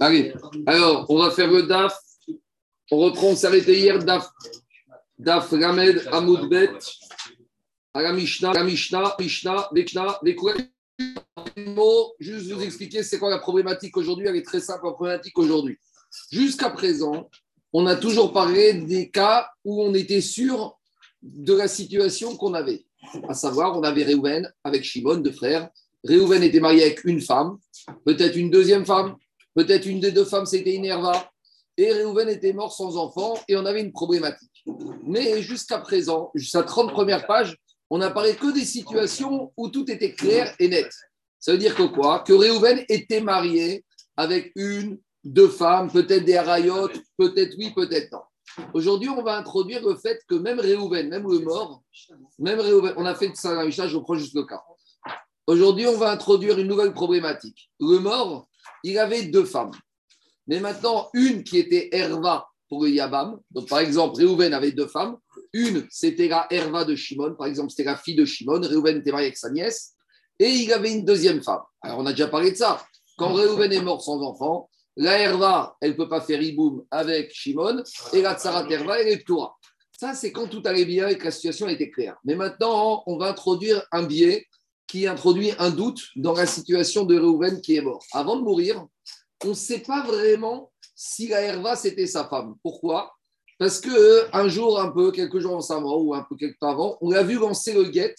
Allez, 0.00 0.32
alors, 0.66 1.06
on 1.08 1.18
va 1.18 1.30
faire 1.30 1.50
le 1.50 1.64
DAF. 1.64 1.98
On 2.90 2.98
reprend, 2.98 3.28
on 3.28 3.44
arrêté 3.44 3.78
hier, 3.78 3.98
DAF, 4.02 4.28
DAF 5.18 5.50
Ramed 5.50 6.08
Amoudbet, 6.10 6.70
à 7.94 8.02
la 8.02 8.12
Mishnah, 8.12 8.64
Mishnah, 8.64 9.16
Mishnah, 9.18 9.68
Mishnah, 9.72 10.20
Juste 12.18 12.52
vous 12.52 12.62
expliquer 12.62 13.02
c'est 13.02 13.18
quoi 13.18 13.30
la 13.30 13.38
problématique 13.38 13.96
aujourd'hui? 13.96 14.26
Elle 14.26 14.36
est 14.36 14.46
très 14.46 14.60
simple, 14.60 14.86
la 14.86 14.92
problématique 14.92 15.38
aujourd'hui. 15.38 15.78
Jusqu'à 16.30 16.70
présent, 16.70 17.28
on 17.72 17.86
a 17.86 17.96
toujours 17.96 18.32
parlé 18.32 18.74
des 18.74 19.10
cas 19.10 19.48
où 19.64 19.82
on 19.82 19.94
était 19.94 20.20
sûr 20.20 20.78
de 21.22 21.54
la 21.54 21.68
situation 21.68 22.36
qu'on 22.36 22.54
avait. 22.54 22.84
À 23.28 23.34
savoir, 23.34 23.78
on 23.78 23.82
avait 23.82 24.02
Réhouven 24.02 24.52
avec 24.64 24.84
Shimon, 24.84 25.16
deux 25.16 25.32
frères. 25.32 25.68
Réhouven 26.04 26.42
était 26.42 26.60
marié 26.60 26.82
avec 26.82 27.04
une 27.04 27.20
femme, 27.20 27.58
peut-être 28.04 28.36
une 28.36 28.50
deuxième 28.50 28.86
femme, 28.86 29.16
peut-être 29.64 29.86
une 29.86 30.00
des 30.00 30.12
deux 30.12 30.24
femmes, 30.24 30.46
c'était 30.46 30.72
Inerva. 30.72 31.30
Et 31.76 31.92
Réhouven 31.92 32.28
était 32.28 32.52
mort 32.52 32.72
sans 32.72 32.96
enfant 32.96 33.38
et 33.48 33.56
on 33.56 33.64
avait 33.64 33.80
une 33.80 33.92
problématique. 33.92 34.64
Mais 35.04 35.42
jusqu'à 35.42 35.78
présent, 35.78 36.30
jusqu'à 36.34 36.62
30 36.62 36.90
premières 36.90 37.26
pages, 37.26 37.56
on 37.90 37.98
n'a 37.98 38.10
parlé 38.10 38.34
que 38.34 38.52
des 38.52 38.64
situations 38.64 39.52
où 39.56 39.68
tout 39.68 39.90
était 39.90 40.14
clair 40.14 40.54
et 40.58 40.68
net. 40.68 40.90
Ça 41.38 41.52
veut 41.52 41.58
dire 41.58 41.74
que 41.74 41.82
quoi? 41.82 42.20
Que 42.20 42.32
Réhouven 42.32 42.84
était 42.88 43.20
marié 43.20 43.84
avec 44.16 44.52
une, 44.56 44.98
deux 45.24 45.48
femmes, 45.48 45.90
peut-être 45.90 46.24
des 46.24 46.36
Arayot, 46.36 46.88
peut-être 47.16 47.54
oui, 47.58 47.72
peut-être 47.74 48.12
non. 48.12 48.20
Aujourd'hui, 48.74 49.08
on 49.08 49.22
va 49.22 49.36
introduire 49.38 49.86
le 49.86 49.96
fait 49.96 50.20
que 50.28 50.34
même 50.34 50.60
Réhouven, 50.60 51.08
même 51.08 51.26
le 51.30 51.38
mort, 51.40 51.82
même 52.38 52.60
Réhouven, 52.60 52.94
on 52.96 53.06
a 53.06 53.14
fait 53.14 53.28
de 53.28 53.36
ça 53.36 53.66
je 53.68 53.98
prends 53.98 54.14
juste 54.14 54.34
le 54.34 54.44
cas. 54.44 54.62
Aujourd'hui, 55.46 55.86
on 55.86 55.96
va 55.96 56.10
introduire 56.10 56.58
une 56.58 56.68
nouvelle 56.68 56.92
problématique. 56.92 57.70
Le 57.80 57.98
mort, 57.98 58.49
il 58.84 58.98
avait 58.98 59.24
deux 59.24 59.44
femmes. 59.44 59.72
Mais 60.46 60.60
maintenant, 60.60 61.08
une 61.14 61.44
qui 61.44 61.58
était 61.58 61.88
Herva 61.92 62.46
pour 62.68 62.84
le 62.84 62.90
Yabam. 62.90 63.38
Donc, 63.50 63.68
par 63.68 63.80
exemple, 63.80 64.16
Réhouven 64.16 64.54
avait 64.54 64.72
deux 64.72 64.86
femmes. 64.86 65.16
Une, 65.52 65.86
c'était 65.90 66.28
la 66.28 66.46
Herva 66.50 66.84
de 66.84 66.94
Shimon. 66.94 67.34
Par 67.34 67.46
exemple, 67.46 67.70
c'était 67.70 67.84
la 67.84 67.96
fille 67.96 68.14
de 68.14 68.24
Shimon. 68.24 68.60
Réhouven 68.60 68.98
était 68.98 69.10
marié 69.10 69.26
avec 69.26 69.36
sa 69.36 69.50
nièce. 69.50 69.94
Et 70.38 70.48
il 70.48 70.72
avait 70.72 70.92
une 70.92 71.04
deuxième 71.04 71.42
femme. 71.42 71.60
Alors, 71.82 71.98
on 71.98 72.06
a 72.06 72.12
déjà 72.12 72.28
parlé 72.28 72.52
de 72.52 72.56
ça. 72.56 72.82
Quand 73.18 73.34
Réhouven 73.34 73.72
est 73.72 73.82
mort 73.82 74.02
sans 74.02 74.22
enfant, 74.22 74.70
la 74.96 75.18
Herva, 75.18 75.76
elle 75.80 75.90
ne 75.90 75.96
peut 75.96 76.08
pas 76.08 76.20
faire 76.20 76.40
Iboum 76.40 76.84
avec 76.90 77.32
Shimon. 77.34 77.82
Et 78.12 78.22
la 78.22 78.38
Tsarat 78.38 78.68
Herva, 78.70 79.00
elle 79.00 79.08
est 79.08 79.26
Torah. 79.26 79.56
Ça, 79.98 80.14
c'est 80.14 80.32
quand 80.32 80.46
tout 80.46 80.62
allait 80.64 80.86
bien 80.86 81.08
et 81.08 81.18
que 81.18 81.24
la 81.24 81.30
situation 81.30 81.68
était 81.68 81.90
claire. 81.90 82.16
Mais 82.24 82.34
maintenant, 82.34 83.02
on 83.06 83.18
va 83.18 83.28
introduire 83.28 83.86
un 83.92 84.04
biais 84.04 84.46
qui 84.90 85.06
introduit 85.06 85.52
un 85.60 85.70
doute 85.70 86.08
dans 86.16 86.32
la 86.32 86.46
situation 86.46 87.04
de 87.04 87.14
Réhouven 87.14 87.60
qui 87.60 87.76
est 87.76 87.80
mort. 87.80 88.04
Avant 88.12 88.34
de 88.34 88.42
mourir, 88.42 88.84
on 89.44 89.50
ne 89.50 89.54
sait 89.54 89.78
pas 89.78 90.04
vraiment 90.04 90.72
si 90.96 91.28
la 91.28 91.42
Herva 91.42 91.76
c'était 91.76 92.08
sa 92.08 92.28
femme. 92.28 92.56
Pourquoi? 92.60 93.12
Parce 93.56 93.80
que 93.80 94.34
un 94.34 94.48
jour, 94.48 94.80
un 94.80 94.90
peu, 94.90 95.12
quelques 95.12 95.38
jours 95.38 95.52
avant 95.52 95.60
sa 95.60 95.78
mort 95.78 96.04
ou 96.04 96.12
un 96.12 96.26
peu 96.28 96.34
quelques 96.34 96.58
temps 96.58 96.70
avant, 96.70 96.98
on 97.02 97.10
l'a 97.10 97.22
vu 97.22 97.38
lancer 97.38 97.72
le 97.72 97.84
guet 97.84 98.16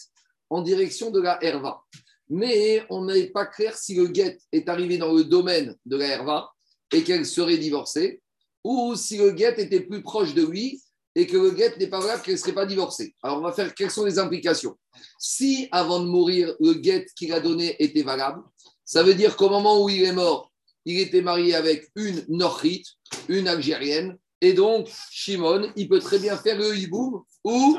en 0.49 0.61
direction 0.61 1.11
de 1.11 1.19
la 1.19 1.43
Herva. 1.43 1.81
Mais 2.29 2.85
on 2.89 3.03
n'est 3.03 3.27
pas 3.27 3.45
clair 3.45 3.75
si 3.75 3.95
le 3.95 4.07
guet 4.07 4.39
est 4.53 4.69
arrivé 4.69 4.97
dans 4.97 5.11
le 5.11 5.25
domaine 5.25 5.75
de 5.85 5.97
la 5.97 6.07
Herva 6.07 6.51
et 6.93 7.03
qu'elle 7.03 7.25
serait 7.25 7.57
divorcée, 7.57 8.21
ou 8.63 8.95
si 8.95 9.17
le 9.17 9.31
guet 9.31 9.55
était 9.57 9.81
plus 9.81 10.01
proche 10.01 10.33
de 10.33 10.45
lui 10.45 10.81
et 11.15 11.27
que 11.27 11.37
le 11.37 11.51
guet 11.51 11.75
n'est 11.77 11.87
pas 11.87 11.99
vrai 11.99 12.19
qu'elle 12.23 12.35
ne 12.35 12.39
serait 12.39 12.53
pas 12.53 12.65
divorcée. 12.65 13.13
Alors, 13.21 13.39
on 13.39 13.41
va 13.41 13.51
faire 13.51 13.73
quelles 13.75 13.91
sont 13.91 14.05
les 14.05 14.19
implications? 14.19 14.77
Si 15.19 15.67
avant 15.71 15.99
de 15.99 16.05
mourir, 16.05 16.55
le 16.59 16.73
guet 16.73 17.05
qu'il 17.15 17.33
a 17.33 17.39
donné 17.39 17.75
était 17.79 18.03
valable, 18.03 18.41
ça 18.85 19.03
veut 19.03 19.13
dire 19.13 19.35
qu'au 19.35 19.49
moment 19.49 19.83
où 19.83 19.89
il 19.89 20.03
est 20.03 20.13
mort, 20.13 20.51
il 20.85 20.99
était 20.99 21.21
marié 21.21 21.55
avec 21.55 21.89
une 21.95 22.25
Norrite, 22.29 22.87
une 23.27 23.47
Algérienne, 23.47 24.17
et 24.41 24.53
donc 24.53 24.89
Shimon, 25.11 25.71
il 25.75 25.87
peut 25.87 25.99
très 25.99 26.17
bien 26.17 26.35
faire 26.35 26.57
le 26.57 26.75
hiboum 26.75 27.21
ou 27.43 27.77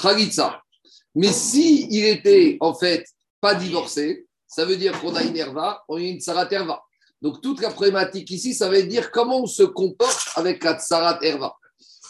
Khalitsa. 0.00 0.62
Mais 1.14 1.32
si 1.32 1.86
il 1.90 2.04
était 2.04 2.58
en 2.60 2.74
fait 2.74 3.06
pas 3.40 3.54
divorcé, 3.54 4.26
ça 4.46 4.64
veut 4.64 4.76
dire 4.76 5.00
qu'on 5.00 5.14
a 5.14 5.22
une 5.22 5.36
herva, 5.36 5.82
on 5.88 5.96
a 5.96 6.00
une 6.00 6.20
tsarat 6.20 6.48
herva. 6.50 6.82
Donc 7.22 7.40
toute 7.40 7.60
la 7.62 7.70
problématique 7.70 8.30
ici, 8.30 8.52
ça 8.52 8.68
veut 8.68 8.82
dire 8.82 9.10
comment 9.10 9.42
on 9.42 9.46
se 9.46 9.62
comporte 9.62 10.28
avec 10.36 10.62
la 10.62 10.78
tsarat 10.78 11.18
herva. 11.22 11.56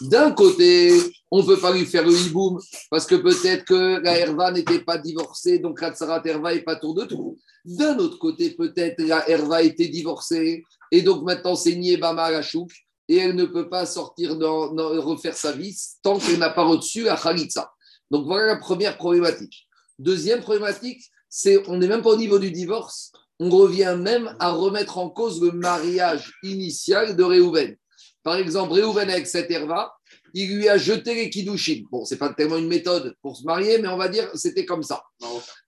D'un 0.03 0.33
côté, 0.33 0.99
on 1.31 1.43
ne 1.43 1.47
peut 1.47 1.61
pas 1.61 1.73
lui 1.73 1.87
faire 1.87 2.05
le 2.05 2.13
hiboum 2.13 2.59
parce 2.91 3.07
que 3.07 3.15
peut-être 3.15 3.65
que 3.65 4.01
la 4.03 4.19
Herva 4.19 4.51
n'était 4.51 4.81
pas 4.81 4.99
divorcée, 4.99 5.61
donc 5.61 5.81
la 5.81 5.95
Tsarat 5.95 6.23
Herva 6.25 6.53
n'est 6.53 6.63
pas 6.63 6.77
tour 6.77 6.95
de 6.95 7.05
tout. 7.05 7.39
D'un 7.65 7.97
autre 7.99 8.19
côté, 8.19 8.51
peut-être 8.51 9.01
la 9.01 9.29
Herva 9.29 9.63
était 9.63 9.87
divorcée 9.87 10.65
et 10.91 11.03
donc 11.03 11.23
maintenant 11.23 11.55
c'est 11.55 11.77
Niebama 11.77 12.43
Chouk 12.43 12.73
et 13.09 13.19
elle 13.19 13.37
ne 13.37 13.45
peut 13.45 13.69
pas 13.69 13.87
sortir, 13.87 14.37
refaire 14.39 15.37
sa 15.37 15.53
vie 15.53 15.77
tant 16.03 16.19
qu'elle 16.19 16.39
n'a 16.39 16.51
pas 16.51 16.65
reçu 16.65 17.03
la 17.03 17.17
Khalitsa. 17.17 17.73
Donc 18.11 18.27
voilà 18.27 18.47
la 18.47 18.57
première 18.57 18.97
problématique. 18.97 19.69
Deuxième 20.01 20.41
problématique, 20.41 21.03
c'est 21.29 21.63
on 21.69 21.77
n'est 21.77 21.87
même 21.89 22.03
pas 22.03 22.11
au 22.11 22.17
niveau 22.17 22.41
du 22.41 22.51
divorce, 22.51 23.13
on 23.39 23.51
revient 23.51 23.97
même 23.99 24.35
à 24.41 24.51
remettre 24.51 24.99
en 24.99 25.11
cause 25.11 25.41
le 25.41 25.53
mariage 25.53 26.33
initial 26.43 27.15
de 27.15 27.23
Réhouven. 27.23 27.77
Par 28.23 28.37
exemple, 28.37 28.73
Réhouven 28.73 29.11
avec 29.11 29.27
cette 29.27 29.51
herva, 29.51 29.93
il 30.35 30.57
lui 30.57 30.69
a 30.69 30.79
jeté 30.79 31.15
les 31.15 31.31
kiddushin. 31.31 31.83
Bon, 31.91 32.05
c'est 32.05 32.19
pas 32.19 32.33
tellement 32.33 32.57
une 32.57 32.69
méthode 32.69 33.17
pour 33.21 33.37
se 33.37 33.45
marier, 33.45 33.79
mais 33.79 33.89
on 33.89 33.97
va 33.97 34.09
dire 34.09 34.31
c'était 34.35 34.65
comme 34.65 34.83
ça. 34.83 35.03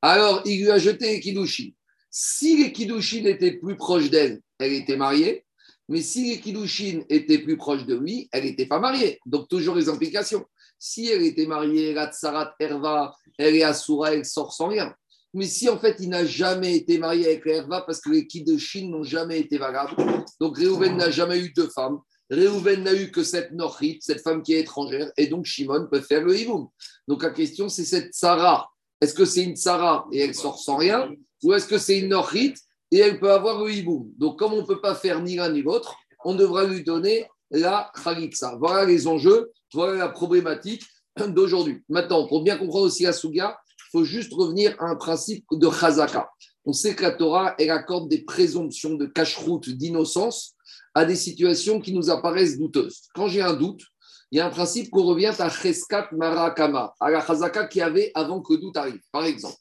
Alors, 0.01 0.43
il 0.45 0.63
lui 0.63 0.71
a 0.71 0.79
jeté 0.79 1.07
les 1.13 1.21
kiddushin. 1.21 1.71
Si 2.11 2.57
les 2.57 2.73
kiddushin 2.73 3.25
étaient 3.25 3.53
plus 3.53 3.77
proches 3.77 4.11
d'elle, 4.11 4.41
elle 4.59 4.73
était 4.73 4.97
mariée. 4.97 5.45
Mais 5.89 6.01
si 6.01 6.31
les 6.31 6.41
kiddushin 6.41 7.03
étaient 7.09 7.39
plus 7.39 7.57
proches 7.57 7.85
de 7.85 7.97
lui, 7.97 8.29
elle 8.33 8.45
n'était 8.45 8.67
pas 8.67 8.79
mariée. 8.79 9.19
Donc, 9.27 9.49
toujours 9.49 9.75
les 9.75 9.89
implications. 9.89 10.45
Si 10.79 11.09
elle 11.09 11.23
était 11.23 11.47
mariée, 11.47 11.93
la 11.93 12.11
tsarat 12.11 12.55
herva, 12.59 13.15
elle 13.39 13.57
est 13.57 13.63
assoura, 13.63 14.15
elle 14.15 14.25
sort 14.25 14.53
sans 14.53 14.69
rien. 14.69 14.95
Mais 15.35 15.47
si 15.47 15.69
en 15.69 15.79
fait 15.79 15.97
il 15.99 16.11
n'a 16.11 16.25
jamais 16.25 16.77
été 16.77 16.97
marié 16.97 17.27
avec 17.27 17.45
Herva 17.45 17.83
parce 17.83 18.01
que 18.01 18.11
les 18.11 18.27
kiddushin 18.27 18.89
n'ont 18.89 19.03
jamais 19.03 19.41
été 19.41 19.59
valables, 19.59 19.97
donc 20.41 20.57
Réhouven 20.57 20.97
n'a 20.97 21.11
jamais 21.11 21.41
eu 21.41 21.53
de 21.53 21.67
femme, 21.67 21.99
Réhouven 22.31 22.83
n'a 22.83 22.95
eu 22.95 23.11
que 23.11 23.23
cette 23.23 23.53
Nochrit, 23.53 23.99
cette 24.01 24.23
femme 24.23 24.43
qui 24.43 24.55
est 24.55 24.61
étrangère, 24.61 25.13
et 25.17 25.27
donc 25.27 25.45
Shimon 25.45 25.87
peut 25.91 26.01
faire 26.01 26.23
le 26.23 26.39
Hiboum. 26.39 26.69
Donc 27.07 27.23
la 27.23 27.31
question, 27.31 27.69
c'est 27.69 27.85
cette 27.85 28.15
Sarah. 28.15 28.69
Est-ce 29.01 29.15
que 29.15 29.25
c'est 29.25 29.45
une 29.45 29.57
Sarah 29.57 30.07
et 30.13 30.21
elle 30.21 30.35
sort 30.35 30.59
sans 30.59 30.77
rien 30.77 31.11
Ou 31.43 31.53
est-ce 31.53 31.67
que 31.67 31.79
c'est 31.79 31.99
une 31.99 32.09
Nochrit 32.09 32.55
et 32.91 32.99
elle 32.99 33.21
peut 33.21 33.31
avoir 33.31 33.63
le 33.63 33.71
Hiboum? 33.71 34.11
Donc 34.17 34.39
comme 34.39 34.55
on 34.55 34.63
ne 34.63 34.67
peut 34.67 34.81
pas 34.81 34.95
faire 34.95 35.21
ni 35.21 35.37
l'un 35.37 35.51
ni 35.51 35.63
l'autre, 35.63 35.97
on 36.25 36.35
devra 36.35 36.65
lui 36.65 36.83
donner 36.83 37.27
la 37.51 37.91
Khalitsa. 38.03 38.57
Voilà 38.59 38.85
les 38.85 39.07
enjeux, 39.07 39.53
voilà 39.73 39.95
la 39.99 40.09
problématique 40.09 40.83
d'aujourd'hui. 41.29 41.83
Maintenant, 41.89 42.27
pour 42.27 42.43
bien 42.43 42.57
comprendre 42.57 42.87
aussi 42.87 43.05
la 43.05 43.13
Suga, 43.13 43.59
il 43.69 43.91
faut 43.93 44.05
juste 44.05 44.33
revenir 44.33 44.75
à 44.81 44.87
un 44.87 44.97
principe 44.97 45.45
de 45.53 45.71
Chazaka. 45.71 46.29
On 46.65 46.73
sait 46.73 46.95
que 46.95 47.03
la 47.03 47.13
Torah, 47.13 47.55
elle 47.59 47.71
accorde 47.71 48.09
des 48.09 48.25
présomptions 48.25 48.95
de 48.95 49.07
cache-route, 49.07 49.69
d'innocence 49.69 50.54
à 50.95 51.05
des 51.05 51.17
situations 51.17 51.81
qui 51.81 51.93
nous 51.93 52.11
apparaissent 52.11 52.59
douteuses. 52.59 53.03
Quand 53.15 53.29
j'ai 53.29 53.43
un 53.43 53.55
doute, 53.55 53.83
il 54.31 54.39
y 54.39 54.41
a 54.41 54.47
un 54.47 54.51
principe 54.51 54.91
qu'on 54.91 55.05
revient 55.05 55.33
à 55.39 55.49
Cheskat 55.49 56.09
Marakama, 56.13 56.95
à 57.01 57.11
la 57.11 57.25
Chazaka 57.25 57.67
qui 57.67 57.81
avait 57.81 58.11
avant 58.15 58.41
que 58.41 58.55
le 58.55 58.61
doute 58.61 58.77
arrive. 58.77 59.01
Par 59.13 59.25
exemple, 59.25 59.57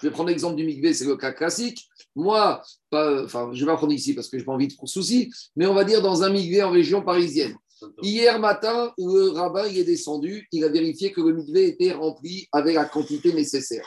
je 0.00 0.06
vais 0.06 0.12
prendre 0.12 0.28
l'exemple 0.28 0.56
du 0.56 0.64
Mikvé, 0.64 0.94
c'est 0.94 1.06
le 1.06 1.16
cas 1.16 1.32
classique. 1.32 1.86
Moi, 2.14 2.62
enfin, 2.92 3.50
je 3.52 3.60
vais 3.60 3.70
pas 3.70 3.76
prendre 3.76 3.92
ici 3.92 4.14
parce 4.14 4.28
que 4.28 4.38
je 4.38 4.42
n'ai 4.42 4.46
pas 4.46 4.52
envie 4.52 4.68
de 4.68 4.74
soucis, 4.84 5.30
mais 5.56 5.66
on 5.66 5.74
va 5.74 5.84
dire 5.84 6.02
dans 6.02 6.22
un 6.22 6.30
Mikvé 6.30 6.62
en 6.62 6.70
région 6.70 7.02
parisienne. 7.02 7.56
Hier 8.02 8.38
matin, 8.40 8.92
le 8.98 9.30
rabbin 9.30 9.66
il 9.68 9.78
est 9.78 9.84
descendu, 9.84 10.48
il 10.52 10.64
a 10.64 10.68
vérifié 10.68 11.12
que 11.12 11.20
le 11.20 11.32
Mikvé 11.32 11.68
était 11.68 11.92
rempli 11.92 12.48
avec 12.52 12.74
la 12.74 12.84
quantité 12.86 13.32
nécessaire. 13.32 13.86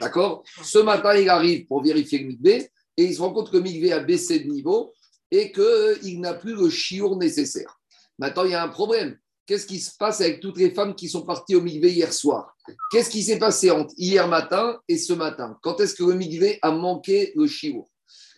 D'accord? 0.00 0.44
Ce 0.62 0.78
matin, 0.78 1.14
il 1.14 1.28
arrive 1.28 1.66
pour 1.66 1.82
vérifier 1.82 2.20
le 2.20 2.28
Mikvé 2.28 2.68
et 2.96 3.04
il 3.04 3.14
se 3.14 3.20
rend 3.20 3.32
compte 3.32 3.50
que 3.50 3.56
le 3.56 3.62
Mikvé 3.62 3.92
a 3.92 4.00
baissé 4.00 4.40
de 4.40 4.50
niveau 4.50 4.92
et 5.30 5.52
qu'il 5.52 6.20
n'a 6.20 6.34
plus 6.34 6.54
le 6.54 6.70
chiour 6.70 7.16
nécessaire. 7.16 7.78
Maintenant, 8.18 8.44
il 8.44 8.50
y 8.50 8.54
a 8.54 8.62
un 8.62 8.68
problème. 8.68 9.16
Qu'est-ce 9.46 9.66
qui 9.66 9.80
se 9.80 9.96
passe 9.96 10.20
avec 10.20 10.40
toutes 10.40 10.58
les 10.58 10.70
femmes 10.70 10.94
qui 10.94 11.08
sont 11.08 11.22
parties 11.22 11.56
au 11.56 11.60
migvé 11.60 11.90
hier 11.90 12.12
soir? 12.12 12.56
Qu'est-ce 12.92 13.10
qui 13.10 13.22
s'est 13.22 13.38
passé 13.38 13.70
entre 13.70 13.92
hier 13.96 14.28
matin 14.28 14.78
et 14.88 14.96
ce 14.96 15.12
matin? 15.12 15.58
Quand 15.62 15.80
est-ce 15.80 15.94
que 15.94 16.04
le 16.04 16.14
migvé 16.14 16.58
a 16.62 16.70
manqué 16.70 17.32
le 17.34 17.46
chiour? 17.48 17.90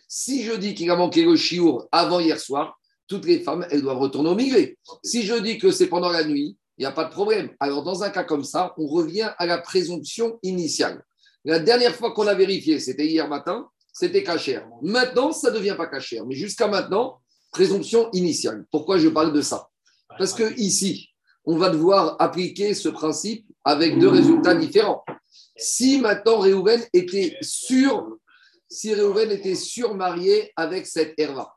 Si 0.07 0.43
je 0.43 0.53
dis 0.53 0.73
qu'il 0.73 0.89
a 0.89 0.95
manqué 0.95 1.23
le 1.23 1.35
chiour 1.35 1.87
avant 1.91 2.19
hier 2.19 2.39
soir, 2.39 2.79
toutes 3.07 3.25
les 3.25 3.41
femmes, 3.41 3.67
elles 3.69 3.81
doivent 3.81 3.99
retourner 3.99 4.29
au 4.29 4.35
migvé. 4.35 4.77
Si 5.03 5.23
je 5.23 5.35
dis 5.35 5.57
que 5.57 5.71
c'est 5.71 5.87
pendant 5.87 6.09
la 6.09 6.23
nuit, 6.23 6.57
il 6.77 6.81
n'y 6.81 6.85
a 6.85 6.91
pas 6.91 7.05
de 7.05 7.11
problème. 7.11 7.51
Alors, 7.59 7.83
dans 7.83 8.01
un 8.01 8.09
cas 8.09 8.23
comme 8.23 8.43
ça, 8.43 8.73
on 8.77 8.87
revient 8.87 9.31
à 9.37 9.45
la 9.45 9.59
présomption 9.59 10.39
initiale. 10.41 11.03
La 11.45 11.59
dernière 11.59 11.95
fois 11.95 12.11
qu'on 12.13 12.25
a 12.25 12.33
vérifié, 12.33 12.79
c'était 12.79 13.05
hier 13.05 13.27
matin, 13.27 13.69
c'était 13.93 14.23
cachère. 14.23 14.67
Maintenant, 14.81 15.31
ça 15.31 15.51
ne 15.51 15.55
devient 15.55 15.75
pas 15.77 15.87
cachère. 15.87 16.25
Mais 16.25 16.35
jusqu'à 16.35 16.67
maintenant, 16.67 17.21
présomption 17.51 18.09
initiale. 18.11 18.65
Pourquoi 18.71 18.97
je 18.97 19.07
parle 19.07 19.31
de 19.31 19.41
ça? 19.41 19.69
Parce 20.17 20.33
que 20.33 20.53
ici, 20.59 21.09
on 21.45 21.57
va 21.57 21.69
devoir 21.69 22.17
appliquer 22.19 22.73
ce 22.73 22.89
principe 22.89 23.45
avec 23.63 23.99
deux 23.99 24.09
résultats 24.09 24.55
différents. 24.55 25.03
Si 25.55 25.99
maintenant 25.99 26.39
Réhouven 26.39 26.81
était 26.93 27.37
sûr, 27.41 28.17
si 28.67 28.91
était 28.91 29.55
surmarié 29.55 30.51
avec 30.55 30.87
cette 30.87 31.13
Herva, 31.17 31.53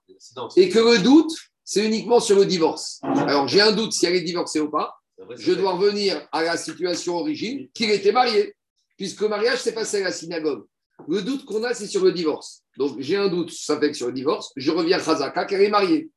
Et 0.57 0.69
que 0.69 0.79
le 0.79 0.99
doute, 1.03 1.33
c'est 1.65 1.85
uniquement 1.85 2.21
sur 2.21 2.37
le 2.37 2.45
divorce. 2.45 3.01
Alors, 3.03 3.49
j'ai 3.49 3.61
un 3.61 3.73
doute 3.73 3.93
si 3.93 4.05
elle 4.07 4.15
est 4.15 4.21
divorcée 4.21 4.61
ou 4.61 4.71
pas. 4.71 4.95
Je 5.37 5.53
dois 5.53 5.73
revenir 5.73 6.29
à 6.31 6.43
la 6.43 6.57
situation 6.59 7.17
origine, 7.17 7.69
qu'il 7.73 7.91
était 7.91 8.13
marié, 8.13 8.55
puisque 8.99 9.23
le 9.23 9.29
mariage 9.29 9.61
s'est 9.61 9.73
passé 9.73 10.03
à 10.03 10.05
la 10.05 10.13
synagogue. 10.13 10.65
Le 11.09 11.23
doute 11.23 11.45
qu'on 11.45 11.63
a, 11.65 11.75
c'est 11.75 11.87
sur 11.87 12.05
le 12.05 12.13
divorce. 12.13 12.63
Donc, 12.79 12.97
j'ai 13.01 13.17
un 13.17 13.29
doute, 13.29 13.51
ça 13.51 13.79
fait 13.79 13.91
que 13.91 13.97
sur 13.97 14.09
le 14.09 14.13
divorce, 14.13 14.53
je 14.57 14.71
reviens 14.71 14.99
à 14.99 15.01
Khazaka, 15.01 15.45
qu'elle 15.45 15.63
est 15.63 15.71
mariée. 15.71 16.11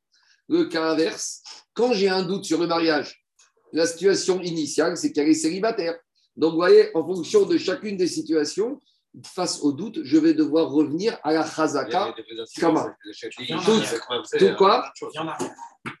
Le 0.48 0.64
cas 0.64 0.90
inverse, 0.90 1.42
quand 1.74 1.92
j'ai 1.92 2.08
un 2.08 2.22
doute 2.22 2.44
sur 2.44 2.58
le 2.58 2.66
mariage, 2.66 3.24
la 3.72 3.86
situation 3.86 4.40
initiale, 4.40 4.96
c'est 4.96 5.12
qu'elle 5.12 5.28
est 5.28 5.34
célibataire. 5.34 5.96
Donc, 6.36 6.52
vous 6.52 6.58
voyez, 6.58 6.90
en 6.96 7.04
fonction 7.04 7.46
de 7.46 7.56
chacune 7.56 7.96
des 7.96 8.08
situations, 8.08 8.80
face 9.24 9.60
au 9.62 9.72
doute, 9.72 10.00
je 10.02 10.18
vais 10.18 10.34
devoir 10.34 10.70
revenir 10.70 11.18
à 11.22 11.32
la 11.32 11.44
Khazaka. 11.44 12.14
Comment 12.60 12.88
Tout, 14.38 14.54
quoi 14.56 14.92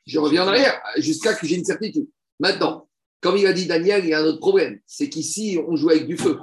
Je 0.06 0.18
reviens 0.18 0.44
en 0.44 0.48
arrière 0.48 0.80
jusqu'à 0.96 1.34
que 1.34 1.46
j'ai 1.46 1.56
une 1.56 1.64
certitude. 1.64 2.08
Maintenant, 2.38 2.88
comme 3.20 3.36
il 3.36 3.46
a 3.46 3.52
dit 3.52 3.66
Daniel, 3.66 4.04
il 4.04 4.10
y 4.10 4.14
a 4.14 4.20
un 4.20 4.24
autre 4.24 4.40
problème. 4.40 4.80
C'est 4.86 5.08
qu'ici, 5.08 5.58
on 5.66 5.76
joue 5.76 5.90
avec 5.90 6.06
du 6.06 6.16
feu. 6.16 6.38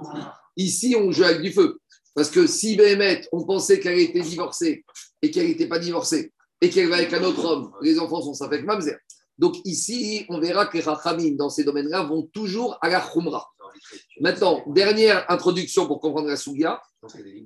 Ici, 0.55 0.95
on 0.97 1.11
joue 1.11 1.23
avec 1.23 1.41
du 1.41 1.51
feu. 1.51 1.79
Parce 2.17 2.31
que 2.31 2.47
si 2.47 2.75
Béhémet, 2.75 3.27
on 3.31 3.45
pensait 3.45 3.79
qu'elle 3.79 3.99
était 3.99 4.21
divorcée 4.21 4.83
et 5.21 5.29
qu'elle 5.29 5.45
n'était 5.45 5.67
pas 5.67 5.77
divorcée 5.77 6.33
et 6.59 6.71
qu'elle 6.71 6.89
va 6.89 6.95
avec 6.95 7.13
un 7.13 7.23
autre 7.23 7.45
homme, 7.45 7.71
les 7.83 7.99
enfants 7.99 8.23
sont 8.23 8.43
avec 8.43 8.65
Mamzer. 8.65 8.97
Donc 9.37 9.57
ici, 9.65 10.25
on 10.27 10.39
verra 10.39 10.65
que 10.65 10.79
les 10.79 10.83
Rachamim, 10.83 11.35
dans 11.35 11.51
ces 11.51 11.63
domaines-là, 11.63 12.01
vont 12.01 12.23
toujours 12.23 12.75
à 12.81 12.89
la 12.89 13.01
Khumra. 13.01 13.47
Maintenant, 14.19 14.63
dernière 14.65 15.29
introduction 15.29 15.85
pour 15.85 15.99
comprendre 15.99 16.27
la 16.27 16.37
Sougia. 16.37 16.81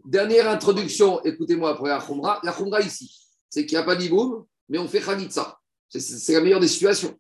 Dernière 0.06 0.50
introduction, 0.50 1.21
écoutez-moi 1.25 1.75
pour 1.75 1.88
la 1.88 2.00
Khumra. 2.00 2.39
La 2.41 2.53
Khumra 2.53 2.79
ici, 2.79 3.13
c'est 3.50 3.65
qu'il 3.65 3.77
n'y 3.77 3.83
a 3.83 3.85
pas 3.85 3.97
d'Iboum, 3.97 4.45
mais 4.69 4.77
on 4.77 4.88
fait 4.88 5.01
Khalitsa. 5.01 5.59
C'est 5.89 6.31
la 6.31 6.39
meilleure 6.39 6.62
des 6.62 6.69
situations. 6.69 7.19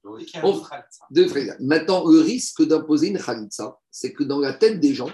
Maintenant, 1.59 2.07
le 2.07 2.21
risque 2.21 2.65
d'imposer 2.65 3.09
une 3.09 3.21
Khalitsa, 3.21 3.77
c'est 3.91 4.13
que 4.13 4.23
dans 4.23 4.39
la 4.39 4.53
tête 4.53 4.79
des 4.79 4.93
gens, 4.93 5.09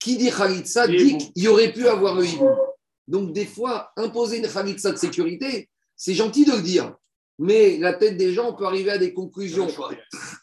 qui 0.00 0.16
dit 0.16 0.30
Khalitsa 0.30 0.86
dit 0.88 1.18
qu'il 1.18 1.42
y 1.42 1.48
aurait 1.48 1.72
pu 1.72 1.88
avoir 1.88 2.14
le 2.14 2.24
hibou. 2.26 2.48
Donc, 3.06 3.32
des 3.32 3.46
fois, 3.46 3.90
imposer 3.96 4.38
une 4.38 4.48
Khalitsa 4.48 4.92
de 4.92 4.96
sécurité, 4.96 5.68
c'est 5.96 6.14
gentil 6.14 6.44
de 6.44 6.52
le 6.52 6.62
dire. 6.62 6.94
Mais 7.38 7.78
la 7.78 7.92
tête 7.94 8.16
des 8.16 8.32
gens 8.32 8.52
peut 8.52 8.64
arriver 8.64 8.90
à 8.90 8.98
des 8.98 9.14
conclusions 9.14 9.68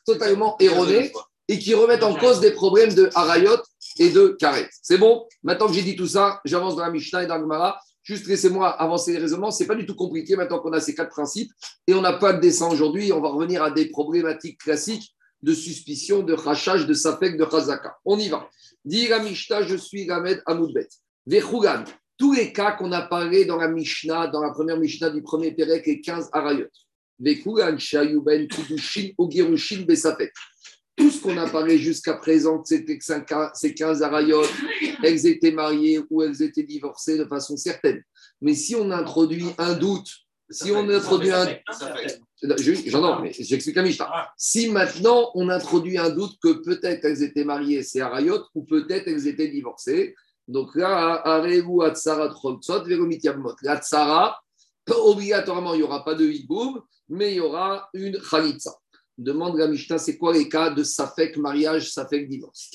totalement 0.06 0.56
erronées 0.60 1.12
et 1.48 1.60
qui 1.60 1.74
remettent 1.74 2.04
en 2.04 2.16
cause 2.16 2.40
des 2.40 2.52
problèmes 2.52 2.94
de 2.94 3.10
harayot 3.14 3.62
et 4.00 4.10
de 4.10 4.36
karet. 4.40 4.70
C'est 4.82 4.98
bon? 4.98 5.28
Maintenant 5.44 5.68
que 5.68 5.74
j'ai 5.74 5.84
dit 5.84 5.96
tout 5.96 6.08
ça, 6.08 6.42
j'avance 6.46 6.76
dans 6.76 6.84
la 6.84 6.92
Mishnah 6.92 7.24
et 7.24 7.28
dans 7.28 7.38
le 7.38 7.46
Mara. 7.46 7.80
Juste 8.04 8.28
laissez-moi 8.28 8.70
avancer 8.70 9.14
les 9.14 9.18
raisonnements. 9.18 9.52
Ce 9.52 9.64
n'est 9.64 9.68
pas 9.68 9.76
du 9.76 9.86
tout 9.86 9.96
compliqué 9.96 10.36
maintenant 10.36 10.60
qu'on 10.60 10.74
a 10.74 10.80
ces 10.80 10.94
quatre 10.94 11.10
principes 11.10 11.52
et 11.88 11.94
on 11.94 12.02
n'a 12.02 12.14
pas 12.14 12.34
de 12.34 12.40
dessin 12.40 12.70
aujourd'hui. 12.70 13.12
On 13.12 13.20
va 13.20 13.30
revenir 13.30 13.64
à 13.64 13.72
des 13.72 13.90
problématiques 13.90 14.60
classiques 14.60 15.15
de 15.46 15.54
suspicion, 15.54 16.24
de 16.24 16.34
rachage, 16.34 16.88
de 16.88 16.94
safek, 16.96 17.38
de 17.38 17.46
chazaka. 17.46 17.96
On 18.04 18.18
y 18.18 18.30
va. 18.30 18.50
Dit 18.84 19.08
la 19.08 19.20
Mishnah, 19.20 19.62
je 19.62 19.76
suis 19.76 20.08
Gamed 20.08 20.42
Amoudbet. 20.48 20.88
Vechugan, 21.28 21.84
tous 22.18 22.34
les 22.34 22.52
cas 22.52 22.72
qu'on 22.72 22.92
a 22.92 23.04
parlé 23.04 23.46
dans 23.46 23.58
la 23.58 23.68
Mishnah, 23.68 24.28
dans 24.28 24.42
la 24.42 24.50
première 24.50 24.80
Mishnah 24.80 25.12
du 25.12 25.22
premier 25.22 25.52
Pérec 25.52 25.88
et 25.88 26.02
15 26.02 26.30
Arayot. 26.32 26.68
Vechugan, 27.20 27.78
Shayuben, 27.78 28.48
Kudushin, 28.48 29.12
Ogirushin, 29.20 29.84
Besafek. 29.84 30.34
Tout 30.96 31.12
ce 31.12 31.22
qu'on 31.22 31.38
a 31.38 31.48
parlé 31.48 31.78
jusqu'à 31.78 32.16
présent, 32.16 32.64
c'était 32.66 32.98
ces 33.54 33.74
15 33.76 34.02
Arayot, 34.02 34.42
elles 35.04 35.28
étaient 35.28 35.52
mariées 35.52 36.00
ou 36.10 36.24
elles 36.24 36.42
étaient 36.42 36.64
divorcées 36.64 37.20
de 37.20 37.26
façon 37.26 37.56
certaine. 37.56 38.02
Mais 38.42 38.56
si 38.56 38.76
on 38.76 38.90
introduit 38.90 39.46
un 39.60 39.74
doute, 39.74 40.10
si 40.50 40.72
on 40.72 40.90
introduit 40.90 41.32
un. 41.32 41.48
J'entends, 42.42 43.22
mais 43.22 43.32
j'explique 43.32 43.78
à 43.78 43.84
Mishnah. 43.84 44.10
Ah. 44.12 44.30
Si 44.38 44.70
maintenant 44.70 45.32
on 45.36 45.50
introduit 45.50 45.98
un 45.98 46.10
doute 46.10 46.38
que 46.42 46.52
peut-être 46.64 47.06
elles 47.06 47.24
étaient 47.24 47.46
mariées, 47.46 47.82
c'est 47.82 48.02
Arayot, 48.02 48.44
ou 48.54 48.64
peut-être 48.64 49.08
elles 49.08 49.28
étaient 49.28 49.48
divorcées. 49.48 50.16
Donc 50.48 50.76
là, 50.76 51.22
Areu 51.26 51.64
Atsara 51.84 52.30
Tromtsot, 52.30 52.84
Veromitiamot. 52.84 53.56
La 53.64 53.82
Tsara, 53.82 54.40
obligatoirement, 54.90 55.74
il 55.74 55.78
n'y 55.78 55.84
aura 55.84 56.04
pas 56.04 56.14
de 56.14 56.26
hiboum, 56.26 56.82
mais 57.10 57.32
il 57.32 57.38
y 57.38 57.40
aura 57.40 57.90
une 57.94 58.20
Khalitsa. 58.20 58.76
Demande 59.18 59.58
la 59.58 59.68
Mishnah, 59.68 59.98
c'est 59.98 60.18
quoi 60.18 60.34
les 60.34 60.50
cas 60.50 60.70
de 60.70 60.84
Safek 60.84 61.38
mariage, 61.38 61.92
Safek 61.92 62.28
divorce? 62.28 62.70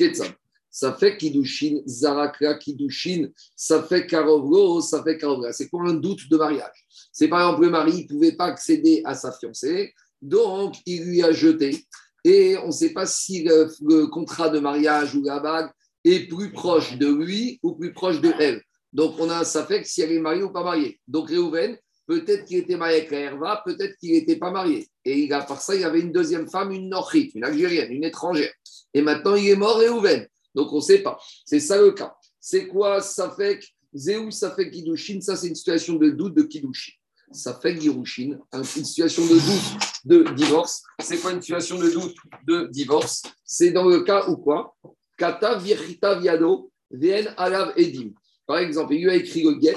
Safek 0.71 1.19
Kidushin, 1.19 1.83
Zarakra 1.87 2.55
Kidushin, 2.55 3.29
Safek 3.57 4.09
Karovlo, 4.09 4.81
Safek 4.81 5.21
Karovla. 5.21 5.53
C'est 5.53 5.69
quoi 5.69 5.89
un 5.89 5.95
doute 5.95 6.29
de 6.31 6.37
mariage? 6.37 6.87
C'est 7.13 7.29
par 7.29 7.41
exemple 7.41 7.65
le 7.65 7.71
mari 7.71 8.03
ne 8.03 8.09
pouvait 8.09 8.33
pas 8.33 8.47
accéder 8.47 9.03
à 9.05 9.15
sa 9.15 9.33
fiancée, 9.33 9.95
donc 10.23 10.77
il 10.87 11.05
lui 11.05 11.23
a 11.23 11.33
jeté. 11.33 11.85
Et 12.25 12.57
on 12.59 12.69
ne 12.69 12.73
sait 12.73 12.93
pas 12.93 13.07
si 13.07 13.45
le, 13.45 14.07
contrat 14.07 14.51
de 14.51 14.59
mariage 14.59 15.15
ou 15.15 15.23
la 15.23 15.41
bague 15.41 15.71
est 16.05 16.29
plus 16.29 16.53
proche 16.53 16.99
de 16.99 17.09
lui 17.09 17.59
ou 17.63 17.73
plus 17.73 17.93
proche 17.93 18.21
de 18.21 18.33
elle. 18.39 18.63
Donc 18.93 19.15
on 19.19 19.31
a 19.31 19.39
un 19.39 19.45
Safek 19.45 19.87
si 19.87 20.03
elle 20.03 20.13
est 20.13 20.19
mariée 20.19 20.43
ou 20.43 20.51
pas 20.51 20.65
mariée. 20.65 21.01
Donc 21.09 21.29
Réhouven, 21.29 21.79
Peut-être 22.11 22.45
qu'il 22.45 22.57
était 22.57 22.77
marié 22.77 22.97
avec 23.03 23.13
Herva, 23.13 23.63
peut-être 23.65 23.97
qu'il 23.99 24.11
n'était 24.11 24.35
pas 24.35 24.51
marié. 24.51 24.89
Et 25.05 25.17
il 25.17 25.33
a, 25.33 25.47
ça, 25.47 25.77
il 25.77 25.83
y 25.83 25.85
avait 25.85 26.01
une 26.01 26.11
deuxième 26.11 26.49
femme, 26.49 26.73
une 26.73 26.89
Norchite, 26.89 27.37
une 27.37 27.45
Algérienne, 27.45 27.93
une 27.93 28.03
étrangère. 28.03 28.53
Et 28.93 29.01
maintenant, 29.01 29.37
il 29.37 29.49
est 29.49 29.55
mort 29.55 29.81
ouvert. 29.97 30.27
Donc, 30.53 30.73
on 30.73 30.79
ne 30.79 30.81
sait 30.81 31.05
pas. 31.05 31.21
C'est 31.45 31.61
ça 31.61 31.81
le 31.81 31.93
cas. 31.93 32.13
C'est 32.41 32.67
quoi 32.67 33.01
ça 33.01 33.31
fait 33.31 33.61
Zéou, 33.95 34.33
ça 34.33 34.51
fait 34.51 34.73
Kidushin 34.73 35.21
Ça, 35.21 35.37
c'est 35.37 35.47
une 35.47 35.55
situation 35.55 35.95
de 35.95 36.11
doute 36.11 36.35
de 36.35 36.43
Kidushin. 36.43 36.95
Ça 37.33 37.55
fait 37.55 37.81
Girushin, 37.81 38.39
une 38.53 38.65
situation 38.65 39.25
de 39.25 39.35
doute 39.35 39.81
de 40.05 40.35
divorce. 40.35 40.83
C'est 40.99 41.19
quoi 41.19 41.33
une 41.33 41.41
situation 41.41 41.79
de 41.79 41.91
doute 41.91 42.17
de 42.47 42.69
divorce? 42.71 43.23
C'est 43.45 43.71
dans 43.71 43.85
le 43.85 44.01
cas 44.01 44.29
où 44.29 44.37
quoi? 44.37 44.75
Kata 45.17 45.57
virita 45.59 46.19
viado 46.19 46.73
vien 46.91 47.27
alav 47.37 47.73
edim. 47.77 48.11
Par 48.47 48.59
exemple, 48.59 48.95
il 48.95 49.05
lui 49.05 49.11
a 49.11 49.15
écrit 49.15 49.43
le 49.43 49.55
guet, 49.55 49.77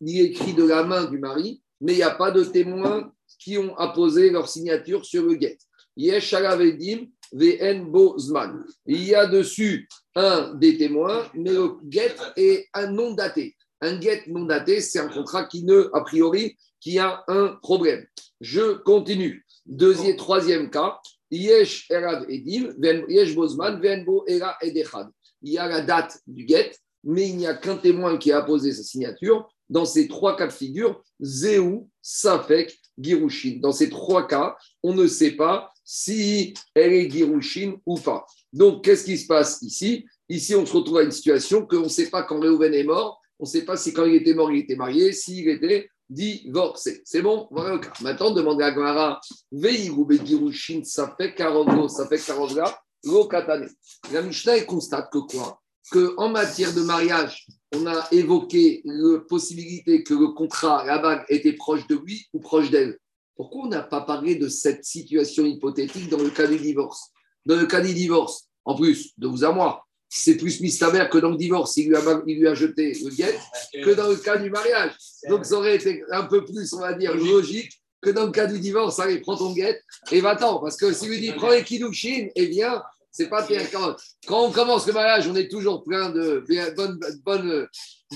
il 0.00 0.20
écrit 0.20 0.54
de 0.54 0.64
la 0.64 0.84
main 0.84 1.04
du 1.06 1.18
mari, 1.18 1.60
mais 1.80 1.94
il 1.94 1.96
n'y 1.96 2.02
a 2.02 2.14
pas 2.14 2.30
de 2.30 2.44
témoins 2.44 3.12
qui 3.38 3.58
ont 3.58 3.76
apposé 3.76 4.30
leur 4.30 4.48
signature 4.48 5.04
sur 5.04 5.24
le 5.24 5.34
guet. 5.34 5.58
Yesh 5.96 6.34
alavedim 6.34 7.06
VN 7.32 7.90
Bozman. 7.90 8.64
Il 8.86 9.02
y 9.02 9.14
a 9.14 9.26
dessus 9.26 9.88
un 10.14 10.54
des 10.54 10.76
témoins, 10.76 11.26
mais 11.34 11.52
le 11.52 11.78
get 11.88 12.14
est 12.36 12.68
un 12.74 12.92
non 12.92 13.12
daté. 13.14 13.56
Un 13.82 14.00
get 14.00 14.22
non 14.28 14.44
daté, 14.44 14.80
c'est 14.80 15.00
un 15.00 15.08
contrat 15.08 15.44
qui 15.44 15.64
ne, 15.64 15.90
a 15.92 16.00
priori, 16.02 16.56
qui 16.80 17.00
a 17.00 17.24
un 17.26 17.58
problème. 17.60 18.06
Je 18.40 18.74
continue. 18.82 19.44
Deuxième, 19.66 20.16
troisième 20.16 20.70
cas, 20.70 21.00
Yesh 21.32 21.90
Erav 21.90 22.24
Edim, 22.28 22.74
Yesh 23.08 23.34
Bozman, 23.34 23.80
Venbo 23.80 24.24
Era 24.28 24.56
Edechad. 24.62 25.08
Il 25.42 25.52
y 25.52 25.58
a 25.58 25.66
la 25.66 25.80
date 25.80 26.20
du 26.28 26.46
get, 26.46 26.72
mais 27.02 27.28
il 27.28 27.36
n'y 27.36 27.46
a 27.46 27.54
qu'un 27.54 27.76
témoin 27.76 28.18
qui 28.18 28.30
a 28.30 28.38
apposé 28.38 28.72
sa 28.72 28.84
signature. 28.84 29.48
Dans 29.68 29.84
ces 29.84 30.06
trois 30.06 30.36
cas 30.36 30.46
de 30.46 30.52
figure, 30.52 31.02
Zéou, 31.20 31.88
Safek, 32.02 32.78
Girushin. 32.98 33.58
Dans 33.60 33.72
ces 33.72 33.88
trois 33.88 34.28
cas, 34.28 34.56
on 34.82 34.94
ne 34.94 35.06
sait 35.06 35.32
pas 35.32 35.72
si 35.84 36.54
elle 36.74 36.92
est 36.92 37.10
Girushin 37.10 37.74
ou 37.86 37.98
pas. 37.98 38.26
Donc, 38.52 38.84
qu'est-ce 38.84 39.04
qui 39.04 39.16
se 39.16 39.26
passe 39.26 39.62
ici? 39.62 40.06
Ici, 40.28 40.54
on 40.54 40.66
se 40.66 40.76
retrouve 40.76 40.98
à 40.98 41.02
une 41.02 41.10
situation 41.10 41.66
qu'on 41.66 41.84
ne 41.84 41.88
sait 41.88 42.10
pas 42.10 42.22
quand 42.22 42.38
Réhouven 42.38 42.74
est 42.74 42.84
mort, 42.84 43.21
on 43.38 43.44
ne 43.44 43.48
sait 43.48 43.64
pas 43.64 43.76
si 43.76 43.92
quand 43.92 44.04
il 44.04 44.14
était 44.14 44.34
mort, 44.34 44.52
il 44.52 44.60
était 44.60 44.76
marié, 44.76 45.12
s'il 45.12 45.48
était 45.48 45.88
divorcé. 46.08 47.02
C'est 47.04 47.22
bon 47.22 47.48
Voilà 47.50 47.72
le 47.72 47.78
cas. 47.78 47.92
Maintenant, 48.00 48.30
demandez 48.30 48.64
à 48.64 48.70
Gmara, 48.70 49.20
Girushin, 49.52 50.82
ça 50.84 51.14
fait 51.18 51.34
Karovno, 51.34 51.88
ça 51.88 52.06
fait 52.06 52.18
Karovla, 52.18 52.78
Lokatane. 53.04 53.68
La 54.12 54.22
Mishnah 54.22 54.60
constate 54.62 55.10
que 55.10 55.18
quoi? 55.18 55.60
Qu'en 55.90 56.28
matière 56.28 56.72
de 56.74 56.82
mariage, 56.82 57.46
on 57.74 57.86
a 57.86 58.06
évoqué 58.12 58.82
la 58.84 59.20
possibilité 59.20 60.02
que 60.02 60.14
le 60.14 60.28
contrat, 60.28 60.84
la 60.86 60.98
bague, 60.98 61.24
était 61.28 61.54
proche 61.54 61.86
de 61.88 61.96
lui 61.96 62.26
ou 62.32 62.40
proche 62.40 62.70
d'elle. 62.70 62.98
Pourquoi 63.34 63.62
on 63.64 63.68
n'a 63.68 63.82
pas 63.82 64.02
parlé 64.02 64.36
de 64.36 64.48
cette 64.48 64.84
situation 64.84 65.44
hypothétique 65.44 66.08
dans 66.08 66.18
le 66.18 66.30
cas 66.30 66.46
du 66.46 66.58
divorce? 66.58 67.10
Dans 67.44 67.56
le 67.56 67.66
cas 67.66 67.80
du 67.80 67.92
divorce, 67.92 68.48
en 68.64 68.76
plus, 68.76 69.12
de 69.18 69.26
vous 69.26 69.44
à 69.44 69.52
moi, 69.52 69.84
c'est 70.14 70.36
plus 70.36 70.60
mystère 70.60 71.08
que 71.08 71.16
dans 71.16 71.30
le 71.30 71.38
divorce, 71.38 71.78
il 71.78 71.88
lui 71.88 71.96
a, 72.46 72.54
jeté 72.54 72.92
le 73.02 73.08
guet, 73.08 73.34
que 73.82 73.94
dans 73.94 74.08
le 74.08 74.16
cas 74.16 74.36
du 74.36 74.50
mariage. 74.50 74.92
Donc 75.30 75.46
ça 75.46 75.54
aurait 75.54 75.76
été 75.76 76.04
un 76.10 76.24
peu 76.24 76.44
plus, 76.44 76.70
on 76.74 76.80
va 76.80 76.92
dire, 76.92 77.16
logique 77.16 77.80
que 78.02 78.10
dans 78.10 78.26
le 78.26 78.30
cas 78.30 78.44
du 78.46 78.60
divorce. 78.60 78.98
Allez, 78.98 79.20
prends 79.20 79.38
ton 79.38 79.54
guet 79.54 79.80
et 80.10 80.20
va-t'en. 80.20 80.58
Parce 80.60 80.76
que 80.76 80.92
s'il 80.92 81.08
lui 81.08 81.18
dit, 81.18 81.32
prends 81.32 81.48
les 81.48 81.64
kidouchines, 81.64 82.28
eh 82.36 82.46
bien, 82.46 82.82
c'est 83.10 83.30
pas 83.30 83.46
quand, 83.72 83.96
quand 84.26 84.44
on 84.44 84.52
commence 84.52 84.86
le 84.86 84.92
mariage, 84.92 85.28
on 85.28 85.34
est 85.34 85.50
toujours 85.50 85.82
plein 85.82 86.10
de 86.10 86.44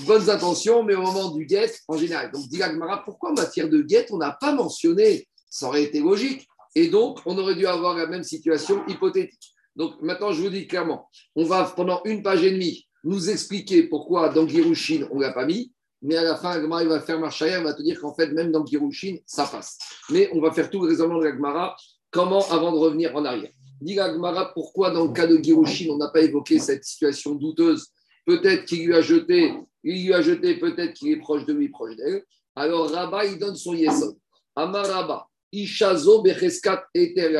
bonnes 0.05 0.29
intentions, 0.29 0.83
mais 0.83 0.93
au 0.93 1.01
moment 1.01 1.31
du 1.31 1.47
guet, 1.47 1.73
en 1.87 1.97
général. 1.97 2.31
Donc, 2.31 2.47
dit 2.47 2.61
pourquoi 3.05 3.31
en 3.31 3.33
matière 3.33 3.69
de 3.69 3.81
guet, 3.81 4.05
on 4.11 4.17
n'a 4.17 4.37
pas 4.39 4.53
mentionné? 4.53 5.27
Ça 5.49 5.67
aurait 5.67 5.83
été 5.83 5.99
logique. 5.99 6.47
Et 6.75 6.89
donc, 6.89 7.21
on 7.25 7.35
aurait 7.39 7.55
dû 7.55 7.65
avoir 7.65 7.97
la 7.97 8.05
même 8.05 8.23
situation 8.23 8.85
hypothétique. 8.87 9.55
Donc, 9.77 10.01
maintenant, 10.01 10.31
je 10.31 10.41
vous 10.41 10.49
dis 10.49 10.67
clairement, 10.67 11.07
on 11.35 11.45
va 11.45 11.63
pendant 11.63 12.01
une 12.03 12.23
page 12.23 12.43
et 12.43 12.51
demie 12.51 12.87
nous 13.03 13.29
expliquer 13.29 13.83
pourquoi 13.83 14.29
dans 14.29 14.47
Girushin, 14.47 15.07
on 15.11 15.17
ne 15.17 15.21
l'a 15.21 15.31
pas 15.31 15.45
mis. 15.45 15.71
mais 16.01 16.15
à 16.17 16.23
la 16.23 16.35
fin, 16.35 16.49
Agmara, 16.49 16.83
va 16.85 16.99
faire 16.99 17.19
marche 17.19 17.43
arrière, 17.43 17.61
va 17.63 17.75
te 17.75 17.83
dire 17.83 18.01
qu'en 18.01 18.13
fait, 18.13 18.31
même 18.31 18.51
dans 18.51 18.63
Kirushin, 18.63 19.17
ça 19.25 19.45
passe. 19.45 19.77
Mais 20.09 20.29
on 20.33 20.41
va 20.41 20.51
faire 20.51 20.71
tout 20.71 20.81
le 20.81 20.89
raisonnement 20.89 21.19
de 21.19 21.25
l'Agmara, 21.25 21.75
comment 22.09 22.43
avant 22.49 22.71
de 22.71 22.77
revenir 22.77 23.15
en 23.15 23.23
arrière. 23.23 23.51
Dit 23.79 23.93
l'Agmara, 23.93 24.51
pourquoi 24.51 24.89
dans 24.89 25.05
le 25.05 25.13
cas 25.13 25.27
de 25.27 25.37
Kirushin, 25.37 25.91
on 25.91 25.97
n'a 25.97 26.07
pas 26.07 26.21
évoqué 26.21 26.57
cette 26.57 26.83
situation 26.83 27.35
douteuse? 27.35 27.87
Peut-être 28.25 28.65
qu'il 28.65 28.87
lui 28.87 28.95
a 28.95 29.01
jeté, 29.01 29.53
il 29.83 30.05
lui 30.05 30.13
a 30.13 30.21
jeté, 30.23 30.57
peut-être 30.57 30.93
qu'il 30.95 31.11
est 31.11 31.17
proche 31.17 31.45
de 31.45 31.53
lui, 31.53 31.69
proche 31.69 31.95
d'elle. 31.95 32.23
Alors 32.55 32.89
Rabat, 32.89 33.25
il 33.25 33.37
donne 33.37 33.55
son 33.55 33.75
yesod. 33.75 34.17
Amaraba, 34.55 35.27
Ishazo 35.51 36.23
Becheskat 36.23 36.83
Eter 36.95 37.37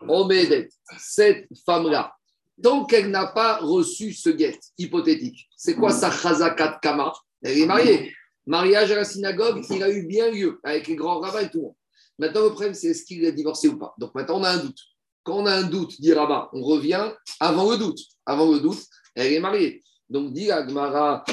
Omedet. 0.00 0.68
Cette 0.98 1.46
femme-là, 1.64 2.14
tant 2.62 2.84
qu'elle 2.84 3.10
n'a 3.10 3.26
pas 3.26 3.58
reçu 3.58 4.12
ce 4.12 4.30
guet 4.30 4.58
hypothétique, 4.78 5.48
c'est 5.56 5.74
quoi 5.74 5.90
sa 5.90 6.10
chazakat 6.10 6.78
kama? 6.82 7.12
Elle 7.42 7.58
est 7.58 7.66
mariée. 7.66 8.12
Mariage 8.46 8.92
à 8.92 8.96
la 8.96 9.04
synagogue, 9.04 9.64
il 9.70 9.82
a 9.82 9.90
eu 9.90 10.06
bien 10.06 10.30
lieu 10.30 10.60
avec 10.62 10.86
les 10.86 10.96
grands 10.96 11.20
rabbins 11.20 11.40
et 11.40 11.50
tout 11.50 11.58
le 11.58 11.64
monde. 11.64 11.74
Maintenant, 12.18 12.44
le 12.44 12.50
problème, 12.50 12.74
c'est 12.74 12.88
est-ce 12.88 13.04
qu'il 13.04 13.24
est 13.24 13.32
divorcé 13.32 13.68
ou 13.68 13.76
pas? 13.78 13.94
Donc 13.98 14.14
maintenant, 14.14 14.40
on 14.40 14.44
a 14.44 14.50
un 14.50 14.58
doute. 14.58 14.78
Quand 15.22 15.38
on 15.38 15.46
a 15.46 15.54
un 15.54 15.64
doute, 15.64 16.00
dit 16.00 16.12
Rabat, 16.12 16.48
on 16.52 16.62
revient 16.62 17.10
avant 17.40 17.70
le 17.70 17.76
doute. 17.76 17.98
Avant 18.24 18.50
le 18.52 18.60
doute, 18.60 18.78
elle 19.14 19.32
est 19.32 19.40
mariée. 19.40 19.82
Donc, 20.08 20.32
dit 20.32 20.52
Agmara, 20.52 21.24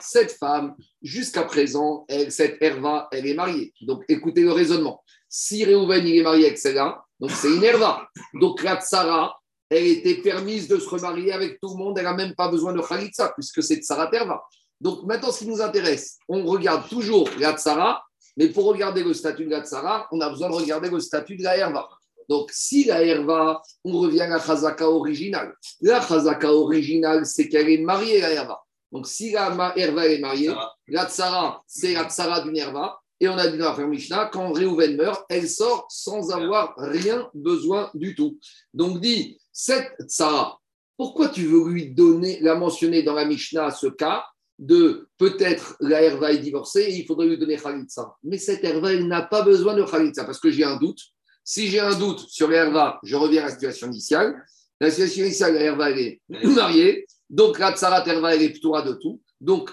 cette 0.00 0.32
femme, 0.32 0.74
jusqu'à 1.02 1.42
présent, 1.42 2.06
cette 2.30 2.56
Herva, 2.62 3.06
elle 3.12 3.26
est 3.26 3.34
mariée. 3.34 3.74
Donc, 3.82 4.02
écoutez 4.08 4.40
le 4.40 4.52
raisonnement. 4.52 5.04
Si 5.28 5.64
Réhouven, 5.64 6.06
il 6.06 6.18
est 6.18 6.22
marié 6.22 6.46
avec 6.46 6.58
celle-là, 6.58 7.02
donc 7.20 7.30
c'est 7.32 7.48
une 7.48 7.62
Herva. 7.62 8.08
Donc, 8.34 8.62
la 8.62 8.80
Tsara, 8.80 9.38
elle 9.68 9.86
était 9.86 10.16
permise 10.16 10.68
de 10.68 10.78
se 10.78 10.88
remarier 10.88 11.32
avec 11.32 11.60
tout 11.60 11.70
le 11.70 11.76
monde, 11.76 11.98
elle 11.98 12.04
n'a 12.04 12.14
même 12.14 12.34
pas 12.34 12.48
besoin 12.48 12.72
de 12.72 12.80
Khalitsa, 12.80 13.32
puisque 13.34 13.62
c'est 13.62 13.76
Tsara 13.76 14.06
Terva. 14.06 14.42
Donc, 14.80 15.02
maintenant, 15.04 15.30
ce 15.30 15.40
qui 15.40 15.46
nous 15.46 15.60
intéresse, 15.60 16.18
on 16.28 16.44
regarde 16.46 16.88
toujours 16.88 17.28
la 17.38 17.56
Tsara, 17.56 18.02
mais 18.36 18.48
pour 18.48 18.66
regarder 18.66 19.02
le 19.02 19.12
statut 19.12 19.44
de 19.44 19.50
la 19.50 19.62
Tsara, 19.64 20.08
on 20.12 20.20
a 20.20 20.30
besoin 20.30 20.48
de 20.48 20.54
regarder 20.54 20.88
le 20.88 21.00
statut 21.00 21.36
de 21.36 21.42
la 21.42 21.56
Herva. 21.56 21.88
Donc, 22.28 22.50
si 22.52 22.84
la 22.84 23.02
herva, 23.02 23.62
on 23.84 23.98
revient 23.98 24.20
à 24.20 24.28
la 24.28 24.38
chazaka 24.38 24.88
originale. 24.88 25.54
La 25.80 26.06
chazaka 26.06 26.52
originale, 26.52 27.24
c'est 27.24 27.48
qu'elle 27.48 27.70
est 27.70 27.78
mariée, 27.78 28.20
la 28.20 28.30
herva. 28.30 28.60
Donc, 28.92 29.06
si 29.06 29.32
la 29.32 29.72
herva 29.76 30.06
est 30.06 30.18
mariée, 30.18 30.52
la 30.88 31.06
tsara, 31.06 31.62
c'est 31.66 31.94
la 31.94 32.04
tsara 32.04 32.42
d'une 32.42 32.56
herva. 32.56 33.00
Et 33.20 33.28
on 33.28 33.36
a 33.36 33.48
dit 33.48 33.58
dans 33.58 33.76
la 33.76 33.86
Mishnah, 33.86 34.26
quand 34.26 34.52
Réhouven 34.52 34.96
meurt, 34.96 35.24
elle 35.28 35.48
sort 35.48 35.86
sans 35.90 36.30
avoir 36.30 36.74
rien 36.76 37.28
besoin 37.34 37.90
du 37.94 38.14
tout. 38.14 38.38
Donc, 38.72 39.00
dit, 39.00 39.38
cette 39.52 39.92
tsara, 40.06 40.60
pourquoi 40.96 41.28
tu 41.28 41.46
veux 41.46 41.68
lui 41.68 41.90
donner, 41.90 42.38
la 42.40 42.54
mentionner 42.54 43.02
dans 43.02 43.14
la 43.14 43.24
Mishnah, 43.24 43.70
ce 43.70 43.88
cas 43.88 44.24
de 44.58 45.08
peut-être 45.18 45.76
la 45.80 46.02
herva 46.02 46.32
est 46.32 46.38
divorcée 46.38 46.82
et 46.82 46.96
il 46.96 47.06
faudrait 47.06 47.26
lui 47.26 47.38
donner 47.38 47.56
Khalitsa? 47.56 48.16
Mais 48.22 48.38
cette 48.38 48.64
herva, 48.64 48.92
elle 48.92 49.06
n'a 49.06 49.22
pas 49.22 49.42
besoin 49.42 49.74
de 49.74 49.84
Khalitsa 49.84 50.24
parce 50.24 50.40
que 50.40 50.50
j'ai 50.50 50.64
un 50.64 50.76
doute 50.76 51.00
si 51.48 51.68
j'ai 51.68 51.80
un 51.80 51.98
doute 51.98 52.26
sur 52.28 52.46
l'herva, 52.46 53.00
je 53.02 53.16
reviens 53.16 53.40
à 53.40 53.46
la 53.46 53.52
situation 53.52 53.86
initiale. 53.86 54.44
La 54.78 54.90
situation 54.90 55.24
initiale, 55.24 55.54
l'herva, 55.54 55.88
elle 55.88 55.98
est 55.98 56.20
mariée. 56.44 57.06
Donc, 57.30 57.58
la 57.58 57.74
tsarat 57.74 58.06
herva, 58.06 58.34
elle 58.34 58.42
est 58.42 58.50
ptoura 58.50 58.82
de 58.82 58.92
tout. 58.92 59.22
Donc, 59.40 59.70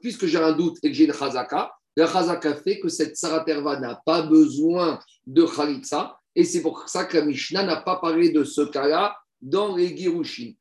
puisque 0.00 0.26
j'ai 0.26 0.38
un 0.38 0.50
doute 0.50 0.78
et 0.82 0.88
que 0.88 0.94
j'ai 0.94 1.04
une 1.04 1.12
chazaka, 1.12 1.72
la 1.96 2.06
chazaka 2.06 2.54
fait 2.54 2.80
que 2.80 2.88
cette 2.88 3.16
tsarat 3.16 3.44
herva 3.46 3.78
n'a 3.78 4.00
pas 4.04 4.22
besoin 4.22 4.98
de 5.26 5.44
khalitsa. 5.44 6.18
Et 6.34 6.44
c'est 6.44 6.62
pour 6.62 6.88
ça 6.88 7.04
que 7.04 7.18
la 7.18 7.24
Mishnah 7.24 7.64
n'a 7.64 7.76
pas 7.76 7.96
parlé 7.96 8.30
de 8.30 8.44
ce 8.44 8.62
cas-là 8.62 9.16
dans 9.40 9.76
les 9.76 9.94
Girushin. 9.96 10.52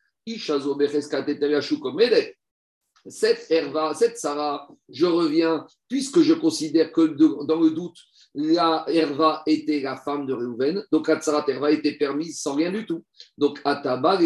Cette 3.08 3.50
herva, 3.50 3.94
cette 3.96 4.18
Sarah, 4.18 4.68
je 4.90 5.06
reviens, 5.06 5.66
puisque 5.88 6.22
je 6.22 6.34
considère 6.34 6.92
que 6.92 7.02
dans 7.46 7.60
le 7.60 7.72
doute, 7.72 7.98
la 8.34 8.86
Herva 8.88 9.44
était 9.46 9.80
la 9.80 9.98
femme 9.98 10.26
de 10.26 10.34
Reuven, 10.34 10.86
donc 10.92 11.10
Atsarat 11.10 11.46
Herva 11.48 11.72
était 11.72 11.98
permise 11.98 12.40
sans 12.40 12.56
rien 12.56 12.72
du 12.72 12.86
tout. 12.86 13.04
Donc 13.38 13.60
Ataba 13.64 14.20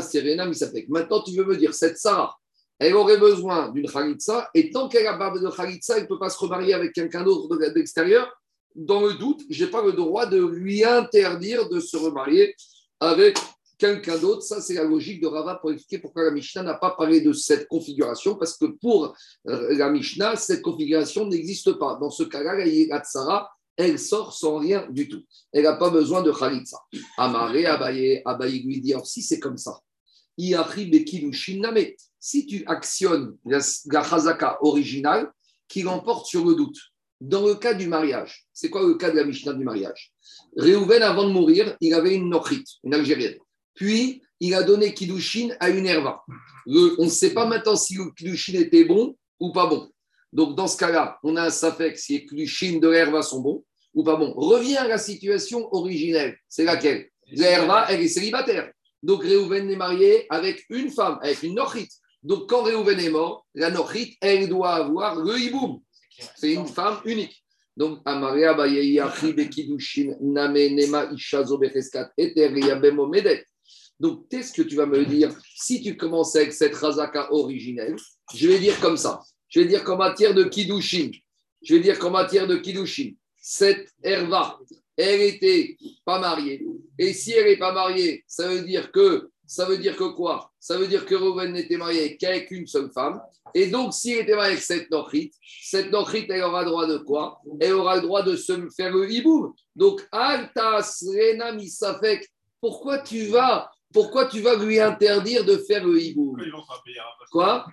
Serena. 0.00 0.46
Maintenant, 0.88 1.22
tu 1.22 1.36
veux 1.36 1.44
me 1.44 1.56
dire, 1.56 1.74
cette 1.74 1.96
Sarah, 1.98 2.36
elle 2.78 2.94
aurait 2.94 3.18
besoin 3.18 3.70
d'une 3.70 3.88
Khalitsa, 3.88 4.50
et 4.54 4.70
tant 4.70 4.88
qu'elle 4.88 5.06
a 5.06 5.16
pas 5.16 5.30
de 5.30 5.48
Khalitsa, 5.48 5.96
elle 5.96 6.02
ne 6.04 6.08
peut 6.08 6.18
pas 6.18 6.30
se 6.30 6.38
remarier 6.38 6.74
avec 6.74 6.92
quelqu'un 6.92 7.22
d'autre 7.22 7.56
de 7.56 7.72
l'extérieur. 7.74 8.32
Dans 8.74 9.02
le 9.02 9.14
doute, 9.14 9.42
je 9.48 9.64
n'ai 9.64 9.70
pas 9.70 9.82
le 9.84 9.92
droit 9.92 10.26
de 10.26 10.44
lui 10.44 10.84
interdire 10.84 11.68
de 11.68 11.78
se 11.78 11.96
remarier 11.96 12.54
avec 12.98 13.38
quelqu'un 13.78 14.18
d'autre. 14.18 14.42
Ça, 14.42 14.60
c'est 14.60 14.74
la 14.74 14.84
logique 14.84 15.20
de 15.20 15.28
Rava 15.28 15.56
pour 15.56 15.70
expliquer 15.70 16.00
pourquoi 16.00 16.24
la 16.24 16.32
Mishnah 16.32 16.62
n'a 16.64 16.74
pas 16.74 16.90
parlé 16.90 17.20
de 17.20 17.32
cette 17.32 17.68
configuration, 17.68 18.34
parce 18.34 18.56
que 18.56 18.66
pour 18.66 19.14
euh, 19.48 19.76
la 19.76 19.90
Mishnah, 19.90 20.36
cette 20.36 20.62
configuration 20.62 21.26
n'existe 21.26 21.72
pas. 21.74 21.96
Dans 22.00 22.10
ce 22.10 22.24
cas-là, 22.24 22.56
la 22.64 23.00
Tsara, 23.00 23.50
elle 23.76 23.98
sort 23.98 24.32
sans 24.32 24.58
rien 24.58 24.86
du 24.90 25.08
tout. 25.08 25.22
Elle 25.52 25.64
n'a 25.64 25.74
pas 25.74 25.90
besoin 25.90 26.22
de 26.22 26.32
Khalitsa. 26.32 26.78
Amaré, 27.18 27.66
Abaye, 27.66 28.22
Abaye 28.24 28.62
lui 28.62 28.80
dit, 28.80 28.94
si 29.04 29.22
c'est 29.22 29.38
comme 29.38 29.58
ça, 29.58 29.78
si 32.24 32.46
tu 32.46 32.64
actionnes 32.66 33.36
la, 33.44 33.60
Chazaka 33.60 34.56
originale, 34.62 35.30
qui 35.68 35.82
l'emporte 35.82 36.24
sur 36.24 36.42
le 36.46 36.54
doute, 36.54 36.78
dans 37.20 37.46
le 37.46 37.54
cas 37.54 37.74
du 37.74 37.86
mariage, 37.86 38.46
c'est 38.50 38.70
quoi 38.70 38.82
le 38.82 38.94
cas 38.94 39.10
de 39.10 39.16
la 39.16 39.24
Mishnah 39.24 39.52
du 39.52 39.62
mariage? 39.62 40.10
Réhouven, 40.56 41.02
avant 41.02 41.28
de 41.28 41.32
mourir, 41.32 41.76
il 41.82 41.92
avait 41.92 42.14
une 42.14 42.30
Nochrit, 42.30 42.64
une 42.82 42.94
Algérienne. 42.94 43.36
Puis, 43.74 44.22
il 44.40 44.54
a 44.54 44.62
donné 44.62 44.94
Kiddushin 44.94 45.50
à 45.60 45.68
une 45.68 45.84
herva. 45.84 46.22
on 46.66 47.04
ne 47.04 47.08
sait 47.10 47.34
pas 47.34 47.44
maintenant 47.44 47.76
si 47.76 47.96
le 47.96 48.10
Kiddushin 48.16 48.54
était 48.54 48.84
bon 48.84 49.14
ou 49.38 49.52
pas 49.52 49.66
bon. 49.66 49.90
Donc, 50.32 50.56
dans 50.56 50.66
ce 50.66 50.78
cas-là, 50.78 51.18
on 51.24 51.36
a 51.36 51.42
un 51.42 51.50
safek 51.50 51.98
si 51.98 52.14
les 52.14 52.24
Kiddushin 52.24 52.78
de 52.78 52.88
l'herva 52.88 53.20
sont 53.20 53.42
bons 53.42 53.64
ou 53.92 54.02
pas 54.02 54.16
bons. 54.16 54.32
Revient 54.32 54.78
à 54.78 54.88
la 54.88 54.96
situation 54.96 55.68
originelle. 55.74 56.38
C'est 56.48 56.64
laquelle? 56.64 57.10
L'herva, 57.32 57.84
elle 57.90 58.00
est 58.00 58.08
célibataire. 58.08 58.72
Donc, 59.02 59.22
Réhouven 59.22 59.70
est 59.70 59.76
marié 59.76 60.24
avec 60.30 60.64
une 60.70 60.90
femme, 60.90 61.18
avec 61.20 61.42
une 61.42 61.56
Nochit. 61.56 61.90
Donc, 62.24 62.48
quand 62.48 62.62
Réhouven 62.62 62.98
est 62.98 63.10
mort, 63.10 63.46
la 63.54 63.70
Nochit, 63.70 64.16
elle 64.20 64.48
doit 64.48 64.74
avoir 64.74 65.16
le 65.16 65.38
hiboum. 65.38 65.80
C'est 66.36 66.54
une 66.54 66.66
femme 66.66 66.98
unique. 67.04 67.44
Donc, 67.76 68.00
Amaria 68.06 68.54
Name 70.20 70.74
Nema 70.74 71.12
Ishazo 71.12 71.58
Becheskat 71.58 72.10
Eter 72.16 72.48
Medet. 72.48 73.44
Donc, 74.00 74.26
qu'est-ce 74.28 74.52
que 74.52 74.62
tu 74.62 74.74
vas 74.74 74.86
me 74.86 75.04
dire 75.04 75.30
Si 75.54 75.82
tu 75.82 75.96
commences 75.96 76.34
avec 76.34 76.52
cette 76.52 76.74
razaka 76.74 77.30
originelle, 77.30 77.96
je 78.34 78.48
vais 78.48 78.58
dire 78.58 78.80
comme 78.80 78.96
ça. 78.96 79.20
Je 79.48 79.60
vais 79.60 79.66
dire 79.66 79.84
qu'en 79.84 79.96
matière 79.96 80.34
de 80.34 80.44
Kiddushin, 80.44 81.10
je 81.62 81.74
vais 81.74 81.80
dire 81.80 81.98
qu'en 81.98 82.10
matière 82.10 82.46
de 82.46 82.56
Kiddushin, 82.56 83.12
cette 83.36 83.88
Herva, 84.02 84.58
elle 84.96 85.20
n'était 85.20 85.76
pas 86.04 86.18
mariée. 86.18 86.64
Et 86.98 87.12
si 87.12 87.32
elle 87.32 87.46
n'est 87.46 87.58
pas 87.58 87.72
mariée, 87.72 88.24
ça 88.26 88.48
veut 88.48 88.62
dire 88.62 88.90
que 88.90 89.30
ça 89.54 89.66
veut 89.66 89.78
dire 89.78 89.96
que 89.96 90.12
quoi? 90.14 90.50
Ça 90.58 90.76
veut 90.76 90.88
dire 90.88 91.06
que 91.06 91.14
Reuven 91.14 91.52
n'était 91.52 91.76
marié 91.76 92.16
qu'avec 92.16 92.50
une 92.50 92.66
seule 92.66 92.90
femme. 92.92 93.20
Et 93.54 93.68
donc, 93.68 93.94
s'il 93.94 94.18
était 94.18 94.34
marié 94.34 94.52
avec 94.52 94.64
cette 94.64 94.90
Nochrit, 94.90 95.30
cette 95.62 95.92
Nochrit, 95.92 96.26
elle 96.28 96.42
aura 96.42 96.64
droit 96.64 96.86
de 96.86 96.98
quoi? 96.98 97.40
Elle 97.60 97.74
aura 97.74 97.96
le 97.96 98.02
droit 98.02 98.22
de 98.22 98.34
se 98.36 98.68
faire 98.76 98.92
le 98.92 99.10
hiboum. 99.10 99.52
Donc, 99.76 100.06
Altas 100.10 101.04
Rena 101.06 101.52
Misafek, 101.52 102.28
pourquoi 102.60 102.98
tu 102.98 103.26
vas 103.26 103.70
pourquoi 103.92 104.26
tu 104.26 104.40
vas 104.40 104.56
lui 104.56 104.80
interdire 104.80 105.44
de 105.44 105.56
faire 105.56 105.86
le 105.86 106.02
hibou 106.02 106.36
Quoi? 107.30 107.64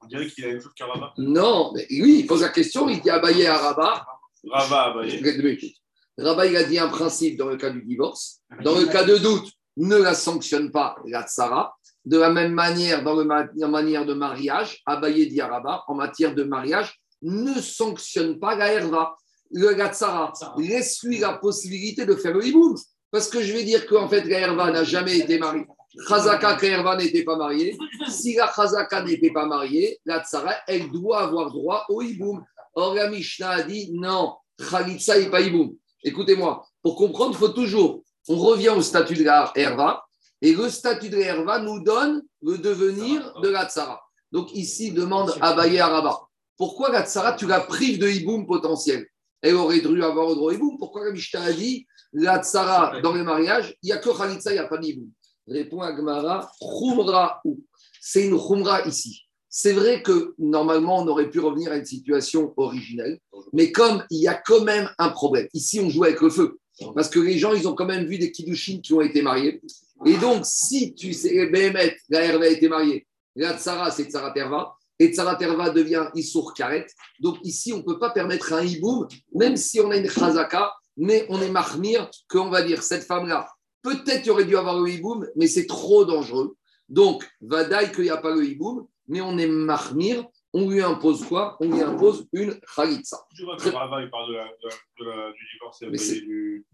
On 0.00 0.06
dirait 0.06 0.28
qu'il 0.28 0.44
a 0.44 0.48
une 0.50 0.60
chose 0.60 0.72
qu'un 0.76 0.86
rabat. 0.86 1.12
Non, 1.18 1.72
mais 1.74 1.84
oui, 1.90 2.20
il 2.20 2.26
pose 2.26 2.42
la 2.42 2.50
question, 2.50 2.88
il 2.88 3.00
dit 3.00 3.10
Abaye 3.10 3.46
à 3.46 3.58
Rabat. 3.58 4.06
Rabat 4.48 4.82
Abaye. 4.92 5.74
Rabat, 6.18 6.46
il 6.46 6.56
a 6.56 6.62
dit 6.62 6.78
un 6.78 6.88
principe 6.88 7.36
dans 7.36 7.48
le 7.48 7.56
cas 7.56 7.70
du 7.70 7.82
divorce. 7.82 8.40
Dans 8.62 8.78
le 8.78 8.86
cas 8.86 9.02
de 9.02 9.16
doute, 9.16 9.50
ne 9.78 9.96
la 9.96 10.14
sanctionne 10.14 10.70
pas 10.70 10.96
la 11.06 11.22
tsara. 11.22 11.74
De 12.04 12.18
la 12.18 12.30
même 12.30 12.52
manière, 12.52 13.02
dans 13.02 13.14
la 13.14 13.68
manière 13.68 14.04
de 14.06 14.14
mariage, 14.14 14.80
Abaye 14.86 15.40
Rabat, 15.40 15.84
en 15.88 15.94
matière 15.94 16.34
de 16.34 16.42
mariage, 16.42 17.00
ne 17.22 17.60
sanctionne 17.60 18.38
pas 18.38 18.54
la 18.54 18.72
herva, 18.72 19.16
le 19.50 19.74
tsara. 19.90 20.32
Laisse-lui 20.58 21.18
la 21.18 21.34
possibilité 21.34 22.06
de 22.06 22.14
faire 22.14 22.34
le 22.34 22.46
hibou. 22.46 22.76
Parce 23.10 23.28
que 23.28 23.42
je 23.42 23.52
vais 23.52 23.64
dire 23.64 23.86
qu'en 23.86 24.08
fait, 24.08 24.22
la 24.22 24.70
n'a 24.70 24.84
jamais 24.84 25.18
été 25.18 25.38
mariée. 25.38 25.66
Chazaka, 26.06 26.58
Herva 26.62 26.96
n'était 26.96 27.24
pas 27.24 27.36
mariée. 27.36 27.76
Si 28.08 28.34
la 28.34 28.52
Chazaka 28.54 29.02
n'était 29.02 29.32
pas 29.32 29.46
mariée, 29.46 29.98
la 30.04 30.22
Tsara, 30.22 30.52
elle 30.66 30.90
doit 30.90 31.22
avoir 31.22 31.50
droit 31.50 31.86
au 31.88 32.02
Hiboum. 32.02 32.44
Or, 32.74 32.94
la 32.94 33.10
Mishnah 33.10 33.50
a 33.50 33.62
dit 33.62 33.90
non, 33.92 34.34
Khalitsa 34.70 35.18
n'est 35.18 35.30
pas 35.30 35.40
Hiboum. 35.40 35.74
Écoutez-moi, 36.04 36.64
pour 36.82 36.96
comprendre, 36.96 37.32
il 37.32 37.38
faut 37.38 37.48
toujours, 37.48 38.04
on 38.28 38.36
revient 38.36 38.70
au 38.70 38.82
statut 38.82 39.14
de 39.14 39.24
la 39.24 39.52
Herva, 39.54 40.04
et 40.40 40.52
le 40.52 40.68
statut 40.68 41.08
de 41.08 41.16
la 41.16 41.26
Herva 41.26 41.58
nous 41.58 41.80
donne 41.80 42.22
le 42.42 42.58
devenir 42.58 43.40
de 43.40 43.48
la 43.48 43.66
Tsara. 43.68 44.00
Donc 44.30 44.54
ici, 44.54 44.92
demande 44.92 45.34
Abaye 45.40 45.78
Araba. 45.78 46.20
Pourquoi 46.56 46.90
la 46.90 47.04
Tsara, 47.04 47.32
tu 47.32 47.46
la 47.46 47.60
prives 47.60 47.98
de 47.98 48.08
Hiboum 48.08 48.46
potentiel? 48.46 49.06
Elle 49.40 49.54
aurait 49.54 49.80
dû 49.80 50.02
avoir 50.02 50.28
le 50.28 50.34
droit 50.34 50.52
Hiboum. 50.52 50.78
Pourquoi 50.78 51.04
la 51.04 51.12
Mishnah 51.12 51.42
a 51.42 51.52
dit 51.52 51.86
la 52.12 52.38
tsara 52.38 53.00
dans 53.00 53.14
les 53.14 53.22
mariages, 53.22 53.76
il 53.82 53.86
n'y 53.86 53.92
a 53.92 53.98
que 53.98 54.10
Khalitsa, 54.10 54.50
il 54.50 54.54
n'y 54.54 54.60
a 54.60 54.66
pas 54.66 54.78
d'Iboum. 54.78 55.10
Répond 55.46 55.80
Agmara, 55.80 56.50
Khumra 56.60 57.40
ou 57.44 57.62
C'est 58.00 58.26
une 58.26 58.38
Khumra 58.38 58.86
ici. 58.86 59.22
C'est 59.48 59.72
vrai 59.72 60.02
que 60.02 60.34
normalement, 60.38 60.98
on 60.98 61.08
aurait 61.08 61.30
pu 61.30 61.40
revenir 61.40 61.72
à 61.72 61.76
une 61.76 61.84
situation 61.84 62.52
originelle, 62.56 63.18
mais 63.52 63.72
comme 63.72 64.04
il 64.10 64.20
y 64.20 64.28
a 64.28 64.34
quand 64.34 64.62
même 64.62 64.90
un 64.98 65.08
problème, 65.08 65.48
ici 65.54 65.80
on 65.80 65.88
joue 65.88 66.04
avec 66.04 66.20
le 66.20 66.28
feu, 66.28 66.58
parce 66.94 67.08
que 67.08 67.18
les 67.18 67.38
gens, 67.38 67.54
ils 67.54 67.66
ont 67.68 67.74
quand 67.74 67.86
même 67.86 68.06
vu 68.06 68.18
des 68.18 68.30
Kiddushin 68.30 68.80
qui 68.80 68.92
ont 68.92 69.00
été 69.00 69.22
mariés. 69.22 69.60
Et 70.06 70.16
donc, 70.16 70.44
si 70.44 70.94
tu 70.94 71.12
sais, 71.12 71.46
Behemet, 71.46 71.96
la 72.08 72.22
Herva 72.22 72.44
a 72.44 72.48
été 72.48 72.68
mariée, 72.68 73.06
la 73.34 73.56
Tsara, 73.58 73.90
c'est 73.90 74.04
Tsara 74.04 74.32
Terva, 74.32 74.74
et 74.98 75.12
Tsara 75.12 75.36
Terva 75.36 75.70
devient 75.70 76.08
Issour 76.14 76.54
Karet. 76.54 76.86
Donc 77.20 77.38
ici, 77.42 77.72
on 77.72 77.78
ne 77.78 77.82
peut 77.82 77.98
pas 77.98 78.10
permettre 78.10 78.52
un 78.52 78.64
hiboum, 78.64 79.06
même 79.34 79.56
si 79.56 79.80
on 79.80 79.90
a 79.90 79.96
une 79.96 80.08
Chazaka, 80.08 80.72
mais 80.96 81.26
on 81.28 81.40
est 81.40 81.50
marmire 81.50 82.10
qu'on 82.28 82.50
va 82.50 82.62
dire, 82.62 82.82
cette 82.82 83.04
femme-là, 83.04 83.48
peut-être 83.82 84.26
il 84.26 84.30
aurait 84.30 84.44
dû 84.44 84.56
avoir 84.56 84.80
le 84.80 84.90
hiboum, 84.90 85.26
mais 85.36 85.46
c'est 85.46 85.66
trop 85.66 86.04
dangereux. 86.04 86.56
Donc, 86.88 87.28
Vadaï 87.40 87.92
qu'il 87.92 88.04
n'y 88.04 88.10
a 88.10 88.16
pas 88.16 88.34
le 88.34 88.44
hiboum, 88.44 88.86
mais 89.06 89.20
on 89.20 89.38
est 89.38 89.46
marmire, 89.46 90.26
on 90.58 90.70
lui 90.70 90.82
impose 90.82 91.24
quoi? 91.24 91.56
On 91.60 91.66
lui 91.66 91.80
impose 91.80 92.26
une 92.32 92.58
khalitsa. 92.74 93.18
Je 93.34 93.44
vois 93.44 93.56
que 93.56 93.68
Rava, 93.68 94.02
il 94.02 94.10
parle 94.10 94.28
de 94.28 94.34
la, 94.34 94.44
de 94.44 95.04
la, 95.04 95.32
du 95.32 95.44
divorce. 95.52 95.82
Mais 95.82 95.98
du... 96.20 96.66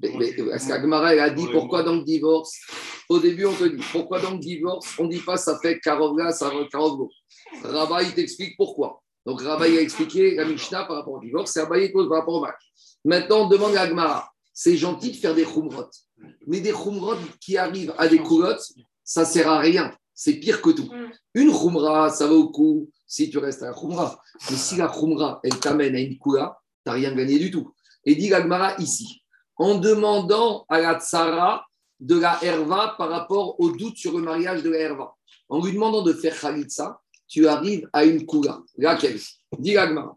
Parce 0.51 0.67
qu'Agmara, 0.67 1.15
elle 1.15 1.21
a 1.21 1.31
dit 1.31 1.47
pourquoi 1.53 1.83
dans 1.83 1.95
le 1.95 2.05
divorce? 2.05 2.53
Au 3.09 3.19
début, 3.19 3.45
on 3.47 3.55
te 3.55 3.65
dit 3.65 3.85
pourquoi 3.93 4.21
dans 4.21 4.33
le 4.33 4.39
divorce? 4.39 4.95
On 4.99 5.05
ne 5.05 5.11
dit 5.11 5.21
pas 5.21 5.37
ça 5.37 5.59
fait 5.61 5.79
Karovga, 5.81 6.31
ça 6.31 6.51
fait 6.51 6.69
Karovgo. 6.69 7.11
Rava, 7.63 8.03
il 8.03 8.15
t'explique 8.15 8.57
pourquoi. 8.57 9.03
Donc 9.27 9.41
Rava, 9.43 9.69
il 9.69 9.79
a 9.79 9.81
expliqué 9.81 10.35
la 10.35 10.45
Mishnah 10.45 10.85
par 10.85 10.97
rapport 10.97 11.15
au 11.15 11.21
divorce, 11.21 11.53
c'est 11.53 11.61
Abaye 11.61 11.93
par 11.93 12.09
rapport 12.09 12.35
au 12.35 12.41
match. 12.41 12.61
Maintenant, 13.05 13.47
on 13.47 13.49
demande 13.49 13.77
à 13.77 13.83
Agmara 13.83 14.31
c'est 14.55 14.77
gentil 14.77 15.11
de 15.11 15.17
faire 15.17 15.35
des 15.35 15.45
khumrot, 15.45 15.91
mais 16.47 16.61
des 16.61 16.71
khumrot 16.71 17.17
qui 17.41 17.59
arrivent 17.59 17.93
à 17.99 18.07
des 18.07 18.19
coulottes, 18.19 18.65
ça 19.03 19.23
ne 19.23 19.27
sert 19.27 19.51
à 19.51 19.59
rien. 19.59 19.93
C'est 20.15 20.35
pire 20.35 20.63
que 20.63 20.71
tout. 20.71 20.85
Mm. 20.85 21.11
Une 21.35 21.53
khumra, 21.53 22.11
ça 22.11 22.27
va 22.27 22.35
au 22.35 22.49
coup 22.49 22.91
si 23.07 23.31
tu 23.31 23.39
restes 23.39 23.63
à 23.63 23.67
la 23.67 23.75
khumra. 23.75 24.21
Mais 24.51 24.57
si 24.57 24.77
la 24.77 24.89
khumra, 24.89 25.41
elle 25.43 25.59
t'amène 25.59 25.97
à 25.97 26.01
une 26.01 26.19
kula, 26.19 26.59
tu 26.85 26.91
n'as 26.91 26.93
rien 26.95 27.15
gagné 27.15 27.39
du 27.39 27.51
tout. 27.51 27.73
Et 28.05 28.15
dit 28.15 28.29
l'agmara 28.29 28.77
ici, 28.79 29.23
en 29.57 29.79
demandant 29.79 30.65
à 30.69 30.81
la 30.81 31.01
tsara 31.01 31.67
de 32.01 32.19
la 32.19 32.39
herva 32.43 32.95
par 32.99 33.09
rapport 33.09 33.59
au 33.61 33.71
doute 33.71 33.97
sur 33.97 34.17
le 34.17 34.23
mariage 34.23 34.63
de 34.63 34.71
la 34.71 34.79
herva, 34.79 35.15
en 35.49 35.65
lui 35.65 35.73
demandant 35.73 36.03
de 36.03 36.13
faire 36.13 36.39
khalitsa, 36.39 37.01
tu 37.27 37.49
arrives 37.49 37.89
à 37.93 38.05
une 38.05 38.27
kula. 38.27 38.61
Laquelle? 38.77 39.19
Dit 39.59 39.75
l'agmara. 39.75 40.17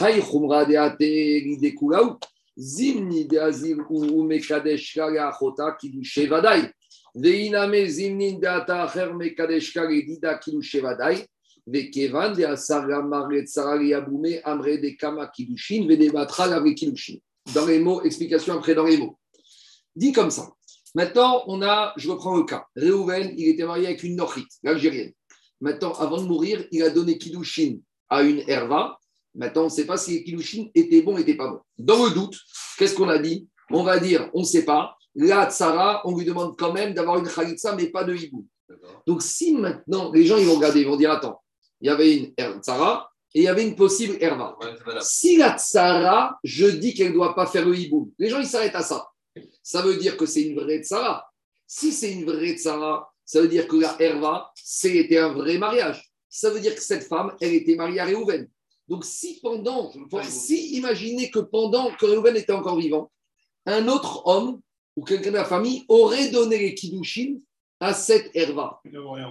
Hay 0.00 0.20
khumra 0.20 0.64
de 0.64 0.76
ate 0.76 0.98
de 1.60 1.68
kula 1.70 2.18
zimni 2.56 3.24
de 3.24 3.38
azir 3.38 3.78
ou 3.88 4.22
mekadesh 4.24 4.96
la 4.96 5.28
achota 5.28 5.72
qui 5.72 5.90
du 5.90 6.04
shevadai. 6.04 6.70
Dans 17.54 17.66
les 17.66 17.80
mots, 17.80 18.02
explication 18.02 18.54
après 18.54 18.74
dans 18.74 18.84
les 18.84 18.96
mots. 18.96 19.18
Dit 19.94 20.12
comme 20.12 20.30
ça. 20.30 20.48
Maintenant, 20.94 21.42
on 21.46 21.62
a, 21.62 21.92
je 21.96 22.08
reprends 22.10 22.36
le 22.36 22.44
cas. 22.44 22.66
Reuven, 22.76 23.34
il 23.36 23.48
était 23.48 23.64
marié 23.64 23.86
avec 23.86 24.02
une 24.02 24.16
Nochite, 24.16 24.48
l'Algérienne. 24.62 25.12
Maintenant, 25.60 25.92
avant 25.92 26.20
de 26.20 26.26
mourir, 26.26 26.66
il 26.70 26.82
a 26.82 26.90
donné 26.90 27.18
Kidushin 27.18 27.78
à 28.08 28.22
une 28.22 28.42
Herva. 28.48 28.98
Maintenant, 29.34 29.62
on 29.62 29.66
ne 29.66 29.70
sait 29.70 29.86
pas 29.86 29.96
si 29.96 30.12
les 30.12 30.24
Kidushin 30.24 30.66
étaient 30.74 31.02
bons 31.02 31.16
n'étaient 31.16 31.36
pas 31.36 31.48
bons. 31.48 31.60
Dans 31.78 32.04
le 32.04 32.10
doute, 32.10 32.38
qu'est-ce 32.78 32.94
qu'on 32.94 33.08
a 33.08 33.18
dit? 33.18 33.48
On 33.70 33.82
va 33.82 33.98
dire, 33.98 34.30
on 34.34 34.40
ne 34.40 34.44
sait 34.44 34.64
pas. 34.64 34.96
Là, 35.14 35.50
Tsara, 35.50 36.02
on 36.04 36.16
lui 36.16 36.24
demande 36.24 36.56
quand 36.56 36.72
même 36.72 36.94
d'avoir 36.94 37.18
une 37.18 37.28
Khalitsa, 37.28 37.74
mais 37.76 37.86
pas 37.86 38.04
de 38.04 38.14
hibou. 38.14 38.46
Donc, 39.06 39.22
si 39.22 39.54
maintenant, 39.54 40.10
les 40.12 40.24
gens 40.24 40.38
ils 40.38 40.46
vont 40.46 40.56
regarder, 40.56 40.80
ils 40.80 40.86
vont 40.86 40.96
dire 40.96 41.10
Attends, 41.10 41.40
il 41.80 41.88
y 41.88 41.90
avait 41.90 42.16
une 42.16 42.32
Tsara 42.60 43.10
et 43.34 43.40
il 43.40 43.44
y 43.44 43.48
avait 43.48 43.66
une 43.66 43.76
possible 43.76 44.16
Herva. 44.20 44.56
si 45.00 45.36
la 45.36 45.56
Tsara, 45.58 46.38
je 46.44 46.66
dis 46.66 46.94
qu'elle 46.94 47.08
ne 47.08 47.14
doit 47.14 47.34
pas 47.34 47.46
faire 47.46 47.66
le 47.66 47.76
hibou, 47.76 48.12
les 48.18 48.28
gens 48.28 48.38
ils 48.38 48.46
s'arrêtent 48.46 48.74
à 48.74 48.82
ça. 48.82 49.08
Ça 49.62 49.82
veut 49.82 49.96
dire 49.96 50.16
que 50.16 50.26
c'est 50.26 50.42
une 50.42 50.58
vraie 50.58 50.82
Tsara. 50.82 51.26
Si 51.66 51.92
c'est 51.92 52.12
une 52.12 52.24
vraie 52.24 52.56
Tsara, 52.56 53.12
ça 53.24 53.40
veut 53.40 53.48
dire 53.48 53.66
que 53.66 53.76
la 53.76 53.96
Herva, 54.00 54.50
c'était 54.54 55.18
un 55.18 55.32
vrai 55.32 55.58
mariage. 55.58 56.10
Ça 56.28 56.50
veut 56.50 56.60
dire 56.60 56.74
que 56.74 56.82
cette 56.82 57.04
femme, 57.04 57.34
elle 57.40 57.54
était 57.54 57.76
mariée 57.76 58.00
à 58.00 58.04
Réhouven. 58.04 58.48
Donc, 58.88 59.04
si 59.04 59.40
pendant, 59.40 59.92
si 60.24 60.76
imaginez 60.76 61.30
que 61.30 61.38
pendant 61.38 61.90
que 61.94 62.04
Réhouven 62.04 62.36
était 62.36 62.52
encore 62.52 62.78
vivant, 62.78 63.10
un 63.64 63.88
autre 63.88 64.26
homme 64.26 64.60
ou 64.96 65.04
quelqu'un 65.04 65.30
de 65.30 65.36
la 65.36 65.44
famille 65.44 65.84
aurait 65.88 66.28
donné 66.30 66.58
les 66.58 66.74
Kiddushin 66.74 67.36
à 67.80 67.94
cette 67.94 68.30
herva. 68.34 68.80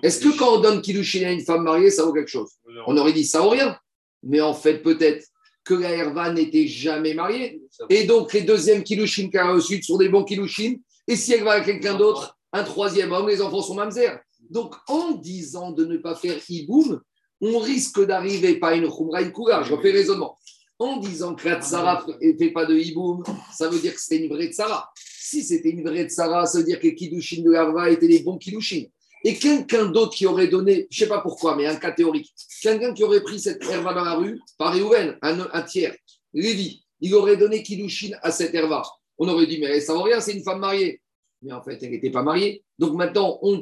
Est-ce 0.04 0.20
que 0.20 0.38
quand 0.38 0.58
on 0.58 0.62
donne 0.62 0.82
Kiddushin 0.82 1.26
à 1.26 1.32
une 1.32 1.42
femme 1.42 1.64
mariée, 1.64 1.90
ça 1.90 2.04
vaut 2.04 2.14
quelque 2.14 2.30
chose? 2.30 2.52
On 2.88 2.98
aurait 2.98 3.14
dit 3.14 3.24
ça 3.24 3.42
vaut 3.42 3.50
rien. 3.50 3.78
Mais 4.24 4.42
en 4.42 4.54
fait, 4.54 4.80
peut-être 4.80 5.26
que 5.64 5.74
la 5.74 5.92
herva 5.92 6.32
n'était 6.34 6.68
jamais 6.68 7.14
mariée. 7.14 7.62
Et 7.90 8.06
donc, 8.06 8.34
les 8.34 8.42
deuxièmes 8.42 8.84
Kiddushin 8.84 9.30
qu'elle 9.30 9.42
a 9.42 9.54
reçus 9.54 9.82
sont 9.84 9.98
des 9.98 10.10
bons 10.10 10.24
Kiddushin. 10.24 10.76
Et 11.08 11.16
si 11.16 11.34
elle 11.34 11.44
va 11.44 11.54
avec 11.54 11.66
quelqu'un 11.66 11.96
d'autre, 11.96 12.38
un 12.52 12.64
troisième 12.64 13.12
homme, 13.12 13.30
les 13.30 13.42
enfants 13.42 13.62
sont 13.62 13.76
mamzer. 13.76 14.20
Donc, 14.50 14.76
en 14.88 15.12
disant 15.12 15.72
de 15.72 15.86
ne 15.86 15.98
pas 15.98 16.16
faire 16.16 16.38
iboum, 16.50 17.02
on 17.40 17.58
risque 17.60 18.06
d'arriver 18.06 18.60
pas 18.60 18.70
à 18.70 18.76
une 18.76 18.90
khumra, 18.90 19.22
une. 19.22 19.32
Je 19.64 19.74
refais 19.74 19.92
raisonnement. 19.92 20.38
En 20.78 20.98
disant 20.98 21.36
que 21.36 21.48
la 21.48 21.62
tsara 21.62 22.06
ne 22.22 22.38
fait 22.38 22.52
pas 22.52 22.66
de 22.66 22.76
hiboum, 22.76 23.24
ça 23.54 23.70
veut 23.70 23.80
dire 23.80 23.94
que 23.94 24.02
c'était 24.02 24.24
une 24.24 24.34
vraie 24.34 24.48
tsara. 24.48 24.92
Si 25.32 25.46
c'était 25.46 25.70
une 25.70 25.82
vraie 25.88 26.10
tsara, 26.10 26.46
ça 26.46 26.58
veut 26.58 26.66
dire 26.66 26.78
que 26.78 26.88
les 26.88 26.94
kiddushin 26.94 27.42
de 27.42 27.54
Harva 27.54 27.90
étaient 27.90 28.10
des 28.10 28.20
bons 28.20 28.38
kiddushin. 28.38 28.84
Et 29.24 29.36
quelqu'un 29.38 29.86
d'autre 29.86 30.14
qui 30.14 30.26
aurait 30.26 30.50
donné, 30.50 30.88
je 30.92 31.04
ne 31.04 31.06
sais 31.06 31.08
pas 31.08 31.22
pourquoi, 31.22 31.56
mais 31.56 31.66
un 31.68 31.78
cas 31.78 31.94
théorique, 31.94 32.34
quelqu'un 32.62 32.94
qui 32.94 33.02
aurait 33.06 33.22
pris 33.22 33.40
cette 33.40 33.64
herva 33.64 33.94
dans 33.94 34.04
la 34.04 34.16
rue, 34.16 34.42
par 34.58 34.74
Réhouven, 34.74 35.18
un, 35.22 35.48
un 35.54 35.62
tiers, 35.62 35.96
Lévi, 36.34 36.84
il 37.00 37.16
aurait 37.16 37.38
donné 37.38 37.64
kiddushin 37.64 38.10
à 38.22 38.30
cette 38.30 38.54
herva. 38.54 38.84
On 39.18 39.26
aurait 39.30 39.48
dit, 39.48 39.58
mais 39.58 39.80
ça 39.80 39.94
vaut 39.94 40.02
rien, 40.02 40.20
c'est 40.20 40.34
une 40.34 40.44
femme 40.44 40.60
mariée. 40.60 41.00
Mais 41.42 41.54
en 41.54 41.62
fait, 41.64 41.82
elle 41.82 41.92
n'était 41.92 42.12
pas 42.12 42.24
mariée. 42.24 42.66
Donc 42.78 42.94
maintenant, 42.96 43.40
on 43.42 43.56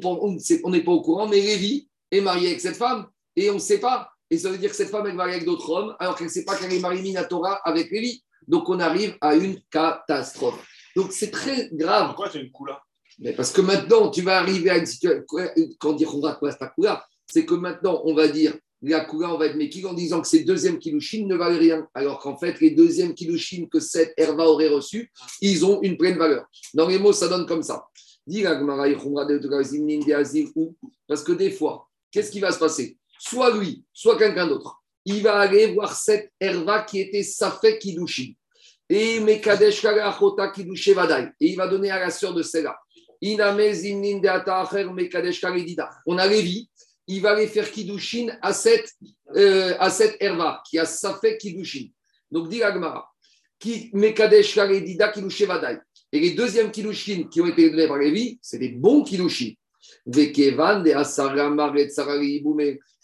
n'est 0.72 0.82
pas 0.84 0.92
au 0.92 1.02
courant, 1.02 1.28
mais 1.28 1.40
Lévi 1.40 1.88
est 2.10 2.22
marié 2.22 2.48
avec 2.48 2.62
cette 2.62 2.78
femme 2.78 3.06
et 3.36 3.52
on 3.52 3.56
ne 3.56 3.60
sait 3.60 3.80
pas. 3.80 4.10
Et 4.32 4.40
ça 4.40 4.50
veut 4.50 4.58
dire 4.58 4.72
que 4.72 4.76
cette 4.76 4.90
femme 4.90 5.06
est 5.06 5.14
mariée 5.14 5.36
avec 5.36 5.46
d'autres 5.46 5.70
hommes, 5.70 5.96
alors 6.00 6.16
qu'elle 6.16 6.28
ne 6.28 6.32
sait 6.32 6.46
pas 6.46 6.56
qu'elle 6.56 6.74
est 6.74 6.80
mariée 6.80 7.04
Minatora 7.04 7.62
avec 7.64 7.92
Lévi. 7.92 8.24
Donc 8.48 8.70
on 8.70 8.80
arrive 8.80 9.16
à 9.22 9.36
une 9.36 9.62
catastrophe. 9.70 10.66
Donc 10.96 11.12
c'est 11.12 11.32
très 11.32 11.70
grave. 11.72 12.08
Pourquoi 12.08 12.30
c'est 12.30 12.42
une 12.42 12.52
coula? 12.52 12.82
Mais 13.20 13.34
Parce 13.34 13.52
que 13.52 13.62
maintenant, 13.62 14.10
tu 14.10 14.22
vas 14.22 14.40
arriver 14.40 14.70
à 14.70 14.78
une 14.78 14.86
situation. 14.86 15.24
Quand 15.28 15.90
on 15.92 15.94
dit 15.94 16.06
on 16.06 16.22
quoi 16.22 16.52
c'est 16.52 16.70
coula 16.76 17.06
C'est 17.28 17.46
que 17.46 17.56
maintenant, 17.56 18.02
on 18.06 18.14
va 18.14 18.28
dire 18.28 18.56
la 18.82 19.02
coula, 19.02 19.34
on 19.34 19.38
va 19.38 19.48
être 19.48 19.58
méquille 19.58 19.86
en 19.86 19.94
disant 19.94 20.22
que 20.22 20.28
ces 20.28 20.44
deuxièmes 20.44 20.80
kilouchines 20.80 21.28
ne 21.28 21.36
valent 21.36 21.60
rien. 21.60 21.88
Alors 21.94 22.20
qu'en 22.20 22.38
fait, 22.38 22.60
les 22.62 22.72
deuxièmes 22.72 23.14
kilouchines 23.14 23.68
que 23.68 23.80
cette 23.80 24.14
herva 24.16 24.46
aurait 24.46 24.70
reçues, 24.70 25.12
ils 25.42 25.66
ont 25.66 25.82
une 25.82 25.98
pleine 25.98 26.18
valeur. 26.18 26.46
Dans 26.74 26.88
les 26.88 26.98
mots, 26.98 27.12
ça 27.12 27.28
donne 27.28 27.46
comme 27.46 27.64
ça. 27.64 27.86
Parce 31.08 31.24
que 31.24 31.32
des 31.34 31.52
fois, 31.52 31.90
qu'est-ce 32.12 32.32
qui 32.32 32.40
va 32.40 32.52
se 32.52 32.60
passer? 32.60 32.98
Soit 33.20 33.58
lui, 33.58 33.84
soit 33.92 34.18
quelqu'un 34.18 34.48
d'autre. 34.48 34.78
Il 35.04 35.24
va 35.24 35.40
aller 35.40 35.74
voir 35.74 35.94
cette 35.94 36.32
herva 36.40 36.84
qui 36.84 37.00
était 37.00 37.24
Safek 37.24 37.80
Kiddushin. 37.80 38.34
Et. 38.90 39.18
Et 41.40 41.48
il 41.48 41.56
va 41.56 41.68
donner 41.68 41.92
à 41.92 42.00
la 42.00 42.10
sœur 42.10 42.34
de 42.34 42.42
celle-là. 42.42 42.78
On 46.06 46.18
a 46.18 46.28
Lévi, 46.28 46.70
il 47.08 47.22
va 47.22 47.32
aller 47.32 47.48
faire 47.48 47.70
Kiddushin 47.70 48.38
à 48.42 48.54
cette, 48.54 48.94
euh, 49.36 49.76
à 49.80 49.90
cette 49.90 50.16
herva 50.20 50.62
qui 50.70 50.80
a 50.80 50.86
Safek 50.86 51.38
Kiddushin. 51.38 51.88
Donc, 52.32 52.50
dit 52.50 52.64
Agmara, 52.64 53.10
qui 53.60 53.90
Mekadesh 53.94 54.56
Karedida 54.56 55.12
Vadai. 55.48 55.80
Et 56.12 56.20
les 56.20 56.32
deuxièmes 56.32 56.72
Kiddushin 56.72 57.24
qui 57.30 57.42
ont 57.42 57.48
été 57.48 57.70
donnés 57.70 57.88
par 57.88 57.98
Lévi, 57.98 58.40
c'est 58.42 58.58
des 58.58 58.70
bons 58.70 59.04
Asarama, 60.96 61.74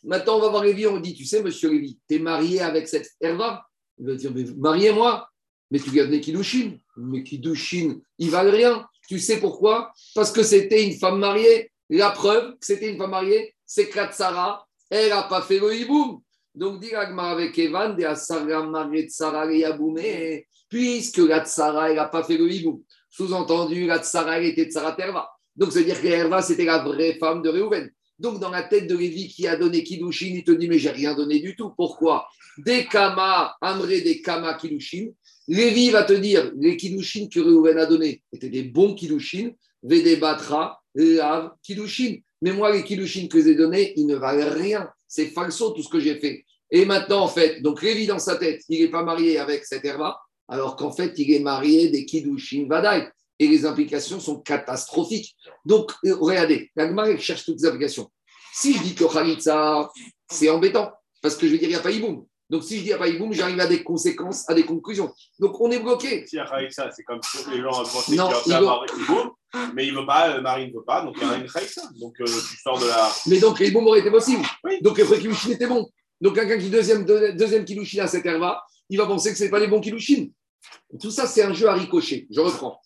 Maintenant, 0.04 0.38
on 0.38 0.42
va 0.42 0.50
voir 0.50 0.64
Lévi, 0.64 0.86
on 0.88 1.00
dit, 1.00 1.16
tu 1.16 1.26
sais, 1.26 1.42
monsieur 1.42 1.72
Lévi, 1.72 2.00
tu 2.08 2.16
es 2.16 2.20
marié 2.20 2.62
avec 2.62 2.88
cette 2.88 3.10
herva? 3.20 3.66
Il 3.98 4.06
va 4.06 4.16
dire, 4.16 4.32
mais 4.34 4.46
mariez-moi. 4.56 5.28
Mais 5.76 5.82
tu 5.82 5.92
gardes 5.92 6.10
les 6.10 6.22
Kiddushin. 6.22 6.78
Mais 6.96 7.22
Kiddushin, 7.22 8.00
ils 8.18 8.30
valent 8.30 8.52
rien. 8.52 8.88
Tu 9.10 9.20
sais 9.20 9.42
pourquoi? 9.42 9.92
Parce 10.14 10.32
que 10.32 10.42
c'était 10.42 10.86
une 10.86 10.94
femme 10.94 11.20
mariée. 11.20 11.70
La 11.90 12.12
preuve 12.12 12.52
que 12.52 12.66
c'était 12.66 12.90
une 12.90 12.98
femme 12.98 13.10
mariée, 13.10 13.54
c'est 13.66 13.90
que 13.90 14.00
Sarah, 14.14 14.66
elle 14.90 15.10
n'a 15.10 15.24
pas 15.24 15.42
fait 15.42 15.60
le 15.60 15.76
hiboum. 15.76 16.22
Donc, 16.54 16.80
dit 16.80 16.96
avec 16.96 17.60
Evan, 17.60 17.98
puisque 20.70 21.18
la 21.18 21.44
tsara, 21.44 21.90
elle 21.90 21.98
n'a 21.98 22.06
pas 22.06 22.24
fait 22.24 22.38
le 22.38 22.50
hiboum. 22.50 22.82
Sous-entendu, 23.10 23.86
la 23.86 24.00
tsara, 24.00 24.38
elle 24.38 24.46
était 24.46 24.70
tsara 24.70 24.94
terva. 24.94 25.30
Donc, 25.58 25.74
ça 25.74 25.80
veut 25.80 25.86
dire 25.86 26.02
que 26.02 26.08
Herva, 26.08 26.42
c'était 26.42 26.64
la 26.64 26.78
vraie 26.78 27.18
femme 27.20 27.42
de 27.42 27.50
Réhouven. 27.50 27.92
Donc, 28.18 28.40
dans 28.40 28.50
la 28.50 28.64
tête 28.64 28.88
de 28.88 28.96
Lévi 28.96 29.28
qui 29.28 29.46
a 29.46 29.58
donné 29.58 29.84
Kiddushin, 29.84 30.36
il 30.36 30.46
te 30.46 30.52
dit, 30.52 30.70
mais 30.70 30.80
j'ai 30.80 30.92
rien 30.92 31.14
donné 31.14 31.42
du 31.42 31.54
tout. 31.58 31.72
Pourquoi? 31.76 32.30
Des 32.58 32.86
Kama, 32.86 33.58
Amré, 33.60 34.00
des 34.00 34.22
Kama 34.22 34.54
Kiddushin. 34.54 35.10
Lévi 35.48 35.92
va 35.92 36.04
te 36.04 36.14
dire, 36.14 36.52
les 36.58 36.76
Kiddushin 36.76 37.28
que 37.32 37.40
Réhouven 37.40 37.78
a 37.78 37.86
donné 37.86 38.22
étaient 38.34 38.50
des 38.50 38.64
bons 38.64 38.96
Kiddushin. 38.96 39.52
Vede 39.84 40.20
Batra, 40.20 40.82
Lav 40.96 41.52
Kiddushin. 41.62 42.18
Mais 42.42 42.52
moi, 42.52 42.72
les 42.72 42.84
Kiddushin 42.84 43.28
que 43.28 43.42
j'ai 43.42 43.56
donnés, 43.56 43.94
ils 43.96 44.08
ne 44.08 44.16
valent 44.16 44.54
rien. 44.54 44.90
C'est 45.08 45.28
falso 45.28 45.72
tout 45.72 45.84
ce 45.84 45.90
que 45.90 46.00
j'ai 46.00 46.20
fait. 46.20 46.44
Et 46.72 46.86
maintenant, 46.86 47.22
en 47.22 47.28
fait, 47.28 47.62
donc 47.62 47.82
Lévi 47.84 48.08
dans 48.08 48.20
sa 48.20 48.38
tête, 48.38 48.64
il 48.70 48.82
n'est 48.82 48.90
pas 48.90 49.04
marié 49.04 49.38
avec 49.38 49.66
cette 49.66 49.86
herba, 49.86 50.20
alors 50.48 50.76
qu'en 50.76 50.92
fait, 50.92 51.14
il 51.18 51.32
est 51.32 51.40
marié 51.40 51.90
des 51.90 52.06
Kiddushin 52.06 52.66
Vadaï. 52.68 53.08
Et 53.38 53.48
les 53.48 53.66
implications 53.66 54.20
sont 54.20 54.40
catastrophiques. 54.40 55.36
Donc, 55.66 55.92
euh, 56.06 56.16
regardez, 56.16 56.72
la 56.76 57.18
cherche 57.18 57.46
toutes 57.46 57.62
les 57.62 57.68
implications. 57.68 58.10
Si 58.54 58.74
je 58.74 58.82
dis 58.82 58.96
que 58.96 59.04
Khalitsa, 59.04 59.90
c'est 60.32 60.50
embêtant, 60.50 60.94
parce 61.22 61.36
que 61.36 61.46
je 61.46 61.52
vais 61.52 61.58
dire, 61.58 61.68
il 61.68 61.72
n'y 61.72 61.78
a 61.78 61.82
pas 61.82 61.92
Iboum. 61.92 62.26
Donc, 62.50 62.64
si 62.64 62.78
je 62.78 62.82
dis, 62.82 62.86
il 62.86 62.90
n'y 62.90 62.94
a 62.94 62.98
pas 62.98 63.08
Iboum, 63.08 63.34
j'arrive 63.34 63.60
à 63.60 63.66
des 63.66 63.84
conséquences, 63.84 64.48
à 64.50 64.54
des 64.54 64.64
conclusions. 64.64 65.14
Donc, 65.40 65.60
on 65.60 65.72
est 65.72 65.80
bloqué. 65.80 66.26
Si 66.28 66.36
il 66.36 66.38
y 66.38 66.40
a 66.40 66.46
Khalitsa, 66.46 66.92
c'est 66.92 67.04
comme 67.04 67.20
si 67.24 67.38
les 67.50 67.62
gens 67.62 67.72
pensaient 67.72 68.06
qu'il 68.06 68.16
y 68.16 68.54
a 68.54 68.86
Iboum, 69.00 69.32
mais 69.74 69.88
il 69.88 69.94
ne 69.94 70.00
veut 70.00 70.06
pas, 70.06 70.40
Marie 70.42 70.68
ne 70.68 70.74
veut 70.74 70.84
pas, 70.86 71.02
donc 71.02 71.16
il 71.20 71.28
y 71.28 71.32
a 71.32 71.38
une 71.38 71.50
Khalitsa. 71.50 71.82
Donc, 72.00 72.14
euh, 72.22 72.26
tu 72.26 72.58
sors 72.62 72.80
de 72.80 72.86
la. 72.86 73.12
Mais 73.28 73.40
donc, 73.40 73.60
Iboum 73.60 73.88
aurait 73.88 74.02
été 74.02 74.12
possible. 74.12 74.44
Oui. 74.64 74.80
Donc, 74.82 74.98
le 74.98 75.06
Kilushin 75.06 75.52
était 75.52 75.68
bon. 75.68 75.90
Donc, 76.22 76.36
quelqu'un 76.36 76.58
qui 76.58 76.70
deuxième, 76.70 77.04
deuxième 77.06 77.66
Kilushin 77.66 78.04
à 78.04 78.08
cette 78.08 78.26
herba, 78.26 78.64
il 78.90 78.98
va 78.98 79.08
penser 79.08 79.32
que 79.32 79.38
ce 79.38 79.46
n'est 79.46 79.50
pas 79.50 79.60
les 79.60 79.68
bons 79.68 79.82
Kilushin. 79.82 80.28
Tout 81.00 81.12
ça, 81.12 81.28
c'est 81.28 81.44
un 81.44 81.54
jeu 81.54 81.68
à 81.68 81.74
ricocher. 81.74 82.28
Je 82.30 82.40
reprends. 82.40 82.80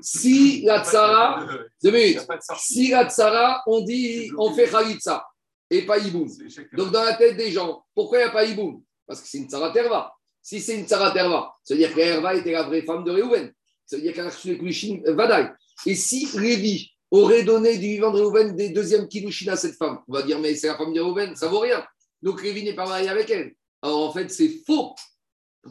Si 0.00 0.62
la 0.62 0.84
tsara, 0.84 1.46
deux 1.82 1.90
minutes, 1.90 2.26
si 2.58 2.90
la 2.90 3.08
tsara, 3.08 3.62
on 3.66 3.82
dit, 3.82 4.30
on 4.38 4.52
fait 4.54 4.68
khalitsa 4.68 5.26
et 5.68 5.82
pas 5.82 5.98
iboum. 5.98 6.28
Donc, 6.72 6.90
dans 6.90 7.04
la 7.04 7.14
tête 7.14 7.36
des 7.36 7.50
gens, 7.50 7.84
pourquoi 7.94 8.18
il 8.18 8.22
n'y 8.22 8.28
a 8.28 8.32
pas 8.32 8.44
iboum 8.44 8.82
Parce 9.10 9.22
que 9.22 9.28
c'est 9.28 9.38
une 9.38 9.48
tsara 9.48 9.72
terva. 9.72 10.14
Si 10.40 10.60
c'est 10.60 10.76
une 10.76 10.86
tsara 10.86 11.10
terva, 11.10 11.52
ça 11.64 11.74
veut 11.74 11.80
dire 11.80 11.92
que 11.92 11.98
Herva 11.98 12.32
était 12.32 12.52
la 12.52 12.62
vraie 12.62 12.82
femme 12.82 13.02
de 13.02 13.10
Réhouven. 13.10 13.52
Ça 13.84 13.96
veut 13.96 14.02
dire 14.02 14.12
qu'elle 14.12 14.26
a 14.26 14.30
reçu 14.30 14.50
les 14.50 14.56
Kilushin 14.56 15.00
Vadaï. 15.04 15.50
Et 15.84 15.96
si 15.96 16.28
Lévi 16.38 16.92
aurait 17.10 17.42
donné 17.42 17.76
du 17.76 17.88
vivant 17.88 18.12
de 18.12 18.18
Réhouven 18.18 18.54
des 18.54 18.68
deuxièmes 18.68 19.08
Kilushin 19.08 19.50
à 19.50 19.56
cette 19.56 19.74
femme, 19.74 19.98
on 20.06 20.12
va 20.12 20.22
dire, 20.22 20.38
mais 20.38 20.54
c'est 20.54 20.68
la 20.68 20.76
femme 20.76 20.92
de 20.92 21.00
Réhouven, 21.00 21.34
ça 21.34 21.48
vaut 21.48 21.58
rien. 21.58 21.84
Donc, 22.22 22.40
Lévi 22.40 22.62
n'est 22.62 22.76
pas 22.76 22.86
marié 22.86 23.08
avec 23.08 23.28
elle. 23.30 23.52
Alors, 23.82 24.08
en 24.08 24.12
fait, 24.12 24.30
c'est 24.30 24.62
faux. 24.64 24.94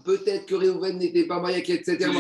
Peut-être 0.04 0.46
que 0.46 0.56
Réhouven 0.56 0.98
n'était 0.98 1.26
pas 1.26 1.40
marié, 1.40 1.60
etc. 1.60 2.12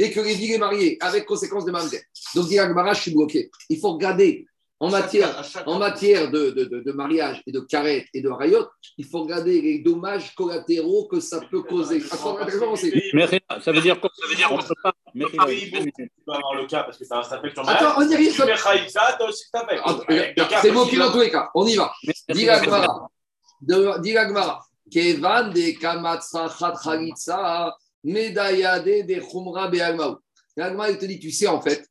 Et 0.00 0.10
que 0.10 0.18
Lévi 0.18 0.54
est 0.54 0.58
marié, 0.58 0.98
avec 1.00 1.24
conséquence 1.24 1.64
de 1.64 1.70
Mamzer. 1.70 2.02
Donc, 2.34 2.48
dit 2.48 2.56
je 2.56 3.00
suis 3.00 3.14
bloqué. 3.14 3.48
Il 3.68 3.78
faut 3.78 3.92
regarder 3.92 4.44
en 4.80 4.90
matière, 4.90 5.42
en 5.66 5.78
matière 5.78 6.30
de, 6.30 6.50
de, 6.50 6.64
de, 6.64 6.92
mariage 6.92 7.42
et 7.46 7.52
de 7.52 7.60
carrette 7.60 8.06
et 8.12 8.20
de 8.20 8.28
rayot, 8.28 8.66
il 8.98 9.06
faut 9.06 9.22
regarder 9.22 9.60
les 9.60 9.78
dommages 9.78 10.34
collatéraux 10.34 11.06
que 11.06 11.20
ça 11.20 11.40
peut 11.50 11.62
causer. 11.62 12.02
Mais 13.14 13.26
ça 13.62 13.72
veut 13.72 13.80
dire 13.80 14.00
quoi? 14.00 14.10
Ça 14.20 14.28
veut 14.28 14.34
dire 14.34 14.48
qu'on 14.48 14.58
peut 14.58 14.74
pas. 14.82 14.92
Mais 15.14 15.24
tu 15.26 15.36
peux 15.36 16.32
avoir 16.32 16.54
le 16.54 16.66
cas 16.66 16.82
parce 16.82 16.98
que 16.98 17.04
ça 17.04 17.22
s'appelle 17.22 17.54
ton 17.54 17.62
mariage. 17.62 17.82
Attends, 17.82 18.02
on 18.02 18.08
y 18.08 18.14
arrive. 18.14 18.32
C'est 20.60 20.70
moi 20.72 20.86
qui 20.86 20.96
dans 20.96 21.12
tous 21.12 21.20
les 21.20 21.30
cas. 21.30 21.50
On 21.54 21.66
y 21.66 21.76
va. 21.76 21.92
Dis 22.30 22.44
la 22.44 24.26
Gmara. 24.26 24.60
Kevan 24.90 25.50
de 25.50 25.78
Kamatsrachat 25.78 26.74
Khalitsa, 26.82 27.74
Medayade 28.04 29.06
de 29.06 29.20
Khumra 29.20 29.68
Be'almaou. 29.68 30.18
L'Agma, 30.56 30.90
il 30.90 30.98
te 30.98 31.06
dit, 31.06 31.18
tu 31.18 31.30
sais, 31.30 31.46
en 31.46 31.60
fait, 31.60 31.84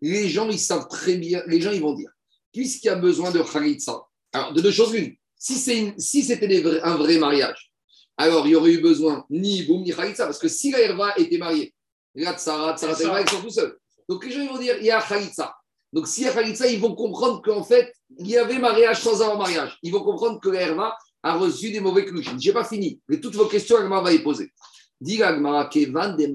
les 0.00 0.28
gens, 0.28 0.48
ils 0.48 0.58
savent 0.58 0.88
très 0.88 1.16
bien, 1.16 1.42
les 1.46 1.60
gens, 1.60 1.72
ils 1.72 1.82
vont 1.82 1.94
dire, 1.94 2.10
puisqu'il 2.56 2.86
y 2.86 2.90
a 2.90 2.94
besoin 2.94 3.30
de 3.30 3.42
Khalitsa, 3.42 4.02
alors 4.32 4.54
de 4.54 4.62
deux 4.62 4.70
choses 4.70 4.94
l'une, 4.94 5.14
si, 5.36 5.58
c'était 5.58 6.80
un 6.82 6.96
vrai 6.96 7.18
mariage, 7.18 7.70
alors 8.16 8.46
il 8.46 8.52
y 8.52 8.54
aurait 8.54 8.72
eu 8.72 8.80
besoin 8.80 9.26
ni 9.28 9.62
Boum 9.64 9.82
ni 9.82 9.92
Khalitsa, 9.92 10.24
parce 10.24 10.38
que 10.38 10.48
si 10.48 10.70
la 10.70 10.80
Herva 10.80 11.12
était 11.18 11.36
mariée, 11.36 11.74
la 12.14 12.32
Tsara, 12.32 12.74
Tsara, 12.74 13.20
ils 13.20 13.28
sont 13.28 13.42
tout 13.42 13.50
seuls. 13.50 13.76
Donc 14.08 14.24
les 14.24 14.32
gens, 14.32 14.40
ils 14.40 14.48
vont 14.48 14.58
dire, 14.58 14.76
il 14.78 14.86
y 14.86 14.90
a 14.90 15.02
Khalitsa. 15.02 15.54
Donc 15.92 16.08
s'il 16.08 16.24
y 16.24 16.28
a 16.28 16.32
Khalitsa, 16.32 16.66
ils 16.66 16.80
vont 16.80 16.94
comprendre 16.94 17.42
qu'en 17.42 17.62
fait, 17.62 17.92
il 18.18 18.28
y 18.28 18.38
avait 18.38 18.58
mariage 18.58 19.02
sans 19.02 19.20
avoir 19.20 19.36
mariage. 19.36 19.76
Ils 19.82 19.92
vont 19.92 20.02
comprendre 20.02 20.40
que 20.40 20.48
la 20.48 20.62
Herva, 20.62 20.96
a 21.22 21.36
reçu 21.36 21.70
des 21.70 21.80
mauvais 21.80 22.06
clouchines. 22.06 22.40
Je 22.40 22.48
n'ai 22.48 22.54
pas 22.54 22.64
fini, 22.64 23.00
mais 23.08 23.20
toutes 23.20 23.34
vos 23.34 23.46
questions, 23.46 23.76
Agmara 23.76 24.02
va 24.02 24.12
y 24.12 24.20
poser. 24.20 24.52
Dit 25.00 25.18
Kevan 25.18 26.16
de 26.16 26.26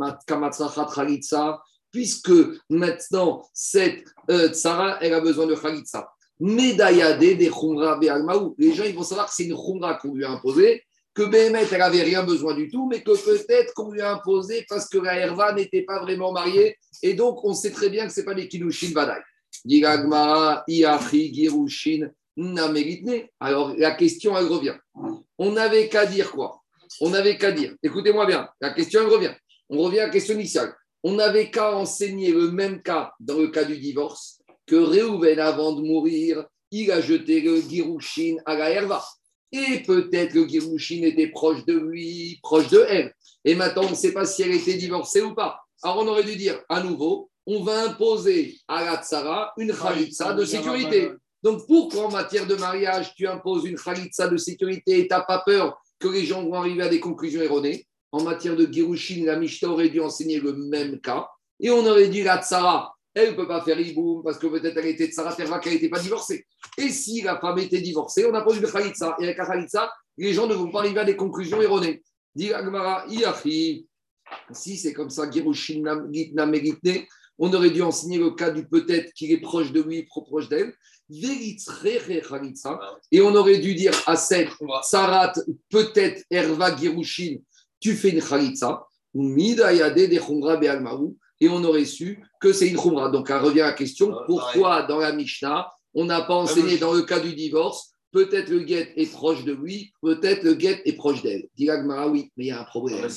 puisque 1.91 2.31
maintenant, 2.69 3.43
cette 3.53 4.03
euh, 4.29 4.49
tsara, 4.49 4.97
elle 5.01 5.13
a 5.13 5.21
besoin 5.21 5.47
de 5.47 5.55
Khalitsa. 5.55 6.09
Medayade 6.39 7.19
des 7.19 7.49
Khumra 7.49 7.97
Be'almaou. 7.97 8.55
Les 8.57 8.73
gens, 8.73 8.83
ils 8.83 8.95
vont 8.95 9.03
savoir 9.03 9.27
que 9.27 9.33
c'est 9.35 9.45
une 9.45 9.55
Khumra 9.55 9.95
qu'on 9.95 10.13
lui 10.13 10.25
a 10.25 10.31
imposée, 10.31 10.83
que 11.13 11.23
Béhémet, 11.23 11.65
elle 11.71 11.79
n'avait 11.79 12.03
rien 12.03 12.23
besoin 12.23 12.55
du 12.55 12.69
tout, 12.69 12.87
mais 12.87 13.01
que 13.01 13.11
peut-être 13.11 13.73
qu'on 13.73 13.91
lui 13.91 14.01
a 14.01 14.13
imposé 14.13 14.65
parce 14.67 14.87
que 14.87 14.97
la 14.97 15.17
Herva 15.17 15.53
n'était 15.53 15.83
pas 15.83 15.99
vraiment 15.99 16.31
mariée. 16.31 16.77
Et 17.03 17.13
donc, 17.13 17.43
on 17.43 17.53
sait 17.53 17.71
très 17.71 17.89
bien 17.89 18.07
que 18.07 18.13
ce 18.13 18.21
n'est 18.21 18.25
pas 18.25 18.33
des 18.33 18.47
Kilushin 18.47 18.91
Badaï. 18.91 19.21
Dit 19.65 19.85
Agmara, 19.85 20.63
Iachi, 20.67 21.33
Girushin, 21.33 22.09
alors 23.39 23.75
la 23.77 23.91
question, 23.91 24.37
elle 24.37 24.45
revient. 24.45 24.75
On 25.37 25.51
n'avait 25.51 25.89
qu'à 25.89 26.05
dire 26.05 26.31
quoi? 26.31 26.61
On 27.01 27.09
n'avait 27.09 27.37
qu'à 27.37 27.51
dire, 27.51 27.75
écoutez-moi 27.83 28.25
bien, 28.25 28.49
la 28.59 28.71
question, 28.71 29.01
elle 29.01 29.13
revient. 29.13 29.33
On 29.69 29.79
revient 29.79 29.99
à 29.99 30.05
la 30.07 30.09
question 30.09 30.35
initiale. 30.35 30.73
On 31.03 31.13
n'avait 31.13 31.49
qu'à 31.49 31.75
enseigner 31.75 32.31
le 32.31 32.51
même 32.51 32.81
cas 32.81 33.13
dans 33.19 33.37
le 33.37 33.47
cas 33.47 33.63
du 33.63 33.77
divorce 33.77 34.41
que 34.67 34.75
Réhouven, 34.75 35.39
avant 35.39 35.73
de 35.73 35.81
mourir, 35.81 36.45
il 36.71 36.91
a 36.91 37.01
jeté 37.01 37.41
le 37.41 37.59
Girushin 37.61 38.37
à 38.45 38.55
la 38.55 38.69
Herva. 38.69 39.03
Et 39.51 39.79
peut-être 39.79 40.33
le 40.33 40.47
Girushin 40.47 41.03
était 41.03 41.27
proche 41.27 41.65
de 41.65 41.73
lui, 41.73 42.39
proche 42.41 42.69
de 42.69 42.85
elle. 42.87 43.13
Et 43.43 43.55
maintenant, 43.55 43.83
on 43.85 43.89
ne 43.89 43.95
sait 43.95 44.13
pas 44.13 44.25
si 44.25 44.43
elle 44.43 44.53
était 44.53 44.75
divorcée 44.75 45.21
ou 45.21 45.33
pas. 45.33 45.59
Alors, 45.83 45.97
on 45.97 46.07
aurait 46.07 46.23
dû 46.23 46.35
dire 46.35 46.61
à 46.69 46.81
nouveau, 46.81 47.29
on 47.45 47.63
va 47.63 47.85
imposer 47.85 48.57
à 48.67 48.85
la 48.85 49.01
Tsara 49.01 49.51
une 49.57 49.73
Khalitsa 49.73 50.33
de 50.33 50.45
sécurité. 50.45 51.09
Donc, 51.43 51.65
pourquoi 51.67 52.05
en 52.05 52.11
matière 52.11 52.45
de 52.45 52.55
mariage, 52.55 53.15
tu 53.15 53.27
imposes 53.27 53.65
une 53.65 53.77
khalitsa 53.77 54.27
de 54.27 54.37
sécurité 54.37 54.99
et 54.99 55.07
tu 55.07 55.13
n'as 55.13 55.21
pas 55.21 55.39
peur 55.39 55.81
que 55.99 56.07
les 56.07 56.25
gens 56.25 56.43
vont 56.43 56.53
arriver 56.53 56.83
à 56.83 56.89
des 56.89 56.99
conclusions 56.99 57.41
erronées? 57.41 57.87
En 58.11 58.23
matière 58.23 58.55
de 58.55 58.65
Girushin, 58.65 59.25
la 59.25 59.37
Mishnah 59.37 59.69
aurait 59.69 59.89
dû 59.89 59.99
enseigner 59.99 60.39
le 60.39 60.53
même 60.53 60.99
cas. 60.99 61.27
Et 61.59 61.69
on 61.69 61.85
aurait 61.85 62.09
dit 62.09 62.23
la 62.23 62.41
Tsara, 62.41 62.93
elle 63.13 63.31
ne 63.31 63.35
peut 63.35 63.47
pas 63.47 63.61
faire 63.61 63.79
Iboum 63.79 64.23
parce 64.23 64.37
que 64.37 64.47
peut-être 64.47 64.77
elle 64.77 64.87
était 64.87 65.07
Tsara 65.07 65.33
Terva 65.33 65.59
qu'elle 65.59 65.73
n'était 65.73 65.89
pas 65.89 65.99
divorcée. 65.99 66.45
Et 66.77 66.89
si 66.89 67.21
la 67.21 67.39
femme 67.39 67.59
était 67.59 67.81
divorcée, 67.81 68.25
on 68.25 68.31
n'a 68.31 68.41
pas 68.41 68.55
eu 68.55 68.59
de 68.59 68.67
khalitsa. 68.67 69.15
Et 69.19 69.25
avec 69.25 69.37
la 69.37 69.45
khalitsa, 69.45 69.91
les 70.17 70.33
gens 70.33 70.47
ne 70.47 70.53
vont 70.53 70.71
pas 70.71 70.79
arriver 70.79 70.99
à 70.99 71.05
des 71.05 71.15
conclusions 71.15 71.61
erronées. 71.61 72.01
Dit 72.33 72.53
Agmara, 72.53 73.05
Si 74.51 74.77
c'est 74.77 74.93
comme 74.93 75.09
ça, 75.09 75.29
Girushin, 75.29 75.83
on 77.37 77.53
aurait 77.53 77.71
dû 77.71 77.81
enseigner 77.81 78.17
le 78.17 78.31
cas 78.31 78.51
du 78.51 78.67
peut-être 78.67 79.11
qu'il 79.13 79.31
est 79.31 79.41
proche 79.41 79.71
de 79.71 79.81
lui, 79.81 80.03
proche 80.03 80.47
d'elle. 80.47 80.73
Et 83.11 83.21
on 83.21 83.35
aurait 83.35 83.57
dû 83.57 83.75
dire 83.75 83.93
à 84.05 84.15
cette 84.15 84.49
Sarat, 84.83 85.33
peut-être 85.69 86.23
Erva 86.29 86.75
Girushin, 86.77 87.37
tu 87.81 87.95
fais 87.95 88.09
une 88.09 88.21
Khalitsa. 88.21 88.85
Et 91.41 91.49
on 91.49 91.63
aurait 91.63 91.85
su 91.85 92.23
que 92.39 92.53
c'est 92.53 92.67
une 92.67 92.77
Khumra. 92.77 93.09
Donc, 93.09 93.29
elle 93.29 93.37
revient 93.37 93.61
à 93.61 93.67
la 93.67 93.73
question 93.73 94.15
ah, 94.15 94.23
pourquoi 94.25 94.83
dans 94.83 94.99
la 94.99 95.11
Mishnah, 95.11 95.69
on 95.93 96.05
n'a 96.05 96.21
pas 96.21 96.35
enseigné 96.35 96.77
dans 96.77 96.93
le 96.93 97.01
cas 97.01 97.19
du 97.19 97.33
divorce 97.35 97.91
Peut-être 98.11 98.49
le 98.49 98.59
guet 98.59 98.91
est 98.97 99.09
proche 99.09 99.45
de 99.45 99.53
lui, 99.53 99.93
peut-être 100.01 100.43
le 100.43 100.53
guet 100.53 100.81
est 100.83 100.93
proche 100.93 101.21
d'elle. 101.21 101.47
oui, 101.57 102.29
mais 102.35 102.43
il 102.43 102.47
y 102.47 102.51
a 102.51 102.59
un 102.59 102.65
problème. 102.65 103.07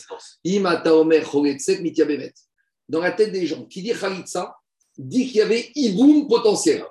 Dans 2.89 3.01
la 3.01 3.11
tête 3.11 3.33
des 3.33 3.45
gens, 3.45 3.65
qui 3.65 3.83
dit 3.83 3.93
Khalitsa, 3.93 4.55
dit 4.97 5.27
qu'il 5.27 5.37
y 5.37 5.41
avait 5.41 5.69
Iboum 5.75 6.29
potentiel. 6.29 6.85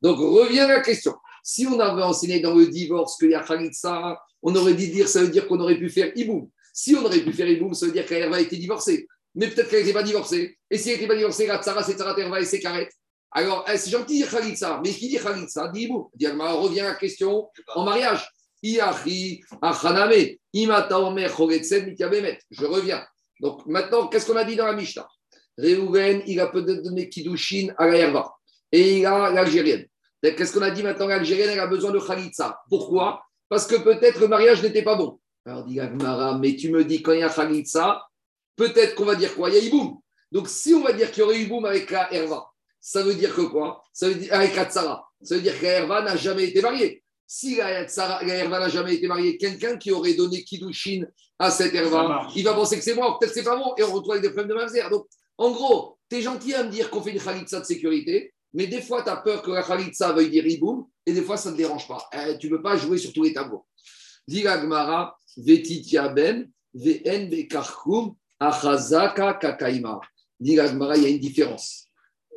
Donc 0.00 0.18
revient 0.18 0.66
la 0.66 0.80
question. 0.80 1.14
Si 1.44 1.66
on 1.66 1.78
avait 1.80 2.02
enseigné 2.02 2.40
dans 2.40 2.54
le 2.54 2.66
divorce 2.66 3.18
qu'il 3.18 3.30
y 3.30 3.34
a 3.34 3.42
Khalitsa, 3.42 4.18
on 4.42 4.56
aurait 4.56 4.74
dit 4.74 4.88
dire, 4.88 5.06
ça 5.06 5.22
veut 5.22 5.28
dire 5.28 5.46
qu'on 5.46 5.60
aurait 5.60 5.78
pu 5.78 5.90
faire 5.90 6.10
Iboum. 6.16 6.48
Si 6.72 6.94
on 6.94 7.04
aurait 7.04 7.20
pu 7.20 7.32
faire 7.32 7.48
Iboum, 7.48 7.74
ça 7.74 7.86
veut 7.86 7.92
dire 7.92 8.06
qu'Herva 8.06 8.36
a 8.36 8.40
été 8.40 8.56
divorcée. 8.56 9.06
Mais 9.34 9.48
peut-être 9.48 9.68
qu'elle 9.68 9.80
n'était 9.80 9.92
pas 9.92 10.02
divorcée. 10.02 10.58
Et 10.70 10.78
si 10.78 10.90
elle 10.90 10.96
n'était 10.96 11.08
pas 11.08 11.16
divorcée, 11.16 11.46
la 11.46 11.62
Tsara, 11.62 11.82
c'est 11.82 11.94
Tsara 11.94 12.18
Herva 12.18 12.40
et 12.40 12.44
c'est 12.44 12.60
Karet. 12.60 12.88
Alors, 13.32 13.64
eh, 13.72 13.78
c'est 13.78 13.90
gentil 13.90 14.20
de 14.20 14.24
dire 14.24 14.30
Khalitsa, 14.30 14.80
mais 14.84 14.90
qui 14.90 15.08
dit 15.08 15.18
Khalitsa 15.18 15.68
dit 15.68 15.84
Iboum. 15.84 16.08
Revient 16.12 16.80
à 16.80 16.88
la 16.88 16.94
question 16.94 17.48
en 17.74 17.84
mariage. 17.84 18.28
Je 18.62 18.74
reviens. 22.66 23.06
Donc 23.40 23.64
maintenant, 23.66 24.08
qu'est-ce 24.08 24.26
qu'on 24.26 24.36
a 24.36 24.44
dit 24.44 24.56
dans 24.56 24.66
la 24.66 24.74
Mishnah? 24.74 25.08
Réhouven, 25.56 26.22
il 26.26 26.40
a 26.40 26.48
peut-être 26.48 26.82
donné 26.82 27.08
Kiddushin 27.08 27.72
à 27.78 27.86
la 27.86 27.96
Herva. 27.96 28.34
Et 28.72 28.98
il 28.98 29.06
a 29.06 29.30
l'Algérienne. 29.30 29.86
Qu'est-ce 30.22 30.52
qu'on 30.52 30.62
a 30.62 30.70
dit 30.70 30.82
maintenant? 30.82 31.06
L'Algérienne, 31.06 31.50
elle 31.50 31.60
a 31.60 31.66
besoin 31.66 31.90
de 31.92 31.98
Khalitsa. 31.98 32.60
Pourquoi? 32.68 33.22
Parce 33.48 33.66
que 33.66 33.76
peut-être 33.76 34.20
le 34.20 34.28
mariage 34.28 34.62
n'était 34.62 34.82
pas 34.82 34.96
bon. 34.96 35.18
Alors 35.46 35.64
dit 35.64 35.80
Agmara, 35.80 36.38
mais 36.38 36.56
tu 36.56 36.70
me 36.70 36.84
dis 36.84 37.02
quand 37.02 37.12
il 37.12 37.20
y 37.20 37.22
a 37.22 37.30
Khalitsa, 37.30 38.02
peut-être 38.56 38.94
qu'on 38.94 39.06
va 39.06 39.14
dire 39.14 39.34
quoi? 39.34 39.48
Il 39.48 39.54
y 39.54 39.58
a 39.58 39.62
Iboum. 39.62 39.98
Donc 40.30 40.48
si 40.48 40.74
on 40.74 40.82
va 40.82 40.92
dire 40.92 41.10
qu'il 41.10 41.22
y 41.22 41.24
aurait 41.24 41.40
Iboum 41.40 41.64
avec 41.64 41.90
la 41.90 42.12
Herva, 42.12 42.46
ça 42.80 43.02
veut 43.02 43.14
dire 43.14 43.34
que 43.34 43.42
quoi? 43.42 43.82
Ça 43.92 44.08
veut 44.08 44.14
dire 44.14 44.32
avec 44.32 44.54
la 44.54 44.66
Tsara. 44.66 45.08
Ça 45.22 45.34
veut 45.34 45.40
dire 45.40 45.58
que 45.58 45.64
la 45.64 45.72
Herva 45.72 46.02
n'a 46.02 46.16
jamais 46.16 46.44
été 46.44 46.60
mariée. 46.60 47.02
Si 47.26 47.56
la, 47.56 47.86
Tsara, 47.86 48.22
la 48.24 48.34
Herva 48.34 48.60
n'a 48.60 48.68
jamais 48.68 48.94
été 48.94 49.06
mariée, 49.06 49.36
quelqu'un 49.38 49.76
qui 49.76 49.92
aurait 49.92 50.14
donné 50.14 50.42
Kiddushin 50.44 51.06
à 51.38 51.50
cette 51.50 51.74
Herva, 51.74 52.28
il 52.34 52.44
va 52.44 52.54
penser 52.54 52.76
que 52.76 52.84
c'est 52.84 52.94
moi, 52.94 53.18
peut-être 53.18 53.32
que 53.32 53.38
c'est 53.38 53.44
pas 53.44 53.56
bon, 53.56 53.72
et 53.78 53.82
on 53.82 53.92
retrouve 53.92 54.12
avec 54.12 54.22
des 54.22 54.30
problèmes 54.30 54.48
de 54.48 54.54
mamzer. 54.54 54.90
Donc 54.90 55.06
en 55.38 55.52
gros, 55.52 55.98
tu 56.10 56.16
es 56.16 56.22
gentil 56.22 56.54
à 56.54 56.64
me 56.64 56.70
dire 56.70 56.90
qu'on 56.90 57.00
fait 57.02 57.12
une 57.12 57.20
khalitsa 57.20 57.60
de 57.60 57.64
sécurité, 57.64 58.34
Mais 58.52 58.66
des 58.66 58.82
fois, 58.82 59.02
tu 59.02 59.10
as 59.10 59.16
peur 59.16 59.42
que 59.42 59.50
la 59.50 59.62
Khalitsa 59.62 60.12
veuille 60.12 60.30
dire 60.30 60.46
Iboum, 60.46 60.86
et 61.06 61.12
des 61.12 61.22
fois, 61.22 61.36
ça 61.36 61.50
ne 61.50 61.54
te 61.54 61.58
dérange 61.58 61.86
pas. 61.88 62.08
Eh, 62.12 62.36
tu 62.38 62.50
ne 62.50 62.56
peux 62.56 62.62
pas 62.62 62.76
jouer 62.76 62.98
sur 62.98 63.12
tous 63.12 63.22
les 63.22 63.32
tableaux. 63.32 63.64
Gmara, 64.28 65.16
Vetitia 65.16 65.19
Ben, 65.36 66.50
Vn 66.74 67.28
Bekarkum, 67.28 68.14
Achazaka 68.38 69.34
Kakaima. 69.34 70.00
Gmara, 70.40 70.96
il 70.96 71.02
y 71.02 71.06
a 71.06 71.08
une 71.10 71.18
différence. 71.18 71.86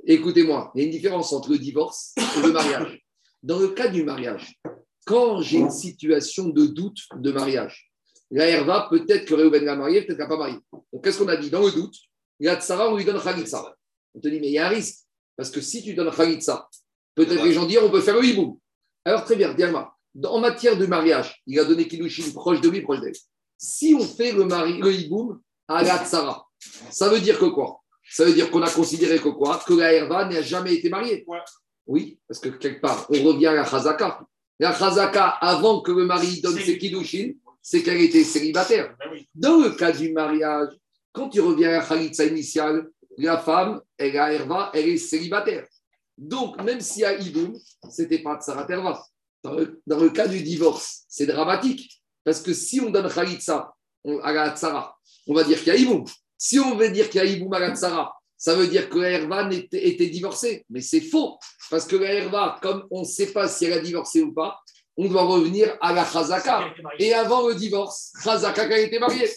Écoutez-moi, 0.06 0.72
il 0.76 0.82
y 0.82 0.84
a 0.84 0.86
une 0.86 0.92
différence 0.92 1.32
entre 1.32 1.52
le 1.52 1.58
divorce 1.58 2.14
et 2.18 2.42
le 2.42 2.52
mariage. 2.52 3.02
Dans 3.42 3.60
le 3.60 3.70
cas 3.70 3.88
du 3.88 4.04
mariage, 4.04 4.60
quand 5.06 5.42
j'ai 5.42 5.60
une 5.60 5.72
situation 5.72 6.50
de 6.50 6.66
doute 6.66 7.00
de 7.16 7.32
mariage, 7.32 7.92
la 8.32 8.48
Herva, 8.48 8.88
peut-être 8.90 9.26
que 9.26 9.34
Réhouven 9.34 9.64
l'a 9.64 9.76
marié, 9.76 10.02
peut-être 10.02 10.18
qu'elle 10.18 10.28
n'a 10.28 10.36
pas 10.36 10.38
marié. 10.38 10.58
Donc, 10.72 11.04
qu'est-ce 11.04 11.20
qu'on 11.20 11.28
a 11.28 11.38
dit 11.38 11.50
Dans 11.50 11.64
le 11.64 11.72
doute, 11.72 11.96
la 12.40 12.60
Tsara, 12.60 12.92
on 12.92 12.98
lui 12.98 13.06
donne 13.06 13.22
Khalitsa. 13.22 13.76
On 14.16 14.20
te 14.20 14.28
dit, 14.28 14.40
mais 14.40 14.48
il 14.48 14.54
y 14.54 14.58
a 14.58 14.68
un 14.68 14.70
risque. 14.70 15.06
Parce 15.36 15.52
que 15.52 15.62
si 15.62 15.84
tu 15.84 15.94
donnes 15.94 16.12
Khalitsa, 16.12 16.68
peut-être 17.16 17.44
les 17.44 17.54
gens 17.54 17.66
diront, 17.66 17.88
on 17.88 17.92
peut 17.92 18.02
faire 18.02 18.20
le 18.20 18.26
hiboum. 18.26 18.58
Alors, 19.06 19.24
très 19.24 19.36
bien, 19.36 19.54
dis-moi, 19.54 19.93
en 20.24 20.40
matière 20.40 20.78
de 20.78 20.86
mariage, 20.86 21.42
il 21.48 21.60
a 21.60 21.66
donné 21.66 21.88
Kilushin 21.88 22.32
proche 22.34 22.62
de 22.62 22.70
lui, 22.70 22.82
proche 22.82 23.02
d'elle. 23.02 23.16
Si 23.58 23.96
on 23.98 24.06
fait 24.06 24.32
le, 24.32 24.46
mari, 24.46 24.78
le 24.80 24.94
hiboum 24.94 25.40
à 25.68 25.84
la 25.84 26.06
Tsara, 26.06 26.48
ça 26.92 27.10
veut 27.10 27.20
dire 27.20 27.40
que 27.40 27.46
quoi? 27.46 27.82
Ça 28.10 28.26
veut 28.26 28.34
dire 28.34 28.52
qu'on 28.52 28.62
a 28.62 28.70
considéré 28.70 29.20
que 29.20 29.30
quoi? 29.30 29.62
Que 29.66 29.74
la 29.74 29.94
Herva 29.94 30.26
n'a 30.26 30.42
jamais 30.42 30.76
été 30.76 30.90
mariée. 30.90 31.26
Oui, 31.88 32.20
parce 32.28 32.40
que 32.40 32.50
quelque 32.50 32.82
part, 32.82 33.08
on 33.10 33.24
revient 33.24 33.48
à 33.48 33.54
la 33.54 33.66
Chazaka. 33.66 34.22
La 34.60 34.74
Chazaka, 34.74 35.30
avant 35.42 35.82
que 35.82 35.92
le 35.92 36.06
mari 36.06 36.42
donne 36.42 36.60
ses 36.60 36.78
Kilushin, 36.78 37.34
c'est 37.62 37.82
qu'elle 37.82 38.02
était 38.02 38.24
célibataire. 38.24 38.96
Ben 39.00 39.20
Dans 39.34 39.58
le 39.58 39.72
cas 39.72 39.92
du 39.92 40.12
mariage, 40.12 40.70
quand 41.12 41.30
tu 41.30 41.42
reviens 41.42 41.70
à 41.70 41.72
la 41.74 41.86
Khalitsa 41.86 42.26
initiale, 42.26 42.90
la 43.18 43.38
femme, 43.38 43.82
elle 43.98 44.18
a 44.18 44.34
Herva, 44.34 44.72
elle 44.74 44.90
est 44.90 44.98
célibataire. 44.98 45.66
Donc, 46.18 46.62
même 46.62 46.82
s'il 46.82 47.02
y 47.02 47.06
a 47.06 47.18
Iboum, 47.18 47.58
ce 47.90 48.02
n'était 48.02 48.20
pas 48.20 48.38
Dans 49.44 50.00
le, 50.00 50.10
cas 50.10 50.28
du 50.28 50.42
divorce, 50.42 51.04
c'est 51.10 51.26
dramatique. 51.26 52.02
Parce 52.24 52.42
que 52.42 52.54
si 52.54 52.80
on 52.80 52.90
donne 52.90 53.12
Khalitsa 53.12 53.74
à 54.24 54.32
la 54.32 54.56
Tsara, 54.56 54.98
on 55.28 55.34
va 55.34 55.44
dire 55.44 55.58
qu'il 55.60 55.68
y 55.68 55.72
a 55.72 55.76
Iboum. 55.76 56.06
Si 56.38 56.60
on 56.60 56.76
veut 56.76 56.90
dire 56.90 57.10
qu'il 57.10 57.22
y 57.22 57.24
a 57.24 57.26
Iboum 57.26 57.54
à 57.54 57.60
la 57.60 57.76
Tsara, 57.76 58.14
ça 58.38 58.56
veut 58.56 58.68
dire 58.68 58.90
que 58.90 59.00
la 59.00 59.12
Herva 59.12 59.50
était, 59.52 59.88
était 59.88 60.08
divorcée. 60.08 60.66
Mais 60.70 60.82
c'est 60.82 61.02
faux. 61.02 61.38
Parce 61.70 61.86
que 61.86 61.96
la 61.96 62.14
Herva, 62.14 62.60
comme 62.62 62.86
on 62.92 63.02
ne 63.02 63.06
sait 63.06 63.28
pas 63.28 63.48
si 63.48 63.66
elle 63.66 63.74
a 63.74 63.80
divorcé 63.80 64.22
ou 64.22 64.34
pas, 64.34 64.60
on 64.98 65.08
doit 65.08 65.24
revenir 65.24 65.78
à 65.82 65.94
la 65.94 66.06
Chazaka. 66.06 66.74
Et 67.00 67.14
avant 67.14 67.48
le 67.48 67.56
divorce, 67.56 68.12
Chazaka 68.24 68.68
qui 68.68 68.74
a 68.74 68.80
été 68.80 69.00
mariée. 69.00 69.30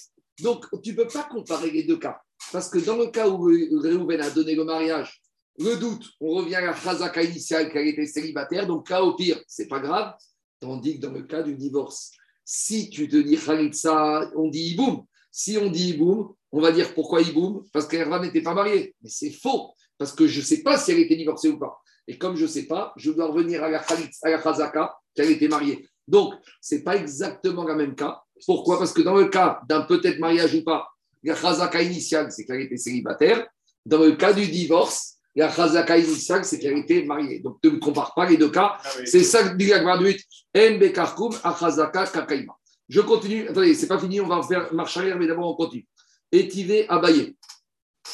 Donc, 0.42 0.66
tu 0.82 0.90
ne 0.90 0.96
peux 0.96 1.06
pas 1.06 1.24
comparer 1.24 1.70
les 1.70 1.84
deux 1.84 1.98
cas. 1.98 2.20
Parce 2.52 2.68
que 2.68 2.78
dans 2.78 2.96
le 2.96 3.06
cas 3.06 3.28
où 3.28 3.44
Réhouven 3.44 4.20
a 4.20 4.30
donné 4.30 4.54
le 4.54 4.64
mariage, 4.64 5.20
le 5.58 5.76
doute, 5.76 6.10
on 6.20 6.34
revient 6.36 6.56
à 6.56 6.66
la 6.66 6.74
Chazaka 6.74 7.22
initiale 7.22 7.70
a 7.74 7.80
été 7.80 8.06
célibataire. 8.06 8.66
Donc, 8.66 8.88
cas 8.88 9.02
au 9.02 9.14
pire, 9.14 9.40
c'est 9.46 9.68
pas 9.68 9.80
grave. 9.80 10.14
Tandis 10.60 10.98
que 10.98 11.06
dans 11.06 11.12
le 11.12 11.22
cas 11.22 11.42
du 11.42 11.54
divorce, 11.54 12.12
si 12.44 12.90
tu 12.90 13.08
te 13.08 13.16
dis 13.16 13.36
Khalitsa, 13.36 14.30
on 14.36 14.48
dit 14.48 14.72
Iboum. 14.72 15.04
Si 15.30 15.58
on 15.58 15.70
dit 15.70 15.90
Iboum, 15.90 16.32
on 16.52 16.60
va 16.60 16.72
dire 16.72 16.94
pourquoi 16.94 17.20
Iboum? 17.20 17.64
Parce 17.72 17.86
qu'Herva 17.86 18.20
n'était 18.20 18.42
pas 18.42 18.54
mariée. 18.54 18.94
Mais 19.02 19.10
c'est 19.10 19.30
faux. 19.30 19.74
Parce 19.98 20.12
que 20.12 20.26
je 20.26 20.40
ne 20.40 20.44
sais 20.44 20.62
pas 20.62 20.78
si 20.78 20.92
elle 20.92 21.00
était 21.00 21.16
divorcée 21.16 21.48
ou 21.48 21.58
pas. 21.58 21.78
Et 22.06 22.18
comme 22.18 22.36
je 22.36 22.42
ne 22.42 22.48
sais 22.48 22.66
pas, 22.66 22.92
je 22.96 23.10
dois 23.10 23.26
revenir 23.26 23.64
à 23.64 23.68
la, 23.68 23.80
à 24.22 24.30
la 24.30 24.42
Chazaka 24.42 24.96
qu'elle 25.14 25.30
était 25.30 25.48
mariée. 25.48 25.88
Donc, 26.06 26.34
ce 26.60 26.76
n'est 26.76 26.82
pas 26.82 26.96
exactement 26.96 27.64
le 27.64 27.74
même 27.74 27.94
cas. 27.94 28.22
Pourquoi? 28.46 28.78
Parce 28.78 28.92
que 28.92 29.02
dans 29.02 29.14
le 29.14 29.26
cas 29.26 29.60
d'un 29.68 29.82
peut-être 29.82 30.18
mariage 30.18 30.54
ou 30.54 30.62
pas, 30.62 30.86
la 31.22 31.34
chazaka 31.34 31.82
initiale, 31.82 32.30
c'est 32.30 32.44
qu'elle 32.44 32.60
était 32.60 32.76
célibataire. 32.76 33.46
Dans 33.84 33.98
le 33.98 34.12
cas 34.12 34.32
du 34.32 34.46
divorce, 34.46 35.15
la 35.36 35.52
chazaka 35.52 35.98
initiale, 35.98 36.44
c'est 36.44 36.58
qu'elle 36.58 36.78
était 36.78 37.04
mariée. 37.04 37.40
Donc, 37.40 37.58
ne 37.62 37.70
me 37.70 37.78
compare 37.78 38.14
pas 38.14 38.28
les 38.28 38.36
deux 38.36 38.50
cas. 38.50 38.78
Ah 38.82 38.88
c'est 39.04 39.22
ça 39.22 39.48
que 39.48 39.56
dit 39.56 39.66
la 39.66 39.80
graduate. 39.80 40.20
kakaima. 40.54 42.56
Je 42.88 43.00
continue. 43.00 43.48
Attendez, 43.48 43.74
c'est 43.74 43.86
pas 43.86 43.98
fini, 43.98 44.20
on 44.20 44.28
va 44.28 44.42
faire 44.42 44.72
marche 44.72 44.96
arrière, 44.96 45.18
mais 45.18 45.26
d'abord 45.26 45.50
on 45.50 45.54
continue. 45.54 45.86
Étivé 46.32 46.88
Abaye. 46.88 47.36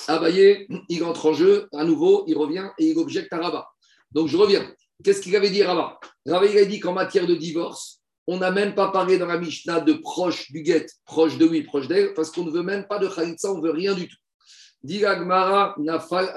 Abaye, 0.08 0.66
il 0.88 1.04
entre 1.04 1.26
en 1.26 1.32
jeu, 1.32 1.68
à 1.72 1.84
nouveau, 1.84 2.24
il 2.26 2.36
revient 2.36 2.68
et 2.78 2.90
il 2.90 2.98
objecte 2.98 3.32
à 3.32 3.38
Rabat. 3.38 3.68
Donc 4.10 4.28
je 4.28 4.36
reviens. 4.36 4.70
Qu'est-ce 5.04 5.20
qu'il 5.20 5.34
avait 5.36 5.50
dit 5.50 5.62
Rabat? 5.62 5.98
Rabat, 6.26 6.46
il 6.46 6.58
a 6.58 6.64
dit 6.64 6.80
qu'en 6.80 6.92
matière 6.92 7.26
de 7.26 7.34
divorce, 7.34 8.00
on 8.26 8.38
n'a 8.38 8.50
même 8.50 8.74
pas 8.74 8.88
parlé 8.88 9.18
dans 9.18 9.26
la 9.26 9.38
Mishnah 9.38 9.80
de 9.80 9.94
proche 9.94 10.50
du 10.50 10.62
guet, 10.62 10.86
proche 11.04 11.38
de 11.38 11.46
lui, 11.46 11.62
proche 11.62 11.88
d'elle, 11.88 12.14
parce 12.14 12.30
qu'on 12.30 12.44
ne 12.44 12.50
veut 12.50 12.62
même 12.62 12.86
pas 12.86 12.98
de 12.98 13.08
Khalitsa, 13.08 13.52
on 13.52 13.58
ne 13.58 13.62
veut 13.62 13.72
rien 13.72 13.94
du 13.94 14.08
tout. 14.08 14.16
Nafal 14.84 16.32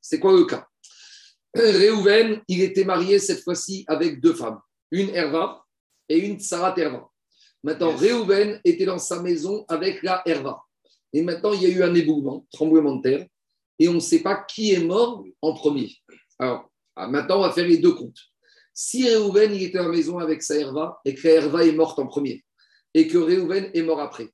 C'est 0.00 0.20
quoi 0.20 0.32
le 0.32 0.44
cas? 0.44 0.66
Réhouven, 1.54 2.40
il 2.48 2.62
était 2.62 2.84
marié 2.84 3.18
cette 3.18 3.42
fois-ci 3.42 3.84
avec 3.86 4.20
deux 4.20 4.34
femmes, 4.34 4.58
une 4.90 5.10
Herva 5.10 5.62
et 6.08 6.18
une 6.18 6.40
Sarat 6.40 6.74
Herva. 6.78 7.10
Maintenant, 7.62 7.94
Réhouven 7.94 8.60
était 8.64 8.86
dans 8.86 8.98
sa 8.98 9.22
maison 9.22 9.64
avec 9.68 10.02
la 10.02 10.22
Herva. 10.26 10.62
Et 11.12 11.22
maintenant, 11.22 11.52
il 11.52 11.62
y 11.62 11.66
a 11.66 11.68
eu 11.68 11.82
un 11.82 11.94
éboulement, 11.94 12.46
tremblement 12.50 12.96
de 12.96 13.02
terre, 13.02 13.26
et 13.78 13.88
on 13.88 13.94
ne 13.94 14.00
sait 14.00 14.22
pas 14.22 14.44
qui 14.48 14.72
est 14.72 14.82
mort 14.82 15.24
en 15.42 15.52
premier. 15.52 15.94
Alors, 16.38 16.70
maintenant, 16.96 17.38
on 17.38 17.42
va 17.42 17.52
faire 17.52 17.66
les 17.66 17.78
deux 17.78 17.94
comptes. 17.94 18.18
Si 18.74 19.06
Réhouven 19.06 19.54
il 19.54 19.64
était 19.64 19.78
à 19.78 19.82
la 19.82 19.88
maison 19.88 20.18
avec 20.18 20.42
sa 20.42 20.56
Herva 20.56 20.98
et 21.04 21.14
que 21.14 21.28
Herva 21.28 21.64
est 21.64 21.72
morte 21.72 21.98
en 21.98 22.06
premier 22.06 22.42
et 22.94 23.06
que 23.06 23.18
Réhouven 23.18 23.70
est 23.74 23.82
mort 23.82 24.00
après, 24.00 24.30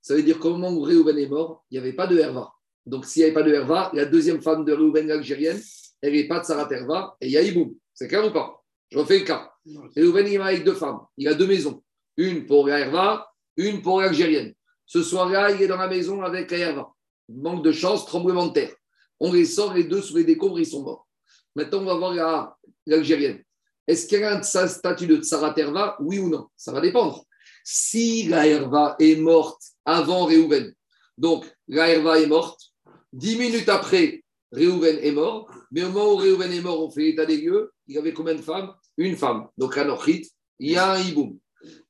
ça 0.00 0.14
veut 0.14 0.22
dire 0.22 0.38
qu'au 0.38 0.50
moment 0.50 0.70
où 0.70 0.82
Réhouven 0.82 1.18
est 1.18 1.26
mort, 1.26 1.64
il 1.70 1.74
n'y 1.74 1.78
avait 1.78 1.92
pas 1.92 2.06
de 2.06 2.16
Herva. 2.16 2.52
Donc 2.86 3.04
s'il 3.04 3.20
n'y 3.20 3.24
avait 3.26 3.34
pas 3.34 3.42
de 3.42 3.52
Herva, 3.52 3.90
la 3.94 4.04
deuxième 4.04 4.42
femme 4.42 4.64
de 4.64 4.72
Réhouven, 4.72 5.06
l'Algérienne, 5.06 5.60
elle 6.02 6.12
n'est 6.12 6.26
pas 6.26 6.40
de 6.40 6.44
Sarat 6.44 6.68
Herva 6.70 7.16
et 7.20 7.26
il 7.26 7.32
y 7.32 7.36
a 7.36 7.42
Iboum. 7.42 7.74
C'est 7.94 8.08
clair 8.08 8.26
ou 8.26 8.32
pas? 8.32 8.62
Je 8.90 8.98
refais 8.98 9.18
le 9.18 9.24
cas. 9.24 9.52
Réhouven 9.94 10.26
il 10.26 10.34
est 10.34 10.38
avec 10.38 10.64
deux 10.64 10.74
femmes. 10.74 11.00
Il 11.16 11.28
a 11.28 11.34
deux 11.34 11.46
maisons. 11.46 11.82
Une 12.16 12.46
pour 12.46 12.66
la 12.66 12.80
Herva, 12.80 13.30
une 13.56 13.82
pour 13.82 14.00
l'Algérienne. 14.00 14.54
Ce 14.86 15.02
soir-là, 15.02 15.52
il 15.52 15.62
est 15.62 15.68
dans 15.68 15.76
la 15.76 15.88
maison 15.88 16.22
avec 16.22 16.50
la 16.50 16.58
Herva. 16.58 16.92
Manque 17.28 17.62
de 17.64 17.70
chance, 17.70 18.06
tremblement 18.06 18.48
de 18.48 18.52
terre. 18.52 18.74
On 19.20 19.32
les 19.32 19.44
sort 19.44 19.74
les 19.74 19.84
deux 19.84 20.02
sous 20.02 20.16
les 20.16 20.24
décombres, 20.24 20.58
ils 20.58 20.66
sont 20.66 20.82
morts. 20.82 21.06
Maintenant, 21.54 21.80
on 21.80 21.84
va 21.84 21.94
voir 21.94 22.56
l'Algérienne. 22.86 23.42
Est-ce 23.86 24.08
qu'elle 24.08 24.24
a 24.24 24.38
un 24.38 24.42
statut 24.42 25.06
de 25.06 25.16
Tsarat 25.16 25.54
Herva? 25.56 25.96
Oui 26.00 26.18
ou 26.18 26.28
non? 26.28 26.48
Ça 26.56 26.72
va 26.72 26.80
dépendre. 26.80 27.24
Si 27.62 28.24
la 28.24 28.46
Herva 28.46 28.96
est 28.98 29.16
morte 29.16 29.62
avant 29.84 30.24
Réhouven, 30.24 30.74
donc 31.18 31.44
la 31.68 31.90
Herva 31.90 32.18
est 32.18 32.26
morte, 32.26 32.69
dix 33.12 33.36
minutes 33.36 33.68
après, 33.68 34.22
Réhouven 34.52 34.98
est 34.98 35.12
mort, 35.12 35.50
mais 35.70 35.84
au 35.84 35.90
moment 35.90 36.12
où 36.12 36.16
Réhouven 36.16 36.52
est 36.52 36.60
mort, 36.60 36.84
on 36.84 36.90
fait 36.90 37.02
l'état 37.02 37.26
des 37.26 37.36
lieux, 37.36 37.72
il 37.86 37.94
y 37.94 37.98
avait 37.98 38.12
combien 38.12 38.34
de 38.34 38.42
femmes? 38.42 38.72
Une 38.96 39.16
femme. 39.16 39.48
Donc 39.56 39.76
à 39.78 39.84
Nochit, 39.84 40.28
il 40.58 40.72
y 40.72 40.76
a 40.76 40.92
un 40.92 41.00
hiboum. 41.00 41.38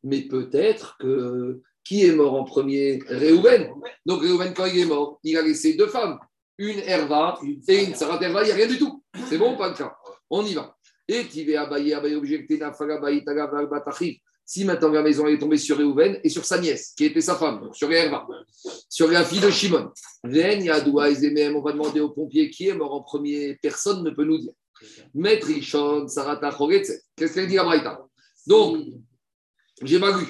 Mais 0.02 0.22
peut-être 0.22 0.96
que 0.98 1.60
qui 1.84 2.04
est 2.04 2.12
mort 2.14 2.34
en 2.34 2.44
premier? 2.44 3.00
Réhouven. 3.06 3.70
Donc 4.04 4.22
Réhouven, 4.22 4.52
quand 4.54 4.66
il 4.66 4.80
est 4.80 4.86
mort, 4.86 5.18
il 5.24 5.36
a 5.36 5.42
laissé 5.42 5.74
deux 5.74 5.88
femmes. 5.88 6.18
Une 6.58 6.80
Herva 6.80 7.38
et 7.68 7.84
une 7.84 7.94
Sarat 7.94 8.22
Herva, 8.22 8.42
il 8.42 8.46
n'y 8.46 8.52
a 8.52 8.54
rien 8.56 8.66
du 8.66 8.78
tout. 8.78 9.02
C'est 9.28 9.38
bon, 9.38 9.56
pas 9.56 9.70
le 9.70 9.74
cas? 9.74 9.96
On 10.28 10.44
y 10.44 10.52
va. 10.54 10.76
Et 11.08 11.26
tu 11.26 11.56
Abaye, 11.56 11.94
Abaye 11.94 12.14
objecté 12.14 12.60
Si 14.44 14.64
maintenant 14.64 14.88
la 14.90 15.02
maison 15.02 15.26
est 15.28 15.38
tombée 15.38 15.58
sur 15.58 15.78
Réhouven 15.78 16.18
et 16.24 16.28
sur 16.28 16.44
sa 16.44 16.58
nièce, 16.58 16.92
qui 16.96 17.04
était 17.04 17.20
sa 17.20 17.36
femme, 17.36 17.70
sur 17.72 17.90
Herva, 17.92 18.26
sur 18.88 19.08
la 19.08 19.24
fille 19.24 19.40
de 19.40 19.50
Shimon. 19.50 19.92
On 20.24 20.28
va 20.28 21.72
demander 21.72 22.00
aux 22.00 22.10
pompiers 22.10 22.50
qui 22.50 22.68
est 22.68 22.74
mort 22.74 22.92
en 22.94 23.02
premier. 23.02 23.56
Personne 23.62 24.02
ne 24.02 24.10
peut 24.10 24.24
nous 24.24 24.38
dire. 24.38 24.52
Maître 25.14 25.46
Rishon, 25.46 26.08
Sarata 26.08 26.50
Qu'est-ce 27.16 27.34
qu'elle 27.34 27.46
dit 27.46 27.58
à 27.58 27.64
Braïta? 27.64 28.00
Donc, 28.46 28.84
j'ai 29.82 29.98
mal 29.98 30.18
lu. 30.18 30.26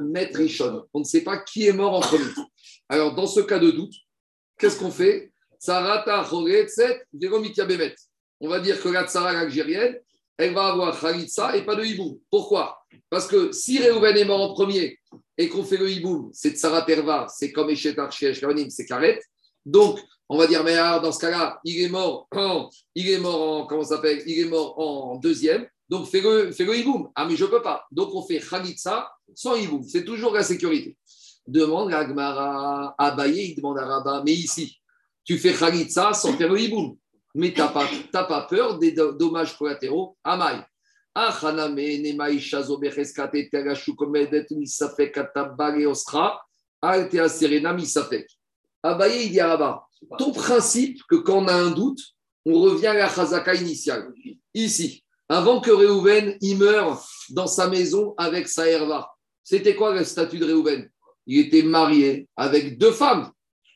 Maître 0.00 0.38
Rishon. 0.38 0.86
On 0.92 1.00
ne 1.00 1.04
sait 1.04 1.22
pas 1.22 1.38
qui 1.38 1.66
est 1.66 1.72
mort 1.72 1.94
en 1.94 2.00
premier. 2.00 2.32
Alors, 2.88 3.14
dans 3.14 3.26
ce 3.26 3.40
cas 3.40 3.58
de 3.58 3.70
doute, 3.70 3.94
qu'est-ce 4.58 4.78
qu'on 4.78 4.90
fait? 4.90 5.32
Sarata 5.60 6.24
Bemet 7.64 7.94
on 8.40 8.48
va 8.48 8.60
dire 8.60 8.80
que 8.80 8.88
la 8.88 9.06
tsara 9.06 9.30
algérienne, 9.30 9.98
elle 10.38 10.54
va 10.54 10.68
avoir 10.68 10.98
Khalitsa 10.98 11.56
et 11.56 11.64
pas 11.64 11.74
de 11.74 11.84
hibou. 11.84 12.22
Pourquoi? 12.30 12.78
Parce 13.10 13.26
que 13.26 13.50
si 13.52 13.78
Réhouven 13.80 14.16
est 14.16 14.24
mort 14.24 14.40
en 14.40 14.54
premier 14.54 14.98
et 15.36 15.48
qu'on 15.48 15.64
fait 15.64 15.76
le 15.76 15.90
hibou, 15.90 16.30
c'est 16.32 16.52
tsara 16.52 16.82
terva, 16.82 17.26
c'est 17.28 17.52
comme 17.52 17.70
Echet 17.70 17.98
Archie 17.98 18.32
c'est 18.70 18.86
Karet. 18.86 19.20
Donc, 19.66 19.98
on 20.28 20.38
va 20.38 20.46
dire, 20.46 20.62
mais 20.62 20.76
dans 20.76 21.10
ce 21.10 21.18
cas-là, 21.18 21.58
il 21.64 21.82
est 21.82 21.88
mort 21.88 22.28
en, 22.32 22.70
il 22.94 23.10
est 23.10 23.18
mort 23.18 23.62
en, 23.62 23.66
comment 23.66 23.82
s'appelle? 23.82 24.22
Il 24.26 24.38
est 24.38 24.48
mort 24.48 24.78
en 24.78 25.16
deuxième. 25.16 25.66
Donc, 25.88 26.06
fais 26.06 26.20
le, 26.20 26.52
fais 26.52 26.64
le 26.64 26.76
hiboum. 26.76 27.10
Ah, 27.14 27.26
mais 27.26 27.34
je 27.34 27.44
ne 27.44 27.50
peux 27.50 27.62
pas. 27.62 27.86
Donc, 27.90 28.14
on 28.14 28.22
fait 28.22 28.38
Khalitsa 28.38 29.10
sans 29.34 29.56
hiboum. 29.56 29.82
C'est 29.82 30.04
toujours 30.04 30.34
la 30.34 30.44
sécurité. 30.44 30.96
Demande 31.46 31.92
à 31.94 32.04
Gmara, 32.04 32.94
Abaye, 32.98 33.52
il 33.52 33.56
demande 33.56 33.78
à 33.78 33.86
Rabat, 33.86 34.22
mais 34.24 34.34
ici, 34.34 34.78
tu 35.24 35.38
fais 35.38 35.54
Khalitsa 35.54 36.12
sans 36.12 36.34
faire 36.34 36.52
le 36.52 36.60
hiboum 36.60 36.96
mais 37.34 37.52
tu 37.52 37.60
n'as 37.60 37.68
pas, 37.68 37.88
pas, 38.12 38.46
peur 38.48 38.78
des 38.78 38.92
dommages 38.92 39.56
collatéraux? 39.56 40.16
Amaï. 40.24 40.64
Abaye, 48.82 49.24
il 49.24 49.30
dit 49.32 49.40
à 49.40 49.80
ton 50.16 50.32
principe 50.32 51.02
que 51.08 51.16
quand 51.16 51.38
on 51.38 51.48
a 51.48 51.54
un 51.54 51.70
doute, 51.70 52.00
On 52.46 52.62
revient 52.62 52.86
à 52.86 52.94
la 52.94 53.08
chazaka 53.08 53.54
initiale. 53.54 54.10
Ici, 54.54 55.04
avant 55.28 55.60
que 55.60 55.70
Réhouven 55.70 56.38
y 56.40 56.54
meure 56.54 57.06
dans 57.28 57.46
sa 57.46 57.68
maison 57.68 58.14
avec 58.16 58.48
sa 58.48 58.66
herva, 58.66 59.10
c'était 59.44 59.76
quoi 59.76 59.94
le 59.94 60.02
statut 60.02 60.38
de 60.38 60.46
Réhouven? 60.46 60.88
Il 61.26 61.40
était 61.40 61.62
marié 61.62 62.26
avec 62.36 62.78
deux 62.78 62.92
femmes. 62.92 63.30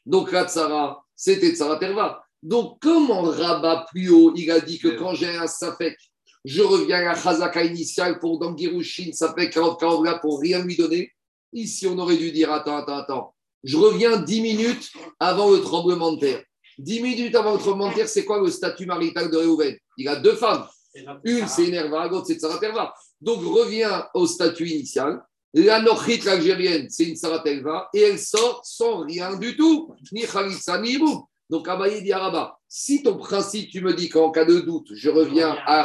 Donc 0.06 0.32
la 0.32 0.46
tsara, 0.46 1.04
c'était 1.14 1.52
tsara 1.52 1.76
terva. 1.76 2.24
Donc, 2.42 2.78
comment 2.80 3.22
Rabat 3.22 3.86
plus 3.90 4.10
haut, 4.10 4.32
il 4.34 4.50
a 4.50 4.60
dit 4.60 4.78
que 4.78 4.88
quand 4.88 5.14
j'ai 5.14 5.36
un 5.36 5.46
safek, 5.46 5.96
je 6.44 6.62
reviens 6.62 6.98
à 6.98 7.04
la 7.04 7.14
chazaka 7.14 7.62
initiale 7.62 8.18
pour 8.18 8.38
dans 8.38 8.56
Girushin, 8.56 9.12
safek, 9.12 9.54
là 9.54 10.18
pour 10.20 10.40
rien 10.40 10.64
lui 10.64 10.76
donner. 10.76 11.12
Ici, 11.52 11.86
on 11.86 11.96
aurait 11.98 12.16
dû 12.16 12.32
dire 12.32 12.52
attends, 12.52 12.76
attends, 12.76 12.96
attends. 12.96 13.34
Je 13.62 13.76
reviens 13.76 14.16
dix 14.16 14.40
minutes 14.40 14.90
avant 15.20 15.50
le 15.50 15.60
tremblement 15.60 16.12
de 16.12 16.18
terre. 16.18 16.42
Dix 16.78 17.00
minutes 17.00 17.34
avant 17.36 17.52
le 17.52 17.58
tremblement 17.58 17.90
de 17.90 17.94
terre, 17.94 18.08
c'est 18.08 18.24
quoi 18.24 18.40
le 18.40 18.50
statut 18.50 18.86
marital 18.86 19.30
de 19.30 19.36
Réhouven 19.36 19.76
Il 19.96 20.08
a 20.08 20.16
deux 20.16 20.34
femmes. 20.34 20.66
Une, 21.24 21.46
c'est 21.46 21.68
Nerva, 21.68 22.08
l'autre, 22.08 22.26
c'est 22.26 22.34
Tsaraterva. 22.34 22.92
Donc, 23.20 23.40
reviens 23.42 24.08
au 24.14 24.26
statut 24.26 24.68
initial. 24.68 25.22
La 25.54 25.80
Nochit, 25.80 26.20
l'Algérienne, 26.24 26.88
c'est 26.88 27.04
une 27.04 27.16
Saraterva 27.16 27.88
et 27.92 28.00
elle 28.00 28.18
sort 28.18 28.62
sans 28.64 29.00
rien 29.00 29.36
du 29.36 29.54
tout. 29.54 29.94
Ni 30.10 30.22
Khalitsa, 30.22 30.80
ni 30.80 30.92
Ibou. 30.92 31.28
Donc, 31.52 31.68
Abaye 31.68 32.02
dit 32.02 32.12
Araba, 32.12 32.58
si 32.66 33.02
ton 33.02 33.18
principe, 33.18 33.68
tu 33.68 33.82
me 33.82 33.92
dis 33.92 34.08
qu'en 34.08 34.30
cas 34.30 34.46
de 34.46 34.60
doute, 34.60 34.88
je 34.94 35.10
reviens 35.10 35.54
à 35.66 35.84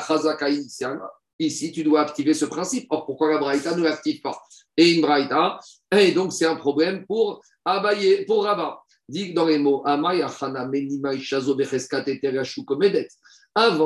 initial, 0.50 0.98
ici, 1.40 1.74
tu 1.74 1.84
dois 1.84 2.00
activer 2.00 2.34
ce 2.34 2.46
principe. 2.46 2.88
Or, 2.90 3.06
pourquoi 3.06 3.34
la 3.34 3.38
Braïta 3.38 3.76
ne 3.76 3.84
l'active 3.84 4.22
pas? 4.22 4.42
Et 4.78 4.94
une 4.94 5.02
Braïta, 5.02 5.60
et 5.92 6.14
donc 6.14 6.32
c'est 6.32 6.46
un 6.46 6.56
problème 6.56 7.06
pour 7.06 7.42
Abaye, 7.66 8.24
pour 8.26 8.46
Rabat. 8.46 8.80
Dit 9.10 9.34
dans 9.34 9.46
les 9.46 9.58
mots, 9.58 9.84
avant 9.86 10.12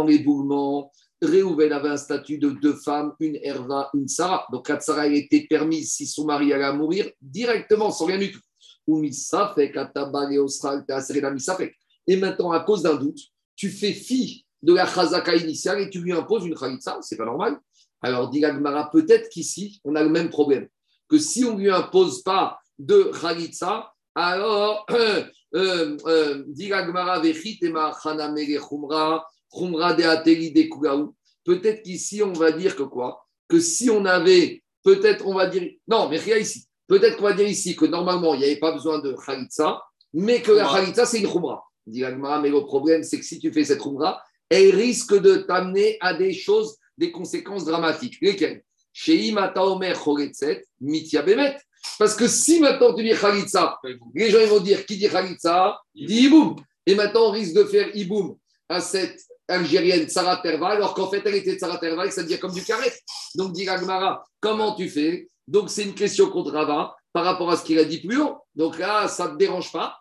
l'éboulement, 0.04 0.92
Réhouven 1.24 1.72
avait 1.72 1.90
un 1.90 1.98
statut 1.98 2.38
de 2.38 2.52
deux 2.52 2.76
femmes, 2.76 3.16
une 3.20 3.40
Herva, 3.42 3.90
une 3.96 4.08
Sarah. 4.08 4.46
Donc, 4.52 4.70
la 4.70 4.80
Sarah 4.80 5.08
était 5.08 5.48
permise 5.50 5.94
si 5.94 6.06
son 6.06 6.26
mari 6.26 6.54
allait 6.54 6.78
mourir 6.78 7.10
directement, 7.20 7.90
sans 7.90 8.06
rien 8.06 8.20
du 8.20 8.32
tout. 8.32 8.40
Et 12.08 12.18
maintenant, 12.18 12.52
à 12.52 12.60
cause 12.62 12.84
d'un 12.84 12.96
doute, 12.96 13.20
tu 13.56 13.70
fais 13.70 13.94
fi 13.94 14.46
de 14.62 14.74
la 14.74 14.86
chazaka 14.86 15.36
initiale 15.36 15.82
et 15.82 15.90
tu 15.90 16.00
lui 16.00 16.14
imposes 16.14 16.46
une 16.46 16.56
khalitsa, 16.56 17.00
c'est 17.02 17.18
pas 17.18 17.26
normal. 17.26 17.60
Alors, 18.02 18.30
dit 18.30 18.42
peut-être 18.92 19.30
qu'ici, 19.30 19.80
on 19.84 19.96
a 19.96 20.04
le 20.04 20.10
même 20.10 20.30
problème. 20.30 20.68
Que 21.08 21.18
si 21.18 21.46
on 21.46 21.56
ne 21.56 21.62
lui 21.62 21.72
impose 21.72 22.24
pas 22.24 22.60
de 22.80 23.12
khalitsa, 23.22 23.94
alors, 24.16 24.86
euh, 24.92 25.24
euh, 25.56 25.98
euh, 26.06 26.44
Peut-être 31.44 31.82
qu'ici, 31.84 32.22
on 32.24 32.34
va 32.34 32.52
dire 32.52 32.76
que 32.76 32.84
quoi? 32.84 33.26
Que 33.48 33.60
si 33.60 33.90
on 33.90 34.06
avait, 34.06 34.64
peut-être 34.84 35.26
on 35.28 35.34
va 35.34 35.48
dire, 35.48 35.72
non, 35.88 36.10
mais 36.10 36.18
rien 36.18 36.38
ici. 36.38 36.68
Peut-être 36.92 37.16
qu'on 37.16 37.24
va 37.24 37.32
dire 37.32 37.48
ici 37.48 37.74
que 37.74 37.86
normalement, 37.86 38.34
il 38.34 38.40
n'y 38.40 38.46
avait 38.48 38.58
pas 38.58 38.74
besoin 38.74 39.00
de 39.00 39.16
Khalitsa, 39.26 39.82
mais 40.14 40.42
que 40.42 40.52
la 40.52 40.68
Khalitsa, 40.68 41.06
c'est 41.06 41.20
une 41.20 41.32
Khumra. 41.32 41.64
Dit 41.88 42.04
mais 42.04 42.50
le 42.50 42.66
problème, 42.66 43.02
c'est 43.02 43.18
que 43.18 43.24
si 43.24 43.40
tu 43.40 43.50
fais 43.54 43.64
cette 43.64 43.82
Khumra, 43.82 44.22
elle 44.50 44.76
risque 44.76 45.18
de 45.18 45.38
t'amener 45.38 45.96
à 46.02 46.14
des 46.14 46.34
choses, 46.34 46.76
des 46.98 47.10
conséquences 47.10 47.64
dramatiques. 47.64 48.18
Lesquelles? 48.20 48.62
Chez 48.92 49.34
Omer 49.56 49.98
Mitya 50.82 51.22
Bemet. 51.22 51.56
Parce 51.98 52.14
que 52.14 52.28
si 52.28 52.60
maintenant 52.60 52.94
tu 52.94 53.04
dis 53.04 53.16
Khalitsa, 53.16 53.80
les 54.14 54.30
gens 54.30 54.46
vont 54.48 54.60
dire 54.60 54.86
qui 54.86 54.98
dit 54.98 55.08
Khalitsa? 55.08 55.80
Dit 55.96 56.26
Iboum. 56.26 56.58
Et 56.86 56.96
maintenant, 56.96 57.28
on 57.28 57.32
risque 57.32 57.56
de 57.56 57.64
faire 57.64 57.96
Iboum 57.96 58.36
à 58.68 58.82
cette 58.82 59.18
algérienne 59.48 60.10
Sarah 60.10 60.42
Terva, 60.44 60.68
alors 60.72 60.94
qu'en 60.94 61.10
fait, 61.10 61.22
elle 61.24 61.36
était 61.36 61.58
Sarah 61.58 61.78
Terva 61.78 62.06
et 62.06 62.12
ça 62.12 62.24
devient 62.24 62.38
comme 62.38 62.54
du 62.54 62.66
carré. 62.66 62.92
Donc, 63.36 63.54
dit 63.54 63.64
Gmara, 63.64 64.26
comment 64.42 64.76
tu 64.76 64.90
fais? 64.90 65.30
Donc, 65.52 65.70
c'est 65.70 65.84
une 65.84 65.94
question 65.94 66.30
contre 66.30 66.54
Rava 66.54 66.96
par 67.12 67.26
rapport 67.26 67.52
à 67.52 67.58
ce 67.58 67.66
qu'il 67.66 67.78
a 67.78 67.84
dit 67.84 68.00
plus 68.00 68.22
haut. 68.22 68.38
Donc 68.56 68.80
là, 68.80 69.10
ça 69.10 69.28
ne 69.28 69.34
te 69.34 69.38
dérange 69.38 69.70
pas. 69.74 70.00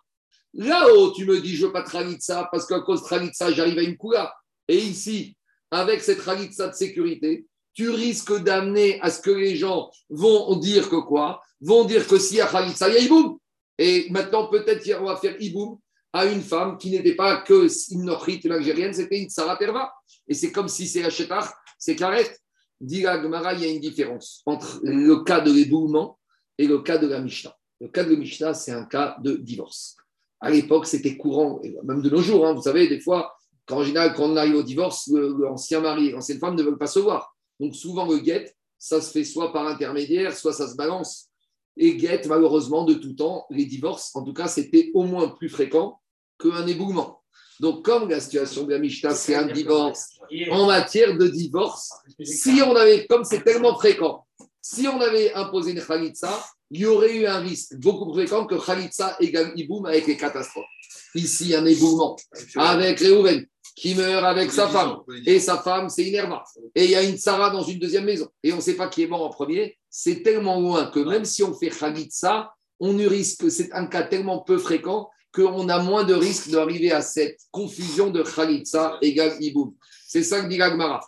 Là-haut, 0.53 1.11
tu 1.11 1.25
me 1.25 1.41
dis, 1.41 1.57
je 1.57 1.63
ne 1.63 1.67
veux 1.67 1.73
pas 1.73 1.83
ça 2.21 2.47
parce 2.49 2.65
qu'à 2.65 2.79
cause 2.79 3.03
de 3.03 3.29
ça, 3.33 3.51
j'arrive 3.51 3.77
à 3.77 3.81
une 3.81 3.97
coula. 3.97 4.33
Et 4.69 4.77
ici, 4.77 5.35
avec 5.69 5.99
cette 5.99 6.21
ça 6.21 6.69
de 6.69 6.73
sécurité, 6.73 7.45
tu 7.73 7.89
risques 7.89 8.37
d'amener 8.41 9.01
à 9.01 9.11
ce 9.11 9.19
que 9.19 9.31
les 9.31 9.57
gens 9.57 9.91
vont 10.09 10.55
dire 10.55 10.89
que 10.89 10.95
quoi? 10.95 11.41
Vont 11.59 11.83
dire 11.83 12.07
que 12.07 12.15
y 12.33 12.39
a 12.39 12.47
Khalitsa, 12.47 12.87
il 12.87 12.95
y 12.95 12.97
a 12.97 13.01
Iboum. 13.01 13.37
Et 13.77 14.07
maintenant, 14.09 14.47
peut-être 14.47 14.85
qu'on 14.85 15.05
va 15.05 15.17
faire 15.17 15.35
Iboum 15.37 15.77
à 16.13 16.27
une 16.27 16.41
femme 16.41 16.77
qui 16.77 16.91
n'était 16.91 17.15
pas 17.15 17.41
que 17.41 17.67
une 17.91 18.09
une 18.43 18.51
Algérienne, 18.53 18.93
c'était 18.93 19.19
une 19.19 19.29
Sarah 19.29 19.57
Terva. 19.57 19.91
Et 20.29 20.33
c'est 20.33 20.53
comme 20.53 20.69
si 20.69 20.87
c'est 20.87 21.03
Hachetar, 21.03 21.53
c'est 21.77 21.97
Karet. 21.97 22.37
Dit 22.81 23.01
Gemara, 23.01 23.53
il 23.53 23.61
y 23.61 23.65
a 23.65 23.69
une 23.69 23.79
différence 23.79 24.41
entre 24.47 24.79
le 24.83 25.23
cas 25.23 25.39
de 25.39 25.51
l'éboulement 25.51 26.17
et 26.57 26.65
le 26.65 26.79
cas 26.79 26.97
de 26.97 27.07
la 27.07 27.21
Mishnah. 27.21 27.55
Le 27.79 27.87
cas 27.89 28.03
de 28.03 28.11
la 28.11 28.17
Mishnah, 28.17 28.55
c'est 28.55 28.71
un 28.71 28.85
cas 28.85 29.17
de 29.23 29.35
divorce. 29.35 29.95
À 30.39 30.49
l'époque, 30.49 30.87
c'était 30.87 31.15
courant, 31.15 31.61
même 31.83 32.01
de 32.01 32.09
nos 32.09 32.21
jours, 32.21 32.45
hein, 32.47 32.53
vous 32.53 32.63
savez, 32.63 32.87
des 32.87 32.99
fois, 32.99 33.35
quand, 33.67 33.83
on 34.17 34.35
arrive 34.35 34.55
au 34.55 34.63
divorce, 34.63 35.07
l'ancien 35.07 35.79
mari, 35.79 36.11
l'ancienne 36.11 36.39
femme 36.39 36.55
ne 36.55 36.63
veulent 36.63 36.79
pas 36.79 36.87
se 36.87 36.99
voir. 36.99 37.35
Donc 37.59 37.75
souvent, 37.75 38.07
le 38.07 38.17
guet, 38.17 38.51
ça 38.79 38.99
se 38.99 39.11
fait 39.11 39.23
soit 39.23 39.53
par 39.53 39.67
intermédiaire, 39.67 40.35
soit 40.35 40.53
ça 40.53 40.67
se 40.67 40.75
balance. 40.75 41.29
Et 41.77 41.95
guet, 41.95 42.23
malheureusement, 42.27 42.83
de 42.83 42.95
tout 42.95 43.13
temps, 43.13 43.45
les 43.51 43.65
divorces, 43.65 44.15
en 44.15 44.23
tout 44.23 44.33
cas, 44.33 44.47
c'était 44.47 44.89
au 44.95 45.03
moins 45.03 45.29
plus 45.29 45.49
fréquent 45.49 46.01
qu'un 46.39 46.65
éboulement. 46.65 47.20
Donc, 47.59 47.85
comme 47.85 48.09
la 48.09 48.19
situation 48.19 48.63
de 48.63 48.71
la 48.71 48.79
Mishnah, 48.79 49.13
c'est 49.13 49.35
un 49.35 49.45
divorce, 49.45 50.17
en 50.49 50.65
matière 50.65 51.15
de 51.17 51.27
divorce, 51.27 51.91
si 52.23 52.61
on 52.61 52.75
avait, 52.75 53.05
comme 53.07 53.23
c'est 53.23 53.43
tellement 53.43 53.75
fréquent, 53.75 54.25
si 54.61 54.87
on 54.87 54.99
avait 54.99 55.33
imposé 55.33 55.71
une 55.71 55.81
khalitsa, 55.81 56.43
il 56.71 56.81
y 56.81 56.85
aurait 56.85 57.15
eu 57.15 57.25
un 57.25 57.39
risque 57.39 57.75
beaucoup 57.75 58.11
plus 58.11 58.27
fréquent 58.27 58.45
que 58.45 58.55
khalitsa 58.55 59.17
égale 59.19 59.51
iboum 59.55 59.85
avec 59.85 60.07
les 60.07 60.17
catastrophes. 60.17 60.65
Ici, 61.13 61.53
un 61.53 61.65
éboulement 61.65 62.15
avec 62.55 62.99
Réhouven 62.99 63.45
qui 63.75 63.95
meurt 63.95 64.23
avec 64.23 64.51
sa 64.51 64.67
femme. 64.67 64.97
Et 65.25 65.39
sa 65.39 65.57
femme, 65.57 65.89
c'est 65.89 66.03
Inerva. 66.03 66.43
Et 66.75 66.85
il 66.85 66.91
y 66.91 66.95
a 66.95 67.03
une 67.03 67.17
Sarah 67.17 67.49
dans 67.49 67.63
une 67.63 67.79
deuxième 67.79 68.05
maison. 68.05 68.27
Et 68.43 68.53
on 68.53 68.57
ne 68.57 68.61
sait 68.61 68.75
pas 68.75 68.87
qui 68.87 69.03
est 69.03 69.07
mort 69.07 69.23
en 69.23 69.29
premier. 69.29 69.77
C'est 69.89 70.23
tellement 70.23 70.59
loin 70.59 70.85
que 70.87 70.99
même 70.99 71.25
si 71.25 71.43
on 71.43 71.53
fait 71.53 71.69
khalitsa, 71.69 72.53
on 72.79 72.95
risque, 72.95 73.51
c'est 73.51 73.71
un 73.73 73.85
cas 73.85 74.03
tellement 74.03 74.39
peu 74.39 74.57
fréquent 74.57 75.09
qu'on 75.33 75.69
a 75.69 75.79
moins 75.79 76.03
de 76.03 76.13
risques 76.13 76.49
d'arriver 76.49 76.91
à 76.91 77.01
cette 77.01 77.39
confusion 77.51 78.09
de 78.09 78.23
Khalitsa 78.23 78.97
égale 79.01 79.37
Iboum. 79.39 79.73
C'est 80.07 80.23
ça 80.23 80.41
que 80.41 80.47
dit 80.47 80.57
Gagmara. 80.57 80.99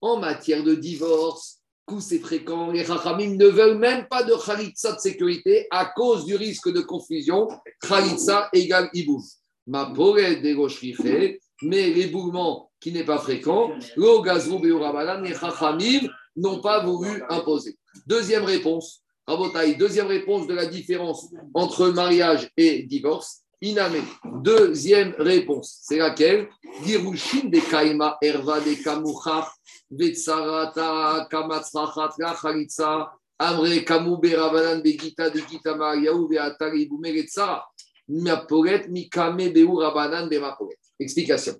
en 0.00 0.18
matière 0.18 0.62
de 0.62 0.74
divorce, 0.74 1.60
coup 1.86 2.00
c'est 2.00 2.18
fréquent, 2.18 2.70
les 2.70 2.82
Rachamim 2.82 3.36
ne 3.36 3.46
veulent 3.46 3.78
même 3.78 4.06
pas 4.08 4.22
de 4.22 4.34
Khalitsa 4.34 4.92
de 4.92 5.00
sécurité 5.00 5.66
à 5.70 5.86
cause 5.86 6.24
du 6.24 6.36
risque 6.36 6.70
de 6.70 6.80
confusion. 6.80 7.48
Khalitsa 7.80 8.48
égale 8.52 8.90
Iboum. 8.94 9.22
Ma 9.66 9.86
de 9.86 11.38
mais 11.62 11.88
l'éboulement 11.90 12.70
qui 12.80 12.92
n'est 12.92 13.04
pas 13.04 13.18
fréquent, 13.18 13.72
le 13.96 14.22
gazrou 14.22 14.60
les 14.62 15.32
Rachamim 15.32 16.08
n'ont 16.36 16.60
pas 16.60 16.84
voulu 16.84 17.22
imposer. 17.30 17.78
Deuxième 18.06 18.44
réponse, 18.44 19.03
Rabotaï, 19.26 19.76
deuxième 19.76 20.08
réponse 20.08 20.46
de 20.46 20.54
la 20.54 20.66
différence 20.66 21.32
entre 21.54 21.88
mariage 21.88 22.50
et 22.56 22.82
divorce. 22.82 23.40
Iname, 23.62 24.04
deuxième 24.42 25.14
réponse, 25.18 25.78
c'est 25.82 25.96
laquelle? 25.96 26.48
Girushin 26.84 27.48
de 27.48 27.58
Kaima 27.60 28.18
Erva 28.20 28.60
de 28.60 28.74
Kamucha, 28.82 29.50
Vetsarata 29.90 31.26
Kamatsrachat 31.30 32.14
Khalitsa, 32.42 33.12
Amre 33.38 33.82
Kamu 33.84 34.18
Berabanan 34.20 34.82
Begita 34.82 35.30
de 35.30 35.40
Gita 35.48 35.74
Mariaou 35.74 36.28
Veatari 36.28 36.86
Bumegetsara, 36.86 37.64
Miaporet 38.08 38.88
Mikame 38.88 39.50
Beu 39.50 39.66
Rabanan 39.72 40.28
Bemaporet. 40.28 40.76
Explication. 41.00 41.54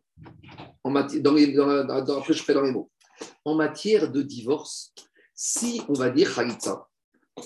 En 0.82 0.91
matière, 0.91 1.22
dans 1.22 1.32
les, 1.32 1.53
dans, 1.55 1.84
dans, 1.84 2.18
après, 2.18 2.34
je 2.34 2.43
fais 2.43 2.53
dans 2.53 2.62
les 2.62 2.72
mots. 2.72 2.91
En 3.47 3.55
matière 3.55 4.11
de 4.11 4.20
divorce, 4.20 4.93
si 5.34 5.80
on 5.88 5.95
va 5.95 6.11
dire 6.11 6.34
Khalitsa, 6.34 6.86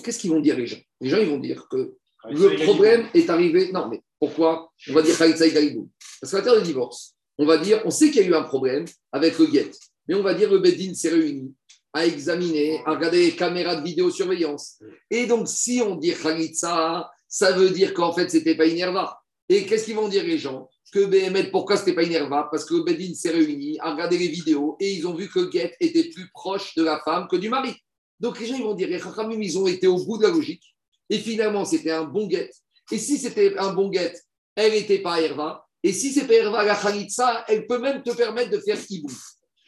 qu'est-ce 0.03 0.19
qu'ils 0.19 0.31
vont 0.31 0.41
dire 0.41 0.57
les 0.57 0.67
gens? 0.67 0.81
Les 1.01 1.09
gens, 1.09 1.19
ils 1.19 1.29
vont 1.29 1.39
dire 1.39 1.67
que 1.69 1.95
le 2.31 2.65
problème 2.65 3.09
est 3.15 3.31
arrivé. 3.31 3.71
Non, 3.73 3.89
mais 3.89 4.01
pourquoi? 4.19 4.71
On 4.89 4.93
va 4.93 5.03
dire 5.03 5.17
Khalitsa 5.17 5.49
Galibou. 5.49 5.91
Parce 6.21 6.33
qu'en 6.33 6.43
terre 6.43 6.57
de 6.57 6.61
divorce, 6.61 7.15
on 7.39 7.47
va 7.47 7.59
dire, 7.59 7.81
on 7.85 7.91
sait 7.91 8.11
qu'il 8.11 8.23
y 8.23 8.25
a 8.25 8.29
eu 8.29 8.35
un 8.35 8.43
problème 8.43 8.85
avec 9.13 9.39
le 9.39 9.47
guet, 9.47 9.71
mais 10.07 10.15
on 10.15 10.23
va 10.23 10.35
dire 10.35 10.51
le 10.51 10.59
Bedin 10.59 10.95
s'est 10.95 11.11
réuni 11.11 11.55
à 11.93 12.05
examiner, 12.05 12.81
à 12.85 12.95
regarder 12.95 13.27
les 13.27 13.37
caméras 13.37 13.77
de 13.77 13.85
vidéosurveillance. 13.85 14.83
Et 15.11 15.27
donc, 15.27 15.49
si 15.49 15.81
on 15.85 15.97
dit 15.97 16.13
Khalitsa, 16.13 17.11
ça 17.29 17.53
veut 17.53 17.71
dire 17.71 17.95
qu'en 17.95 18.13
fait, 18.13 18.29
c'était 18.29 18.57
pas 18.57 18.67
Inerva. 18.67 19.21
Et 19.49 19.65
qu'est-ce 19.65 19.87
qu'ils 19.87 19.95
vont 19.95 20.09
dire 20.09 20.25
les 20.25 20.39
gens? 20.39 20.69
Que 20.93 21.05
BML, 21.05 21.51
pourquoi 21.51 21.77
c'était 21.77 21.95
pas 21.95 22.03
Inerva? 22.03 22.49
Parce 22.51 22.65
que 22.65 22.75
le 22.75 22.83
Bedin 22.83 23.15
s'est 23.15 23.31
réuni 23.31 23.79
à 23.81 23.93
regarder 23.93 24.19
les 24.19 24.29
vidéos 24.29 24.77
et 24.81 24.93
ils 24.93 25.07
ont 25.07 25.15
vu 25.15 25.29
que 25.29 25.49
Guet 25.49 25.75
était 25.81 26.09
plus 26.11 26.31
proche 26.33 26.75
de 26.75 26.83
la 26.83 27.01
femme 27.05 27.27
que 27.29 27.37
du 27.37 27.49
mari. 27.49 27.75
Donc 28.21 28.41
les 28.41 28.47
gens 28.47 28.59
vont 28.59 28.75
dire, 28.75 28.89
les 28.89 29.01
ils 29.45 29.59
ont 29.59 29.67
été 29.67 29.87
au 29.87 30.05
bout 30.05 30.19
de 30.19 30.25
la 30.25 30.31
logique. 30.31 30.75
Et 31.11 31.19
finalement, 31.19 31.65
c'était 31.65 31.93
un 31.93 32.05
bon 32.05 32.27
guet. 32.27 32.51
Et 32.91 32.99
si 32.99 33.19
c'était 33.19 33.57
un 33.59 33.73
bon 33.73 33.89
guet, 33.89 34.15
elle 34.55 34.73
n'était 34.73 34.99
pas 34.99 35.21
Herva. 35.21 35.65
Et 35.83 35.93
si 35.93 36.13
c'est 36.13 36.27
pas 36.27 36.35
Herva, 36.35 36.65
la 36.65 36.75
Khalitsa, 36.75 37.45
elle 37.49 37.67
peut 37.67 37.79
même 37.79 38.03
te 38.03 38.11
permettre 38.11 38.51
de 38.51 38.59
faire 38.59 38.79
Kibouf. 38.85 39.21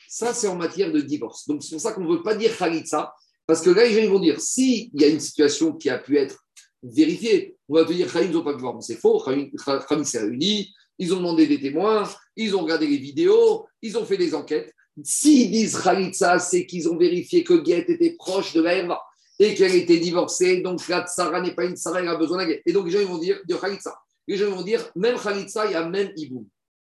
Ça, 0.09 0.34
c'est 0.34 0.48
en 0.48 0.57
matière 0.57 0.92
de 0.92 1.01
divorce. 1.01 1.46
Donc, 1.46 1.62
c'est 1.62 1.70
pour 1.70 1.80
ça 1.80 1.92
qu'on 1.92 2.03
ne 2.03 2.12
veut 2.12 2.22
pas 2.22 2.34
dire 2.34 2.57
Khalitsa, 2.57 3.14
parce 3.46 3.62
que 3.62 3.70
là, 3.70 3.84
les 3.84 3.92
gens 3.92 4.12
vont 4.12 4.20
dire 4.20 4.40
s'il 4.40 4.90
y 4.94 5.05
a 5.05 5.09
une 5.09 5.20
situation 5.20 5.72
qui 5.72 5.88
a 5.88 5.98
pu 5.98 6.18
être 6.18 6.44
vérifiée, 6.82 7.57
on 7.68 7.74
va 7.74 7.84
te 7.84 7.92
dire 7.92 8.12
Khalim, 8.12 8.30
ils 8.30 8.34
n'ont 8.34 8.44
pas 8.44 8.55
pu 8.55 8.61
voir. 8.61 8.76
C'est 8.82 8.96
faux. 8.96 9.20
Khalim 9.20 10.05
s'est 10.05 10.20
réuni, 10.20 10.72
ils 10.98 11.12
ont 11.14 11.16
demandé 11.16 11.46
des 11.46 11.61
témoins, 11.61 12.09
ils 12.36 12.55
ont 12.57 12.62
regardé 12.62 12.86
les 12.86 12.96
vidéos, 12.96 13.66
ils 13.82 13.96
ont 13.96 14.05
fait 14.05 14.16
des 14.16 14.34
enquêtes. 14.34 14.72
S'ils 15.03 15.51
disent 15.51 15.78
Khalitsa, 15.78 16.38
c'est 16.38 16.66
qu'ils 16.66 16.88
ont 16.88 16.97
vérifié 16.97 17.45
que 17.45 17.55
Guet 17.55 17.86
était 17.88 18.16
proche 18.18 18.53
de 18.53 18.61
la 18.61 18.74
Herva 18.74 19.01
et 19.38 19.55
qu'elle 19.55 19.74
était 19.74 19.99
divorcée, 19.99 20.61
donc 20.61 20.86
la 20.88 21.07
Tsara 21.07 21.41
n'est 21.41 21.55
pas 21.55 21.64
une 21.64 21.76
Tsara, 21.76 22.01
elle 22.01 22.09
a 22.09 22.16
besoin 22.16 22.47
d'un. 22.47 22.55
Et 22.66 22.72
donc 22.72 22.86
les 22.86 22.91
gens 22.93 23.05
vont 23.07 23.18
dire 23.18 23.38
de 23.49 23.55
Khalitsa. 23.55 23.95
Les 24.26 24.36
gens 24.36 24.51
vont 24.51 24.62
dire 24.62 24.91
même 24.97 25.18
Khalitsa, 25.18 25.66
il 25.66 25.72
y 25.72 25.74
a 25.74 25.88
même 25.88 26.12
Iboum. 26.16 26.47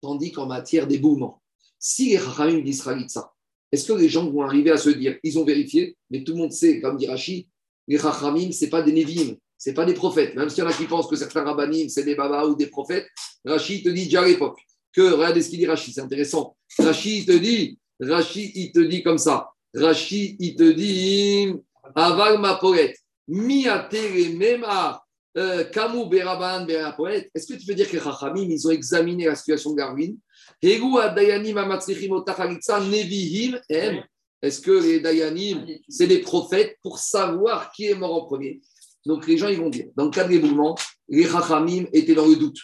Tandis 0.01 0.31
qu'en 0.31 0.45
matière 0.45 0.85
d'éboulement, 0.85 1.41
si 1.79 2.09
les 2.09 2.17
Chachamim 2.17 2.61
disent 2.61 2.83
Khalitsa, 2.83 3.31
est-ce 3.71 3.87
que 3.87 3.93
les 3.93 4.09
gens 4.09 4.29
vont 4.29 4.43
arriver 4.43 4.71
à 4.71 4.77
se 4.77 4.89
dire 4.89 5.17
ils 5.23 5.39
ont 5.39 5.43
vérifié, 5.43 5.97
mais 6.09 6.23
tout 6.23 6.33
le 6.33 6.37
monde 6.37 6.51
sait, 6.51 6.79
comme 6.79 6.97
dit 6.97 7.07
Rashi, 7.07 7.47
les 7.87 7.97
Chachamim, 7.97 8.51
ce 8.51 8.65
n'est 8.65 8.69
pas 8.69 8.83
des 8.83 8.91
Nevim, 8.91 9.35
ce 9.57 9.69
n'est 9.69 9.73
pas 9.73 9.85
des 9.85 9.93
prophètes. 9.93 10.35
Même 10.35 10.49
s'il 10.49 10.59
y 10.59 10.67
en 10.67 10.69
a 10.69 10.73
qui 10.73 10.85
pensent 10.85 11.07
que 11.07 11.15
certains 11.15 11.43
rabbinim, 11.43 11.89
c'est 11.89 12.03
des 12.03 12.15
babas 12.15 12.45
ou 12.45 12.55
des 12.55 12.67
prophètes, 12.67 13.07
Rashi 13.43 13.81
te 13.81 13.89
dit 13.89 14.05
déjà 14.05 14.21
à 14.21 14.27
l'époque 14.27 14.59
que, 14.93 15.13
regardez 15.13 15.41
ce 15.41 15.49
qu'il 15.49 15.59
dit 15.59 15.65
Rashi, 15.65 15.91
c'est 15.91 16.01
intéressant. 16.01 16.55
Rashi 16.77 17.25
te 17.25 17.31
dit, 17.31 17.79
Rashi, 17.99 18.51
il 18.55 18.71
te 18.71 18.79
dit 18.79 19.03
comme 19.03 19.17
ça. 19.17 19.49
Rashi, 19.73 20.35
il 20.39 20.55
te 20.55 20.71
dit 20.71 21.53
Aval 21.95 22.39
ma 22.39 22.55
poète. 22.55 22.97
Euh, 25.37 25.65
Kamu 25.65 26.07
beraban 26.07 26.65
poète. 26.95 27.29
Est-ce 27.35 27.47
que 27.53 27.59
tu 27.59 27.65
veux 27.67 27.75
dire 27.75 27.89
que 27.89 27.99
Chachamim, 27.99 28.47
ils 28.49 28.65
ont 28.67 28.71
examiné 28.71 29.25
la 29.25 29.35
situation 29.35 29.71
de 29.71 29.75
Garvin 29.75 30.13
Est-ce 34.41 34.61
que 34.61 34.71
les 34.71 34.99
Dayanim, 35.01 35.65
c'est 35.89 36.07
des 36.07 36.19
prophètes 36.19 36.77
pour 36.81 36.99
savoir 36.99 37.71
qui 37.73 37.87
est 37.87 37.95
mort 37.95 38.13
en 38.13 38.25
premier? 38.25 38.61
Donc 39.05 39.27
les 39.27 39.37
gens, 39.37 39.49
ils 39.49 39.57
vont 39.57 39.69
dire, 39.69 39.87
dans 39.97 40.05
le 40.05 40.11
cas 40.11 40.23
de 40.23 40.29
l'éboulement, 40.29 40.77
les 41.09 41.25
Chachamim 41.25 41.85
étaient 41.91 42.15
dans 42.15 42.27
le 42.27 42.37
doute. 42.37 42.59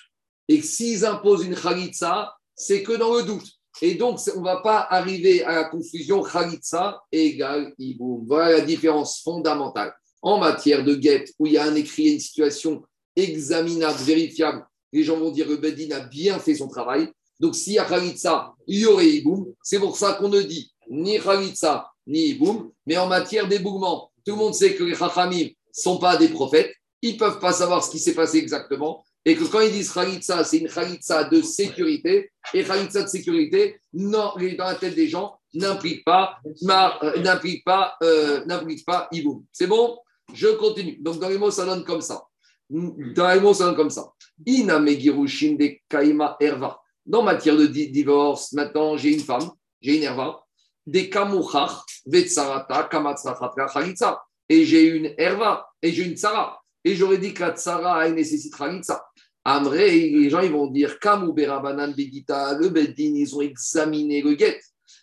Et 0.48 0.62
s'ils 0.62 1.06
imposent 1.06 1.46
une 1.46 1.56
Khalitsa, 1.56 2.34
c'est 2.56 2.84
que 2.84 2.94
dans 2.94 3.14
le 3.16 3.24
doute. 3.24 3.48
Et 3.82 3.96
donc, 3.96 4.20
on 4.36 4.40
ne 4.40 4.46
va 4.46 4.58
pas 4.58 4.88
arriver 4.90 5.44
à 5.44 5.56
la 5.56 5.64
confusion 5.66 6.22
Khalitsa 6.22 7.02
égale 7.12 7.74
Iboum. 7.78 8.26
Voilà 8.28 8.58
la 8.58 8.62
différence 8.62 9.22
fondamentale. 9.22 9.94
En 10.22 10.40
matière 10.40 10.84
de 10.84 10.96
guette, 10.96 11.34
où 11.40 11.48
il 11.48 11.54
y 11.54 11.58
a 11.58 11.64
un 11.64 11.76
écrit, 11.76 12.14
une 12.14 12.20
situation 12.20 12.84
examinable, 13.16 13.98
vérifiable, 14.00 14.66
les 14.94 15.04
gens 15.04 15.18
vont 15.18 15.32
dire 15.32 15.48
que 15.48 15.56
Bedin 15.56 15.96
a 15.96 16.02
bien 16.02 16.38
fait 16.38 16.56
son 16.56 16.68
travail. 16.68 17.10
Donc, 17.40 17.56
s'il 17.56 17.74
y 17.74 17.80
a 17.80 17.86
Khalitsa, 17.86 18.54
il 18.68 18.80
y 18.80 18.86
aurait 18.86 19.08
Iboum. 19.08 19.54
C'est 19.64 19.80
pour 19.80 19.98
ça 19.98 20.14
qu'on 20.14 20.30
ne 20.30 20.42
dit 20.42 20.72
ni 20.90 21.20
Khalitsa, 21.20 21.90
ni 22.06 22.30
Iboum. 22.30 22.72
Mais 22.86 22.98
en 22.98 23.08
matière 23.08 23.48
d'éboulement, 23.48 24.12
tout 24.26 24.34
le 24.34 24.38
monde 24.38 24.54
sait 24.54 24.76
que 24.76 24.84
les 24.84 24.96
Chachamim 24.96 25.46
ne 25.46 25.50
sont 25.72 25.98
pas 25.98 26.18
des 26.18 26.30
prophètes. 26.30 26.74
Ils 27.02 27.14
ne 27.14 27.20
peuvent 27.20 27.40
pas 27.40 27.54
savoir 27.54 27.84
ce 27.84 27.90
qui 27.90 27.98
s'est 27.98 28.14
passé 28.14 28.38
exactement 28.38 29.04
et 29.24 29.36
que 29.36 29.44
quand 29.44 29.60
ils 29.62 29.72
disent 29.72 29.94
Khalitsa, 29.94 30.44
c'est 30.44 30.58
une 30.58 30.68
Khalitsa 30.68 31.26
de 31.26 31.42
sécurité, 31.42 32.32
et 32.54 32.64
Khalitsa 32.64 33.04
de 33.04 33.08
sécurité, 33.08 33.80
non, 33.94 34.34
dans 34.58 34.66
la 34.66 34.76
tête 34.76 34.96
des 34.96 35.08
gens, 35.08 35.40
n'implique 35.54 36.04
pas, 36.04 36.38
euh, 36.46 37.22
n'implique 37.22 37.64
pas, 37.64 37.96
euh, 38.04 38.46
pas 38.86 39.08
Iboum. 39.12 39.44
C'est 39.52 39.68
bon? 39.68 39.98
Je 40.34 40.48
continue. 40.48 40.98
Donc 41.02 41.20
dans 41.20 41.30
les 41.30 41.38
mots, 41.38 41.52
ça 41.52 41.66
donne 41.66 41.84
comme 41.84 42.02
ça. 42.02 42.24
Dans 42.70 43.34
les 43.34 43.40
mots, 43.40 43.54
ça 43.54 43.66
donne 43.66 43.76
comme 43.76 43.90
ça. 43.90 44.12
Inamegirushin 44.46 45.56
de 45.56 45.76
Kaima 45.90 46.38
Erva. 46.40 46.80
Dans 47.06 47.22
matière 47.22 47.58
de 47.58 47.66
divorce, 47.66 48.54
maintenant, 48.54 48.96
j'ai 48.96 49.14
une 49.14 49.20
femme, 49.20 49.50
j'ai 49.82 49.98
une 49.98 50.04
Erva, 50.04 50.42
des 50.86 51.10
Kamuchach, 51.10 51.84
Vetsarata, 52.06 52.84
Kamatsrafatra, 52.84 53.68
Khalitsa. 53.68 54.24
Et 54.48 54.66
j'ai 54.66 54.84
une 54.86 55.14
Erva, 55.18 55.68
et 55.82 55.92
j'ai 55.92 56.04
une 56.04 56.16
Tsara. 56.16 56.62
Et 56.84 56.96
j'aurais 56.96 57.18
dit 57.18 57.34
que 57.34 57.42
la 57.42 57.52
Tsara, 57.52 58.08
elle 58.08 58.16
nécessite 58.16 58.56
Khalitsa. 58.56 59.04
Amré, 59.44 60.10
les 60.10 60.30
gens 60.30 60.42
ils 60.42 60.52
vont 60.52 60.68
dire 60.68 61.00
Kamou 61.00 61.34
Berabanan 61.34 61.94
Begita, 61.94 62.58
le 62.60 62.70
Beddin, 62.70 63.14
ils 63.16 63.36
ont 63.36 63.42
examiné 63.42 64.22
le 64.22 64.36
guet. 64.36 64.60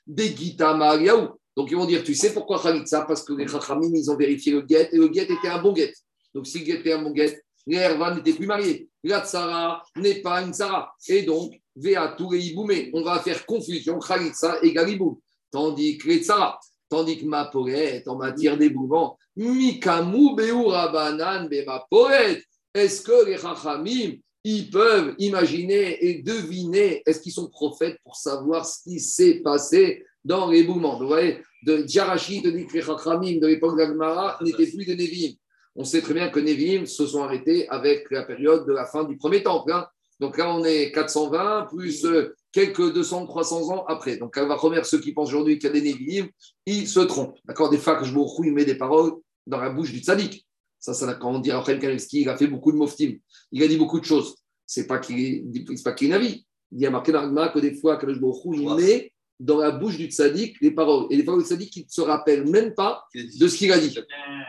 Begita 0.06 0.74
Mariaou. 0.74 1.28
Donc 1.56 1.72
ils 1.72 1.76
vont 1.76 1.86
dire 1.86 2.04
Tu 2.04 2.14
sais 2.14 2.32
pourquoi 2.32 2.62
ça 2.86 3.00
Parce 3.02 3.24
que 3.24 3.32
les 3.32 3.48
Chachamim, 3.48 3.90
ils 3.92 4.10
ont 4.10 4.16
vérifié 4.16 4.52
le 4.52 4.62
guet 4.62 4.90
et 4.92 4.96
le 4.96 5.08
guet 5.08 5.24
était 5.24 5.48
un 5.48 5.60
bon 5.60 5.72
guet. 5.72 5.92
Donc 6.32 6.46
si 6.46 6.60
le 6.60 6.64
guet 6.64 6.74
était 6.74 6.92
un 6.92 7.02
bon 7.02 7.10
guet, 7.10 7.42
les 7.66 7.78
Hervan 7.78 8.14
n'étaient 8.14 8.32
plus 8.32 8.46
mariés. 8.46 8.88
La 9.02 9.24
Tsara 9.24 9.82
n'est 9.96 10.22
pas 10.22 10.40
une 10.42 10.52
Tsara. 10.52 10.92
Et 11.08 11.22
donc, 11.22 11.52
Veatou 11.76 12.32
et 12.32 12.38
Iboumé, 12.38 12.90
on 12.94 13.02
va 13.02 13.18
faire 13.20 13.44
confusion 13.44 13.98
Khalitsa 13.98 14.58
et 14.62 14.72
Galiboum. 14.72 15.16
Tandis 15.50 15.98
que 15.98 16.08
les 16.08 16.22
Tsara, 16.22 16.58
tandis 16.88 17.18
que 17.18 17.24
ma 17.24 17.46
poète 17.46 18.06
en 18.06 18.16
matière 18.16 18.56
d'éboulement, 18.56 19.18
Mikamu 19.36 20.34
Beu 20.34 20.66
Rabanan 20.66 21.48
ma 21.66 21.86
poète. 21.90 22.44
Est-ce 22.72 23.02
que 23.02 23.26
les 23.26 23.38
Chachamim, 23.38 24.12
ils 24.44 24.70
peuvent 24.70 25.14
imaginer 25.18 26.04
et 26.06 26.22
deviner, 26.22 27.02
est-ce 27.06 27.20
qu'ils 27.20 27.32
sont 27.32 27.48
prophètes 27.48 27.98
pour 28.04 28.16
savoir 28.16 28.64
ce 28.66 28.82
qui 28.82 29.00
s'est 29.00 29.40
passé 29.40 30.04
dans 30.24 30.50
les 30.50 30.62
Vous 30.62 30.80
voyez, 31.06 31.38
de 31.64 31.84
Djarachi 31.86 32.40
les 32.40 32.82
Chachamim 32.82 33.40
de 33.40 33.46
l'époque 33.46 33.76
d'Agmara 33.76 34.38
n'étaient 34.42 34.66
plus 34.66 34.84
des 34.84 34.96
Nevi'im. 34.96 35.34
On 35.74 35.84
sait 35.84 36.02
très 36.02 36.14
bien 36.14 36.28
que 36.28 36.40
Nevi'im 36.40 36.86
se 36.86 37.06
sont 37.06 37.22
arrêtés 37.22 37.68
avec 37.68 38.10
la 38.10 38.22
période 38.22 38.66
de 38.66 38.72
la 38.72 38.86
fin 38.86 39.04
du 39.04 39.16
premier 39.16 39.42
temple. 39.42 39.72
Hein. 39.72 39.86
Donc 40.20 40.36
là, 40.38 40.52
on 40.52 40.64
est 40.64 40.90
420 40.92 41.66
plus 41.70 42.04
euh, 42.04 42.34
quelques 42.52 42.92
200, 42.92 43.26
300 43.26 43.70
ans 43.70 43.84
après. 43.86 44.16
Donc, 44.16 44.34
on 44.36 44.46
va 44.46 44.56
remettre 44.56 44.86
ceux 44.86 44.98
qui 44.98 45.12
pensent 45.12 45.28
aujourd'hui 45.28 45.58
qu'il 45.58 45.68
y 45.68 45.70
a 45.70 45.80
des 45.80 45.82
Nevi'im, 45.82 46.28
ils 46.66 46.88
se 46.88 47.00
trompent. 47.00 47.38
D'accord? 47.44 47.70
Des 47.70 47.78
fois 47.78 47.96
que 47.96 48.04
je 48.04 48.12
me 48.12 48.20
il 48.44 48.52
met 48.52 48.64
des 48.64 48.76
paroles 48.76 49.12
dans 49.46 49.60
la 49.60 49.70
bouche 49.70 49.92
du 49.92 50.00
tzaddik. 50.00 50.47
Ça, 50.78 50.94
ça, 50.94 51.14
quand 51.14 51.32
on 51.32 51.38
dit 51.40 51.50
Raphaël 51.50 51.78
Kanevski, 51.78 52.22
il 52.22 52.28
a 52.28 52.36
fait 52.36 52.46
beaucoup 52.46 52.72
de 52.72 52.76
moftim. 52.76 53.18
Il 53.52 53.62
a 53.62 53.68
dit 53.68 53.76
beaucoup 53.76 54.00
de 54.00 54.04
choses. 54.04 54.36
C'est 54.66 54.86
pas 54.86 54.98
qu'il 54.98 55.18
est, 55.20 55.82
pas 55.82 55.92
qu'il 55.92 56.08
est 56.08 56.10
navi. 56.10 56.44
Il 56.72 56.80
y 56.80 56.86
a 56.86 56.90
marqué 56.90 57.12
dans 57.12 57.22
le 57.22 57.52
que 57.52 57.58
des 57.58 57.74
fois, 57.74 57.96
Kadosh 57.96 58.18
il 58.52 58.74
met 58.74 59.12
dans 59.40 59.58
la 59.58 59.70
bouche 59.70 59.96
du 59.96 60.06
tzaddik 60.06 60.56
les 60.60 60.72
paroles. 60.72 61.06
Et 61.10 61.16
des 61.16 61.24
fois, 61.24 61.36
le 61.36 61.42
tzaddik, 61.42 61.74
il 61.76 61.84
ne 61.84 61.88
se 61.88 62.00
rappelle 62.00 62.46
même 62.46 62.74
pas 62.74 63.04
de 63.14 63.48
ce 63.48 63.56
qu'il 63.56 63.72
a 63.72 63.78
dit. 63.78 63.96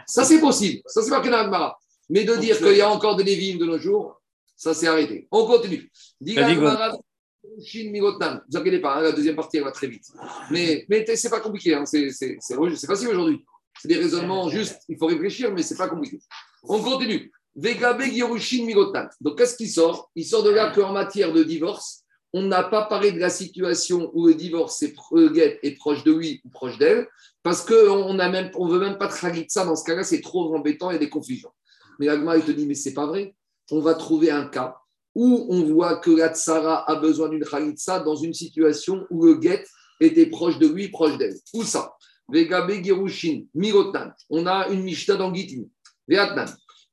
Ça, 0.05 0.23
c'est 0.23 0.39
possible. 0.39 0.81
Ça, 0.85 1.01
c'est 1.01 1.09
marqué 1.09 1.29
dans 1.29 1.43
le 1.43 1.71
Mais 2.09 2.25
de 2.25 2.35
dire 2.35 2.57
qu'il 2.57 2.77
y 2.77 2.81
a 2.81 2.89
encore 2.89 3.15
des 3.15 3.23
lévimes 3.23 3.57
de 3.57 3.65
nos 3.65 3.77
jours, 3.77 4.21
ça 4.55 4.73
s'est 4.73 4.87
arrêté. 4.87 5.27
On 5.31 5.45
continue. 5.45 5.89
Ne 6.21 7.99
vous 7.99 8.57
inquiétez 8.57 8.79
pas, 8.79 8.97
hein, 8.97 9.01
la 9.01 9.11
deuxième 9.13 9.35
partie, 9.35 9.57
elle 9.57 9.63
va 9.63 9.71
très 9.71 9.87
vite. 9.87 10.11
Mais, 10.51 10.85
mais 10.89 11.05
c'est 11.15 11.29
pas 11.29 11.39
compliqué, 11.39 11.73
hein, 11.73 11.85
c'est 11.85 12.11
facile 12.85 13.07
aujourd'hui. 13.07 13.45
C'est 13.81 13.87
des 13.87 13.97
raisonnements 13.97 14.49
justes, 14.49 14.81
il 14.89 14.97
faut 14.97 15.07
réfléchir, 15.07 15.53
mais 15.53 15.63
ce 15.63 15.73
n'est 15.73 15.77
pas 15.77 15.87
compliqué. 15.87 16.19
On 16.63 16.81
continue. 16.81 17.31
Donc, 17.55 19.37
qu'est-ce 19.37 19.55
qui 19.55 19.67
sort? 19.67 20.11
Il 20.15 20.25
sort 20.25 20.43
de 20.43 20.49
là 20.49 20.71
qu'en 20.71 20.93
matière 20.93 21.33
de 21.33 21.43
divorce, 21.43 22.03
on 22.31 22.43
n'a 22.43 22.63
pas 22.63 22.83
parlé 22.83 23.11
de 23.11 23.19
la 23.19 23.29
situation 23.29 24.11
où 24.13 24.27
le 24.27 24.35
divorce 24.35 24.83
est, 24.83 24.93
est 25.63 25.75
proche 25.77 26.03
de 26.03 26.13
lui 26.13 26.41
ou 26.45 26.49
proche 26.49 26.77
d'elle, 26.77 27.07
parce 27.41 27.61
qu'on 27.65 28.13
ne 28.13 28.71
veut 28.71 28.79
même 28.79 28.97
pas 28.97 29.07
de 29.07 29.45
ça. 29.47 29.65
Dans 29.65 29.75
ce 29.75 29.83
cas-là, 29.83 30.03
c'est 30.03 30.21
trop 30.21 30.55
embêtant, 30.55 30.89
a 30.89 30.97
des 30.97 31.09
confusions. 31.09 31.51
Mais 31.99 32.05
l'agma, 32.05 32.37
il 32.37 32.43
te 32.43 32.51
dit, 32.51 32.65
mais 32.65 32.75
c'est 32.75 32.93
pas 32.93 33.07
vrai. 33.07 33.35
On 33.71 33.79
va 33.79 33.93
trouver 33.95 34.29
un 34.31 34.45
cas 34.45 34.77
où 35.15 35.47
on 35.49 35.63
voit 35.63 35.97
que 35.97 36.11
la 36.11 36.29
tsara 36.29 36.89
a 36.89 36.95
besoin 36.95 37.29
d'une 37.29 37.43
khalitsa 37.43 37.99
dans 37.99 38.15
une 38.15 38.33
situation 38.33 39.05
où 39.09 39.25
le 39.25 39.35
guet 39.35 39.65
était 39.99 40.27
proche 40.27 40.59
de 40.59 40.67
lui, 40.67 40.89
proche 40.89 41.17
d'elle. 41.17 41.35
Où 41.53 41.63
ça? 41.63 41.95
Vegabe 42.31 42.83
Girushin, 42.83 43.43
Mirotnan. 43.53 44.11
On 44.29 44.45
a 44.45 44.67
une 44.69 44.83
Mishnah 44.83 45.15
dans 45.15 45.33
Gitin. 45.33 45.63
Veatnan. 46.07 46.45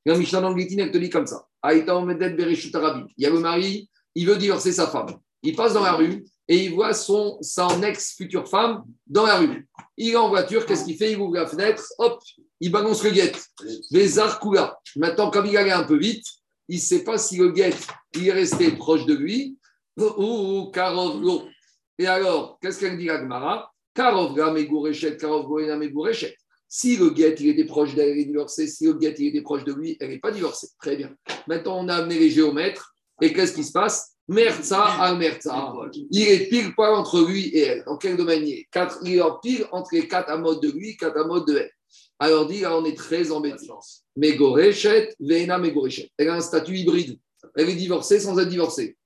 Une 0.05 0.17
Mishnah 0.17 0.41
dans 0.41 0.57
Gitin, 0.57 0.77
elle 0.79 0.91
te 0.91 0.97
dit 0.97 1.09
comme 1.09 1.27
ça. 1.27 1.47
Aïta 1.61 1.95
Omedet 1.95 2.31
Bereshut. 2.31 2.71
Il 3.17 3.23
y 3.23 3.25
a 3.25 3.29
le 3.29 3.39
mari, 3.39 3.89
il 4.15 4.27
veut 4.27 4.37
divorcer 4.37 4.71
sa 4.71 4.87
femme. 4.87 5.17
Il 5.43 5.55
passe 5.55 5.73
dans 5.73 5.83
la 5.83 5.93
rue 5.93 6.25
et 6.47 6.65
il 6.65 6.73
voit 6.73 6.93
son, 6.93 7.39
ex-future 7.83 8.47
femme 8.47 8.83
dans 9.05 9.25
la 9.25 9.37
rue. 9.37 9.67
Il 9.97 10.11
est 10.11 10.15
en 10.15 10.29
voiture, 10.29 10.65
qu'est-ce 10.65 10.85
qu'il 10.85 10.97
fait? 10.97 11.11
Il 11.11 11.19
ouvre 11.19 11.35
la 11.35 11.47
fenêtre, 11.47 11.83
hop, 11.97 12.21
il 12.59 12.71
balance 12.71 13.03
le 13.03 13.11
guet. 13.11 13.33
Vézar 13.91 14.39
Kula. 14.39 14.77
Maintenant, 14.95 15.29
comme 15.29 15.45
il 15.45 15.57
allait 15.57 15.71
un 15.71 15.83
peu 15.83 15.97
vite, 15.97 16.25
il 16.67 16.77
ne 16.77 16.81
sait 16.81 17.03
pas 17.03 17.17
si 17.17 17.37
le 17.37 17.51
guet 17.51 17.73
il 18.15 18.27
est 18.27 18.33
resté 18.33 18.71
proche 18.71 19.05
de 19.05 19.13
lui 19.13 19.57
ou 19.97 20.69
Karov 20.73 21.21
Et 21.97 22.07
alors, 22.07 22.57
qu'est-ce 22.61 22.79
qu'elle 22.79 22.97
dit 22.97 23.09
à 23.09 23.17
Gmara 23.17 23.73
si 26.69 26.97
le 26.97 27.09
guet 27.11 27.35
il 27.39 27.49
était 27.49 27.65
proche 27.65 27.95
d'elle, 27.95 28.09
elle 28.09 28.19
est 28.19 28.25
divorcée. 28.25 28.67
Si 28.67 28.85
le 28.85 28.93
guet 28.93 29.15
il 29.17 29.27
était 29.27 29.41
proche 29.41 29.63
de 29.63 29.73
lui, 29.73 29.97
elle 29.99 30.09
n'est 30.09 30.19
pas 30.19 30.31
divorcée. 30.31 30.67
Très 30.79 30.95
bien. 30.95 31.15
Maintenant, 31.47 31.79
on 31.83 31.87
a 31.87 31.95
amené 31.95 32.19
les 32.19 32.29
géomètres. 32.29 32.93
Et 33.21 33.33
qu'est-ce 33.33 33.53
qui 33.53 33.63
se 33.63 33.71
passe? 33.71 34.15
Merza 34.27 34.83
al 34.83 35.17
Merza. 35.17 35.73
Il 36.11 36.21
est 36.21 36.49
pile 36.49 36.75
poil 36.75 36.93
entre 36.93 37.25
lui 37.25 37.47
et 37.47 37.61
elle. 37.61 37.83
En 37.87 37.97
quel 37.97 38.17
domaine 38.17 38.45
il 38.45 38.53
est? 38.53 38.67
Il 39.03 39.17
est 39.17 39.21
pile 39.41 39.65
entre 39.71 39.89
les 39.93 40.07
quatre 40.07 40.29
amodes 40.29 40.61
de 40.61 40.69
lui, 40.69 40.97
quatre 40.97 41.17
amodes 41.17 41.47
de 41.47 41.57
elle. 41.57 41.71
Alors 42.19 42.45
dit, 42.47 42.61
là, 42.61 42.77
on 42.77 42.83
est 42.85 42.97
très 42.97 43.31
embêté. 43.31 43.67
Mais 44.15 44.35
Gorechet, 44.35 45.15
Veena 45.19 45.57
Megorechet. 45.57 46.11
Elle 46.17 46.29
a 46.29 46.35
un 46.35 46.41
statut 46.41 46.75
hybride. 46.75 47.17
Elle 47.55 47.69
est 47.69 47.75
divorcée 47.75 48.19
sans 48.19 48.37
être 48.37 48.49
divorcée. 48.49 48.97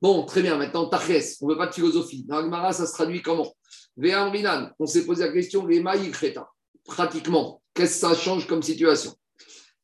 Bon, 0.00 0.24
très 0.24 0.42
bien, 0.42 0.56
maintenant, 0.56 0.88
Tachès, 0.88 1.38
on 1.40 1.46
ne 1.46 1.52
veut 1.52 1.58
pas 1.58 1.68
de 1.68 1.74
philosophie. 1.74 2.24
Dans 2.26 2.38
Agmara, 2.38 2.72
ça 2.72 2.86
se 2.86 2.92
traduit 2.92 3.22
comment? 3.22 3.54
On 3.98 4.86
s'est 4.86 5.04
posé 5.04 5.24
la 5.24 5.32
question, 5.32 5.66
les 5.66 5.82
pratiquement, 6.84 7.62
qu'est-ce 7.74 8.00
que 8.00 8.08
ça 8.08 8.14
change 8.14 8.46
comme 8.46 8.62
situation? 8.62 9.14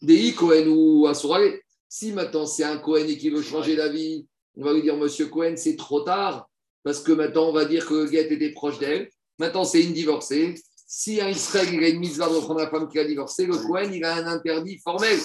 Des 0.00 0.32
Cohen 0.32 0.66
ou 0.68 1.06
Asurale 1.06 1.60
Si 1.88 2.12
maintenant 2.12 2.46
c'est 2.46 2.64
un 2.64 2.78
Cohen 2.78 3.06
et 3.06 3.18
qui 3.18 3.30
veut 3.30 3.42
changer 3.42 3.76
d'avis, 3.76 4.26
on 4.56 4.64
va 4.64 4.72
lui 4.72 4.82
dire, 4.82 4.96
monsieur 4.96 5.26
Cohen, 5.26 5.54
c'est 5.56 5.76
trop 5.76 6.00
tard, 6.00 6.48
parce 6.82 7.00
que 7.00 7.12
maintenant 7.12 7.48
on 7.48 7.52
va 7.52 7.64
dire 7.64 7.86
que 7.86 7.94
le 7.94 8.06
guet 8.06 8.32
était 8.32 8.52
proche 8.52 8.78
d'elle. 8.78 9.10
Maintenant 9.38 9.64
c'est 9.64 9.82
une 9.82 9.92
divorcée. 9.92 10.54
Si 10.86 11.20
un 11.20 11.28
Israël 11.28 11.68
il 11.72 11.84
a 11.84 11.88
une 11.88 11.98
mise 11.98 12.16
de 12.16 12.22
reprendre 12.22 12.60
la 12.60 12.70
femme 12.70 12.88
qui 12.88 12.98
a 12.98 13.04
divorcé, 13.04 13.46
le 13.46 13.56
Cohen 13.56 13.90
il 13.92 14.04
a 14.04 14.16
un 14.16 14.26
interdit 14.26 14.78
formel. 14.78 15.18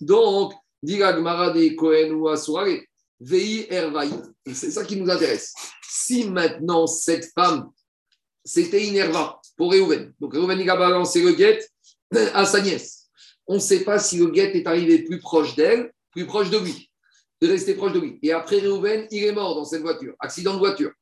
Donc, 0.00 0.52
dit 0.82 0.98
Gmara 0.98 1.50
des 1.50 1.74
Cohen 1.74 2.10
ou 2.10 2.28
Asurale, 2.28 2.80
Vei 3.20 3.66
Ervaï. 3.70 4.10
C'est 4.52 4.70
ça 4.70 4.84
qui 4.84 4.96
nous 4.96 5.10
intéresse. 5.10 5.54
Si 5.88 6.28
maintenant 6.28 6.86
cette 6.86 7.30
femme 7.34 7.70
c'était 8.46 8.84
Inerva 8.84 9.40
pour 9.56 9.72
Reuven. 9.72 10.14
Donc 10.20 10.34
Reuven, 10.34 10.58
il 10.58 10.70
a 10.70 10.76
balancé 10.76 11.20
le 11.20 11.32
guet 11.32 11.58
à 12.32 12.46
sa 12.46 12.60
nièce. 12.60 13.08
On 13.46 13.54
ne 13.54 13.60
sait 13.60 13.84
pas 13.84 13.98
si 13.98 14.18
le 14.18 14.28
guet 14.30 14.56
est 14.56 14.66
arrivé 14.66 15.00
plus 15.00 15.18
proche 15.18 15.54
d'elle, 15.56 15.92
plus 16.12 16.26
proche 16.26 16.50
de 16.50 16.58
lui, 16.58 16.90
de 17.42 17.48
rester 17.48 17.74
proche 17.74 17.92
de 17.92 18.00
lui. 18.00 18.18
Et 18.22 18.32
après 18.32 18.60
Reuven, 18.60 19.06
il 19.10 19.24
est 19.24 19.32
mort 19.32 19.54
dans 19.54 19.64
cette 19.64 19.82
voiture, 19.82 20.14
accident 20.20 20.54
de 20.54 20.58
voiture. 20.58 20.92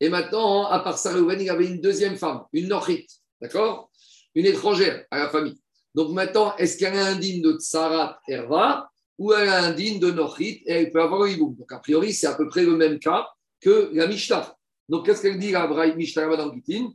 Et 0.00 0.08
maintenant, 0.08 0.66
à 0.66 0.80
part 0.80 0.98
ça, 0.98 1.12
Reuven, 1.12 1.40
il 1.40 1.50
avait 1.50 1.66
une 1.66 1.80
deuxième 1.80 2.16
femme, 2.16 2.44
une 2.52 2.68
Norite, 2.68 3.10
d'accord? 3.40 3.90
Une 4.34 4.46
étrangère 4.46 5.04
à 5.10 5.18
la 5.18 5.28
famille. 5.28 5.60
Donc 5.94 6.12
maintenant, 6.12 6.56
est-ce 6.56 6.76
qu'elle 6.76 6.96
a 6.96 7.06
un 7.06 7.16
digne 7.16 7.42
de 7.42 7.52
Tsarat 7.58 8.18
Herva 8.26 8.88
ou 9.18 9.32
elle 9.32 9.48
a 9.48 9.62
un 9.62 9.72
digne 9.72 10.00
de 10.00 10.10
Nochit 10.10 10.62
et 10.66 10.72
elle 10.72 10.90
peut 10.90 11.00
avoir 11.00 11.22
un 11.22 11.28
hiboum? 11.28 11.54
Donc 11.54 11.70
a 11.72 11.78
priori, 11.78 12.12
c'est 12.12 12.26
à 12.26 12.34
peu 12.34 12.48
près 12.48 12.64
le 12.64 12.76
même 12.76 12.98
cas 12.98 13.28
que 13.60 13.90
la 13.92 14.06
Mishnah. 14.06 14.56
Donc, 14.88 15.06
qu'est-ce 15.06 15.22
qu'elle 15.22 15.38
dit 15.38 15.50
la 15.50 15.66
Braï 15.66 15.92
dans 15.92 16.52
Gitin 16.52 16.90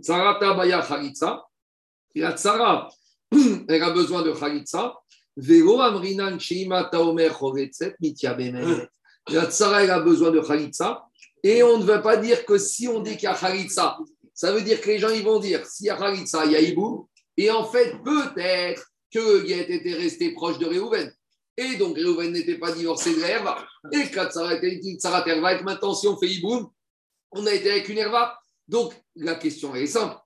Tsarata 0.00 0.54
Baya 0.54 0.82
Khalitsa. 0.82 1.44
La 2.14 2.36
Tsara, 2.36 2.88
elle 3.68 3.82
a 3.82 3.90
besoin 3.90 4.22
de 4.22 4.32
Khalitsa. 4.32 4.94
Vero 5.36 5.80
Amrinan 5.80 6.38
Sheima 6.38 6.84
Taomer 6.84 7.30
Choretzet 7.30 7.94
Mitya 8.00 8.36
La 9.28 9.46
Tsara, 9.46 9.84
elle 9.84 9.90
a 9.90 10.00
besoin 10.00 10.30
de 10.30 10.40
Khalitsa. 10.40 11.04
Et 11.42 11.62
on 11.62 11.78
ne 11.78 11.84
veut 11.84 12.02
pas 12.02 12.16
dire 12.16 12.44
que 12.44 12.58
si 12.58 12.88
on 12.88 13.00
dit 13.00 13.16
qu'il 13.16 13.24
y 13.24 13.26
a 13.26 13.34
Khalitsa, 13.34 13.98
ça 14.34 14.52
veut 14.52 14.62
dire 14.62 14.80
que 14.80 14.88
les 14.88 14.98
gens 14.98 15.10
ils 15.10 15.22
vont 15.22 15.38
dire 15.38 15.64
s'il 15.66 15.86
y 15.86 15.90
a 15.90 15.96
Khalitsa, 15.96 16.44
il 16.46 16.52
y 16.52 16.56
a 16.56 16.60
Ibou. 16.60 17.08
Et 17.36 17.50
en 17.50 17.64
fait, 17.64 17.96
peut-être 18.02 18.84
que 19.12 19.46
Yet 19.46 19.70
était 19.70 19.94
resté 19.94 20.32
proche 20.32 20.58
de 20.58 20.66
Réhouven. 20.66 21.12
Et 21.60 21.74
donc, 21.74 21.96
Réhouven 21.96 22.30
n'était 22.30 22.56
pas 22.56 22.70
divorcé 22.70 23.16
de 23.16 23.20
la 23.20 23.66
Et 23.92 24.04
ça 24.30 24.60
une 24.62 25.00
Sarat 25.00 25.26
Herva, 25.26 25.54
et 25.54 25.62
maintenant, 25.64 25.92
si 25.92 26.06
on 26.06 26.16
fait 26.16 26.28
Iboum, 26.28 26.68
on 27.32 27.46
a 27.46 27.52
été 27.52 27.68
avec 27.68 27.88
une 27.88 27.98
Herva. 27.98 28.38
Donc, 28.68 28.94
la 29.16 29.34
question 29.34 29.74
est 29.74 29.86
simple. 29.86 30.16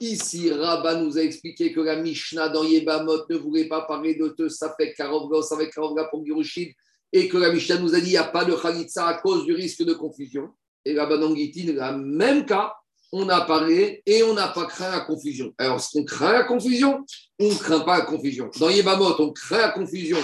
Ici, 0.00 0.52
Rabat 0.52 0.96
nous 0.96 1.16
a 1.16 1.22
expliqué 1.22 1.72
que 1.72 1.80
la 1.80 1.96
Mishnah 1.96 2.50
dans 2.50 2.64
Yebamot 2.64 3.24
ne 3.30 3.36
voulait 3.36 3.66
pas 3.66 3.82
parler 3.82 4.14
de 4.14 4.28
te 4.28 4.50
Safek 4.50 4.94
Karovga, 4.94 5.40
Safek 5.40 5.72
Karovga 5.72 6.04
pour 6.10 6.22
Girushid, 6.22 6.74
et 7.12 7.28
que 7.28 7.38
la 7.38 7.50
Mishnah 7.50 7.78
nous 7.78 7.94
a 7.94 7.98
dit 7.98 8.02
qu'il 8.02 8.10
n'y 8.10 8.16
a 8.18 8.24
pas 8.24 8.44
de 8.44 8.54
Khalitsa 8.54 9.06
à 9.06 9.14
cause 9.14 9.46
du 9.46 9.54
risque 9.54 9.84
de 9.84 9.94
confusion. 9.94 10.50
Et 10.84 10.98
Rabat 10.98 11.16
dans 11.16 11.34
Gitin, 11.34 11.72
le 11.72 11.96
même 11.96 12.44
cas, 12.44 12.74
on 13.16 13.28
a 13.28 13.42
parlé 13.42 14.02
et 14.04 14.22
on 14.24 14.34
n'a 14.34 14.48
pas 14.48 14.66
craint 14.66 14.90
la 14.90 15.00
confusion. 15.00 15.54
Alors, 15.56 15.76
est-ce 15.76 15.90
qu'on 15.92 16.04
craint 16.04 16.32
la 16.32 16.42
confusion 16.42 17.04
On 17.38 17.48
ne 17.48 17.54
craint 17.54 17.80
pas 17.80 17.98
la 17.98 18.04
confusion? 18.04 18.50
Dans 18.58 18.68
Yebamot, 18.68 19.14
on 19.20 19.32
craint 19.32 19.58
la 19.58 19.68
confusion 19.70 20.18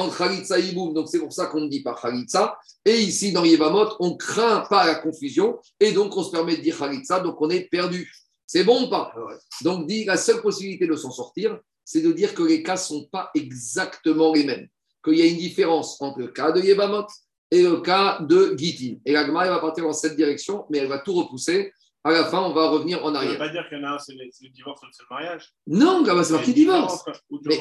entre 0.00 0.18
Khalitsa 0.18 0.58
Iboum, 0.58 0.94
donc 0.94 1.08
c'est 1.08 1.18
pour 1.18 1.32
ça 1.32 1.46
qu'on 1.46 1.60
ne 1.60 1.68
dit 1.68 1.82
pas 1.82 1.94
Khalitsa. 1.94 2.58
Et 2.84 3.00
ici, 3.00 3.32
dans 3.32 3.44
Yebamot, 3.44 3.96
on 4.00 4.10
ne 4.10 4.16
craint 4.16 4.64
pas 4.68 4.86
la 4.86 4.96
confusion 4.96 5.58
et 5.78 5.92
donc 5.92 6.16
on 6.16 6.22
se 6.22 6.30
permet 6.30 6.56
de 6.56 6.62
dire 6.62 6.78
Khalitsa, 6.78 7.20
donc 7.20 7.40
on 7.40 7.50
est 7.50 7.68
perdu. 7.70 8.10
C'est 8.46 8.64
bon 8.64 8.86
ou 8.86 8.90
pas 8.90 9.14
Donc, 9.62 9.86
dit, 9.86 10.04
la 10.04 10.16
seule 10.16 10.42
possibilité 10.42 10.86
de 10.86 10.96
s'en 10.96 11.12
sortir, 11.12 11.58
c'est 11.84 12.02
de 12.02 12.12
dire 12.12 12.34
que 12.34 12.42
les 12.42 12.62
cas 12.62 12.72
ne 12.72 12.78
sont 12.78 13.08
pas 13.10 13.30
exactement 13.34 14.32
les 14.32 14.44
mêmes, 14.44 14.66
qu'il 15.04 15.14
y 15.14 15.22
a 15.22 15.26
une 15.26 15.36
différence 15.36 16.00
entre 16.02 16.18
le 16.18 16.28
cas 16.28 16.50
de 16.50 16.60
Yebamot 16.60 17.06
et 17.50 17.62
le 17.62 17.80
cas 17.80 18.18
de 18.20 18.54
Gitin. 18.56 18.98
Et 19.04 19.12
la 19.12 19.24
va 19.24 19.58
partir 19.60 19.84
dans 19.84 19.92
cette 19.92 20.16
direction, 20.16 20.66
mais 20.70 20.78
elle 20.78 20.88
va 20.88 20.98
tout 20.98 21.14
repousser 21.14 21.72
à 22.02 22.12
la 22.12 22.24
fin, 22.24 22.40
on 22.40 22.54
va 22.54 22.70
revenir 22.70 23.04
en 23.04 23.14
arrière. 23.14 23.32
Ça 23.32 23.38
ne 23.38 23.42
veut 23.42 23.46
pas 23.46 23.52
dire 23.52 23.68
qu'il 23.68 23.78
y 23.78 23.80
en 23.82 23.88
a 23.88 23.94
un, 23.94 23.98
c'est 23.98 24.14
le, 24.14 24.50
divorce, 24.50 24.80
c'est 24.90 25.02
le 25.02 25.14
mariage 25.14 25.52
Non, 25.66 26.02
c'est 26.24 26.32
marqué 26.32 26.52
divorce. 26.54 27.04
Mais, 27.30 27.58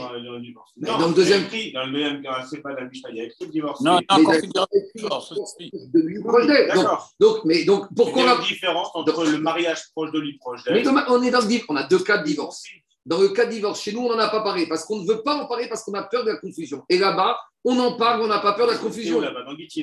mais 0.77 0.87
dans 0.87 1.07
le 1.07 1.13
deuxième. 1.13 1.43
Écrit, 1.43 1.73
dans 1.73 1.85
le 1.85 1.91
deuxième 1.91 2.21
cas, 2.21 2.45
c'est 2.49 2.61
pas 2.61 2.73
la 2.73 2.85
Mishnah, 2.85 3.09
il 3.09 3.17
y 3.17 3.21
a 3.21 3.23
écrit 3.25 3.45
le 3.45 3.51
divorce. 3.51 3.81
Non, 3.81 3.99
non, 4.09 4.31
divorce. 4.95 5.33
D'accord. 6.67 7.11
Donc, 7.19 7.43
mais 7.43 7.65
donc, 7.65 7.87
pourquoi. 7.93 8.21
Il 8.21 8.25
y 8.25 8.29
a 8.29 8.35
une 8.35 8.41
différence 8.41 8.89
entre 8.93 9.25
le 9.25 9.39
mariage 9.39 9.81
proche 9.93 10.11
de 10.11 10.19
lui, 10.19 10.37
proche 10.37 10.63
d'elle. 10.63 10.75
Mais 10.75 11.01
on 11.09 11.21
est 11.21 11.31
dans 11.31 11.41
le 11.41 11.59
on 11.67 11.75
a 11.75 11.83
deux 11.83 11.99
cas 11.99 12.19
de 12.19 12.23
divorce. 12.23 12.63
Dans 13.05 13.19
le 13.19 13.29
cas 13.29 13.45
de 13.45 13.51
divorce, 13.51 13.81
chez 13.81 13.91
nous, 13.91 14.01
on 14.01 14.09
n'en 14.09 14.19
a 14.19 14.29
pas 14.29 14.41
parlé 14.41 14.67
parce 14.67 14.85
qu'on 14.85 15.01
ne 15.01 15.07
veut 15.07 15.21
pas 15.21 15.35
en 15.35 15.47
parler 15.47 15.67
parce 15.67 15.83
qu'on 15.83 15.93
a 15.95 16.03
peur 16.03 16.23
de 16.23 16.31
la 16.31 16.37
confusion. 16.37 16.83
Et 16.89 16.97
là-bas, 16.97 17.39
on 17.65 17.77
en 17.79 17.97
parle, 17.97 18.21
on 18.21 18.27
n'a 18.27 18.39
pas 18.39 18.53
peur 18.53 18.67
de 18.67 18.73
la 18.73 18.77
confusion. 18.77 19.21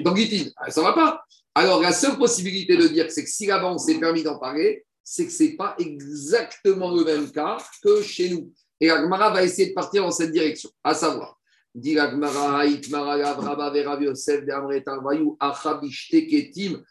Dans 0.03 0.15
Gitin. 0.15 0.51
Ah, 0.57 0.71
ça 0.71 0.81
ne 0.81 0.87
va 0.87 0.93
pas. 0.93 1.25
Alors, 1.59 1.81
la 1.81 1.93
seule 1.93 2.19
possibilité 2.19 2.77
de 2.77 2.87
dire, 2.87 3.11
c'est 3.11 3.25
que 3.25 3.31
si 3.31 3.47
là-bas, 3.47 3.73
on 3.73 3.79
s'est 3.79 3.99
permis 3.99 4.23
d'en 4.23 4.39
parler, 4.39 4.85
c'est 5.03 5.25
que 5.25 5.33
ce 5.33 5.45
n'est 5.45 5.57
pas 5.57 5.75
exactement 5.79 6.95
le 6.95 7.03
même 7.03 7.33
cas 7.33 7.57
que 7.83 8.03
chez 8.03 8.29
nous. 8.29 8.53
Et 8.79 8.91
Agmara 8.91 9.31
va 9.31 9.43
essayer 9.43 9.71
de 9.71 9.73
partir 9.73 10.03
dans 10.03 10.11
cette 10.11 10.33
direction, 10.33 10.69
à 10.85 10.93
savoir, 10.93 11.39
dit 11.75 11.99
Agmara, 11.99 12.67
Itmara, 12.67 13.15
Avraba, 13.27 13.71
Verav 13.71 14.03
Yosef, 14.03 14.45
de 14.45 14.53
Amret 14.53 14.85
Arvayou, 14.87 15.39
Acha, 15.41 15.81
Bishte, 15.81 16.13
et 16.13 16.27
Ketim, 16.27 16.85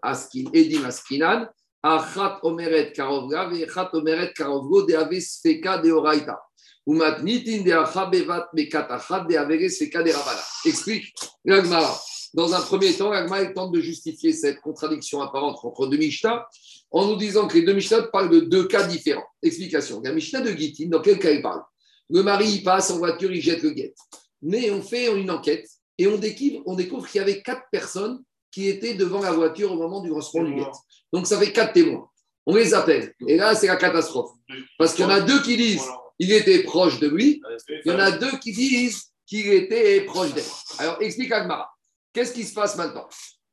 Askin, 0.00 0.44
Edim, 0.54 0.86
Askinan, 0.86 1.46
Achat, 1.82 2.38
Omeret, 2.42 2.92
Karovga, 2.92 3.50
Vechat, 3.50 3.90
Omeret, 3.92 4.32
Karovgo, 4.32 4.86
de 4.86 4.94
Ave, 4.94 5.20
Sfeka, 5.20 5.76
de 5.76 5.92
Oraita. 5.92 6.40
Umatnitin, 6.86 7.64
de 7.64 7.72
Acha, 7.72 8.06
Bevat, 8.06 8.48
Mekat, 8.54 8.86
Achat, 8.88 9.26
de 9.28 9.36
Ave, 9.36 9.68
Sfeka, 9.68 10.02
de 10.02 10.10
Rabala. 10.10 10.42
Explique 10.64 11.12
Agmara. 11.46 11.94
Dans 12.34 12.52
un 12.52 12.60
premier 12.60 12.92
temps, 12.92 13.12
Agma 13.12 13.46
tente 13.46 13.72
de 13.72 13.80
justifier 13.80 14.32
cette 14.32 14.60
contradiction 14.60 15.22
apparente 15.22 15.56
entre 15.62 15.86
deux 15.86 15.96
Mishnah 15.96 16.46
en 16.90 17.06
nous 17.06 17.16
disant 17.16 17.46
que 17.46 17.54
les 17.54 17.62
deux 17.62 17.74
Mishnah 17.74 18.02
parlent 18.12 18.28
de 18.28 18.40
deux 18.40 18.66
cas 18.66 18.86
différents. 18.88 19.24
Explication. 19.40 20.00
La 20.02 20.12
Mishnah 20.12 20.40
de 20.40 20.50
Gittin, 20.50 20.88
dans 20.88 21.00
quel 21.00 21.20
cas 21.20 21.30
il 21.30 21.42
parle? 21.42 21.62
Le 22.10 22.24
mari, 22.24 22.50
il 22.50 22.64
passe 22.64 22.90
en 22.90 22.98
voiture, 22.98 23.32
il 23.32 23.40
jette 23.40 23.62
le 23.62 23.70
guet. 23.70 23.94
Mais 24.42 24.68
on 24.72 24.82
fait 24.82 25.16
une 25.16 25.30
enquête 25.30 25.68
et 25.96 26.08
on 26.08 26.18
découvre, 26.18 27.08
qu'il 27.08 27.20
y 27.20 27.22
avait 27.22 27.40
quatre 27.40 27.62
personnes 27.70 28.20
qui 28.50 28.66
étaient 28.68 28.94
devant 28.94 29.20
la 29.20 29.30
voiture 29.30 29.70
au 29.70 29.76
moment 29.76 30.00
du 30.00 30.10
lancement 30.10 30.42
du 30.42 30.56
guet. 30.56 30.66
Donc 31.12 31.28
ça 31.28 31.38
fait 31.38 31.52
quatre 31.52 31.72
témoins. 31.72 32.08
On 32.46 32.56
les 32.56 32.74
appelle. 32.74 33.14
Et 33.28 33.36
là, 33.36 33.54
c'est 33.54 33.68
la 33.68 33.76
catastrophe. 33.76 34.32
Parce 34.76 34.92
qu'il 34.92 35.04
y 35.04 35.06
en 35.06 35.10
a 35.10 35.20
deux 35.20 35.40
qui 35.40 35.56
disent 35.56 35.86
qu'il 36.20 36.32
était 36.32 36.64
proche 36.64 36.98
de 36.98 37.06
lui. 37.06 37.40
Il 37.84 37.92
y 37.92 37.94
en 37.94 37.98
a 38.00 38.10
deux 38.10 38.36
qui 38.38 38.52
disent 38.52 39.04
qu'il 39.24 39.52
était 39.52 40.00
proche 40.02 40.34
d'elle. 40.34 40.44
Alors, 40.78 41.00
explique 41.00 41.30
Agmara. 41.30 41.73
Qu'est-ce 42.14 42.32
qui 42.32 42.44
se 42.44 42.54
passe 42.54 42.76
maintenant? 42.76 43.08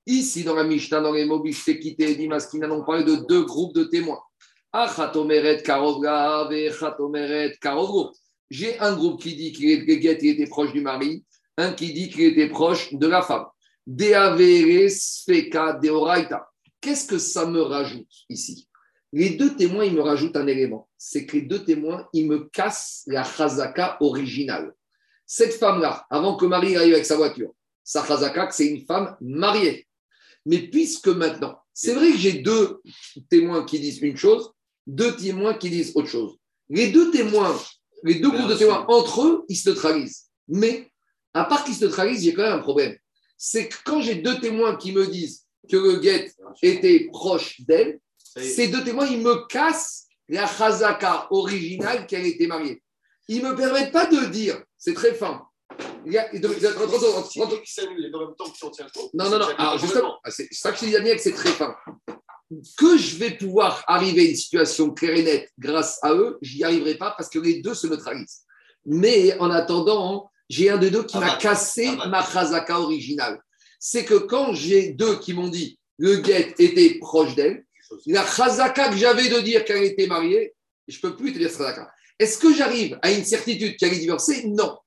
Ici, 0.05 0.43
dans 0.43 0.53
la 0.53 0.64
Mishnah, 0.64 1.01
dans 1.01 1.12
les 1.12 1.26
mots 1.26 1.41
quitté 1.41 2.12
et 2.12 2.16
Dimaskina, 2.16 2.72
on 2.72 2.86
parle 2.86 3.05
de 3.05 3.16
deux 3.28 3.43
groupes 3.43 3.74
de 3.74 3.86
témoins. 3.86 4.22
J'ai 8.51 8.80
un 8.80 8.95
groupe 8.95 9.22
qui 9.22 9.36
dit 9.36 9.51
qu'il 9.51 9.72
était 9.72 10.45
proche 10.45 10.72
du 10.74 10.82
mari, 10.82 11.26
un 11.57 11.74
qui 11.74 11.91
dit 11.91 12.09
qu'il 12.09 12.26
était 12.26 12.49
proche 12.49 12.93
de 12.93 13.07
la 13.07 13.24
femme. 13.24 13.45
Qu'est-ce 16.80 17.07
que 17.07 17.18
ça 17.18 17.47
me 17.47 17.62
rajoute 17.62 18.07
ici? 18.30 18.68
Les 19.12 19.32
deux 19.32 19.55
témoins, 19.55 19.86
ils 19.86 19.95
me 19.95 20.01
rajoutent 20.01 20.38
un 20.38 20.45
élément. 20.45 20.88
C'est 20.97 21.26
que 21.26 21.38
les 21.38 21.41
deux 21.41 21.64
témoins, 21.66 22.07
ils 22.14 22.28
me 22.28 22.47
cassent 22.49 23.03
la 23.07 23.24
chazaka 23.24 23.97
originale. 24.01 24.74
Cette 25.26 25.53
femme-là, 25.53 26.05
avant 26.12 26.36
que 26.36 26.45
Marie 26.45 26.76
arrive 26.76 26.93
avec 26.93 27.05
sa 27.07 27.18
voiture, 27.18 27.53
Sachazaka, 27.84 28.50
c'est 28.52 28.68
une 28.68 28.86
femme 28.86 29.16
mariée. 29.22 29.88
Mais 30.46 30.60
puisque 30.60 31.08
maintenant, 31.08 31.58
c'est 31.74 31.94
vrai 31.94 32.12
que 32.12 32.18
j'ai 32.18 32.34
deux 32.34 32.82
témoins 33.30 33.66
qui 33.66 33.80
disent 33.80 34.00
une 34.02 34.18
chose, 34.18 34.52
deux 34.88 35.16
témoins 35.16 35.54
qui 35.54 35.70
disent 35.70 35.92
autre 35.96 36.10
chose. 36.10 36.38
Les 36.70 36.92
deux 36.92 37.12
témoins, 37.12 37.60
les 38.04 38.16
deux 38.16 38.30
groupes 38.30 38.50
de 38.50 38.56
témoins, 38.56 38.86
entre 38.88 39.24
eux, 39.24 39.46
ils 39.50 39.56
se 39.56 39.70
neutralisent. 39.70 40.30
Mais, 40.48 40.92
à 41.34 41.46
part 41.46 41.64
qu'ils 41.64 41.76
se 41.76 41.86
neutralisent, 41.86 42.24
j'ai 42.24 42.34
quand 42.34 42.44
même 42.44 42.60
un 42.60 42.60
problème. 42.60 42.96
C'est 43.38 43.68
que 43.68 43.76
quand 43.84 44.02
j'ai 44.02 44.16
deux 44.16 44.40
témoins 44.40 44.76
qui 44.76 44.92
me 44.92 45.08
disent 45.08 45.46
que 45.70 45.78
le 45.78 46.00
guet 46.00 46.32
était 46.62 47.08
proche 47.12 47.62
d'elle, 47.62 48.00
ces 48.20 48.68
deux 48.70 48.84
témoins, 48.84 49.08
ils 49.08 49.22
me 49.22 49.48
cassent 49.48 50.08
la 50.30 50.48
chazaka 50.48 51.28
originale 51.32 52.08
qu'elle 52.08 52.26
était 52.26 52.48
mariée. 52.48 52.82
Ils 53.28 53.44
ne 53.44 53.50
me 53.50 53.56
permettent 53.56 53.92
pas 53.92 54.06
de 54.06 54.26
dire, 54.26 54.62
c'est 54.78 54.94
très 54.94 55.14
fin, 55.14 55.46
non, 59.14 59.30
non, 59.30 59.39
non. 59.39 59.47
Alors, 59.58 59.78
justement, 59.78 60.20
c'est 60.30 60.47
ça 60.52 60.72
que 60.72 60.78
je 60.80 60.86
dis 60.86 61.12
que 61.16 61.22
c'est 61.22 61.34
très 61.34 61.52
fin. 61.52 61.76
Que 62.78 62.97
je 62.97 63.16
vais 63.16 63.32
pouvoir 63.32 63.84
arriver 63.88 64.24
à 64.24 64.30
une 64.30 64.36
situation 64.36 64.91
claire 64.91 65.16
et 65.16 65.24
nette 65.24 65.52
grâce 65.58 65.99
à 66.02 66.14
eux, 66.14 66.38
je 66.41 66.58
n'y 66.58 66.64
arriverai 66.64 66.95
pas 66.95 67.14
parce 67.18 67.30
que 67.30 67.39
les 67.39 67.62
deux 67.62 67.74
se 67.74 67.88
neutralisent. 67.88 68.41
Mais 68.86 69.38
en 69.39 69.49
attendant, 69.52 70.30
j'ai 70.49 70.70
un 70.70 70.78
de 70.78 70.89
deux 70.89 71.04
qui 71.04 71.18
m'a 71.18 71.38
cassé 71.38 71.89
ma 72.10 72.26
chazaka 72.26 72.80
originale. 72.80 73.39
C'est 73.80 74.04
que 74.04 74.16
quand 74.16 74.54
j'ai 74.54 74.91
deux 74.91 75.18
qui 75.20 75.34
m'ont 75.34 75.47
dit 75.47 75.80
le 75.97 76.18
guet 76.18 76.54
était 76.60 76.97
proche 76.99 77.36
d'elle, 77.36 77.64
la 78.06 78.26
chazaka 78.26 78.89
que 78.89 78.97
j'avais 78.97 79.30
de 79.30 79.39
dire 79.39 79.64
qu'elle 79.64 79.84
était 79.84 80.08
mariée, 80.08 80.54
je 80.88 80.99
peux 80.99 81.16
plus 81.16 81.32
te 81.32 81.38
dire 81.38 81.49
chazaka. 81.49 81.89
Est-ce 82.20 82.38
que 82.38 82.54
j'arrive 82.54 82.99
à 83.02 83.12
une 83.12 83.24
certitude 83.24 83.78
qu'elle 83.78 83.93
est 83.93 83.99
divorcée 83.99 84.43
Non. 84.45 84.78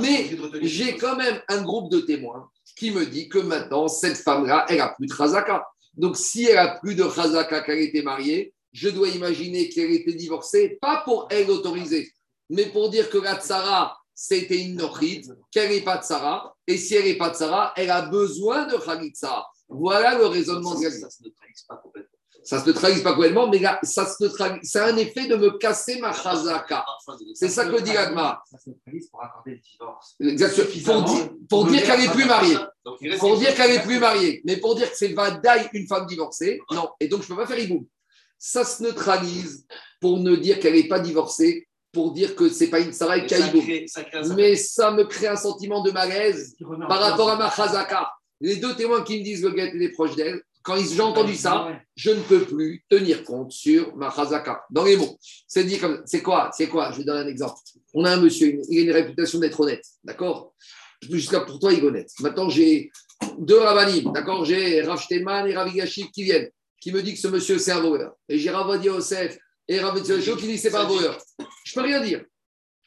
Mais 0.00 0.30
j'ai 0.62 0.96
quand 0.96 1.16
même 1.16 1.40
un 1.48 1.62
groupe 1.62 1.90
de 1.90 2.00
témoins 2.00 2.50
qui 2.76 2.90
me 2.90 3.04
dit 3.04 3.28
que 3.28 3.38
maintenant, 3.38 3.88
cette 3.88 4.16
femme-là, 4.16 4.64
elle 4.68 4.78
n'a 4.78 4.88
plus 4.88 5.06
de 5.06 5.12
chazaka. 5.12 5.66
Donc, 5.94 6.16
si 6.16 6.46
elle 6.46 6.56
n'a 6.56 6.78
plus 6.78 6.94
de 6.94 7.04
chazaka 7.08 7.60
qu'elle 7.62 7.80
était 7.80 8.02
mariée, 8.02 8.54
je 8.72 8.88
dois 8.88 9.08
imaginer 9.08 9.68
qu'elle 9.68 9.90
était 9.90 10.14
divorcée, 10.14 10.78
pas 10.80 11.02
pour 11.04 11.26
elle 11.30 11.50
autoriser, 11.50 12.12
mais 12.48 12.66
pour 12.66 12.90
dire 12.90 13.10
que 13.10 13.18
la 13.18 13.36
tsara, 13.36 13.98
c'était 14.14 14.62
une 14.62 14.76
nochid, 14.76 15.36
qu'elle 15.50 15.70
n'est 15.70 15.80
pas 15.80 15.98
tsara, 15.98 16.56
et 16.66 16.76
si 16.76 16.94
elle 16.94 17.04
n'est 17.04 17.18
pas 17.18 17.30
tsara, 17.30 17.72
elle 17.76 17.90
a 17.90 18.02
besoin 18.02 18.66
de 18.66 18.78
chalitza. 18.78 19.46
Voilà 19.68 20.18
le 20.18 20.26
raisonnement 20.26 20.74
de 20.74 20.84
la 20.84 20.90
Ça 20.90 21.08
ne 21.24 21.30
trahit 21.30 21.56
pas 21.68 21.76
complètement. 21.76 22.09
Ça 22.50 22.58
ne 22.58 22.64
se 22.64 22.70
trahit 22.70 23.04
pas 23.04 23.12
complètement, 23.12 23.46
mais 23.46 23.60
là, 23.60 23.78
ça 23.84 24.04
se 24.04 24.24
c'est 24.64 24.80
un 24.80 24.96
effet 24.96 25.28
de 25.28 25.36
me 25.36 25.56
casser 25.56 26.00
ma 26.00 26.12
chazaka. 26.12 26.84
C'est 27.32 27.48
ça 27.48 27.64
que 27.66 27.80
dit 27.80 27.96
Agma. 27.96 28.42
Ça 28.50 28.58
se 28.58 28.70
trahit 28.84 29.08
pour 29.08 29.22
accorder 29.22 29.52
le 29.52 29.60
divorce. 29.60 30.16
Exactement. 30.18 31.04
Pour, 31.48 31.66
dire, 31.66 31.84
qu'elle 31.84 32.00
n'est 32.00 32.08
plus 32.08 32.24
mariée. 32.24 32.56
Pour 33.20 33.38
dire 33.38 33.54
qu'elle 33.54 33.70
n'est 33.70 33.82
plus 33.84 34.00
mariée. 34.00 34.42
Mais 34.44 34.56
pour 34.56 34.74
dire 34.74 34.90
que 34.90 34.96
c'est 34.96 35.12
Vadaï, 35.12 35.68
une 35.74 35.86
femme 35.86 36.06
divorcée, 36.06 36.60
non. 36.72 36.88
Et 36.98 37.06
donc, 37.06 37.22
je 37.22 37.26
ne 37.32 37.36
peux 37.36 37.42
pas 37.42 37.46
faire 37.46 37.60
Iboum. 37.60 37.86
Ça 38.36 38.64
se 38.64 38.82
neutralise 38.82 39.64
pour 40.00 40.18
ne 40.18 40.34
dire 40.34 40.58
qu'elle 40.58 40.74
n'est 40.74 40.88
pas 40.88 40.98
divorcée, 40.98 41.68
pour 41.92 42.10
dire 42.10 42.34
que 42.34 42.48
ce 42.48 42.64
n'est 42.64 42.70
pas 42.70 42.80
une 42.80 42.92
Sarah 42.92 43.20
Kaïboum. 43.20 43.64
Mais 44.34 44.56
ça 44.56 44.90
me 44.90 45.04
crée 45.04 45.28
un 45.28 45.36
sentiment 45.36 45.84
de 45.84 45.92
malaise 45.92 46.56
par 46.88 46.98
rapport 46.98 47.30
à 47.30 47.36
ma 47.36 47.48
chazaka. 47.48 48.10
Les 48.40 48.56
deux 48.56 48.74
témoins 48.74 49.02
qui 49.02 49.20
me 49.20 49.22
disent 49.22 49.44
le 49.44 49.50
gars 49.50 49.66
est 49.66 49.88
proche 49.90 50.16
d'elle, 50.16 50.42
quand 50.62 50.76
j'ai 50.76 51.00
entendu 51.00 51.34
ça, 51.34 51.80
je 51.96 52.10
ne 52.10 52.20
peux 52.20 52.44
plus 52.44 52.84
tenir 52.88 53.24
compte 53.24 53.52
sur 53.52 53.96
ma 53.96 54.10
chazaka. 54.10 54.62
Dans 54.70 54.84
les 54.84 54.96
mots, 54.96 55.18
c'est 55.48 55.64
dit 55.64 55.78
comme 55.78 56.02
c'est 56.04 56.22
quoi 56.22 56.50
C'est 56.52 56.68
quoi? 56.68 56.92
Je 56.92 56.98
vais 56.98 57.04
donner 57.04 57.20
un 57.20 57.28
exemple. 57.28 57.58
On 57.94 58.04
a 58.04 58.12
un 58.12 58.20
monsieur, 58.20 58.60
il 58.68 58.78
a 58.78 58.82
une 58.82 58.90
réputation 58.92 59.38
d'être 59.38 59.58
honnête, 59.60 59.84
d'accord? 60.04 60.54
Jusqu'à 61.02 61.40
pour 61.40 61.58
toi, 61.58 61.72
il 61.72 61.78
est 61.78 61.86
honnête. 61.86 62.10
Maintenant, 62.20 62.50
j'ai 62.50 62.90
deux 63.38 63.58
ravanim, 63.58 64.12
d'accord? 64.12 64.44
J'ai 64.44 64.82
Rav 64.82 65.00
Shteman 65.00 65.46
et 65.46 65.54
Rav 65.54 65.72
qui 65.72 66.22
viennent, 66.22 66.50
qui 66.80 66.92
me 66.92 67.02
disent 67.02 67.14
que 67.14 67.20
ce 67.20 67.28
monsieur, 67.28 67.58
c'est 67.58 67.72
un 67.72 67.80
voleur. 67.80 68.14
Et 68.28 68.38
j'ai 68.38 68.50
Rav 68.50 68.84
Yosef 68.84 69.38
et 69.66 69.80
Rav 69.80 69.94
qui 70.02 70.02
disent 70.02 70.26
que 70.26 70.56
c'est 70.56 70.70
pas 70.70 70.84
un 70.84 70.88
voleur. 70.88 71.18
Je 71.64 71.74
peux 71.74 71.82
rien 71.82 72.02
dire. 72.02 72.22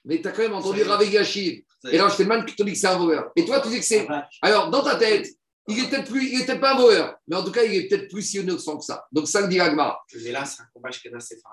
Mais 0.06 0.22
tu 0.22 0.28
as 0.28 0.32
quand 0.32 0.44
même 0.44 0.54
entendu 0.54 0.84
Rav 0.84 1.02
et 1.02 2.00
Rav 2.00 2.16
Shteman 2.16 2.46
qui 2.46 2.56
te 2.56 2.64
dit 2.64 2.74
que 2.74 2.78
c'est 2.78 2.88
un 2.88 2.98
voleur. 2.98 3.32
Et 3.36 3.46
toi, 3.46 3.62
tu 3.62 3.70
dis 3.70 3.80
que 3.80 3.86
c'est. 3.86 4.08
Alors, 4.44 4.70
dans 4.70 4.84
ta 4.84 4.96
tête, 4.96 5.28
il 5.68 5.78
n'était 5.78 6.04
plus, 6.04 6.28
il 6.30 6.42
était 6.42 6.60
pas 6.60 6.74
un 6.74 6.78
voleur, 6.78 7.16
mais 7.28 7.38
en 7.38 7.44
tout 7.44 7.52
cas, 7.52 7.64
il 7.64 7.74
est 7.74 7.88
peut-être 7.88 8.10
plus 8.10 8.34
innocent 8.34 8.78
que 8.78 8.84
ça. 8.84 9.06
Donc, 9.12 9.28
ça 9.28 9.42
le 9.42 9.48
dit 9.48 9.60
Agmara. 9.60 10.04
Mais 10.24 10.32
là, 10.32 10.46
c'est 10.46 10.62
un 10.62 10.66
combat 10.74 10.90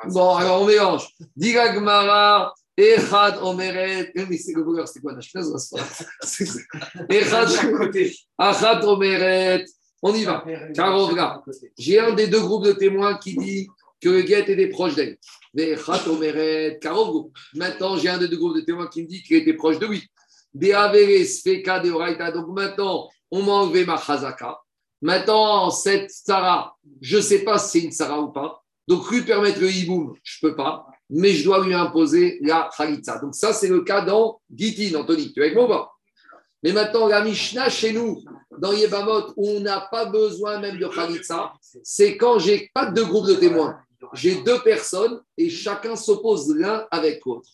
Bon, 0.09 0.35
alors 0.35 0.63
on 0.63 0.67
mélange. 0.67 1.09
Dit 1.37 1.57
Agmara, 1.57 2.53
Echad 2.77 3.39
Omeret. 3.41 4.13
Mais 4.15 4.37
c'est 4.37 4.53
le 4.53 4.63
voleur, 4.63 4.89
c'est 4.89 5.01
quoi 5.01 5.13
Nashpez 5.13 5.45
ou 5.45 5.57
Echad 7.13 8.85
Omeret. 8.85 9.65
On 10.03 10.15
y 10.15 10.25
va. 10.25 10.45
Car 10.75 11.43
j'ai 11.79 12.01
un 12.01 12.13
des 12.13 12.27
deux 12.27 12.41
groupes 12.41 12.65
de 12.65 12.73
témoins 12.73 13.19
qui 13.19 13.37
dit 13.37 13.69
que 14.01 14.09
le 14.09 14.23
guet 14.23 14.41
était 14.41 14.69
proche 14.69 14.97
d'elle. 14.97 15.19
Echad 15.57 16.09
Omeret, 16.09 16.81
Maintenant, 17.55 17.97
j'ai 17.97 18.09
un 18.09 18.19
des 18.19 18.29
deux 18.29 18.39
groupes 18.39 18.57
de 18.57 18.63
témoins 18.63 18.89
qui 18.89 19.03
me 19.03 19.07
dit 19.07 19.23
qu'il 19.23 19.37
était 19.37 19.55
proche 19.55 19.79
de 19.79 19.87
lui. 19.87 20.03
Feka, 20.53 21.79
de 21.81 22.33
Donc 22.33 22.49
maintenant, 22.49 23.09
on 23.31 23.43
m'a 23.43 23.53
enlevé 23.53 23.85
ma 23.85 23.97
chazaka. 23.97 24.61
Maintenant, 25.03 25.71
cette 25.71 26.11
Sarah, 26.11 26.77
je 27.01 27.17
ne 27.17 27.23
sais 27.23 27.45
pas 27.45 27.59
si 27.59 27.81
c'est 27.81 27.87
une 27.87 27.93
Sarah 27.93 28.21
ou 28.21 28.29
pas. 28.29 28.63
Donc, 28.87 29.11
lui 29.11 29.23
permettre 29.23 29.61
le 29.61 29.71
hiboum, 29.71 30.15
je 30.23 30.39
ne 30.45 30.51
peux 30.51 30.57
pas, 30.57 30.87
mais 31.09 31.33
je 31.33 31.45
dois 31.45 31.65
lui 31.65 31.75
imposer 31.75 32.39
la 32.43 32.69
khalitza. 32.77 33.19
Donc, 33.19 33.35
ça, 33.35 33.53
c'est 33.53 33.69
le 33.69 33.83
cas 33.83 34.03
dans 34.03 34.41
Gitin, 34.55 34.99
Anthony. 34.99 35.33
Tu 35.33 35.41
es 35.41 35.45
avec 35.45 35.55
moi 35.55 35.93
Mais 36.63 36.73
maintenant, 36.73 37.07
la 37.07 37.25
Mishnah 37.25 37.71
chez 37.71 37.93
nous, 37.93 38.23
dans 38.59 38.73
Yebamot, 38.73 39.33
où 39.37 39.49
on 39.49 39.61
n'a 39.61 39.81
pas 39.81 40.07
besoin 40.07 40.59
même 40.59 40.79
de 40.79 40.89
khalitza, 40.89 41.53
c'est 41.83 42.17
quand 42.17 42.39
j'ai 42.39 42.71
pas 42.75 42.87
de 42.87 43.03
groupe 43.03 43.27
de 43.27 43.35
témoins. 43.35 43.79
J'ai 44.13 44.43
deux 44.43 44.61
personnes 44.61 45.21
et 45.37 45.51
chacun 45.51 45.95
s'oppose 45.95 46.55
l'un 46.57 46.87
avec 46.91 47.25
l'autre. 47.25 47.49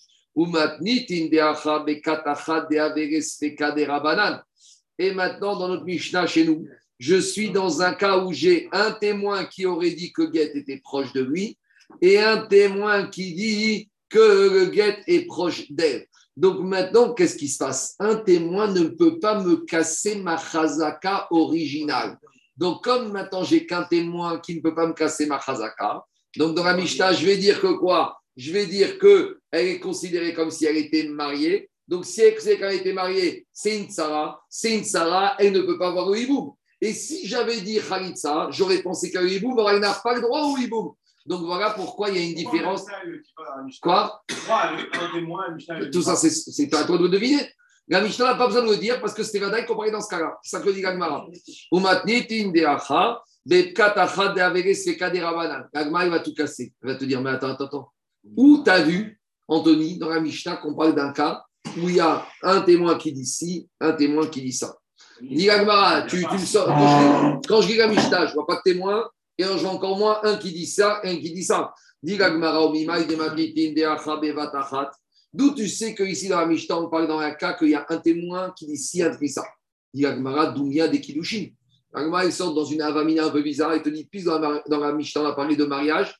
Et 4.98 5.12
maintenant, 5.12 5.56
dans 5.58 5.68
notre 5.68 5.84
Mishnah 5.84 6.26
chez 6.26 6.44
nous, 6.44 6.66
je 6.98 7.16
suis 7.16 7.50
dans 7.50 7.82
un 7.82 7.92
cas 7.94 8.18
où 8.24 8.32
j'ai 8.32 8.68
un 8.72 8.92
témoin 8.92 9.44
qui 9.44 9.66
aurait 9.66 9.90
dit 9.90 10.12
que 10.12 10.32
Get 10.32 10.52
était 10.54 10.78
proche 10.78 11.12
de 11.12 11.22
lui 11.22 11.58
et 12.00 12.18
un 12.18 12.46
témoin 12.46 13.06
qui 13.06 13.34
dit 13.34 13.90
que 14.08 14.72
Get 14.72 15.02
est 15.06 15.26
proche 15.26 15.70
d'elle. 15.70 16.06
Donc 16.36 16.60
maintenant, 16.60 17.12
qu'est-ce 17.12 17.36
qui 17.36 17.48
se 17.48 17.58
passe? 17.58 17.94
Un 17.98 18.16
témoin 18.16 18.72
ne 18.72 18.84
peut 18.84 19.18
pas 19.18 19.42
me 19.42 19.56
casser 19.64 20.16
ma 20.16 20.36
chazaka 20.38 21.26
originale. 21.30 22.18
Donc 22.56 22.82
comme 22.84 23.12
maintenant 23.12 23.44
j'ai 23.44 23.66
qu'un 23.66 23.84
témoin 23.84 24.38
qui 24.38 24.56
ne 24.56 24.60
peut 24.60 24.74
pas 24.74 24.86
me 24.86 24.94
casser 24.94 25.26
ma 25.26 25.38
chazaka, 25.40 26.04
donc 26.36 26.54
dans 26.54 26.64
la 26.64 26.76
Mishnah, 26.76 27.12
je 27.12 27.26
vais 27.26 27.36
dire 27.36 27.60
que 27.60 27.72
quoi? 27.78 28.18
Je 28.36 28.52
vais 28.52 28.66
dire 28.66 28.98
que 28.98 29.38
elle 29.50 29.68
est 29.68 29.80
considérée 29.80 30.34
comme 30.34 30.50
si 30.50 30.66
elle 30.66 30.76
était 30.76 31.08
mariée 31.08 31.70
donc, 31.88 32.04
si 32.04 32.20
elle 32.20 32.40
sait 32.40 32.56
qu'elle 32.56 32.68
a 32.68 32.74
été 32.74 32.92
mariée, 32.92 33.46
c'est 33.52 33.78
une 33.78 33.90
Sarah, 33.90 34.40
c'est 34.48 34.76
une 34.76 34.84
Sarah, 34.84 35.36
elle 35.38 35.52
ne 35.52 35.60
peut 35.60 35.78
pas 35.78 35.88
avoir 35.88 36.10
le 36.10 36.18
hiboum. 36.18 36.52
Et 36.80 36.92
si 36.92 37.26
j'avais 37.26 37.60
dit 37.60 37.78
Khalitsa, 37.78 38.48
j'aurais 38.50 38.82
pensé 38.82 39.10
le 39.14 39.32
hiboum, 39.32 39.56
elle 39.70 39.80
n'a 39.80 39.94
pas 39.94 40.14
le 40.14 40.20
droit 40.20 40.42
au 40.42 40.56
hiboum. 40.56 40.94
Donc 41.24 41.44
voilà 41.44 41.70
pourquoi 41.70 42.10
il 42.10 42.16
y 42.16 42.18
a 42.18 42.24
une 42.28 42.34
différence. 42.34 42.84
Quoi? 43.80 44.22
Tout 45.92 46.02
ça, 46.02 46.16
c'est 46.16 46.74
à 46.74 46.84
toi 46.84 46.98
de 46.98 47.08
deviner. 47.08 47.48
La 47.88 48.00
Mishnah 48.00 48.32
n'a 48.32 48.34
pas 48.34 48.48
besoin 48.48 48.64
de 48.64 48.70
le 48.70 48.78
dire 48.78 49.00
parce 49.00 49.14
que 49.14 49.22
c'était 49.22 49.38
Vadaï 49.38 49.64
parlait 49.64 49.92
dans 49.92 50.00
ce 50.00 50.08
cas-là. 50.08 50.36
C'est 50.42 50.56
ça 50.56 50.62
que 50.62 50.70
dit 50.70 50.82
Gagmara. 50.82 51.24
Gagmara, 55.72 56.04
il 56.04 56.10
va 56.10 56.18
tout 56.18 56.34
casser. 56.34 56.74
Il 56.82 56.88
va 56.88 56.96
te 56.96 57.04
dire 57.04 57.20
Mais 57.20 57.30
attends, 57.30 57.50
attends, 57.50 57.66
attends. 57.66 57.92
Où 58.36 58.62
tu 58.64 58.70
as 58.70 58.82
vu, 58.82 59.20
Anthony, 59.46 59.98
dans 59.98 60.08
la 60.08 60.18
Mishnah, 60.18 60.56
qu'on 60.56 60.74
parle 60.74 60.96
d'un 60.96 61.12
cas 61.12 61.45
où 61.78 61.88
il 61.88 61.96
y 61.96 62.00
a 62.00 62.26
un 62.42 62.60
témoin 62.62 62.96
qui 62.96 63.12
dit 63.12 63.26
ci, 63.26 63.68
un 63.80 63.92
témoin 63.92 64.26
qui 64.26 64.42
dit 64.42 64.52
ça. 64.52 64.76
Dis 65.20 65.48
tu, 66.08 66.24
tu 66.26 66.34
me 66.34 66.38
sors. 66.38 66.68
Quand 67.48 67.62
je, 67.62 67.68
lis 67.68 67.76
la 67.76 67.88
Mishnah, 67.88 68.26
je 68.26 68.30
ne 68.30 68.34
vois 68.34 68.46
pas 68.46 68.56
de 68.56 68.62
témoin, 68.72 69.08
et 69.38 69.44
je 69.44 69.48
vois 69.48 69.70
encore 69.70 69.98
moins 69.98 70.20
un 70.22 70.36
qui 70.36 70.52
dit 70.52 70.66
ça 70.66 71.00
un 71.04 71.16
qui 71.16 71.32
dit 71.32 71.44
ça. 71.44 71.72
D'où 75.32 75.54
tu 75.54 75.68
sais 75.68 75.94
qu'ici 75.94 76.28
dans 76.28 76.40
la 76.40 76.46
Mishnah, 76.46 76.78
on 76.78 76.88
parle 76.88 77.08
dans 77.08 77.18
un 77.18 77.32
cas 77.32 77.54
qu'il 77.54 77.70
y 77.70 77.74
a 77.74 77.84
un 77.88 77.98
témoin 77.98 78.52
qui 78.56 78.66
dit 78.66 78.76
ci, 78.76 79.02
un 79.02 79.10
qui 79.10 79.26
dit 79.26 79.32
ça. 79.32 79.44
Dit 79.92 80.06
Agmara, 80.06 80.46
d'où 80.46 80.70
il 80.70 80.76
y 80.76 80.80
a 80.80 80.88
des 80.88 81.00
Kiddushin. 81.00 81.48
Agmara, 81.92 82.26
il 82.26 82.32
sort 82.32 82.54
dans 82.54 82.64
une 82.64 82.82
avamina 82.82 83.26
un 83.26 83.30
peu 83.30 83.42
bizarre 83.42 83.72
et 83.74 83.82
te 83.82 83.88
dit, 83.88 84.06
puis 84.10 84.22
dans 84.22 84.38
la, 84.38 84.62
la 84.66 84.92
Mishnah, 84.92 85.22
on 85.22 85.26
a 85.26 85.32
parlé 85.32 85.56
de 85.56 85.64
mariage. 85.64 86.14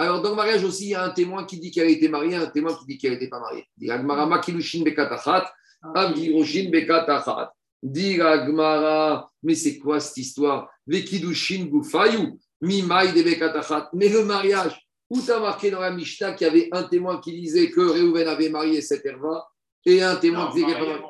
Alors, 0.00 0.22
dans 0.22 0.30
le 0.30 0.36
mariage 0.36 0.64
aussi, 0.64 0.84
il 0.86 0.90
y 0.92 0.94
a 0.94 1.04
un 1.04 1.10
témoin 1.10 1.44
qui 1.44 1.58
dit 1.58 1.70
qu'elle 1.70 1.88
a 1.88 1.90
été 1.90 2.08
mariée, 2.08 2.34
un 2.34 2.46
témoin 2.46 2.74
qui 2.74 2.86
dit 2.86 2.96
qu'elle 2.96 3.12
n'était 3.12 3.28
pas 3.28 3.38
mariée. 3.38 3.66
Dit 3.76 3.90
Agmara, 3.90 4.24
Makilushin 4.24 4.82
bekatachat, 4.82 5.52
Avgirushin 5.94 6.70
bekatachat. 6.70 7.52
Dit 7.82 8.18
Agmara, 8.18 9.30
mais 9.42 9.54
c'est 9.54 9.78
quoi 9.78 10.00
cette 10.00 10.16
histoire? 10.16 10.70
Vekidushin 10.86 11.66
gufayu, 11.66 12.32
mimai 12.62 13.12
de 13.12 13.22
bekatachat. 13.22 13.90
Mais 13.92 14.08
le 14.08 14.24
mariage, 14.24 14.80
où 15.10 15.20
tu 15.20 15.30
as 15.30 15.38
marqué 15.38 15.70
dans 15.70 15.80
la 15.80 15.90
Mishnah 15.90 16.32
qu'il 16.32 16.46
y 16.46 16.50
avait 16.50 16.68
un 16.72 16.84
témoin 16.84 17.20
qui 17.20 17.38
disait 17.38 17.68
que 17.68 17.82
Réhouven 17.82 18.26
avait 18.26 18.48
marié 18.48 18.80
cette 18.80 19.04
herva? 19.04 19.49
Et 19.86 20.02
un 20.02 20.16
témoin 20.16 20.48
qui 20.48 20.62
disait 20.62 20.74
qu'elle 20.74 21.00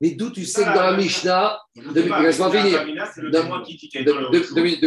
Mais 0.00 0.10
d'où 0.12 0.30
tu 0.30 0.44
sais 0.44 0.62
que 0.62 0.74
dans 0.74 0.82
la 0.82 0.96
Mishnah, 0.96 1.60
laisse-moi 1.74 2.50
finir. 2.50 2.86
Deux 4.54 4.62
minutes, 4.62 4.80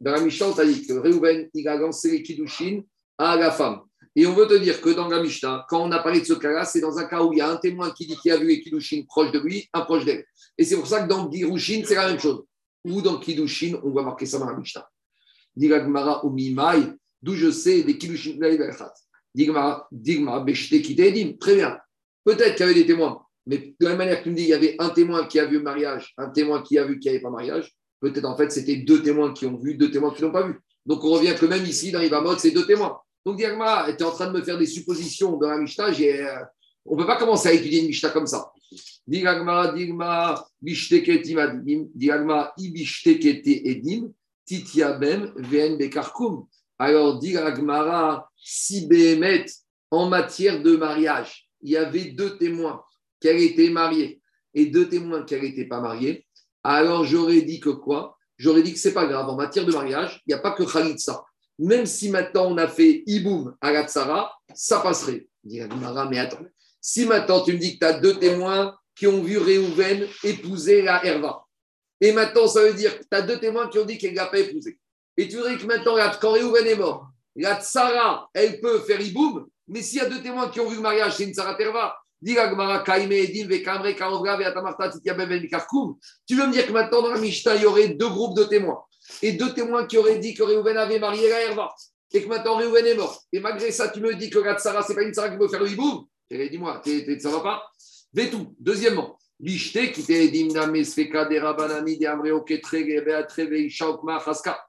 Dans 0.00 0.12
la 0.12 0.20
Mishnah, 0.20 0.46
on 0.46 0.52
t'a 0.52 0.64
dit 0.64 0.86
que 0.86 0.94
Réhouven, 0.94 1.48
il 1.52 1.68
a 1.68 1.76
lancé 1.76 2.10
les 2.10 2.22
Kiddushin 2.22 2.80
à 3.18 3.36
la 3.36 3.50
femme. 3.50 3.82
Et 4.14 4.26
on 4.26 4.34
veut 4.34 4.46
te 4.46 4.54
dire 4.54 4.80
que 4.80 4.90
dans 4.90 5.08
la 5.08 5.22
Mishnah, 5.22 5.66
quand 5.68 5.82
on 5.82 5.90
a 5.90 5.98
parlé 5.98 6.20
de 6.20 6.26
ce 6.26 6.34
cas-là, 6.34 6.64
c'est 6.64 6.80
dans 6.80 6.98
un 6.98 7.04
cas 7.04 7.22
où 7.22 7.32
il 7.32 7.38
y 7.38 7.42
a 7.42 7.48
un 7.48 7.56
témoin 7.56 7.90
qui 7.90 8.06
dit 8.06 8.16
qu'il 8.16 8.32
a 8.32 8.36
vu 8.36 8.46
les 8.46 8.60
Kiddushin 8.60 9.02
proche 9.06 9.32
de 9.32 9.38
lui, 9.38 9.68
un 9.72 9.82
proche 9.82 10.04
d'elle. 10.04 10.24
Et 10.58 10.64
c'est 10.64 10.76
pour 10.76 10.86
ça 10.86 11.02
que 11.02 11.08
dans 11.08 11.30
Girushin, 11.30 11.82
c'est 11.84 11.94
la 11.94 12.08
même 12.08 12.18
chose. 12.18 12.44
Ou 12.84 13.00
dans 13.00 13.18
Kiddushin, 13.18 13.80
on 13.82 13.90
va 13.90 14.02
marquer 14.02 14.26
ça 14.26 14.38
dans 14.38 14.50
la 14.50 14.56
Mishnah. 14.56 14.86
Ou 16.24 16.30
Mimai, 16.30 16.92
d'où 17.22 17.34
je 17.34 17.50
sais 17.50 17.82
des 17.82 17.96
Kiddushin 17.96 18.38
Digma, 19.34 19.86
Digma, 19.90 20.44
Très 20.44 21.54
bien. 21.54 21.78
Peut-être 22.24 22.54
qu'il 22.54 22.66
y 22.66 22.68
avait 22.68 22.74
des 22.74 22.86
témoins. 22.86 23.22
Mais 23.46 23.58
de 23.58 23.84
la 23.84 23.90
même 23.90 23.98
manière 23.98 24.18
que 24.18 24.24
tu 24.24 24.30
me 24.30 24.36
dis, 24.36 24.42
il 24.42 24.48
y 24.48 24.54
avait 24.54 24.76
un 24.78 24.90
témoin 24.90 25.26
qui 25.26 25.40
a 25.40 25.46
vu 25.46 25.58
le 25.58 25.64
mariage, 25.64 26.12
un 26.16 26.28
témoin 26.30 26.62
qui 26.62 26.78
a 26.78 26.84
vu 26.84 26.98
qu'il 26.98 27.10
n'y 27.10 27.16
avait 27.16 27.22
pas 27.22 27.30
mariage. 27.30 27.72
Peut-être 28.00 28.24
en 28.24 28.36
fait, 28.36 28.50
c'était 28.50 28.76
deux 28.76 29.02
témoins 29.02 29.32
qui 29.32 29.46
ont 29.46 29.56
vu, 29.56 29.74
deux 29.74 29.90
témoins 29.90 30.12
qui 30.12 30.22
n'ont 30.22 30.30
pas 30.30 30.46
vu. 30.46 30.60
Donc 30.86 31.02
on 31.04 31.10
revient 31.10 31.34
que 31.38 31.46
même 31.46 31.64
ici, 31.64 31.90
dans 31.90 32.00
Ibamot, 32.00 32.38
c'est 32.38 32.50
deux 32.50 32.66
témoins. 32.66 33.00
Donc, 33.24 33.36
Diagma, 33.36 33.86
tu 33.86 34.02
es 34.02 34.02
en 34.02 34.10
train 34.10 34.26
de 34.26 34.32
me 34.32 34.42
faire 34.42 34.58
des 34.58 34.66
suppositions 34.66 35.36
dans 35.36 35.48
la 35.48 35.58
Mishnah. 35.58 35.90
Euh, 35.90 36.38
on 36.84 36.96
ne 36.96 37.00
peut 37.00 37.06
pas 37.06 37.16
commencer 37.16 37.48
à 37.48 37.52
étudier 37.52 37.80
une 37.80 37.86
Mishnah 37.86 38.10
comme 38.10 38.26
ça. 38.26 38.52
Diagma, 39.06 39.72
Digma, 39.72 40.44
Diagma, 40.60 42.52
Edim, 42.58 44.12
Titiabem, 44.44 45.32
Ven 45.36 45.78
Bekarkum. 45.78 46.46
Alors, 46.78 47.18
Diagmara, 47.18 48.30
si 48.36 48.86
Behemet, 48.86 49.46
en 49.90 50.08
matière 50.08 50.62
de 50.62 50.76
mariage, 50.76 51.48
il 51.60 51.70
y 51.70 51.76
avait 51.76 52.06
deux 52.06 52.38
témoins 52.38 52.82
avaient 53.28 53.46
été 53.46 53.70
mariés 53.70 54.20
et 54.54 54.66
deux 54.66 54.88
témoins 54.88 55.24
qui 55.24 55.34
n'étaient 55.34 55.66
pas 55.66 55.80
mariés, 55.80 56.26
alors 56.62 57.04
j'aurais 57.04 57.42
dit 57.42 57.60
que 57.60 57.70
quoi? 57.70 58.16
J'aurais 58.36 58.62
dit 58.62 58.72
que 58.72 58.78
c'est 58.78 58.92
pas 58.92 59.06
grave. 59.06 59.28
En 59.28 59.36
matière 59.36 59.64
de 59.64 59.72
mariage, 59.72 60.20
il 60.26 60.30
n'y 60.30 60.34
a 60.34 60.38
pas 60.38 60.52
que 60.52 60.64
Khalitsa. 60.64 61.24
Même 61.58 61.86
si 61.86 62.10
maintenant 62.10 62.50
on 62.50 62.58
a 62.58 62.66
fait 62.66 63.02
Iboum 63.06 63.56
à 63.60 63.72
Gatsara, 63.72 64.32
ça 64.54 64.80
passerait. 64.80 65.26
Dit 65.44 65.60
mais 66.10 66.18
attends. 66.18 66.44
Si 66.80 67.06
maintenant 67.06 67.42
tu 67.42 67.52
me 67.52 67.58
dis 67.58 67.74
que 67.74 67.78
tu 67.78 67.86
as 67.86 68.00
deux 68.00 68.18
témoins 68.18 68.76
qui 68.94 69.06
ont 69.06 69.22
vu 69.22 69.38
Réhouven 69.38 70.06
épouser 70.24 70.82
la 70.82 71.04
Herva, 71.04 71.44
et 72.00 72.12
maintenant 72.12 72.46
ça 72.46 72.62
veut 72.62 72.74
dire 72.74 72.98
que 72.98 73.02
tu 73.04 73.16
as 73.16 73.22
deux 73.22 73.38
témoins 73.38 73.68
qui 73.68 73.78
ont 73.78 73.84
dit 73.84 73.96
qu'elle 73.98 74.12
ne 74.12 74.16
l'a 74.16 74.26
pas 74.26 74.38
épousé, 74.38 74.78
et 75.16 75.28
tu 75.28 75.36
voudrais 75.36 75.56
que 75.56 75.66
maintenant, 75.66 75.96
quand 76.20 76.32
Réhouven 76.32 76.66
est 76.66 76.76
mort, 76.76 77.06
la 77.36 77.60
Tsara, 77.60 78.28
elle 78.34 78.60
peut 78.60 78.80
faire 78.80 79.00
Iboum, 79.00 79.46
mais 79.68 79.82
s'il 79.82 79.98
y 79.98 80.00
a 80.00 80.08
deux 80.08 80.20
témoins 80.22 80.48
qui 80.48 80.58
ont 80.60 80.68
vu 80.68 80.74
le 80.76 80.82
mariage, 80.82 81.16
c'est 81.16 81.24
une 81.24 81.32
Tsara 81.32 81.54
Terva. 81.54 81.96
Tu 82.24 82.34
veux 82.34 82.46
me 82.46 83.26
dire 86.52 86.66
que 86.66 86.72
maintenant 86.72 87.02
dans 87.02 87.10
la 87.10 87.18
Mishnah, 87.18 87.56
il 87.56 87.62
y 87.62 87.66
aurait 87.66 87.88
deux 87.88 88.08
groupes 88.08 88.36
de 88.36 88.44
témoins 88.44 88.80
et 89.22 89.32
deux 89.32 89.52
témoins 89.52 89.86
qui 89.86 89.98
auraient 89.98 90.18
dit 90.18 90.32
que 90.34 90.44
Réhouven 90.44 90.76
avait 90.76 91.00
marié 91.00 91.28
la 91.28 91.40
Herva 91.40 91.74
et 92.12 92.22
que 92.22 92.28
maintenant 92.28 92.56
Réhouven 92.56 92.86
est 92.86 92.94
mort. 92.94 93.20
Et 93.32 93.40
malgré 93.40 93.72
ça, 93.72 93.88
tu 93.88 94.00
me 94.00 94.14
dis 94.14 94.30
que 94.30 94.38
la 94.38 94.56
Tsara, 94.56 94.82
ce 94.82 94.90
n'est 94.90 94.94
pas 94.94 95.02
une 95.02 95.12
Tsara 95.12 95.30
qui 95.30 95.38
peut 95.38 95.48
faire. 95.48 95.64
Dis-moi, 95.64 96.80
ça 97.18 97.30
va 97.30 97.40
pas? 97.40 97.64
Deuxièmement, 98.60 99.18
Bishte 99.40 99.90
qui 99.90 100.04
t'est 100.04 100.28
dimna 100.28 100.68
mesfeka 100.68 101.24
de 101.24 101.40
rabanani 101.40 101.98
de 101.98 102.06
amreo 102.06 102.42
ketrege 102.42 103.02
beatreve 103.04 103.58
ishaokma 103.66 104.20
chaska. 104.24 104.64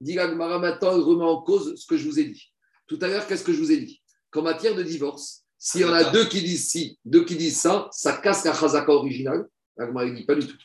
Dit 0.00 0.14
maintenant, 0.14 0.96
il 0.96 1.02
remet 1.02 1.24
en 1.24 1.42
cause 1.42 1.74
ce 1.76 1.86
que 1.86 1.96
je 1.96 2.08
vous 2.08 2.18
ai 2.20 2.24
dit. 2.24 2.52
Tout 2.86 2.98
à 3.02 3.08
l'heure, 3.08 3.26
qu'est-ce 3.26 3.44
que 3.44 3.52
je 3.52 3.58
vous 3.58 3.72
ai 3.72 3.78
dit? 3.78 4.02
Qu'en 4.30 4.42
matière 4.42 4.74
de 4.74 4.82
divorce, 4.82 5.44
s'il 5.58 5.80
y 5.80 5.84
en 5.84 5.92
a 5.92 6.04
deux 6.04 6.26
qui 6.26 6.40
disent 6.42 6.68
ci, 6.68 6.98
deux 7.04 7.24
qui 7.24 7.36
disent 7.36 7.60
ça, 7.60 7.88
ça 7.92 8.12
casse 8.12 8.44
la 8.44 8.54
chazaka 8.54 8.92
originale. 8.92 9.46
ne 9.76 10.14
dit 10.14 10.24
pas 10.24 10.36
du 10.36 10.46
tout. 10.46 10.56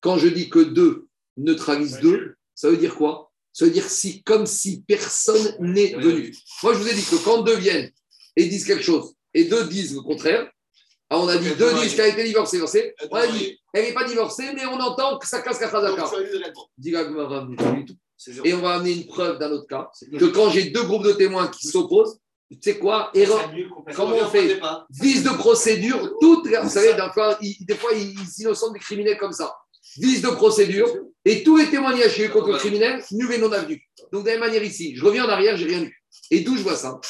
Quand 0.00 0.18
je 0.18 0.28
dis 0.28 0.50
que 0.50 0.58
deux 0.58 1.06
neutralisent 1.36 2.00
deux, 2.00 2.34
ça 2.54 2.68
veut 2.68 2.76
dire 2.76 2.94
quoi? 2.94 3.30
Ça 3.52 3.64
veut 3.64 3.70
dire 3.70 3.88
si, 3.88 4.22
comme 4.22 4.46
si 4.46 4.82
personne 4.82 5.56
n'est 5.60 5.94
venu. 5.94 6.34
Moi, 6.62 6.74
je 6.74 6.78
vous 6.78 6.88
ai 6.88 6.94
dit 6.94 7.04
que 7.04 7.16
quand 7.24 7.42
deux 7.42 7.56
viennent 7.56 7.90
et 8.36 8.46
disent 8.46 8.64
quelque 8.64 8.82
chose 8.82 9.14
et 9.34 9.44
deux 9.44 9.66
disent 9.66 9.94
le 9.94 10.02
contraire, 10.02 10.50
ah, 11.08 11.18
on 11.18 11.28
a 11.28 11.36
dit 11.36 11.54
deux 11.56 11.72
disent 11.74 11.94
qu'elle 11.94 12.10
a 12.10 12.14
été 12.14 12.24
divorcée. 12.24 12.60
On 13.10 13.14
a 13.16 13.26
dit 13.26 13.58
elle 13.72 13.84
n'est 13.84 13.94
pas 13.94 14.04
divorcée, 14.04 14.52
mais 14.54 14.66
on 14.66 14.78
entend 14.80 15.18
que 15.18 15.26
ça 15.26 15.40
casse 15.40 15.60
la 15.60 15.70
chazaka. 15.70 16.10
Et 18.44 18.52
on 18.54 18.60
va 18.60 18.74
amener 18.74 18.92
une 18.92 19.06
preuve 19.06 19.38
d'un 19.38 19.50
autre 19.50 19.66
cas. 19.66 19.90
Que 20.18 20.26
quand 20.26 20.50
j'ai 20.50 20.70
deux 20.70 20.82
groupes 20.82 21.04
de 21.04 21.12
témoins 21.12 21.48
qui 21.48 21.66
s'opposent, 21.66 22.18
tu 22.50 22.58
sais 22.60 22.78
quoi 22.78 23.10
Erreur. 23.14 23.50
Comment 23.94 24.16
on 24.16 24.26
fait 24.26 24.60
Vice 25.00 25.22
de 25.22 25.30
procédure, 25.30 26.16
toutes, 26.20 26.48
vous 26.48 26.68
savez, 26.68 26.94
des 26.94 27.12
fois, 27.14 27.38
des 27.40 27.74
fois, 27.76 27.90
ils 27.94 28.14
innocentent 28.40 28.74
des 28.74 28.80
criminels 28.80 29.18
comme 29.18 29.32
ça. 29.32 29.54
Vice 29.96 30.22
de 30.22 30.28
procédure, 30.28 30.88
et 31.24 31.42
tous 31.42 31.56
les 31.56 31.68
témoignages 31.70 32.14
chez 32.14 32.28
contre 32.28 32.48
le 32.48 32.58
criminel, 32.58 33.02
nul 33.12 33.32
et 33.32 33.38
non 33.38 33.50
avenu. 33.52 33.82
Donc, 34.12 34.22
de 34.24 34.28
la 34.28 34.34
même 34.34 34.40
manière 34.48 34.62
ici, 34.62 34.94
je 34.96 35.04
reviens 35.04 35.24
en 35.24 35.28
arrière, 35.28 35.56
j'ai 35.56 35.66
rien 35.66 35.80
vu. 35.80 35.96
Et 36.30 36.40
d'où 36.40 36.56
je 36.56 36.62
vois 36.62 36.76
ça? 36.76 37.00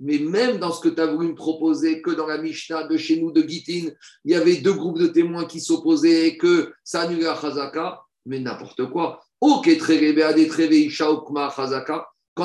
Mais 0.00 0.18
même 0.18 0.58
dans 0.58 0.72
ce 0.72 0.80
que 0.80 0.88
tu 0.88 1.00
as 1.00 1.06
voulu 1.06 1.28
me 1.28 1.34
proposer, 1.34 2.02
que 2.02 2.10
dans 2.10 2.26
la 2.26 2.38
Mishnah 2.38 2.84
de 2.84 2.96
chez 2.96 3.20
nous, 3.20 3.30
de 3.30 3.42
Gitin, 3.42 3.90
il 4.24 4.32
y 4.32 4.34
avait 4.34 4.56
deux 4.56 4.72
groupes 4.72 4.98
de 4.98 5.06
témoins 5.06 5.44
qui 5.44 5.60
s'opposaient 5.60 6.28
et 6.28 6.38
que 6.38 6.72
ça 6.82 7.02
annulait 7.02 7.24
la 7.24 7.38
Chazaka, 7.38 8.00
mais 8.26 8.40
n'importe 8.40 8.90
quoi. 8.90 9.22
Quand 9.42 9.62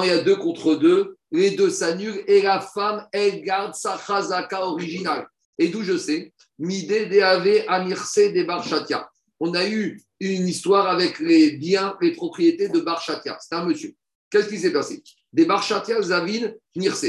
il 0.03 0.07
y 0.07 0.11
a 0.11 0.23
deux 0.23 0.35
contre 0.35 0.75
deux, 0.75 1.17
les 1.31 1.51
deux 1.51 1.69
s'annulent 1.69 2.23
et 2.27 2.41
la 2.41 2.61
femme, 2.61 3.05
elle 3.11 3.41
garde 3.41 3.75
sa 3.75 3.97
chazaka 3.97 4.65
originale. 4.65 5.27
Et 5.57 5.69
d'où 5.69 5.83
je 5.83 5.97
sais, 5.97 6.33
Midé 6.57 7.07
de 7.07 7.67
Amirse 7.67 8.17
de 8.17 8.43
Barchatia. 8.43 9.09
On 9.39 9.53
a 9.53 9.67
eu 9.67 10.01
une 10.19 10.47
histoire 10.47 10.87
avec 10.87 11.19
les 11.19 11.51
biens, 11.51 11.97
les 12.01 12.11
propriétés 12.11 12.69
de 12.69 12.79
Barchatia. 12.79 13.37
C'est 13.41 13.55
un 13.55 13.65
monsieur. 13.65 13.93
Qu'est-ce 14.29 14.47
qui 14.47 14.57
s'est 14.57 14.71
passé? 14.71 15.03
Des 15.33 15.45
Barchatia 15.45 16.01
Zavin 16.01 16.51
Nirse. 16.75 17.05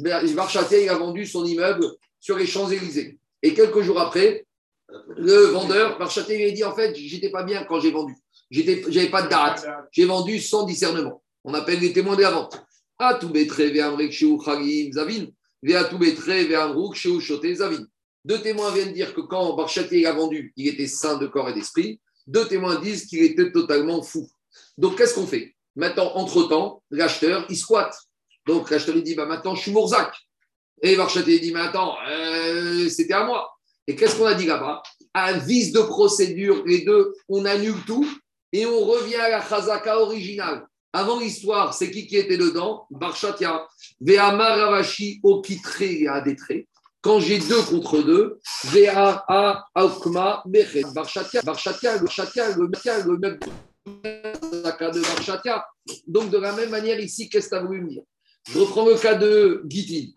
Barchatia, 0.00 0.80
il 0.80 0.88
a 0.88 0.94
vendu 0.94 1.26
son 1.26 1.44
immeuble 1.44 1.86
sur 2.20 2.36
les 2.36 2.46
Champs-Élysées. 2.46 3.18
Et 3.42 3.54
quelques 3.54 3.80
jours 3.82 4.00
après, 4.00 4.46
le 5.16 5.46
vendeur, 5.46 5.98
Barchatia, 5.98 6.36
lui 6.36 6.46
a 6.46 6.50
dit 6.50 6.64
En 6.64 6.74
fait, 6.74 6.94
j'étais 6.94 7.30
pas 7.30 7.42
bien 7.42 7.64
quand 7.64 7.80
j'ai 7.80 7.90
vendu. 7.90 8.14
J'avais 8.50 9.10
pas 9.10 9.22
de 9.22 9.28
date. 9.28 9.66
J'ai 9.92 10.04
vendu 10.04 10.40
sans 10.40 10.64
discernement. 10.64 11.22
On 11.44 11.54
appelle 11.54 11.80
les 11.80 11.92
témoins 11.92 12.16
de 12.16 12.22
la 12.22 12.30
vente. 12.30 12.62
Deux 18.22 18.42
témoins 18.42 18.70
viennent 18.72 18.92
dire 18.92 19.14
que 19.14 19.20
quand 19.22 19.54
Barchatier 19.54 20.06
a 20.06 20.12
vendu, 20.12 20.52
il 20.56 20.68
était 20.68 20.86
sain 20.86 21.16
de 21.16 21.26
corps 21.26 21.48
et 21.48 21.54
d'esprit. 21.54 22.00
Deux 22.26 22.46
témoins 22.46 22.78
disent 22.80 23.06
qu'il 23.06 23.22
était 23.22 23.50
totalement 23.50 24.02
fou. 24.02 24.28
Donc, 24.76 24.98
qu'est-ce 24.98 25.14
qu'on 25.14 25.26
fait? 25.26 25.54
Maintenant, 25.76 26.12
entre-temps, 26.16 26.82
l'acheteur, 26.90 27.46
il 27.48 27.56
squatte. 27.56 27.96
Donc, 28.46 28.70
l'acheteur, 28.70 28.96
il 28.96 29.02
dit 29.02 29.14
bah, 29.14 29.26
Maintenant, 29.26 29.54
je 29.54 29.62
suis 29.62 29.72
Mourzac. 29.72 30.14
Et 30.82 30.96
Barchatier 30.96 31.38
dit 31.38 31.52
Mais 31.52 31.60
attends, 31.60 31.96
euh, 32.08 32.88
c'était 32.88 33.14
à 33.14 33.24
moi. 33.24 33.50
Et 33.86 33.94
qu'est-ce 33.94 34.16
qu'on 34.16 34.26
a 34.26 34.34
dit 34.34 34.46
là-bas? 34.46 34.82
Un 35.14 35.32
vice 35.38 35.72
de 35.72 35.80
procédure, 35.80 36.62
les 36.64 36.82
deux, 36.84 37.12
on 37.28 37.44
annule 37.44 37.82
tout 37.86 38.08
et 38.52 38.66
on 38.66 38.84
revient 38.84 39.16
à 39.16 39.28
la 39.28 39.46
chazaka 39.46 40.00
originale. 40.00 40.66
Avant 40.92 41.20
l'histoire, 41.20 41.74
c'est 41.74 41.90
qui 41.90 42.06
qui 42.06 42.16
était 42.16 42.36
dedans? 42.36 42.86
Barchatia. 42.90 43.66
Ve'amar 44.00 44.58
Ravashi 44.58 45.20
okitre 45.22 45.72
traits. 45.72 46.66
Quand 47.00 47.20
j'ai 47.20 47.38
deux 47.38 47.62
contre 47.62 48.02
deux, 48.02 48.38
Ve'a 48.64 49.24
a 49.28 49.64
aukma 49.74 50.42
bechet. 50.46 50.84
Barchatia, 50.94 51.42
Barchatia, 51.42 51.96
le 51.98 52.08
Chatia, 52.08 52.56
le 52.56 52.66
le 52.66 53.18
même 53.18 53.38
de 53.86 55.00
Barchatia. 55.00 55.64
Donc 56.06 56.30
de 56.30 56.38
la 56.38 56.52
même 56.52 56.70
manière 56.70 56.98
ici, 57.00 57.28
qu'est-ce 57.28 57.48
que 57.48 57.56
tu 57.56 57.60
as 57.60 57.64
voulu 57.64 57.82
me 57.82 57.88
dire? 57.88 58.02
Je 58.48 58.58
reprends 58.58 58.86
le 58.86 58.96
cas 58.96 59.14
de 59.14 59.62
Gitin. 59.66 60.10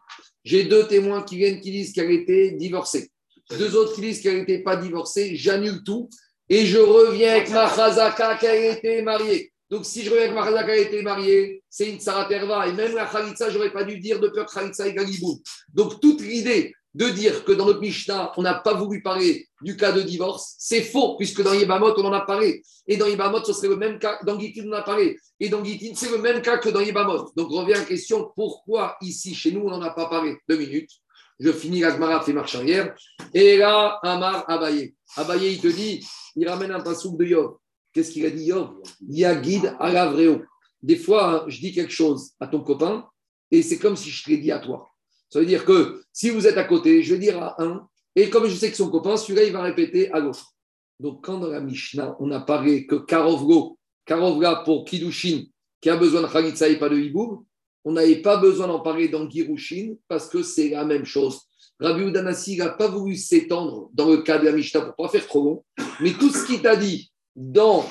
J'ai 0.43 0.65
deux 0.65 0.87
témoins 0.87 1.23
qui 1.23 1.37
viennent 1.37 1.61
qui 1.61 1.71
disent 1.71 1.93
qu'elle 1.93 2.11
était 2.11 2.51
divorcée. 2.51 3.09
Deux 3.57 3.75
autres 3.75 3.93
qui 3.95 4.01
disent 4.01 4.21
qu'elle 4.21 4.39
n'était 4.39 4.59
pas 4.59 4.75
divorcée. 4.75 5.35
J'annule 5.35 5.83
tout 5.83 6.09
et 6.49 6.65
je 6.65 6.77
reviens 6.77 7.31
avec 7.31 7.49
ma 7.49 7.73
chazaka 7.73 8.37
qui 8.37 8.47
a 8.47 8.71
été 8.71 9.01
mariée. 9.01 9.51
Donc, 9.69 9.85
si 9.85 10.03
je 10.03 10.09
reviens 10.09 10.25
avec 10.25 10.35
ma 10.35 10.45
chazaka 10.45 10.73
qui 10.73 10.79
a 10.79 10.81
été 10.81 11.01
mariée, 11.01 11.63
c'est 11.69 11.89
une 11.89 11.99
saraterva. 11.99 12.67
Et 12.67 12.73
même 12.73 12.95
la 12.95 13.05
khalitsa, 13.05 13.49
je 13.49 13.57
n'aurais 13.57 13.71
pas 13.71 13.83
dû 13.83 13.99
dire 13.99 14.19
de 14.19 14.27
peur 14.27 14.51
khalitsa 14.51 14.87
et 14.87 14.93
galibou. 14.93 15.41
Donc, 15.73 15.99
toute 16.01 16.21
l'idée 16.21 16.73
de 16.93 17.09
dire 17.09 17.43
que 17.43 17.51
dans 17.51 17.65
notre 17.65 17.79
Mishnah, 17.79 18.31
on 18.37 18.43
n'a 18.43 18.55
pas 18.55 18.73
voulu 18.73 19.01
parler 19.01 19.47
du 19.61 19.75
cas 19.75 19.91
de 19.91 20.01
divorce, 20.01 20.55
c'est 20.59 20.81
faux, 20.81 21.15
puisque 21.17 21.41
dans 21.41 21.53
Yibamot, 21.53 21.93
on 21.97 22.05
en 22.05 22.13
a 22.13 22.21
parlé. 22.21 22.61
Et 22.87 22.97
dans 22.97 23.07
Yibamot, 23.07 23.43
ce 23.43 23.53
serait 23.53 23.69
le 23.69 23.77
même 23.77 23.97
cas. 23.97 24.19
Dans 24.25 24.39
Gitin, 24.39 24.63
on 24.67 24.73
en 24.73 24.77
a 24.77 24.81
parlé. 24.83 25.17
Et 25.39 25.49
dans 25.49 25.63
Gitin, 25.63 25.93
c'est 25.95 26.11
le 26.11 26.19
même 26.19 26.41
cas 26.41 26.57
que 26.57 26.69
dans 26.69 26.81
Yibamot. 26.81 27.31
Donc, 27.35 27.49
revient 27.49 27.73
à 27.73 27.79
la 27.79 27.85
question 27.85 28.31
pourquoi 28.35 28.97
ici, 29.01 29.33
chez 29.33 29.51
nous, 29.51 29.61
on 29.61 29.69
n'en 29.69 29.81
a 29.81 29.89
pas 29.89 30.07
parlé? 30.07 30.37
Deux 30.47 30.57
minutes. 30.57 30.91
Je 31.39 31.51
finis 31.51 31.79
la 31.79 32.21
fait 32.21 32.33
marche 32.33 32.55
arrière. 32.55 32.95
Et 33.33 33.57
là, 33.57 33.99
Amar 34.03 34.45
Abaye. 34.47 34.93
Abaye, 35.17 35.53
il 35.53 35.59
te 35.59 35.67
dit 35.67 36.05
il 36.35 36.47
ramène 36.47 36.71
un 36.71 36.79
pasouk 36.79 37.17
de 37.17 37.25
Yov. 37.25 37.55
Qu'est-ce 37.91 38.11
qu'il 38.11 38.25
a 38.25 38.29
dit 38.29 38.45
Yov? 38.45 38.69
Yagid 39.07 39.75
alavréo. 39.79 40.43
Des 40.81 40.95
fois, 40.95 41.45
je 41.47 41.59
dis 41.59 41.73
quelque 41.73 41.93
chose 41.93 42.31
à 42.39 42.47
ton 42.47 42.61
copain 42.61 43.07
et 43.51 43.61
c'est 43.61 43.77
comme 43.77 43.95
si 43.95 44.09
je 44.09 44.23
te 44.23 44.29
l'ai 44.29 44.37
dit 44.37 44.51
à 44.51 44.59
toi. 44.59 44.89
Ça 45.33 45.39
veut 45.39 45.47
dire 45.47 45.65
que 45.65 46.03
si 46.13 46.29
vous 46.29 46.45
êtes 46.45 46.57
à 46.57 46.63
côté, 46.63 47.01
je 47.01 47.15
vais 47.15 47.19
dire 47.19 47.41
à 47.41 47.59
un, 47.59 47.87
et 48.15 48.29
comme 48.29 48.45
je 48.45 48.53
sais 48.53 48.69
que 48.69 48.77
son 48.77 48.91
copain, 48.91 49.17
celui-là, 49.17 49.45
il 49.45 49.51
va 49.51 49.63
répéter 49.63 50.11
à 50.11 50.19
l'autre. 50.19 50.53
Donc, 50.99 51.25
quand 51.25 51.39
dans 51.39 51.47
la 51.47 51.59
Mishnah, 51.59 52.15
on 52.19 52.29
a 52.29 52.39
parlé 52.39 52.85
que 52.85 52.97
Karovgo, 52.97 53.79
Karovga 54.05 54.61
pour 54.63 54.85
Kidushin, 54.85 55.45
qui 55.81 55.89
a 55.89 55.97
besoin 55.97 56.21
de 56.21 56.27
Khalitsa 56.27 56.69
et 56.69 56.77
pas 56.77 56.87
de 56.87 56.99
Hiboum, 56.99 57.43
on 57.83 57.93
n'avait 57.93 58.21
pas 58.21 58.37
besoin 58.37 58.67
d'en 58.67 58.81
parler 58.81 59.07
dans 59.07 59.27
Girushin 59.27 59.95
parce 60.07 60.29
que 60.29 60.43
c'est 60.43 60.69
la 60.69 60.85
même 60.85 61.03
chose. 61.03 61.41
Rabbi 61.79 62.03
Udanassi 62.03 62.55
n'a 62.57 62.69
pas 62.69 62.87
voulu 62.87 63.15
s'étendre 63.15 63.89
dans 63.91 64.09
le 64.09 64.17
cas 64.17 64.37
de 64.37 64.45
la 64.45 64.51
Mishnah 64.51 64.81
pour 64.81 64.89
ne 65.03 65.07
pas 65.07 65.11
faire 65.11 65.25
trop 65.25 65.43
long, 65.43 65.65
mais 65.99 66.11
tout 66.11 66.29
ce 66.29 66.45
qu'il 66.45 66.61
t'a 66.61 66.75
dit 66.75 67.11
dans 67.35 67.89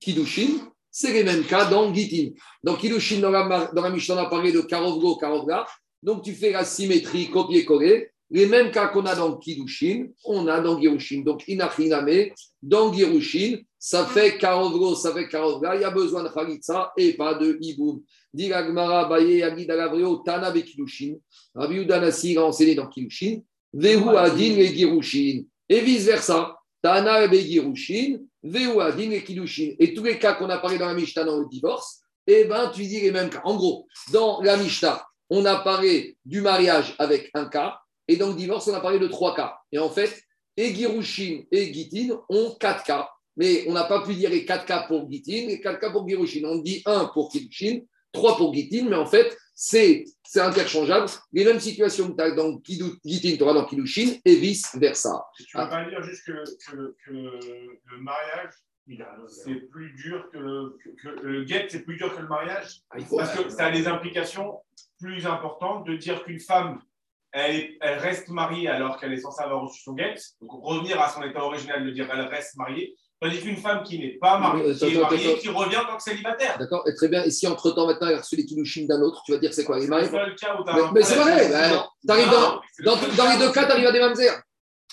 Kiddushin, 0.00 0.60
c'est 0.90 1.14
les 1.14 1.24
mêmes 1.24 1.44
cas 1.44 1.70
dans 1.70 1.94
Gitin. 1.94 2.34
Dans 2.62 2.76
Kiddushin, 2.76 3.20
dans 3.20 3.30
la, 3.30 3.70
dans 3.74 3.82
la 3.82 3.88
Mishnah, 3.88 4.16
on 4.16 4.18
a 4.18 4.28
parlé 4.28 4.52
de 4.52 4.60
Karovgo, 4.60 5.16
Karovga. 5.16 5.64
Donc 6.02 6.22
tu 6.22 6.32
fais 6.32 6.52
la 6.52 6.64
symétrie 6.64 7.30
copier-coller. 7.30 8.10
Les 8.30 8.46
mêmes 8.46 8.72
cas 8.72 8.88
qu'on 8.88 9.06
a 9.06 9.14
dans 9.14 9.36
Kiddushin, 9.36 10.08
on 10.24 10.48
a 10.48 10.60
dans 10.60 10.80
Girushin. 10.80 11.20
Donc, 11.20 11.46
Inachiname, 11.46 12.30
dans 12.60 12.92
Girushin, 12.92 13.58
ça 13.78 14.04
fait 14.04 14.36
Karovro, 14.36 14.96
ça 14.96 15.14
fait 15.14 15.28
Karovra, 15.28 15.76
il 15.76 15.82
y 15.82 15.84
a 15.84 15.90
besoin 15.92 16.24
de 16.24 16.28
Khalitsa 16.28 16.92
et 16.96 17.12
pas 17.12 17.34
de 17.34 17.56
Iboum. 17.60 18.02
Diragmara, 18.34 19.08
Baye, 19.08 19.44
Agid 19.44 19.70
Agavreo, 19.70 20.16
Tana 20.24 20.50
Bekidushin. 20.50 21.18
Rabbi 21.54 21.76
Udanasi 21.76 22.36
a 22.36 22.44
enseigné 22.44 22.74
dans 22.74 22.88
Kiddushin. 22.88 23.42
Vehu 23.72 24.16
Adin 24.16 24.56
et 24.56 24.74
Girushin. 24.74 25.44
Et 25.68 25.80
vice-versa. 25.80 26.56
Tana 26.82 27.32
et 27.32 27.40
Girushin, 27.40 28.18
Vehu 28.42 28.80
Adin 28.80 29.12
et 29.12 29.22
Kiddushin. 29.22 29.76
Et 29.78 29.94
tous 29.94 30.02
les 30.02 30.18
cas 30.18 30.34
qu'on 30.34 30.50
a 30.50 30.58
parlé 30.58 30.78
dans 30.78 30.86
la 30.86 30.94
Mishnah 30.94 31.22
dans 31.22 31.38
le 31.38 31.46
divorce, 31.46 32.00
eh 32.26 32.44
bien, 32.44 32.70
tu 32.70 32.82
dis 32.82 33.00
les 33.00 33.12
mêmes 33.12 33.30
cas. 33.30 33.42
En 33.44 33.54
gros, 33.54 33.86
dans 34.12 34.40
la 34.42 34.56
Mishnah, 34.56 35.06
on 35.30 35.44
a 35.44 35.56
parlé 35.56 36.16
du 36.24 36.40
mariage 36.40 36.94
avec 36.98 37.30
un 37.34 37.46
cas, 37.46 37.78
et 38.08 38.16
dans 38.16 38.28
le 38.28 38.34
divorce, 38.34 38.68
on 38.68 38.74
a 38.74 38.80
parlé 38.80 38.98
de 38.98 39.08
trois 39.08 39.34
cas. 39.34 39.56
Et 39.72 39.78
en 39.78 39.90
fait, 39.90 40.22
et 40.56 40.74
Girushin 40.74 41.42
et 41.50 41.72
Gitin 41.72 42.18
ont 42.28 42.54
quatre 42.58 42.84
cas. 42.84 43.08
Mais 43.36 43.64
on 43.68 43.72
n'a 43.72 43.84
pas 43.84 44.02
pu 44.02 44.14
dire 44.14 44.30
les 44.30 44.46
quatre 44.46 44.64
cas 44.64 44.86
pour 44.88 45.10
Gitin 45.10 45.48
et 45.48 45.60
quatre 45.60 45.78
cas 45.78 45.90
pour 45.90 46.08
Girushin. 46.08 46.42
On 46.44 46.58
dit 46.58 46.82
un 46.86 47.06
pour 47.12 47.30
Kirushin, 47.30 47.80
trois 48.12 48.36
pour 48.36 48.54
Gitin, 48.54 48.86
mais 48.88 48.96
en 48.96 49.04
fait, 49.04 49.36
c'est 49.54 50.04
interchangeable. 50.36 51.06
Les 51.32 51.44
mêmes 51.44 51.60
situations 51.60 52.10
que 52.10 52.16
tu 52.16 52.22
as 52.22 52.30
dans 52.30 52.58
Gitin, 52.64 53.36
tu 53.36 53.42
auras 53.42 53.52
dans 53.52 53.66
Kirushin 53.66 54.14
et 54.24 54.36
vice-versa. 54.36 55.22
Tu 55.36 55.56
ne 55.56 55.62
vas 55.62 55.68
pas 55.68 55.88
dire 55.88 56.02
juste 56.02 56.24
que, 56.24 56.32
le 57.10 57.98
mariage 58.00 58.52
c'est 59.28 59.68
plus 59.70 59.92
dur 59.92 60.28
que 60.32 60.38
le, 60.38 60.78
que, 61.02 61.08
le 61.08 61.46
get, 61.46 61.66
c'est 61.70 61.84
plus 61.84 61.96
dur 61.96 62.14
que 62.14 62.20
le 62.20 62.28
mariage 62.28 62.82
ah, 62.90 62.98
Parce 63.16 63.36
que 63.36 63.48
ça 63.48 63.66
a 63.66 63.70
des 63.70 63.88
implications 63.88 64.60
plus 65.00 65.26
importantes 65.26 65.86
de 65.86 65.96
dire 65.96 66.22
qu'une 66.24 66.40
femme, 66.40 66.80
elle, 67.32 67.70
elle, 67.80 67.98
reste 67.98 68.28
mariée 68.28 68.68
alors 68.68 68.98
qu'elle 68.98 69.12
est 69.12 69.20
censée 69.20 69.42
avoir 69.42 69.62
reçu 69.62 69.82
son 69.82 69.96
get. 69.96 70.14
Donc 70.40 70.50
revenir 70.62 71.00
à 71.00 71.08
son 71.08 71.22
état 71.22 71.42
original 71.42 71.84
de 71.84 71.90
dire 71.90 72.08
elle 72.12 72.20
reste 72.22 72.56
mariée. 72.56 72.94
Tandis 73.20 73.40
qu'une 73.40 73.56
femme 73.56 73.82
qui 73.82 73.98
n'est 73.98 74.18
pas 74.20 74.38
mariée, 74.38 74.74
qui 74.74 74.84
est 74.84 75.00
mariée, 75.00 75.38
qui 75.38 75.48
revient 75.48 75.78
en 75.78 75.86
tant 75.86 75.96
que 75.96 76.02
célibataire. 76.02 76.58
D'accord, 76.58 76.84
très 76.96 77.08
bien. 77.08 77.24
Et 77.24 77.30
si 77.30 77.46
entre-temps, 77.46 77.86
maintenant, 77.86 78.08
elle 78.08 78.16
a 78.16 78.18
reçu 78.18 78.36
les 78.36 78.44
kilouchines 78.44 78.86
d'un 78.86 79.00
autre, 79.00 79.22
tu 79.24 79.32
vas 79.32 79.38
dire 79.38 79.54
c'est 79.54 79.64
quoi 79.64 79.80
C'est 79.80 79.86
le 79.86 80.04
seul 80.04 80.34
cas 80.34 80.54
où 80.60 80.64
tu 80.64 80.70
as 80.70 80.92
Mais, 80.92 81.02
c'est 81.02 81.16
vrai, 81.16 81.48
ben, 81.48 81.86
dans, 82.04 82.60
dans, 82.84 82.96
dans, 83.16 83.30
les 83.32 83.38
deux 83.38 83.52
cas, 83.52 83.64
tu 83.64 83.72
arrives 83.72 83.86
à 83.86 83.92
des 83.92 84.00
mamzères. 84.00 84.42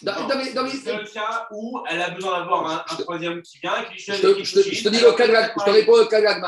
Dans, 0.01 0.27
dans, 0.27 0.27
dans, 0.27 0.67
c'est 0.69 0.97
le 0.97 1.13
cas 1.13 1.47
où 1.51 1.79
elle 1.89 2.01
a 2.01 2.09
besoin 2.09 2.39
d'avoir 2.39 2.67
un, 2.67 2.83
un, 2.89 3.03
troisième 3.03 3.41
qui 3.41 3.59
vient, 3.59 3.83
qui 3.83 3.99
je, 3.99 4.11
te, 4.11 4.43
je, 4.43 4.53
te, 4.55 4.69
je 4.69 4.83
te 4.83 4.89
dis 4.89 4.99
le 4.99 5.11
cas 5.13 5.27
de, 5.27 5.33
je 5.33 5.63
te 5.63 5.69
réponds 5.69 6.01
au 6.01 6.05
cas 6.07 6.19
de 6.19 6.45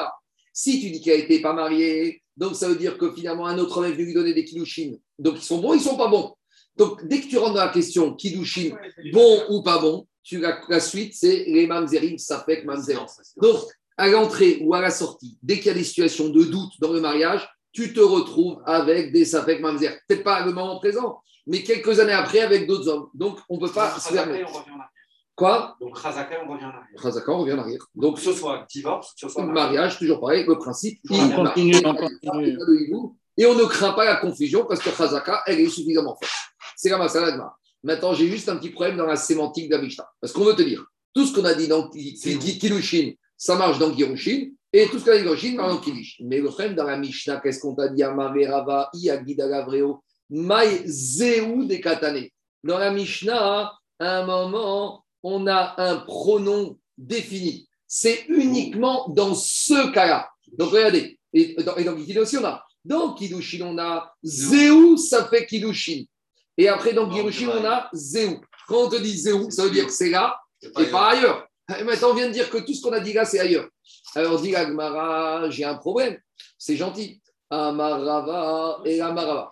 Si 0.52 0.82
tu 0.82 0.90
dis 0.90 1.00
qu'elle 1.00 1.22
n'était 1.22 1.42
pas 1.42 1.54
mariée, 1.54 2.24
donc 2.36 2.56
ça 2.56 2.68
veut 2.68 2.76
dire 2.76 2.98
que 2.98 3.14
finalement 3.14 3.46
un 3.46 3.58
autre 3.60 3.78
homme 3.78 3.86
est 3.86 3.92
venu 3.92 4.06
lui 4.06 4.14
donner 4.14 4.34
des 4.34 4.46
kilouchines. 4.46 5.00
Donc 5.20 5.36
ils 5.38 5.44
sont 5.44 5.60
bons, 5.60 5.74
ils 5.74 5.80
sont 5.80 5.96
pas 5.96 6.08
bons. 6.08 6.34
Donc 6.76 7.06
dès 7.08 7.22
que 7.22 7.28
tu 7.28 7.38
rentres 7.38 7.54
dans 7.54 7.66
la 7.66 7.72
question 7.72 8.14
kilouchines, 8.14 8.76
bon 9.14 9.44
ou 9.50 9.62
pas 9.62 9.78
bon, 9.78 10.08
tu, 10.24 10.40
la, 10.40 10.60
la 10.68 10.80
suite 10.80 11.14
c'est 11.16 11.46
les 11.48 11.68
mamzerim, 11.68 12.18
ça 12.18 12.44
fait 12.44 12.62
que 12.62 12.66
mamzerim. 12.66 13.06
Donc 13.38 13.58
à 13.96 14.08
l'entrée 14.08 14.60
ou 14.62 14.74
à 14.74 14.82
la 14.82 14.90
sortie, 14.90 15.38
dès 15.42 15.58
qu'il 15.58 15.68
y 15.68 15.70
a 15.70 15.76
des 15.76 15.84
situations 15.84 16.30
de 16.30 16.44
doute 16.44 16.74
dans 16.82 16.92
le 16.92 17.00
mariage, 17.00 17.48
tu 17.72 17.94
te 17.94 18.00
retrouves 18.00 18.62
avec 18.66 19.12
des 19.12 19.26
safek 19.26 19.62
mamzer. 19.62 19.98
Peut-être 20.08 20.24
pas 20.24 20.46
le 20.46 20.52
moment 20.52 20.80
présent, 20.80 21.22
mais 21.48 21.64
quelques 21.64 22.00
années 22.00 22.14
après 22.14 22.40
avec 22.40 22.68
d'autres 22.68 22.88
hommes. 22.88 23.10
Donc, 23.14 23.40
on 23.50 23.56
ne 23.56 23.68
peut 23.68 23.74
pas 23.74 23.98
se 24.00 24.14
permettre. 24.14 24.52
Quoi? 25.36 25.76
Donc, 25.82 26.02
Khazaka, 26.02 26.44
on 26.46 26.54
revient 26.54 26.66
en 26.66 26.70
arrière. 26.70 27.02
Khazaka, 27.02 27.32
on 27.32 27.40
revient 27.40 27.54
en 27.54 27.60
arrière. 27.60 27.86
Donc, 27.94 28.16
que 28.16 28.22
ce 28.22 28.34
soit 28.34 28.66
divorce, 28.70 29.14
que 29.14 29.28
ce 29.28 29.30
soit 29.30 29.46
mariage, 29.46 29.98
toujours 29.98 30.22
pareil, 30.22 30.46
le 30.48 30.58
principe. 30.58 31.00
On 31.10 31.30
continue, 31.30 31.76
on 31.84 31.96
continue. 31.96 32.58
Et 33.38 33.46
on 33.46 33.54
ne 33.54 33.66
craint 33.66 33.92
pas 33.92 34.06
la 34.06 34.16
confusion 34.16 34.66
parce 34.66 34.80
que 34.80 34.90
Khazaka, 34.90 35.44
elle 35.46 35.60
est 35.60 35.70
suffisamment 35.70 36.16
forte. 36.16 36.32
C'est 36.78 36.90
comme 36.90 37.08
ça, 37.08 37.54
Maintenant, 37.84 38.16
j'ai 38.16 38.28
juste 38.28 38.50
un 38.50 38.56
petit 38.56 38.72
problème 38.72 38.98
dans 38.98 39.06
la 39.06 39.16
sémantique 39.16 39.70
d'Avishta. 39.70 40.10
Parce 40.20 40.34
qu'on 40.34 40.44
veut 40.44 40.56
te 40.56 40.64
dire, 40.64 40.84
tout 41.14 41.24
ce 41.24 41.36
qu'on 41.36 41.46
a 41.46 41.54
dit 41.54 41.68
dans 41.68 41.88
Kilushin, 41.90 43.12
ça 43.38 43.56
marche 43.56 43.78
dans 43.78 43.94
Girushin, 43.94 44.48
et 44.74 44.88
tout 44.88 44.98
ce 44.98 45.06
qu'on 45.06 45.12
a 45.12 45.18
dit 45.18 45.24
dans 45.24 45.36
Girushin 45.36 45.58
marche 45.58 45.74
dans 45.74 45.82
Kilush. 45.82 46.22
Mais 46.24 46.40
le 46.40 46.48
problème 46.48 46.74
dans 46.74 46.86
la 46.86 46.98
Mishnah, 46.98 47.40
qu'est-ce 47.42 47.60
qu'on 47.60 47.76
t'a 47.76 47.90
dit? 47.90 48.02
Amare 48.02 48.34
Rava, 48.50 48.90
Iagida 48.94 49.48
Gavreo, 49.48 50.04
Maï 50.30 50.82
Zéou 50.86 51.66
des 51.66 51.82
Katane. 51.82 52.28
Dans 52.64 52.78
la 52.78 52.92
Mishnah, 52.92 53.74
à 54.00 54.20
un 54.20 54.26
moment, 54.26 55.06
on 55.24 55.48
a 55.48 55.76
un 55.78 55.98
pronom 55.98 56.78
défini. 56.98 57.68
C'est 57.88 58.26
uniquement 58.28 59.08
dans 59.10 59.36
ce 59.36 59.92
cas-là. 59.92 60.30
Donc 60.58 60.72
regardez, 60.72 61.20
et 61.34 61.56
dans, 61.64 61.76
et 61.76 62.18
aussi, 62.18 62.38
on 62.38 62.46
a. 62.46 62.64
Dans 62.84 63.14
Kidushin, 63.14 63.66
on 63.66 63.78
a 63.78 64.14
Zéou, 64.24 64.98
ça 64.98 65.26
fait 65.26 65.46
Kidushin. 65.46 66.04
Et 66.58 66.68
après, 66.68 66.94
dans 66.94 67.10
Kirushin, 67.10 67.50
on 67.50 67.66
a 67.66 67.90
Zéou. 67.94 68.40
Quand 68.68 68.86
on 68.86 68.90
te 68.90 68.96
dit 68.96 69.18
Zéou, 69.18 69.50
ça 69.52 69.64
veut 69.64 69.72
dire 69.72 69.86
que 69.86 69.92
c'est 69.92 70.10
là 70.10 70.40
et 70.62 70.86
pas 70.86 71.10
ailleurs. 71.12 71.48
Et 71.78 71.84
maintenant, 71.84 72.12
on 72.12 72.14
vient 72.14 72.28
de 72.28 72.34
dire 72.34 72.50
que 72.50 72.60
tout 72.60 72.74
ce 72.74 72.82
qu'on 72.82 72.94
a 72.94 73.00
dit 73.00 73.14
là, 73.14 73.26
c'est 73.26 73.40
ailleurs. 73.40 73.68
Alors, 74.16 74.40
dit 74.40 74.56
Agmara, 74.56 75.50
j'ai 75.50 75.66
un 75.66 75.76
problème. 75.76 76.18
C'est 76.58 76.78
gentil. 76.78 77.22
Amarava 77.50 78.82
et 78.86 79.02
Amarava. 79.02 79.52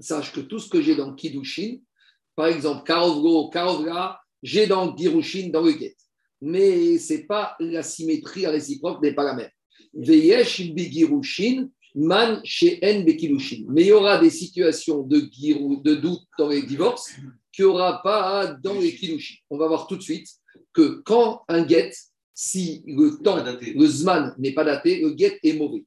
Sache 0.00 0.32
que 0.32 0.40
tout 0.40 0.58
ce 0.58 0.68
que 0.68 0.80
j'ai 0.80 0.96
dans 0.96 1.14
Kidushin, 1.14 1.78
par 2.34 2.46
exemple, 2.46 2.84
Karovro, 2.84 3.48
Karovra, 3.50 4.20
j'ai 4.42 4.66
dans 4.66 4.96
Girushin, 4.96 5.50
dans 5.50 5.62
le 5.62 5.72
Get. 5.72 5.96
Mais 6.40 6.98
ce 6.98 7.14
n'est 7.14 7.24
pas 7.24 7.56
la 7.60 7.82
symétrie 7.82 8.46
réciproque 8.46 9.02
n'est 9.02 9.14
pas 9.14 9.24
la 9.24 9.34
même. 9.34 9.50
Veyesh 9.94 10.72
Begirushin, 10.74 11.68
Man 11.94 12.40
Sheen 12.44 13.04
Bekidushin. 13.04 13.64
Mais 13.68 13.82
il 13.82 13.88
y 13.88 13.92
aura 13.92 14.18
des 14.18 14.30
situations 14.30 15.02
de, 15.02 15.20
de 15.20 15.94
doute 15.94 16.24
dans 16.38 16.48
les 16.48 16.62
divorces 16.62 17.12
qu'il 17.52 17.64
n'y 17.64 17.70
aura 17.70 18.02
pas 18.02 18.46
dans 18.62 18.80
les 18.80 18.94
Kidushin. 18.94 19.36
On 19.48 19.56
va 19.56 19.68
voir 19.68 19.86
tout 19.86 19.96
de 19.96 20.02
suite 20.02 20.28
que 20.72 21.02
quand 21.04 21.42
un 21.48 21.66
get, 21.66 21.92
si 22.34 22.82
le 22.86 23.16
temps, 23.22 23.42
le 23.44 23.86
Zman 23.86 24.34
n'est 24.38 24.52
pas 24.52 24.64
daté, 24.64 25.00
le 25.00 25.16
get 25.16 25.38
est 25.42 25.52
mauvais. 25.54 25.84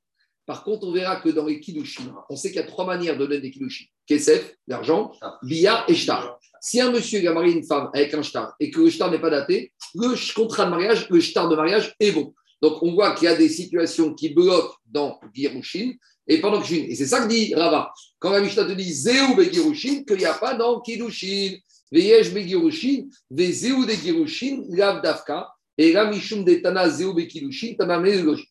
Par 0.47 0.63
contre, 0.63 0.87
on 0.87 0.93
verra 0.93 1.17
que 1.17 1.27
dans 1.27 1.45
les 1.45 1.59
Kiddushin, 1.59 2.15
on 2.29 2.37
sait 2.37 2.47
qu'il 2.47 2.61
y 2.61 2.63
a 2.63 2.67
trois 2.67 2.85
manières 2.85 3.17
de 3.17 3.25
donner 3.25 3.41
des 3.41 3.51
Kiddushin. 3.51 3.83
Kesef, 4.07 4.55
l'argent, 4.65 5.11
Bia 5.43 5.83
et 5.89 5.93
Shtar. 5.93 6.39
Si 6.61 6.79
un 6.79 6.89
monsieur 6.89 7.27
a 7.29 7.33
marié 7.33 7.51
une 7.51 7.65
femme 7.65 7.89
avec 7.93 8.13
un 8.13 8.21
Shtar 8.21 8.55
et 8.57 8.71
que 8.71 8.79
le 8.79 8.89
Shtar 8.89 9.11
n'est 9.11 9.19
pas 9.19 9.29
daté, 9.29 9.73
le 9.93 10.33
contrat 10.33 10.65
de 10.65 10.69
mariage, 10.71 11.09
le 11.09 11.19
Shtar 11.19 11.49
de 11.49 11.55
mariage 11.57 11.93
est 11.99 12.13
bon. 12.13 12.33
Donc, 12.61 12.81
on 12.81 12.93
voit 12.93 13.13
qu'il 13.13 13.25
y 13.25 13.27
a 13.27 13.35
des 13.35 13.49
situations 13.49 14.13
qui 14.13 14.29
bloquent 14.29 14.77
dans 14.85 15.19
Girushin 15.33 15.91
et 16.25 16.39
pendant 16.39 16.61
que 16.61 16.73
Et 16.73 16.95
c'est 16.95 17.05
ça 17.05 17.21
que 17.21 17.27
dit 17.27 17.53
Rava. 17.53 17.91
Quand 18.17 18.31
la 18.31 18.39
Mishnah 18.39 18.63
te 18.63 18.71
dit 18.71 18.93
Zéou 18.93 19.35
Begirushin, 19.35 20.03
qu'il 20.05 20.17
n'y 20.17 20.25
a 20.25 20.33
pas 20.33 20.55
dans 20.55 20.79
Kiddushin. 20.79 21.57
Veyesh 21.91 22.33
Begirushin, 22.33 23.07
Vezéou 23.29 23.85
de 23.85 23.91
Girushin, 23.91 24.63
Lav 24.69 25.01
Davka, 25.01 25.49
et 25.77 25.91
la 25.91 26.09
Mishum 26.09 26.43
de 26.43 26.55
Tana 26.55 26.89
Zéou 26.89 27.13
Bekirushin, 27.13 27.75
Tana 27.77 28.01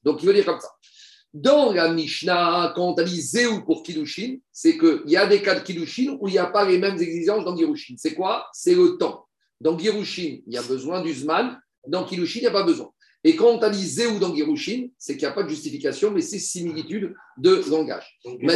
Donc, 0.05 0.22
il 0.22 0.26
veut 0.26 0.34
dire 0.34 0.44
comme 0.44 0.61
ça. 0.61 0.68
Dans 1.35 1.72
la 1.72 1.93
Mishnah, 1.93 2.72
quand 2.74 2.93
on 2.93 2.95
a 2.95 3.05
dit 3.05 3.20
Zéou 3.20 3.62
pour 3.62 3.83
Kiddushin, 3.83 4.37
c'est 4.53 4.79
qu'il 4.79 5.03
y 5.07 5.16
a 5.16 5.27
des 5.27 5.43
cas 5.43 5.55
de 5.55 5.61
Kiddushin 5.61 6.16
où 6.20 6.29
il 6.29 6.33
n'y 6.33 6.39
a 6.39 6.47
pas 6.47 6.66
les 6.66 6.79
mêmes 6.79 6.97
exigences 6.99 7.45
dans 7.45 7.57
Girushin. 7.57 7.95
C'est 7.99 8.14
quoi? 8.14 8.47
C'est 8.53 8.74
le 8.74 8.97
temps. 8.97 9.27
Dans 9.61 9.79
Girushin, 9.79 10.39
il 10.47 10.55
y 10.55 10.57
a 10.57 10.62
besoin 10.62 11.03
du 11.03 11.12
Zman. 11.12 11.61
Dans 11.87 12.05
Kiddushin, 12.05 12.39
il 12.39 12.43
n'y 12.43 12.49
a 12.49 12.53
pas 12.53 12.62
besoin. 12.62 12.91
Et 13.22 13.37
quand 13.37 13.62
on 13.62 13.70
dit 13.70 13.87
Zéou 13.87 14.18
dans 14.18 14.35
Girushin, 14.35 14.87
c'est 14.97 15.14
qu'il 15.16 15.27
n'y 15.27 15.33
a 15.33 15.35
pas 15.35 15.43
de 15.43 15.49
justification, 15.49 16.11
mais 16.11 16.20
c'est 16.20 16.39
similitude 16.39 17.14
de 17.37 17.68
langage. 17.68 18.18
Donc, 18.24 18.39
mais, 18.41 18.55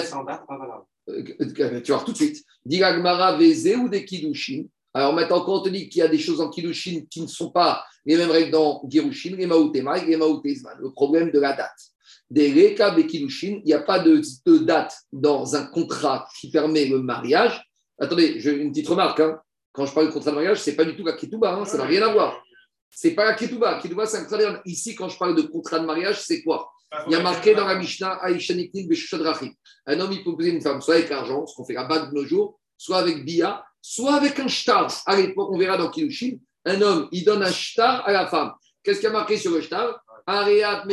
euh, 1.08 1.24
euh, 1.58 1.80
tu 1.80 1.90
voir 1.92 2.04
tout 2.04 2.12
de 2.12 2.16
suite. 2.16 2.44
Diragmara 2.64 3.38
Zéou 3.52 3.88
des 3.88 4.04
Kiddushin. 4.04 4.64
Alors 4.94 5.12
maintenant, 5.12 5.40
quand 5.42 5.58
on 5.58 5.62
te 5.62 5.68
dit 5.68 5.88
qu'il 5.88 6.00
y 6.00 6.02
a 6.02 6.08
des 6.08 6.18
choses 6.18 6.40
en 6.40 6.48
Kiddushin 6.48 7.02
qui 7.10 7.20
ne 7.20 7.26
sont 7.26 7.50
pas 7.50 7.84
les 8.06 8.16
mêmes 8.16 8.30
règles 8.30 8.52
dans 8.52 8.82
Girushin, 8.88 9.36
les 9.36 9.46
Maoutéma 9.46 9.98
et 9.98 10.06
les 10.06 10.16
Maoutézman, 10.16 10.76
le 10.80 10.92
problème 10.92 11.30
de 11.30 11.38
la 11.38 11.52
date 11.52 11.89
des 12.30 12.52
Reka 12.52 12.90
Bekilushin, 12.90 13.60
il 13.64 13.64
n'y 13.64 13.72
a 13.72 13.80
pas 13.80 13.98
de, 13.98 14.22
date 14.58 14.96
dans 15.12 15.56
un 15.56 15.66
contrat 15.66 16.28
qui 16.38 16.50
permet 16.50 16.86
le 16.86 17.00
mariage. 17.00 17.62
Attendez, 17.98 18.40
je, 18.40 18.50
une 18.50 18.70
petite 18.70 18.88
remarque. 18.88 19.20
Hein. 19.20 19.40
Quand 19.72 19.86
je 19.86 19.92
parle 19.92 20.06
de 20.06 20.12
contrat 20.12 20.30
de 20.30 20.36
mariage, 20.36 20.60
ce 20.60 20.70
n'est 20.70 20.76
pas 20.76 20.84
du 20.84 20.96
tout 20.96 21.04
la 21.04 21.12
Ketouba, 21.12 21.54
hein, 21.54 21.64
ça 21.64 21.76
n'a 21.76 21.84
rien 21.84 22.02
à 22.02 22.12
voir. 22.12 22.42
Ce 22.90 23.08
n'est 23.08 23.14
pas 23.14 23.24
la 23.24 23.34
Ketouba. 23.34 23.80
Ketouba, 23.80 24.06
c'est 24.06 24.18
un 24.18 24.24
contrat 24.24 24.60
Ici, 24.64 24.94
quand 24.94 25.08
je 25.08 25.18
parle 25.18 25.34
de 25.34 25.42
contrat 25.42 25.80
de 25.80 25.86
mariage, 25.86 26.20
c'est 26.20 26.42
quoi? 26.42 26.70
Il 27.06 27.12
y 27.12 27.14
a 27.14 27.22
marqué 27.22 27.54
dans 27.54 27.66
la 27.66 27.76
Mishnah, 27.76 28.20
Un 28.24 30.00
homme, 30.00 30.12
il 30.12 30.24
peut 30.24 30.34
poser 30.34 30.50
une 30.50 30.60
femme, 30.60 30.80
soit 30.80 30.94
avec 30.94 31.08
l'argent, 31.08 31.46
ce 31.46 31.54
qu'on 31.54 31.64
fait 31.64 31.76
à 31.76 31.84
bas 31.84 32.06
de 32.06 32.12
nos 32.12 32.24
jours, 32.24 32.58
soit 32.76 32.98
avec 32.98 33.24
Bia, 33.24 33.64
soit 33.80 34.14
avec 34.14 34.38
un 34.40 34.48
shtar. 34.48 34.92
À 35.06 35.16
l'époque, 35.16 35.50
on 35.52 35.58
verra 35.58 35.76
dans 35.76 35.88
Kilushin, 35.88 36.38
un 36.64 36.80
homme, 36.82 37.08
il 37.12 37.24
donne 37.24 37.42
un 37.42 37.52
shtar 37.52 38.06
à 38.06 38.12
la 38.12 38.26
femme. 38.26 38.52
Qu'est-ce 38.82 39.00
qu'il 39.00 39.08
y 39.08 39.10
a 39.10 39.12
marqué 39.12 39.36
sur 39.36 39.52
le 39.52 39.60
shtar? 39.60 40.02
Ariat, 40.30 40.84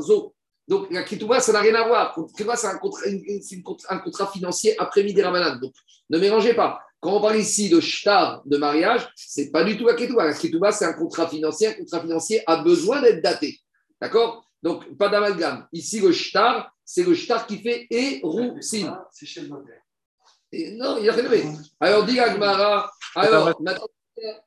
Zo. 0.00 0.34
Donc 0.66 0.90
la 0.92 1.02
Ketouba, 1.02 1.40
ça 1.40 1.52
n'a 1.52 1.60
rien 1.60 1.74
à 1.74 1.86
voir. 1.86 2.14
Ketouba, 2.14 2.56
c'est 2.56 2.68
un 2.68 2.78
contrat, 2.78 3.06
un 3.88 3.98
contrat 3.98 4.26
financier 4.28 4.78
après-midi 4.78 5.20
Ramadan. 5.20 5.56
Donc 5.56 5.74
ne 6.08 6.18
mélangez 6.18 6.54
pas. 6.54 6.80
Quand 7.00 7.16
on 7.16 7.20
parle 7.20 7.38
ici 7.38 7.68
de 7.68 7.80
shtar 7.80 8.42
de 8.44 8.56
mariage, 8.56 9.08
c'est 9.16 9.50
pas 9.50 9.64
du 9.64 9.76
tout 9.76 9.86
la 9.86 9.94
Ketouba. 9.94 10.26
La 10.26 10.34
Ketouba, 10.34 10.70
c'est 10.70 10.84
un 10.84 10.92
contrat 10.92 11.28
financier. 11.28 11.68
Un 11.68 11.74
contrat 11.74 12.00
financier 12.00 12.42
a 12.46 12.62
besoin 12.62 13.00
d'être 13.02 13.22
daté. 13.22 13.58
D'accord? 14.00 14.44
Donc 14.62 14.96
pas 14.96 15.08
d'amalgame. 15.08 15.66
Ici, 15.72 16.00
le 16.00 16.12
shtar, 16.12 16.72
c'est 16.84 17.02
le 17.02 17.14
shtar 17.14 17.46
qui 17.46 17.58
fait 17.58 17.86
Erousin. 17.90 19.02
C'est 19.10 19.26
chez 19.26 19.40
le 19.40 19.48
notaire. 19.48 19.82
Non, 20.52 20.98
il 20.98 21.08
a 21.08 21.12
rénové. 21.12 21.44
Alors, 21.78 22.04
dit 22.04 22.18
Agmara. 22.18 22.90
Alors, 23.14 23.60
maintenant, 23.60 23.86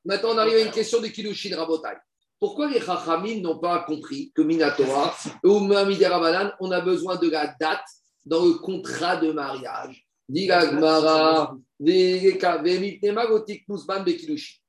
maintenant, 0.05 0.29
on 0.33 0.37
arrive 0.37 0.55
à 0.55 0.61
une 0.61 0.71
question 0.71 0.99
de 1.01 1.07
Kiddushin 1.07 1.55
Rabotai. 1.55 1.97
Pourquoi 2.39 2.69
les 2.69 2.81
Chachamim 2.81 3.41
n'ont 3.41 3.59
pas 3.59 3.79
compris 3.79 4.31
que 4.35 4.41
Minatora 4.41 5.15
ou 5.43 5.59
Ramadan, 5.67 6.51
on 6.59 6.71
a 6.71 6.81
besoin 6.81 7.15
de 7.15 7.29
la 7.29 7.55
date 7.59 7.85
dans 8.25 8.45
le 8.45 8.53
contrat 8.55 9.17
de 9.17 9.31
mariage? 9.31 10.05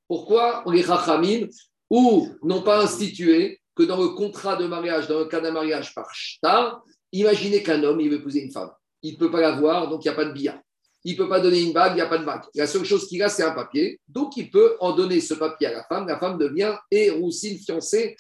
Pourquoi 0.06 0.64
les 0.66 0.82
Chachamim 0.82 1.48
ou 1.90 2.28
n'ont 2.42 2.62
pas 2.62 2.82
institué 2.82 3.60
que 3.74 3.82
dans 3.82 4.00
le 4.00 4.08
contrat 4.10 4.56
de 4.56 4.66
mariage, 4.66 5.08
dans 5.08 5.18
le 5.18 5.24
cas 5.26 5.40
d'un 5.40 5.50
mariage 5.50 5.94
par 5.94 6.14
shtar, 6.14 6.82
imaginez 7.12 7.62
qu'un 7.62 7.82
homme, 7.82 8.00
il 8.00 8.10
veut 8.10 8.16
épouser 8.16 8.42
une 8.42 8.52
femme. 8.52 8.70
Il 9.02 9.14
ne 9.14 9.18
peut 9.18 9.30
pas 9.30 9.40
la 9.40 9.52
voir, 9.52 9.88
donc 9.88 10.04
il 10.04 10.08
n'y 10.08 10.12
a 10.14 10.16
pas 10.16 10.24
de 10.24 10.32
billard. 10.32 10.60
Il 11.04 11.12
ne 11.12 11.18
peut 11.18 11.28
pas 11.28 11.40
donner 11.40 11.60
une 11.60 11.72
bague, 11.72 11.92
il 11.92 11.96
n'y 11.96 12.00
a 12.00 12.06
pas 12.06 12.18
de 12.18 12.24
bague. 12.24 12.42
La 12.54 12.66
seule 12.66 12.84
chose 12.84 13.06
qu'il 13.06 13.22
a, 13.22 13.28
c'est 13.28 13.42
un 13.42 13.52
papier. 13.52 14.00
Donc 14.08 14.36
il 14.36 14.50
peut 14.50 14.76
en 14.80 14.92
donner 14.92 15.20
ce 15.20 15.34
papier 15.34 15.66
à 15.66 15.72
la 15.72 15.84
femme. 15.84 16.08
La 16.08 16.18
femme 16.18 16.38
devient 16.38 16.74
Eroussine 16.90 17.58
fiancée 17.58 18.16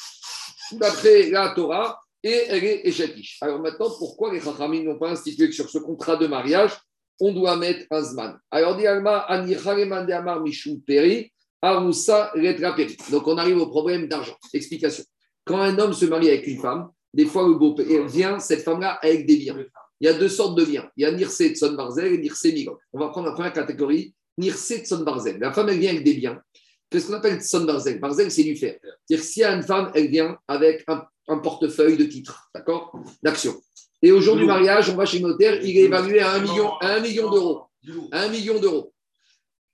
d'après 0.72 1.30
la 1.30 1.50
Torah 1.50 1.98
et 2.22 2.44
elle 2.48 2.64
est 2.64 2.86
échatiche. 2.86 3.38
Alors 3.40 3.60
maintenant, 3.60 3.90
pourquoi 3.98 4.32
les 4.32 4.40
Chachamim 4.40 4.82
n'ont 4.82 4.98
pas 4.98 5.10
institué 5.10 5.48
que 5.48 5.54
sur 5.54 5.68
ce 5.68 5.78
contrat 5.78 6.16
de 6.16 6.26
mariage, 6.26 6.72
on 7.20 7.32
doit 7.32 7.56
mettre 7.56 7.86
un 7.90 8.02
Zman 8.02 8.38
Alors. 8.50 8.76
Donc 13.10 13.26
on 13.26 13.38
arrive 13.38 13.58
au 13.58 13.66
problème 13.66 14.08
d'argent. 14.08 14.36
Explication. 14.52 15.04
Quand 15.44 15.58
un 15.58 15.78
homme 15.78 15.92
se 15.92 16.06
marie 16.06 16.28
avec 16.28 16.46
une 16.46 16.60
femme, 16.60 16.88
des 17.12 17.26
fois 17.26 17.46
le 17.46 18.06
vient, 18.06 18.38
cette 18.38 18.62
femme-là, 18.62 18.98
avec 19.02 19.26
des 19.26 19.36
biens. 19.36 19.56
Il 20.00 20.06
y 20.06 20.08
a 20.08 20.14
deux 20.14 20.28
sortes 20.28 20.58
de 20.58 20.64
biens. 20.64 20.88
Il 20.96 21.02
y 21.02 21.04
a 21.04 21.12
Nirse 21.12 21.42
Tson 21.42 21.74
Barzel 21.74 22.12
et 22.12 22.18
Nirse 22.18 22.44
Migok. 22.44 22.80
On 22.92 22.98
va 22.98 23.08
prendre 23.08 23.28
la 23.28 23.32
première 23.32 23.52
catégorie, 23.52 24.14
Nirse 24.38 24.72
Tson 24.82 25.02
Barzel. 25.02 25.38
La 25.38 25.52
femme, 25.52 25.68
elle 25.68 25.78
vient 25.78 25.90
avec 25.90 26.04
des 26.04 26.14
biens. 26.14 26.40
Qu'est-ce 26.90 27.06
qu'on 27.06 27.14
appelle 27.14 27.40
Tson 27.40 27.64
Barzel? 27.64 28.00
Barzel, 28.00 28.30
c'est 28.30 28.44
du 28.44 28.56
fer. 28.56 28.78
C'est-à-dire 28.82 29.24
s'il 29.24 29.42
y 29.42 29.44
a 29.44 29.54
une 29.54 29.62
femme, 29.62 29.90
elle 29.94 30.08
vient 30.08 30.38
avec 30.48 30.84
un, 30.88 31.38
portefeuille 31.38 31.96
de 31.96 32.04
titres, 32.04 32.50
d'accord? 32.54 32.94
D'action. 33.22 33.58
Et 34.02 34.12
au 34.12 34.20
jour 34.20 34.36
du 34.36 34.44
mariage, 34.44 34.90
on 34.90 34.94
va 34.94 35.06
chez 35.06 35.18
le 35.18 35.28
notaire, 35.28 35.62
il 35.64 35.76
est 35.78 35.84
évalué 35.84 36.20
à 36.20 36.32
1 36.32 36.40
million, 36.40 36.72
à 36.80 36.96
1 36.96 37.00
million 37.00 37.30
d'euros. 37.30 37.62
1 38.12 38.28
million 38.28 38.60
d'euros. 38.60 38.92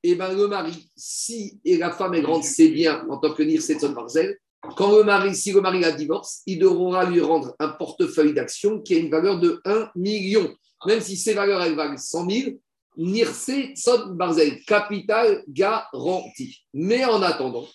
Et 0.03 0.14
bien 0.14 0.33
le 0.33 0.47
mari, 0.47 0.91
si 0.97 1.61
et 1.64 1.77
la 1.77 1.91
femme 1.91 2.14
est 2.14 2.23
grande, 2.23 2.45
c'est 2.45 2.68
bien 2.68 3.05
en 3.11 3.18
tant 3.18 3.35
que 3.35 3.43
Nirse 3.43 3.73
Tson 3.73 3.93
Barzel, 3.93 4.39
quand 4.76 4.96
le 4.96 5.04
mari, 5.04 5.34
si 5.34 5.52
le 5.52 5.61
mari 5.61 5.84
a 5.84 5.92
divorce, 5.92 6.42
il 6.46 6.58
devra 6.58 7.04
lui 7.04 7.20
rendre 7.20 7.54
un 7.58 7.68
portefeuille 7.68 8.34
d'actions 8.34 8.80
qui 8.80 8.94
a 8.94 8.98
une 8.98 9.11
valeur 9.11 9.40
de 9.40 9.61
1 9.64 9.90
million. 9.96 10.54
Même 10.86 11.00
si 11.00 11.16
ces 11.16 11.34
valeurs, 11.34 11.62
elles 11.62 11.74
valent 11.74 11.96
100 11.96 12.30
000, 12.30 12.50
Nirse 12.96 13.50
Son 13.76 14.14
Barzel, 14.14 14.62
capital 14.64 15.42
garanti. 15.48 16.64
Mais 16.74 17.04
en 17.04 17.22
attendant, 17.22 17.66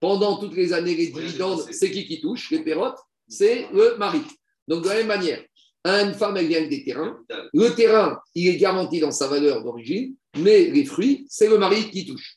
pendant 0.00 0.38
toutes 0.38 0.54
les 0.54 0.72
années, 0.72 0.94
les 0.94 1.08
dividendes, 1.08 1.64
c'est 1.70 1.90
qui 1.90 2.06
qui 2.06 2.20
touche 2.20 2.50
Les 2.50 2.62
pérotes, 2.62 2.98
c'est 3.28 3.66
le 3.72 3.96
mari. 3.96 4.20
Donc, 4.68 4.84
de 4.84 4.88
la 4.88 4.96
même 4.96 5.06
manière, 5.06 5.42
une 5.84 6.14
femme, 6.14 6.36
elle 6.36 6.54
avec 6.54 6.68
des 6.68 6.84
terrains. 6.84 7.16
Le 7.54 7.68
terrain, 7.70 8.18
il 8.34 8.48
est 8.48 8.56
garanti 8.56 9.00
dans 9.00 9.12
sa 9.12 9.28
valeur 9.28 9.62
d'origine, 9.62 10.14
mais 10.36 10.64
les 10.64 10.84
fruits, 10.84 11.26
c'est 11.28 11.48
le 11.48 11.58
mari 11.58 11.90
qui 11.90 12.06
touche. 12.06 12.36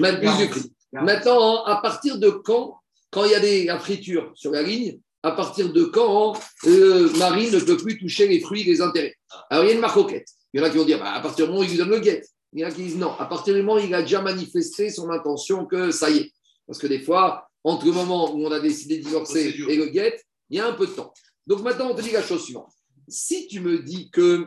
Même 0.00 0.18
plus 0.18 0.36
du 0.36 0.48
prix. 0.48 0.72
Maintenant, 0.92 1.64
à 1.64 1.76
partir 1.76 2.18
de 2.18 2.30
quand 2.30 2.78
quand 3.10 3.24
il 3.24 3.32
y 3.32 3.34
a 3.34 3.40
des, 3.40 3.64
la 3.64 3.78
friture 3.78 4.32
sur 4.34 4.50
la 4.52 4.62
ligne, 4.62 4.98
à 5.22 5.32
partir 5.32 5.72
de 5.72 5.84
quand 5.84 6.38
le 6.64 7.16
mari 7.18 7.50
ne 7.50 7.58
peut 7.58 7.76
plus 7.76 7.98
toucher 7.98 8.28
les 8.28 8.40
fruits 8.40 8.62
et 8.62 8.64
les 8.64 8.80
intérêts 8.80 9.16
Alors, 9.50 9.64
il 9.64 9.68
y 9.68 9.70
a 9.70 9.74
une 9.74 9.80
marcoquette. 9.80 10.28
Il 10.52 10.60
y 10.60 10.62
en 10.62 10.66
a 10.66 10.70
qui 10.70 10.78
vont 10.78 10.84
dire, 10.84 10.98
bah, 10.98 11.12
à 11.12 11.20
partir 11.20 11.46
du 11.46 11.52
moment 11.52 11.62
où 11.62 11.64
il 11.64 11.70
lui 11.70 11.78
donne 11.78 11.90
le 11.90 12.00
guet. 12.00 12.22
Il 12.52 12.60
y 12.60 12.64
en 12.64 12.68
a 12.68 12.70
qui 12.70 12.82
disent 12.82 12.96
non, 12.96 13.12
à 13.18 13.26
partir 13.26 13.54
du 13.54 13.62
moment 13.62 13.80
où 13.80 13.84
il 13.84 13.94
a 13.94 14.02
déjà 14.02 14.22
manifesté 14.22 14.90
son 14.90 15.10
intention 15.10 15.66
que 15.66 15.90
ça 15.90 16.08
y 16.10 16.18
est. 16.18 16.32
Parce 16.66 16.78
que 16.78 16.86
des 16.86 17.00
fois, 17.00 17.48
entre 17.64 17.86
le 17.86 17.92
moment 17.92 18.34
où 18.34 18.46
on 18.46 18.50
a 18.50 18.60
décidé 18.60 18.98
de 18.98 19.04
divorcer 19.04 19.54
et 19.68 19.76
le 19.76 19.86
guet, 19.86 20.20
il 20.48 20.56
y 20.56 20.60
a 20.60 20.66
un 20.66 20.72
peu 20.72 20.86
de 20.86 20.92
temps. 20.92 21.12
Donc 21.46 21.62
maintenant, 21.62 21.90
on 21.90 21.94
te 21.94 22.02
dit 22.02 22.10
la 22.10 22.22
chose 22.22 22.44
suivante. 22.44 22.72
Si 23.08 23.48
tu 23.48 23.60
me 23.60 23.80
dis 23.80 24.10
que 24.10 24.46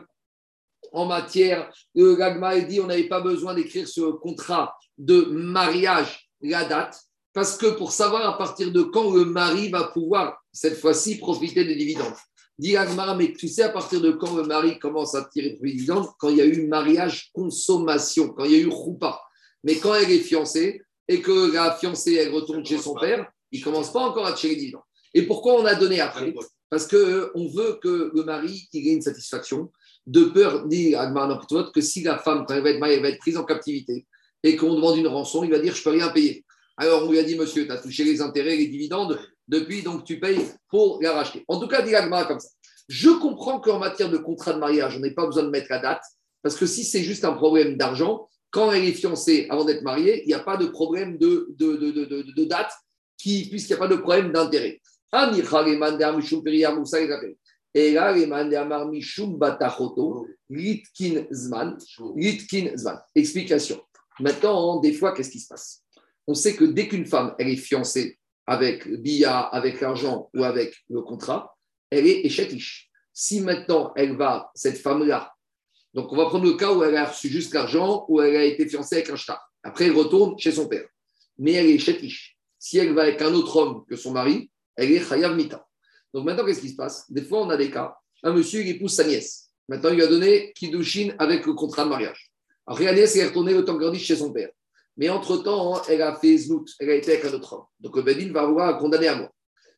en 0.92 1.06
matière 1.06 1.72
de 1.94 2.14
l'agma 2.14 2.58
dit 2.60 2.80
on 2.80 2.86
n'avait 2.86 3.08
pas 3.08 3.20
besoin 3.20 3.54
d'écrire 3.54 3.88
ce 3.88 4.12
contrat 4.12 4.76
de 4.98 5.22
mariage, 5.22 6.28
la 6.40 6.64
date, 6.64 7.00
parce 7.32 7.56
que 7.56 7.66
pour 7.66 7.92
savoir 7.92 8.28
à 8.28 8.36
partir 8.36 8.72
de 8.72 8.82
quand 8.82 9.14
le 9.14 9.24
mari 9.24 9.70
va 9.70 9.84
pouvoir, 9.84 10.42
cette 10.52 10.78
fois-ci, 10.78 11.18
profiter 11.18 11.64
des 11.64 11.76
dividendes. 11.76 12.14
Dit 12.58 12.76
mais 13.16 13.32
tu 13.32 13.48
sais 13.48 13.62
à 13.62 13.70
partir 13.70 14.00
de 14.00 14.12
quand 14.12 14.36
le 14.36 14.44
mari 14.44 14.78
commence 14.78 15.14
à 15.14 15.24
tirer 15.24 15.58
des 15.60 15.72
dividendes? 15.72 16.06
Quand 16.18 16.28
il 16.28 16.36
y 16.36 16.40
a 16.42 16.46
eu 16.46 16.66
mariage, 16.66 17.30
consommation, 17.32 18.28
quand 18.28 18.44
il 18.44 18.52
y 18.52 18.56
a 18.56 18.58
eu 18.58 18.68
roupa. 18.68 19.20
Mais 19.64 19.76
quand 19.76 19.94
elle 19.94 20.10
est 20.10 20.18
fiancée 20.18 20.82
et 21.08 21.20
que 21.20 21.52
la 21.52 21.74
fiancée, 21.74 22.14
elle 22.14 22.32
retourne 22.32 22.64
chez 22.64 22.78
son 22.78 22.94
père, 22.94 23.26
il 23.50 23.62
commence 23.62 23.92
pas 23.92 24.00
encore 24.00 24.26
à 24.26 24.32
tirer 24.32 24.54
les 24.54 24.60
dividendes. 24.60 24.82
Et 25.14 25.22
pourquoi 25.22 25.54
on 25.54 25.64
a 25.64 25.74
donné 25.74 26.00
après? 26.00 26.34
Parce 26.68 26.86
qu'on 26.86 26.96
euh, 26.96 27.32
veut 27.54 27.78
que 27.82 28.12
le 28.14 28.24
mari 28.24 28.68
il 28.72 28.88
ait 28.88 28.92
une 28.92 29.02
satisfaction, 29.02 29.70
de 30.06 30.24
peur, 30.24 30.66
dit 30.66 30.94
Agmar 30.94 31.46
que 31.72 31.80
si 31.80 32.02
la 32.02 32.18
femme, 32.18 32.44
quand 32.46 32.54
elle 32.54 32.62
va 32.62 32.70
être 32.70 32.80
mariée, 32.80 32.96
elle 32.96 33.02
va 33.02 33.08
être 33.10 33.18
prise 33.18 33.36
en 33.36 33.44
captivité 33.44 34.06
et 34.42 34.56
qu'on 34.56 34.74
demande 34.74 34.96
une 34.96 35.06
rançon, 35.06 35.44
il 35.44 35.50
va 35.50 35.58
dire 35.58 35.74
Je 35.74 35.82
peux 35.82 35.90
rien 35.90 36.08
payer. 36.08 36.44
Alors 36.76 37.04
on 37.04 37.10
lui 37.10 37.18
a 37.18 37.22
dit, 37.22 37.36
monsieur, 37.36 37.66
tu 37.66 37.72
as 37.72 37.78
touché 37.78 38.04
les 38.04 38.20
intérêts, 38.20 38.56
les 38.56 38.68
dividendes, 38.68 39.18
depuis, 39.48 39.82
donc 39.82 40.04
tu 40.04 40.18
payes 40.18 40.40
pour 40.68 40.98
les 41.00 41.08
racheter. 41.08 41.44
En 41.48 41.60
tout 41.60 41.68
cas, 41.68 41.82
dit 41.82 41.92
comme 41.92 42.40
ça. 42.40 42.48
Je 42.88 43.10
comprends 43.10 43.60
qu'en 43.60 43.78
matière 43.78 44.10
de 44.10 44.18
contrat 44.18 44.52
de 44.54 44.58
mariage, 44.58 44.96
on 44.96 45.00
n'est 45.00 45.14
pas 45.14 45.26
besoin 45.26 45.44
de 45.44 45.50
mettre 45.50 45.68
la 45.70 45.78
date, 45.78 46.02
parce 46.42 46.56
que 46.56 46.66
si 46.66 46.84
c'est 46.84 47.02
juste 47.02 47.24
un 47.24 47.32
problème 47.32 47.76
d'argent, 47.76 48.28
quand 48.50 48.70
elle 48.70 48.84
est 48.84 48.92
fiancée 48.92 49.46
avant 49.50 49.64
d'être 49.64 49.82
mariée, 49.82 50.22
il 50.24 50.28
n'y 50.28 50.34
a 50.34 50.40
pas 50.40 50.56
de 50.56 50.66
problème 50.66 51.16
de, 51.16 52.44
date, 52.44 52.72
puisqu'il 53.18 53.68
n'y 53.68 53.72
a 53.72 53.78
pas 53.78 53.88
de 53.88 53.96
problème 53.96 54.30
d'intérêt. 54.32 54.80
Et 57.74 57.92
là, 57.92 58.12
Explication. 63.14 63.80
Maintenant, 64.20 64.80
des 64.80 64.92
fois, 64.92 65.14
qu'est-ce 65.14 65.30
qui 65.30 65.40
se 65.40 65.48
passe? 65.48 65.81
On 66.26 66.34
sait 66.34 66.54
que 66.54 66.64
dès 66.64 66.88
qu'une 66.88 67.06
femme, 67.06 67.34
elle 67.38 67.48
est 67.48 67.56
fiancée 67.56 68.18
avec 68.46 68.88
Bia, 68.88 69.40
avec 69.40 69.80
l'argent 69.80 70.30
ou 70.34 70.44
avec 70.44 70.74
le 70.88 71.02
contrat, 71.02 71.56
elle 71.90 72.06
est 72.06 72.24
échatiche. 72.24 72.90
Si 73.12 73.40
maintenant 73.40 73.92
elle 73.96 74.16
va, 74.16 74.50
cette 74.54 74.78
femme-là, 74.78 75.32
donc 75.94 76.10
on 76.12 76.16
va 76.16 76.26
prendre 76.26 76.44
le 76.44 76.54
cas 76.54 76.72
où 76.72 76.82
elle 76.82 76.96
a 76.96 77.04
reçu 77.04 77.28
juste 77.28 77.52
l'argent, 77.52 78.06
ou 78.08 78.20
elle 78.20 78.36
a 78.36 78.44
été 78.44 78.66
fiancée 78.66 78.96
avec 78.96 79.10
un 79.10 79.16
shtar. 79.16 79.40
Après, 79.62 79.86
elle 79.86 79.92
retourne 79.92 80.38
chez 80.38 80.52
son 80.52 80.66
père. 80.66 80.86
Mais 81.38 81.52
elle 81.52 81.66
est 81.66 81.74
échatiche. 81.74 82.36
Si 82.58 82.78
elle 82.78 82.94
va 82.94 83.02
avec 83.02 83.20
un 83.20 83.32
autre 83.34 83.56
homme 83.56 83.84
que 83.86 83.96
son 83.96 84.12
mari, 84.12 84.50
elle 84.76 84.90
est 84.92 85.06
chayav 85.06 85.36
mita. 85.36 85.66
Donc 86.14 86.24
maintenant, 86.24 86.44
qu'est-ce 86.44 86.60
qui 86.60 86.70
se 86.70 86.76
passe? 86.76 87.10
Des 87.10 87.22
fois, 87.22 87.42
on 87.42 87.50
a 87.50 87.56
des 87.56 87.70
cas. 87.70 87.94
Un 88.22 88.32
monsieur, 88.32 88.60
il 88.60 88.68
épouse 88.68 88.94
sa 88.94 89.04
nièce. 89.04 89.50
Maintenant, 89.68 89.90
il 89.90 89.96
lui 89.96 90.02
a 90.02 90.06
donné 90.06 90.52
Kiddushin 90.54 91.14
avec 91.18 91.46
le 91.46 91.54
contrat 91.54 91.84
de 91.84 91.90
mariage. 91.90 92.30
Après, 92.66 92.84
la 92.84 92.94
nièce 92.94 93.16
est 93.16 93.26
retournée 93.26 93.52
le 93.52 93.64
temps 93.64 93.78
chez 93.94 94.16
son 94.16 94.32
père. 94.32 94.50
Mais 94.96 95.08
entre-temps, 95.08 95.82
elle 95.88 96.02
a 96.02 96.14
fait 96.16 96.36
znout, 96.36 96.68
elle 96.78 96.90
a 96.90 96.94
été 96.94 97.12
avec 97.12 97.24
un 97.24 97.34
autre 97.34 97.52
homme. 97.54 97.64
Donc 97.80 97.96
le 97.96 98.02
Bedin 98.02 98.32
va 98.32 98.46
vouloir 98.46 98.78
condamner 98.78 99.08
à 99.08 99.16
mort. 99.16 99.30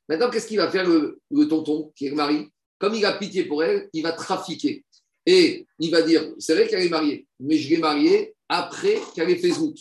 Maintenant, 0.08 0.30
qu'est-ce 0.30 0.46
qu'il 0.46 0.58
va 0.58 0.70
faire 0.70 0.86
le, 0.86 1.20
tonton, 1.48 1.92
qui 1.96 2.06
est 2.06 2.10
le 2.10 2.16
mari 2.16 2.48
Comme 2.78 2.94
il 2.94 3.04
a 3.06 3.12
pitié 3.12 3.44
pour 3.44 3.62
elle, 3.62 3.88
il 3.92 4.02
va 4.02 4.12
trafiquer. 4.12 4.84
Et 5.26 5.66
il 5.78 5.90
va 5.90 6.02
dire, 6.02 6.34
c'est 6.38 6.54
vrai 6.54 6.66
qu'elle 6.66 6.82
est 6.82 6.90
mariée, 6.90 7.26
mais 7.40 7.56
je 7.56 7.70
l'ai 7.70 7.78
mariée 7.78 8.34
après 8.48 8.98
qu'elle 9.14 9.30
ait 9.30 9.38
fait 9.38 9.52
znout. 9.52 9.76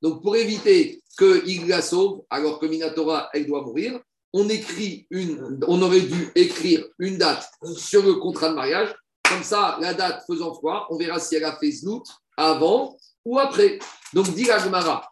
Donc 0.00 0.22
pour 0.22 0.36
éviter 0.36 1.02
qu'il 1.18 1.66
la 1.66 1.82
sauve, 1.82 2.22
alors 2.30 2.58
que 2.58 2.66
Minatora, 2.66 3.28
elle 3.34 3.46
doit 3.46 3.62
mourir, 3.62 4.00
on, 4.32 4.48
écrit 4.48 5.06
une, 5.10 5.60
on 5.66 5.80
aurait 5.82 6.00
dû 6.00 6.30
écrire 6.34 6.86
une 6.98 7.18
date 7.18 7.48
sur 7.76 8.02
le 8.02 8.14
contrat 8.14 8.50
de 8.50 8.54
mariage. 8.54 8.94
Comme 9.28 9.42
ça, 9.42 9.78
la 9.80 9.94
date 9.94 10.24
faisant 10.26 10.54
foi, 10.54 10.86
on 10.90 10.96
verra 10.96 11.18
si 11.18 11.36
elle 11.36 11.44
a 11.44 11.56
fait 11.56 11.70
znout 11.70 12.04
avant 12.36 12.96
ou 13.26 13.38
après. 13.38 13.78
Donc, 14.14 14.32
dit 14.32 14.44
la 14.44 14.58
Gemara, 14.58 15.10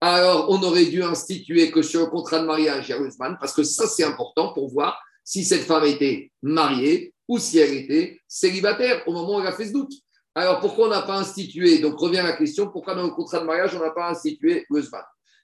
alors 0.00 0.46
on 0.48 0.62
aurait 0.62 0.84
dû 0.86 1.02
instituer 1.02 1.70
que 1.70 1.82
sur 1.82 2.00
le 2.00 2.06
contrat 2.06 2.38
de 2.38 2.46
mariage, 2.46 2.88
il 2.88 2.90
y 2.90 2.94
a 2.94 2.98
le 2.98 3.38
parce 3.38 3.52
que 3.52 3.64
ça, 3.64 3.86
c'est 3.86 4.04
important 4.04 4.54
pour 4.54 4.70
voir 4.70 4.98
si 5.24 5.44
cette 5.44 5.64
femme 5.64 5.84
était 5.84 6.30
mariée 6.42 7.12
ou 7.26 7.38
si 7.38 7.58
elle 7.58 7.74
était 7.74 8.20
célibataire 8.28 9.02
au 9.06 9.12
moment 9.12 9.36
où 9.36 9.40
elle 9.40 9.48
a 9.48 9.52
fait 9.52 9.66
ce 9.66 9.72
doute. 9.72 9.92
Alors, 10.34 10.60
pourquoi 10.60 10.86
on 10.86 10.90
n'a 10.90 11.02
pas 11.02 11.18
institué 11.18 11.78
Donc, 11.78 11.98
revient 11.98 12.22
la 12.22 12.32
question 12.32 12.68
pourquoi 12.68 12.94
dans 12.94 13.04
le 13.04 13.10
contrat 13.10 13.40
de 13.40 13.44
mariage, 13.44 13.74
on 13.74 13.80
n'a 13.80 13.90
pas 13.90 14.10
institué 14.10 14.64
le 14.70 14.82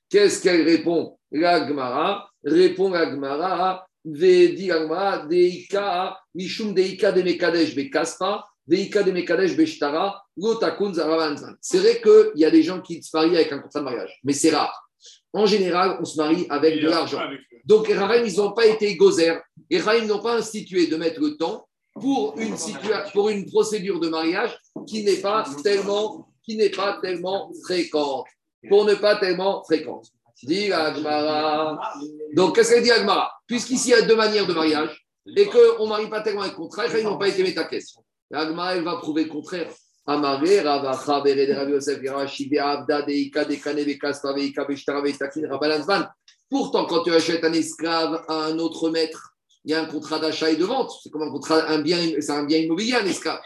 Qu'est-ce 0.09 0.43
qu'elle 0.43 0.63
répond 0.63 1.19
La 1.31 1.67
Gemara? 1.67 2.29
Répond 2.45 2.91
la 2.91 3.11
Gemara 3.11 3.87
Deika, 5.29 6.19
Mishum 6.35 6.75
Deika 6.75 7.13
de 7.13 7.75
Bekaspa, 7.75 8.45
c'est 11.61 11.79
vrai 11.79 12.01
qu'il 12.01 12.41
y 12.41 12.45
a 12.45 12.51
des 12.51 12.63
gens 12.63 12.81
qui 12.81 13.03
se 13.03 13.11
marient 13.17 13.37
avec 13.37 13.51
un 13.53 13.59
contrat 13.59 13.81
de 13.81 13.85
mariage, 13.85 14.21
mais 14.25 14.33
c'est 14.33 14.51
rare. 14.51 14.75
En 15.33 15.47
général, 15.47 15.99
on 16.01 16.05
se 16.05 16.17
marie 16.17 16.47
avec 16.51 16.75
de 16.83 16.89
l'argent. 16.89 17.19
Donc, 17.65 17.89
les 17.89 17.95
Rahim, 17.95 18.25
ils 18.27 18.37
n'ont 18.37 18.53
pas 18.53 18.67
été 18.67 18.97
gozer. 18.97 19.41
Les 19.71 19.81
Rahim 19.81 20.07
n'ont 20.07 20.21
pas 20.21 20.35
institué 20.37 20.87
de 20.87 20.97
mettre 20.97 21.21
le 21.21 21.37
temps 21.37 21.67
pour 21.95 22.39
une, 22.39 22.55
situa- 22.55 23.11
pour 23.13 23.29
une 23.29 23.45
procédure 23.47 23.99
de 24.01 24.09
mariage 24.09 24.57
qui 24.87 25.05
n'est 25.05 25.17
pas 25.21 25.45
tellement, 25.63 26.29
qui 26.45 26.57
n'est 26.57 26.71
pas 26.71 26.99
tellement 27.03 27.51
fréquente. 27.65 28.27
Pour 28.69 28.85
ne 28.85 28.95
pas 28.95 29.17
tellement 29.17 29.63
fréquente. 29.65 30.07
Dit 30.43 30.73
Agmara. 30.73 31.79
Donc, 32.35 32.55
qu'est-ce 32.55 32.71
qu'elle 32.75 32.83
dit 32.83 32.91
Agmara? 32.91 33.31
Puisqu'ici, 33.47 33.89
il 33.89 33.93
y 33.93 33.95
a 33.95 34.03
deux 34.03 34.17
manières 34.17 34.47
de 34.47 34.53
mariage 34.55 35.07
et 35.37 35.47
qu'on 35.47 35.85
ne 35.85 35.89
marie 35.89 36.09
pas 36.09 36.23
tellement 36.23 36.43
avec 36.43 36.55
contrat, 36.55 36.87
les 36.87 36.93
Rahim 36.93 37.07
n'ont 37.07 37.19
pas 37.19 37.29
été 37.29 37.43
métakès. 37.43 37.85
Agmara, 38.33 38.77
elle 38.77 38.85
va 38.85 38.97
prouver 38.97 39.25
le 39.25 39.31
contraire. 39.31 39.73
Amaré, 40.07 40.57
Yosef, 40.57 42.01
Be'avda, 42.01 43.03
Deika, 43.03 43.45
Dekane, 43.45 43.83
Veika, 43.83 44.13
Pourtant, 46.49 46.87
quand 46.87 47.05
tu 47.05 47.13
achètes 47.13 47.45
un 47.45 47.53
esclave 47.53 48.25
à 48.27 48.47
un 48.47 48.59
autre 48.59 48.91
maître, 48.91 49.35
il 49.65 49.71
y 49.71 49.75
a 49.75 49.83
un 49.83 49.85
contrat 49.85 50.19
d'achat 50.19 50.51
et 50.51 50.57
de 50.57 50.65
vente. 50.65 50.91
C'est 51.03 51.11
comme 51.11 51.23
un 51.23 51.31
contrat, 51.31 51.69
un 51.69 51.81
bien, 51.81 51.99
c'est 52.19 52.33
un 52.33 52.45
bien 52.45 52.59
immobilier, 52.59 52.95
un 52.95 53.07
esclave. 53.07 53.41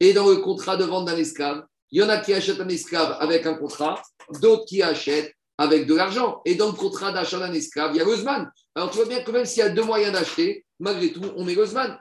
Et 0.00 0.12
dans 0.12 0.28
le 0.28 0.36
contrat 0.36 0.76
de 0.76 0.84
vente 0.84 1.06
d'un 1.06 1.16
esclave, 1.16 1.64
il 1.90 2.00
y 2.00 2.02
en 2.02 2.08
a 2.08 2.18
qui 2.18 2.34
achètent 2.34 2.60
un 2.60 2.68
esclave 2.68 3.16
avec 3.20 3.46
un 3.46 3.54
contrat, 3.54 4.02
d'autres 4.40 4.64
qui 4.64 4.82
achètent 4.82 5.32
avec 5.56 5.86
de 5.86 5.94
l'argent. 5.94 6.40
Et 6.44 6.54
dans 6.54 6.66
le 6.66 6.72
contrat 6.72 7.12
d'achat 7.12 7.38
d'un 7.38 7.52
esclave, 7.52 7.92
il 7.94 7.98
y 7.98 8.00
a 8.00 8.04
l'Ozman. 8.04 8.50
Alors 8.74 8.90
tu 8.90 8.96
vois 8.96 9.06
bien 9.06 9.22
que 9.22 9.30
même 9.30 9.44
s'il 9.44 9.60
y 9.60 9.66
a 9.66 9.68
deux 9.68 9.84
moyens 9.84 10.12
d'acheter, 10.12 10.64
malgré 10.80 11.12
tout, 11.12 11.22
on 11.36 11.44
met 11.44 11.54
l'Ozman. 11.54 11.98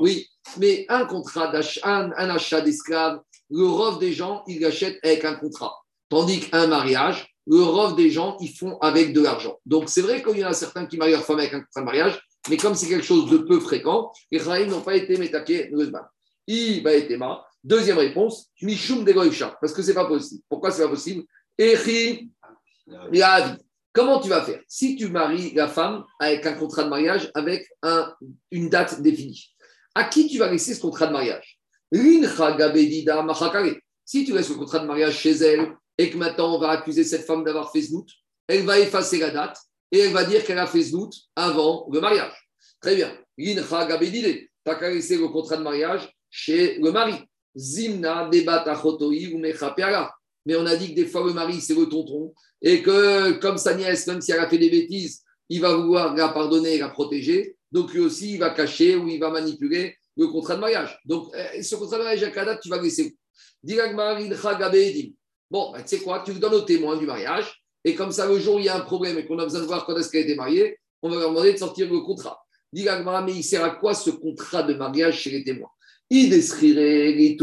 Oui, 0.00 0.28
mais 0.58 0.84
un 0.88 1.04
contrat 1.04 1.48
d'achat, 1.48 1.80
un, 1.84 2.10
achat 2.30 2.60
d'esclave, 2.60 3.20
le 3.50 3.64
rov 3.64 3.98
des 3.98 4.12
gens, 4.12 4.42
ils 4.48 4.60
l'achètent 4.60 4.98
avec 5.04 5.24
un 5.24 5.34
contrat. 5.34 5.72
Tandis 6.08 6.40
qu'un 6.40 6.66
mariage, 6.66 7.32
le 7.46 7.62
rov 7.62 7.94
des 7.94 8.10
gens, 8.10 8.36
ils 8.40 8.52
font 8.52 8.78
avec 8.78 9.12
de 9.12 9.20
l'argent. 9.20 9.58
Donc, 9.64 9.88
c'est 9.88 10.02
vrai 10.02 10.22
qu'il 10.22 10.38
y 10.38 10.44
en 10.44 10.48
a 10.48 10.52
certains 10.52 10.86
qui 10.86 10.96
marient 10.96 11.12
leur 11.12 11.24
femme 11.24 11.38
avec 11.38 11.54
un 11.54 11.60
contrat 11.60 11.80
de 11.80 11.86
mariage, 11.86 12.20
mais 12.50 12.56
comme 12.56 12.74
c'est 12.74 12.88
quelque 12.88 13.04
chose 13.04 13.30
de 13.30 13.38
peu 13.38 13.60
fréquent, 13.60 14.10
les 14.30 14.38
Rahim 14.38 14.70
n'ont 14.70 14.80
pas 14.80 14.96
été 14.96 15.16
métaqués. 15.16 15.70
Il 16.46 16.82
va 16.82 16.92
être. 16.92 17.12
Deuxième 17.62 17.98
réponse, 17.98 18.50
Mishum 18.62 19.04
de 19.04 19.12
parce 19.60 19.72
que 19.72 19.82
c'est 19.82 19.94
pas 19.94 20.06
possible. 20.06 20.42
Pourquoi 20.48 20.70
c'est 20.70 20.82
pas 20.82 20.88
possible? 20.88 21.24
Echi 21.58 22.30
Yahavi. 23.12 23.56
Comment 23.96 24.20
tu 24.20 24.28
vas 24.28 24.42
faire 24.42 24.60
Si 24.68 24.94
tu 24.96 25.08
maries 25.08 25.54
la 25.54 25.68
femme 25.68 26.04
avec 26.20 26.44
un 26.44 26.52
contrat 26.52 26.84
de 26.84 26.90
mariage 26.90 27.30
avec 27.34 27.66
un- 27.82 28.14
une 28.50 28.68
date 28.68 29.00
définie, 29.00 29.54
à 29.94 30.04
qui 30.04 30.28
tu 30.28 30.36
vas 30.36 30.50
laisser 30.50 30.74
ce 30.74 30.80
contrat 30.82 31.06
de 31.06 31.12
mariage? 31.12 31.58
Si 34.04 34.24
tu 34.26 34.32
laisses 34.34 34.50
le 34.50 34.54
contrat 34.56 34.80
de 34.80 34.86
mariage 34.86 35.16
chez 35.16 35.30
elle 35.32 35.72
et 35.96 36.10
que 36.10 36.16
maintenant 36.18 36.54
on 36.56 36.58
va 36.58 36.70
accuser 36.72 37.04
cette 37.04 37.24
femme 37.24 37.42
d'avoir 37.42 37.72
fait 37.72 37.80
znout, 37.80 38.06
elle 38.46 38.64
va 38.66 38.78
effacer 38.78 39.18
la 39.18 39.30
date 39.30 39.56
et 39.90 40.00
elle 40.00 40.12
va 40.12 40.24
dire 40.24 40.44
qu'elle 40.44 40.58
a 40.58 40.66
fait 40.66 40.82
znout 40.82 41.12
avant 41.34 41.88
le 41.90 41.98
mariage. 42.00 42.34
Très 42.82 42.96
bien. 42.96 43.16
N'as 43.38 44.74
qu'à 44.74 44.90
laisser 44.90 45.16
le 45.16 45.28
contrat 45.28 45.56
de 45.56 45.62
mariage 45.62 46.06
chez 46.28 46.76
le 46.78 46.92
mari. 46.92 47.14
Zimna 47.56 48.28
ou. 48.28 48.30
Mais 50.46 50.56
on 50.56 50.64
a 50.64 50.76
dit 50.76 50.90
que 50.90 51.00
des 51.00 51.06
fois 51.06 51.26
le 51.26 51.32
mari 51.32 51.60
c'est 51.60 51.74
le 51.74 51.86
tonton 51.86 52.32
et 52.62 52.82
que 52.82 53.32
comme 53.32 53.58
sa 53.58 53.74
nièce, 53.74 54.06
même 54.06 54.20
si 54.20 54.32
elle 54.32 54.40
a 54.40 54.48
fait 54.48 54.58
des 54.58 54.70
bêtises, 54.70 55.22
il 55.48 55.60
va 55.60 55.74
vouloir 55.76 56.14
la 56.14 56.28
pardonner 56.30 56.74
et 56.74 56.78
la 56.78 56.88
protéger. 56.88 57.56
Donc 57.70 57.92
lui 57.92 58.00
aussi, 58.00 58.34
il 58.34 58.38
va 58.38 58.50
cacher 58.50 58.96
ou 58.96 59.08
il 59.08 59.20
va 59.20 59.30
manipuler 59.30 59.96
le 60.16 60.28
contrat 60.28 60.54
de 60.56 60.60
mariage. 60.60 60.98
Donc 61.04 61.34
euh, 61.34 61.62
ce 61.62 61.76
contrat 61.76 61.98
de 61.98 62.04
mariage 62.04 62.22
à 62.22 62.34
la 62.34 62.44
date, 62.44 62.60
tu 62.62 62.68
vas 62.68 62.80
laisser. 62.80 63.16
Bon, 65.50 65.72
ben, 65.72 65.82
tu 65.82 65.88
sais 65.88 65.98
quoi, 65.98 66.22
tu 66.24 66.32
donnes 66.34 66.54
aux 66.54 66.60
témoins 66.62 66.96
du 66.96 67.06
mariage 67.06 67.62
et 67.86 67.94
comme 67.94 68.10
ça, 68.10 68.26
le 68.26 68.40
jour 68.40 68.56
où 68.56 68.58
il 68.58 68.64
y 68.64 68.68
a 68.68 68.76
un 68.76 68.80
problème 68.80 69.16
et 69.16 69.24
qu'on 69.24 69.38
a 69.38 69.44
besoin 69.44 69.60
de 69.60 69.66
voir 69.66 69.86
quand 69.86 69.96
est-ce 69.96 70.10
qu'elle 70.10 70.22
a 70.22 70.24
été 70.24 70.34
mariée, 70.34 70.76
on 71.02 71.08
va 71.08 71.20
leur 71.20 71.30
demander 71.30 71.52
de 71.52 71.58
sortir 71.58 71.88
le 71.88 72.00
contrat. 72.00 72.36
Dit 72.72 72.84
mais 73.24 73.32
il 73.32 73.44
sert 73.44 73.62
à 73.62 73.70
quoi 73.70 73.94
ce 73.94 74.10
contrat 74.10 74.64
de 74.64 74.74
mariage 74.74 75.20
chez 75.20 75.30
les 75.30 75.44
témoins? 75.44 75.70
Il 76.10 76.30
décrirait 76.30 77.12
les. 77.12 77.36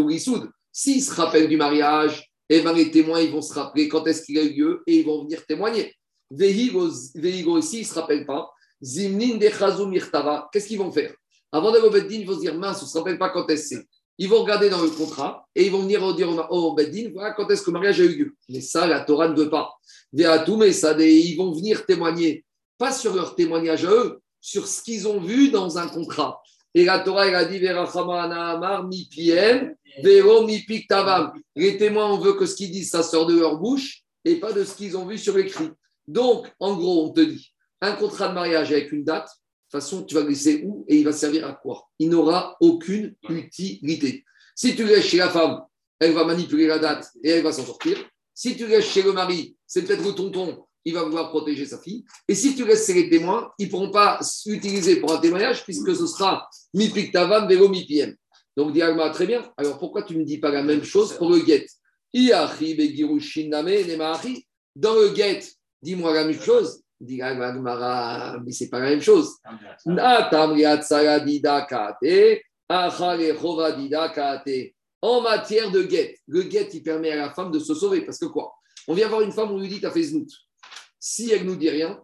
S'ils 0.70 1.02
se 1.02 1.14
rappellent 1.14 1.48
du 1.48 1.56
mariage, 1.56 2.30
eh 2.58 2.62
ben, 2.62 2.74
les 2.74 2.92
témoins 2.92 3.22
ils 3.22 3.32
vont 3.32 3.42
se 3.42 3.54
rappeler 3.54 3.88
quand 3.88 4.06
est-ce 4.08 4.24
qu'il 4.24 4.38
a 4.38 4.44
eu 4.44 4.54
lieu 4.54 4.84
et 4.88 4.98
ils 5.00 5.06
vont 5.06 5.24
venir 5.24 5.46
témoigner. 5.46 5.94
Vehigo 6.30 7.58
ici, 7.58 7.78
ils 7.78 7.82
ne 7.82 7.86
se 7.86 7.94
rappellent 7.94 8.26
pas. 8.26 8.50
Zimnin 8.82 9.38
de 9.38 9.86
Mirtava, 9.86 10.50
qu'est-ce 10.52 10.68
qu'ils 10.68 10.80
vont 10.80 10.92
faire? 10.92 11.14
Avant 11.52 11.72
d'aller 11.72 11.86
au 11.86 11.90
Beddin, 11.92 12.16
ils 12.16 12.26
vont 12.28 12.36
se 12.36 12.42
dire 12.42 12.56
mince, 12.56 12.82
on 12.82 12.86
ne 12.86 12.90
se 12.90 12.98
rappelle 12.98 13.18
pas 13.18 13.30
quand 13.30 13.48
est-ce 13.50 13.76
c'est. 13.76 13.86
Ils 14.18 14.28
vont 14.30 14.42
regarder 14.42 14.70
dans 14.70 14.82
le 14.82 14.90
contrat 14.90 15.48
et 15.56 15.66
ils 15.66 15.72
vont 15.72 15.82
venir 15.84 16.14
dire 16.16 16.30
au- 16.30 16.70
au 16.70 16.74
Beddin 16.74 17.10
voilà 17.14 17.32
quand 17.32 17.50
est-ce 17.50 17.62
que 17.62 17.72
le 17.72 17.74
mariage 17.74 18.02
a 18.02 18.04
eu 18.04 18.16
lieu. 18.16 18.36
Mais 18.50 18.62
ça, 18.62 18.86
la 18.86 19.02
Torah 19.02 19.28
ne 19.28 19.36
veut 19.36 19.50
pas. 19.50 19.72
Ils 20.16 21.36
vont 21.38 21.52
venir 21.52 21.86
témoigner, 21.86 22.46
pas 22.78 22.92
sur 22.92 23.16
leur 23.16 23.36
témoignage 23.36 23.86
à 23.86 23.92
eux, 23.92 24.20
sur 24.42 24.68
ce 24.68 24.84
qu'ils 24.84 25.08
ont 25.08 25.20
vu 25.20 25.50
dans 25.50 25.78
un 25.78 25.88
contrat. 25.88 26.43
Et 26.74 26.86
la 26.86 27.00
Torah, 27.00 27.28
elle 27.28 27.36
a 27.36 27.46
dit 27.46 27.66
Amar, 27.68 28.88
mi 28.88 29.08
piem, 29.10 29.76
vero 30.04 30.46
mi 30.46 30.60
piktavam. 30.64 31.34
Les 31.56 31.78
témoins, 31.78 32.12
on 32.12 32.18
veut 32.18 32.34
que 32.34 32.46
ce 32.46 32.56
qu'ils 32.56 32.72
disent, 32.72 32.90
ça 32.90 33.04
sort 33.04 33.28
de 33.28 33.38
leur 33.38 33.58
bouche 33.58 34.04
et 34.26 34.36
pas 34.36 34.54
de 34.54 34.64
ce 34.64 34.76
qu'ils 34.76 34.98
ont 34.98 35.06
vu 35.06 35.18
sur 35.18 35.38
l'écrit. 35.38 35.70
Donc, 36.08 36.52
en 36.60 36.76
gros, 36.76 37.06
on 37.06 37.10
te 37.12 37.22
dit 37.22 37.54
un 37.82 37.94
contrat 37.94 38.30
de 38.30 38.34
mariage 38.34 38.72
avec 38.72 38.92
une 38.92 39.04
date, 39.04 39.26
de 39.26 39.80
toute 39.80 39.84
façon, 39.84 40.04
tu 40.04 40.16
vas 40.16 40.24
laisser 40.24 40.64
où 40.66 40.86
et 40.88 40.98
il 40.98 41.04
va 41.04 41.12
servir 41.12 41.46
à 41.46 41.54
quoi? 41.54 41.90
Il 42.00 42.10
n'aura 42.10 42.56
aucune 42.62 43.14
utilité. 43.28 44.24
Si 44.56 44.76
tu 44.76 44.86
laisses 44.86 45.06
chez 45.06 45.18
la 45.18 45.30
femme, 45.30 45.62
elle 46.00 46.14
va 46.14 46.24
manipuler 46.24 46.68
la 46.68 46.80
date 46.80 47.10
et 47.24 47.30
elle 47.30 47.44
va 47.44 47.52
s'en 47.52 47.66
sortir. 47.66 47.98
Si 48.34 48.56
tu 48.56 48.68
laisses 48.68 48.86
chez 48.88 49.02
le 49.02 49.12
mari, 49.12 49.58
c'est 49.68 49.84
peut-être 49.84 50.04
le 50.04 50.14
tonton, 50.14 50.66
il 50.86 50.94
va 50.94 51.04
vouloir 51.04 51.30
protéger 51.30 51.66
sa 51.66 51.80
fille. 51.80 52.04
Et 52.28 52.36
si 52.36 52.56
tu 52.56 52.66
laisses 52.66 52.88
les 52.90 53.10
témoins, 53.10 53.52
ils 53.58 53.66
ne 53.66 53.72
pourront 53.72 53.92
pas 53.92 54.20
s'utiliser 54.22 54.98
pour 54.98 55.14
un 55.14 55.18
témoignage 55.18 55.64
puisque 55.64 55.96
ce 55.96 56.08
sera 56.08 56.48
mi 56.74 56.90
piktavam 56.90 57.48
vero 57.48 57.70
mi 57.70 57.86
piem. 57.86 58.16
Donc, 58.56 58.74
Diagma, 58.74 59.10
très 59.10 59.26
bien. 59.26 59.42
Alors, 59.58 59.80
pourquoi 59.80 60.04
tu 60.04 60.14
ne 60.14 60.20
me 60.20 60.26
dis 60.26 60.38
pas 60.38 60.52
la 60.52 60.62
même 60.62 60.84
chose 60.84 61.14
pour 61.14 61.32
le 61.32 61.40
guet? 61.40 61.66
Dans 64.76 64.96
le 64.96 65.10
guet, 65.10 65.40
dis-moi 65.82 66.14
la 66.14 66.26
même 66.26 66.40
chose. 66.40 66.82
Dit 67.02 67.22
Agmara, 67.22 68.38
mais 68.46 68.52
c'est 68.52 68.70
pas 68.70 68.80
la 68.80 68.92
même 68.92 69.02
chose. 69.02 69.38
Kate. 74.14 74.74
En 75.02 75.20
matière 75.22 75.72
de 75.72 75.82
guet, 75.84 76.18
le 76.28 76.44
guet, 76.44 76.70
il 76.74 76.84
permet 76.84 77.12
à 77.12 77.16
la 77.18 77.34
femme 77.34 77.52
de 77.52 77.60
se 77.60 77.74
sauver. 77.74 78.06
Parce 78.06 78.20
que 78.20 78.28
quoi? 78.28 78.54
On 78.88 78.94
vient 78.94 79.10
voir 79.10 79.22
une 79.22 79.34
femme, 79.34 79.52
on 79.52 79.60
lui 79.60 79.68
dit, 79.68 79.82
t'as 79.82 79.92
fait 79.92 80.04
znout. 80.04 80.30
Si 81.06 81.30
elle 81.30 81.46
nous 81.46 81.58
dit 81.58 81.70
rien, 81.70 82.02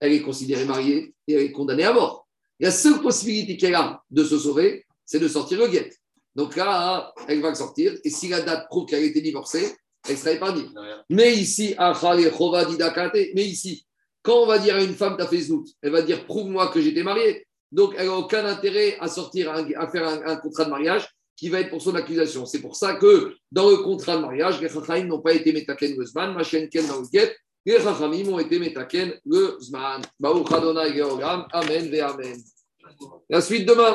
elle 0.00 0.12
est 0.12 0.22
considérée 0.22 0.64
mariée 0.64 1.14
et 1.28 1.34
elle 1.34 1.42
est 1.42 1.52
condamnée 1.52 1.84
à 1.84 1.92
mort. 1.92 2.26
La 2.58 2.70
seule 2.70 3.02
possibilité 3.02 3.58
qu'elle 3.58 3.74
a 3.74 4.02
de 4.08 4.24
se 4.24 4.38
sauver, 4.38 4.86
c'est 5.04 5.18
de 5.18 5.28
sortir 5.28 5.58
le 5.58 5.68
guet. 5.68 5.90
Donc 6.34 6.56
là, 6.56 7.12
elle 7.28 7.42
va 7.42 7.50
le 7.50 7.54
sortir. 7.54 7.94
Et 8.04 8.08
si 8.08 8.28
la 8.28 8.40
date 8.40 8.68
prouve 8.68 8.86
qu'elle 8.86 9.02
a 9.02 9.06
été 9.06 9.20
divorcée, 9.20 9.76
elle 10.08 10.16
sera 10.16 10.32
épargnée. 10.32 10.64
Mais 11.10 11.34
ici, 11.34 11.74
kate. 11.76 13.12
Mais 13.34 13.44
ici, 13.44 13.86
quand 14.22 14.44
on 14.44 14.46
va 14.46 14.60
dire 14.60 14.76
à 14.76 14.82
une 14.82 14.94
femme, 14.94 15.16
t'as 15.18 15.26
fait 15.26 15.40
znout, 15.40 15.68
elle 15.82 15.92
va 15.92 16.00
dire, 16.00 16.24
prouve-moi 16.24 16.68
que 16.68 16.80
j'étais 16.80 17.02
mariée. 17.02 17.46
Donc, 17.70 17.96
elle 17.98 18.06
n'a 18.06 18.16
aucun 18.16 18.46
intérêt 18.46 18.96
à 18.98 19.08
sortir, 19.08 19.50
à 19.50 19.88
faire 19.88 20.08
un, 20.08 20.22
un 20.24 20.36
contrat 20.36 20.64
de 20.64 20.70
mariage 20.70 21.06
qui 21.36 21.50
va 21.50 21.60
être 21.60 21.68
pour 21.68 21.82
son 21.82 21.94
accusation. 21.94 22.46
C'est 22.46 22.62
pour 22.62 22.76
ça 22.76 22.94
que 22.94 23.36
dans 23.52 23.68
le 23.68 23.76
contrat 23.76 24.16
de 24.16 24.22
mariage, 24.22 24.58
les 24.62 24.70
Chachamim 24.70 25.04
n'ont 25.04 25.20
pas 25.20 25.34
été 25.34 25.52
metaken 25.52 25.98
le 25.98 26.06
Zman, 26.06 26.32
Machen 26.32 26.70
Ken 26.70 26.86
dans 26.86 27.00
le 27.00 27.06
Get, 27.12 27.36
les 27.66 27.80
Chachamim 27.80 28.28
ont 28.32 28.38
été 28.38 28.58
metaken 28.58 29.14
le 29.26 29.56
Zman. 29.60 30.02
Baruch 30.20 30.50
Adonai 30.52 30.94
Geogram, 30.94 31.46
Amen 31.52 31.90
ve 31.90 32.00
Amen. 32.00 32.36
La 33.28 33.40
suite 33.40 33.66
demain. 33.68 33.92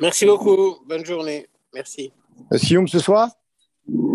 Merci 0.00 0.26
beaucoup. 0.26 0.78
Bonne 0.86 1.04
journée. 1.04 1.48
Merci. 1.74 2.12
Sioum 2.54 2.86
ce 2.86 2.98
soir? 2.98 3.30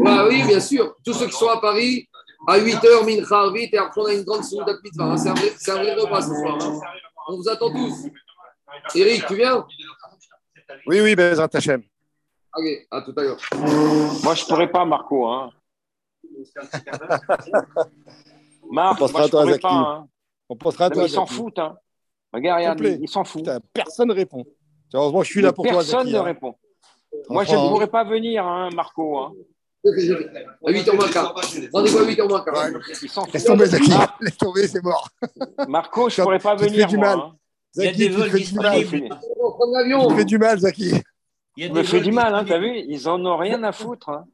Ah 0.06 0.26
oui, 0.28 0.44
bien 0.46 0.60
sûr. 0.60 0.96
Tous 1.04 1.14
ceux 1.14 1.26
qui 1.26 1.34
sont 1.34 1.50
à 1.50 1.60
Paris, 1.60 2.08
à 2.48 2.58
8h, 2.60 3.04
Mincha 3.06 3.40
Arvit, 3.40 3.70
et 3.72 3.78
après 3.78 4.02
on 4.02 4.06
a 4.06 4.14
une 4.14 4.24
grande 4.24 4.42
un 4.54 5.34
vrai- 5.34 5.54
c'est 5.58 5.72
un 5.72 5.82
vrai 5.84 5.96
repas 5.96 6.22
ce 6.22 6.28
soir. 6.36 6.58
hein. 6.62 6.80
On 7.30 7.38
vous 7.38 7.50
attend 7.50 7.72
tous. 7.72 8.08
Eric, 8.96 9.26
tu 9.26 9.36
viens? 9.36 9.66
Oui, 10.86 11.02
oui, 11.02 11.16
Bezrat 11.16 11.50
Hachem. 11.52 11.82
Allez, 12.54 12.88
à 12.92 13.02
tout 13.02 13.14
à 13.18 13.22
l'heure. 13.24 13.40
Moi, 14.24 14.36
je 14.36 14.44
ne 14.44 14.48
pourrais 14.48 14.72
pas, 14.72 14.86
Marco. 14.86 15.26
Hein. 15.28 15.52
Marc, 18.72 18.94
On 18.94 18.98
pensera 19.00 19.12
moi, 19.20 19.22
à 19.22 19.26
je 19.26 19.32
toi, 19.32 19.42
pourrais 19.42 19.52
Zaki. 19.54 19.62
pas. 19.62 19.70
Hein. 19.74 20.08
On 20.50 20.56
pensera 20.56 20.86
à 20.86 20.90
Non, 20.90 20.96
toi. 20.96 21.04
ils 21.04 21.10
s'en 21.10 21.26
foutent. 21.26 21.60
Hein. 21.60 21.78
Regarde, 22.34 22.60
regarde, 22.60 23.00
ils 23.02 23.10
s'en 23.10 23.24
foutent. 23.24 23.44
Putain, 23.44 23.60
personne 23.74 24.12
répond. 24.12 24.44
Heureusement, 24.94 25.24
je 25.24 25.30
suis 25.32 25.42
là 25.42 25.52
pour 25.54 25.66
toi, 25.66 25.74
Personne 25.76 26.10
ne 26.10 26.18
hein. 26.18 26.24
répond. 26.24 26.56
Moi, 27.30 27.44
je 27.44 27.52
ne 27.56 27.58
pourrais 27.70 27.88
pas 27.88 28.04
venir, 28.04 28.46
hein, 28.46 28.70
Marco. 28.74 29.18
Hein. 29.20 29.34
À 29.86 29.90
8h 30.72 30.96
moins 30.96 31.08
quart. 31.10 31.34
Rendez-vous 31.74 31.98
à 32.00 32.04
8h 32.04 32.28
moins 32.28 32.42
quart. 32.42 32.56
Ils 33.02 33.10
s'en 33.10 33.26
Laisse 33.26 33.32
foutent. 33.44 33.46
tomber, 33.46 33.66
Zaki. 33.66 33.92
Ah, 33.94 34.16
Laisse 34.22 34.38
tomber, 34.38 34.68
c'est 34.68 34.84
mort. 34.84 35.08
Marco, 35.68 36.10
je 36.10 36.22
ne 36.22 36.26
pourrais 36.26 36.40
pas 36.40 36.56
venir, 36.56 36.88
du 36.88 36.98
mal. 36.98 37.18
hein. 37.20 37.34
Il 37.76 37.84
y 37.84 37.88
a 37.88 37.94
des 37.94 38.10
vols 38.10 38.30
fais 38.30 38.40
du 38.40 38.54
mal. 38.56 38.80
disponibles. 38.80 39.16
Tu 39.20 40.08
te 40.10 40.14
fais 40.16 40.26
du 40.26 40.38
mal, 40.38 40.60
Zaki. 40.60 40.94
Il 41.60 41.74
me 41.74 41.82
vols 41.82 42.02
du 42.02 42.12
mal, 42.12 42.36
hein, 42.36 42.46
t'as 42.48 42.60
vu 42.60 42.78
Ils 42.88 43.08
en 43.10 43.24
ont 43.26 43.38
rien 43.38 43.64
à 43.64 43.72
foutre. 43.72 44.10
hein. 44.10 44.26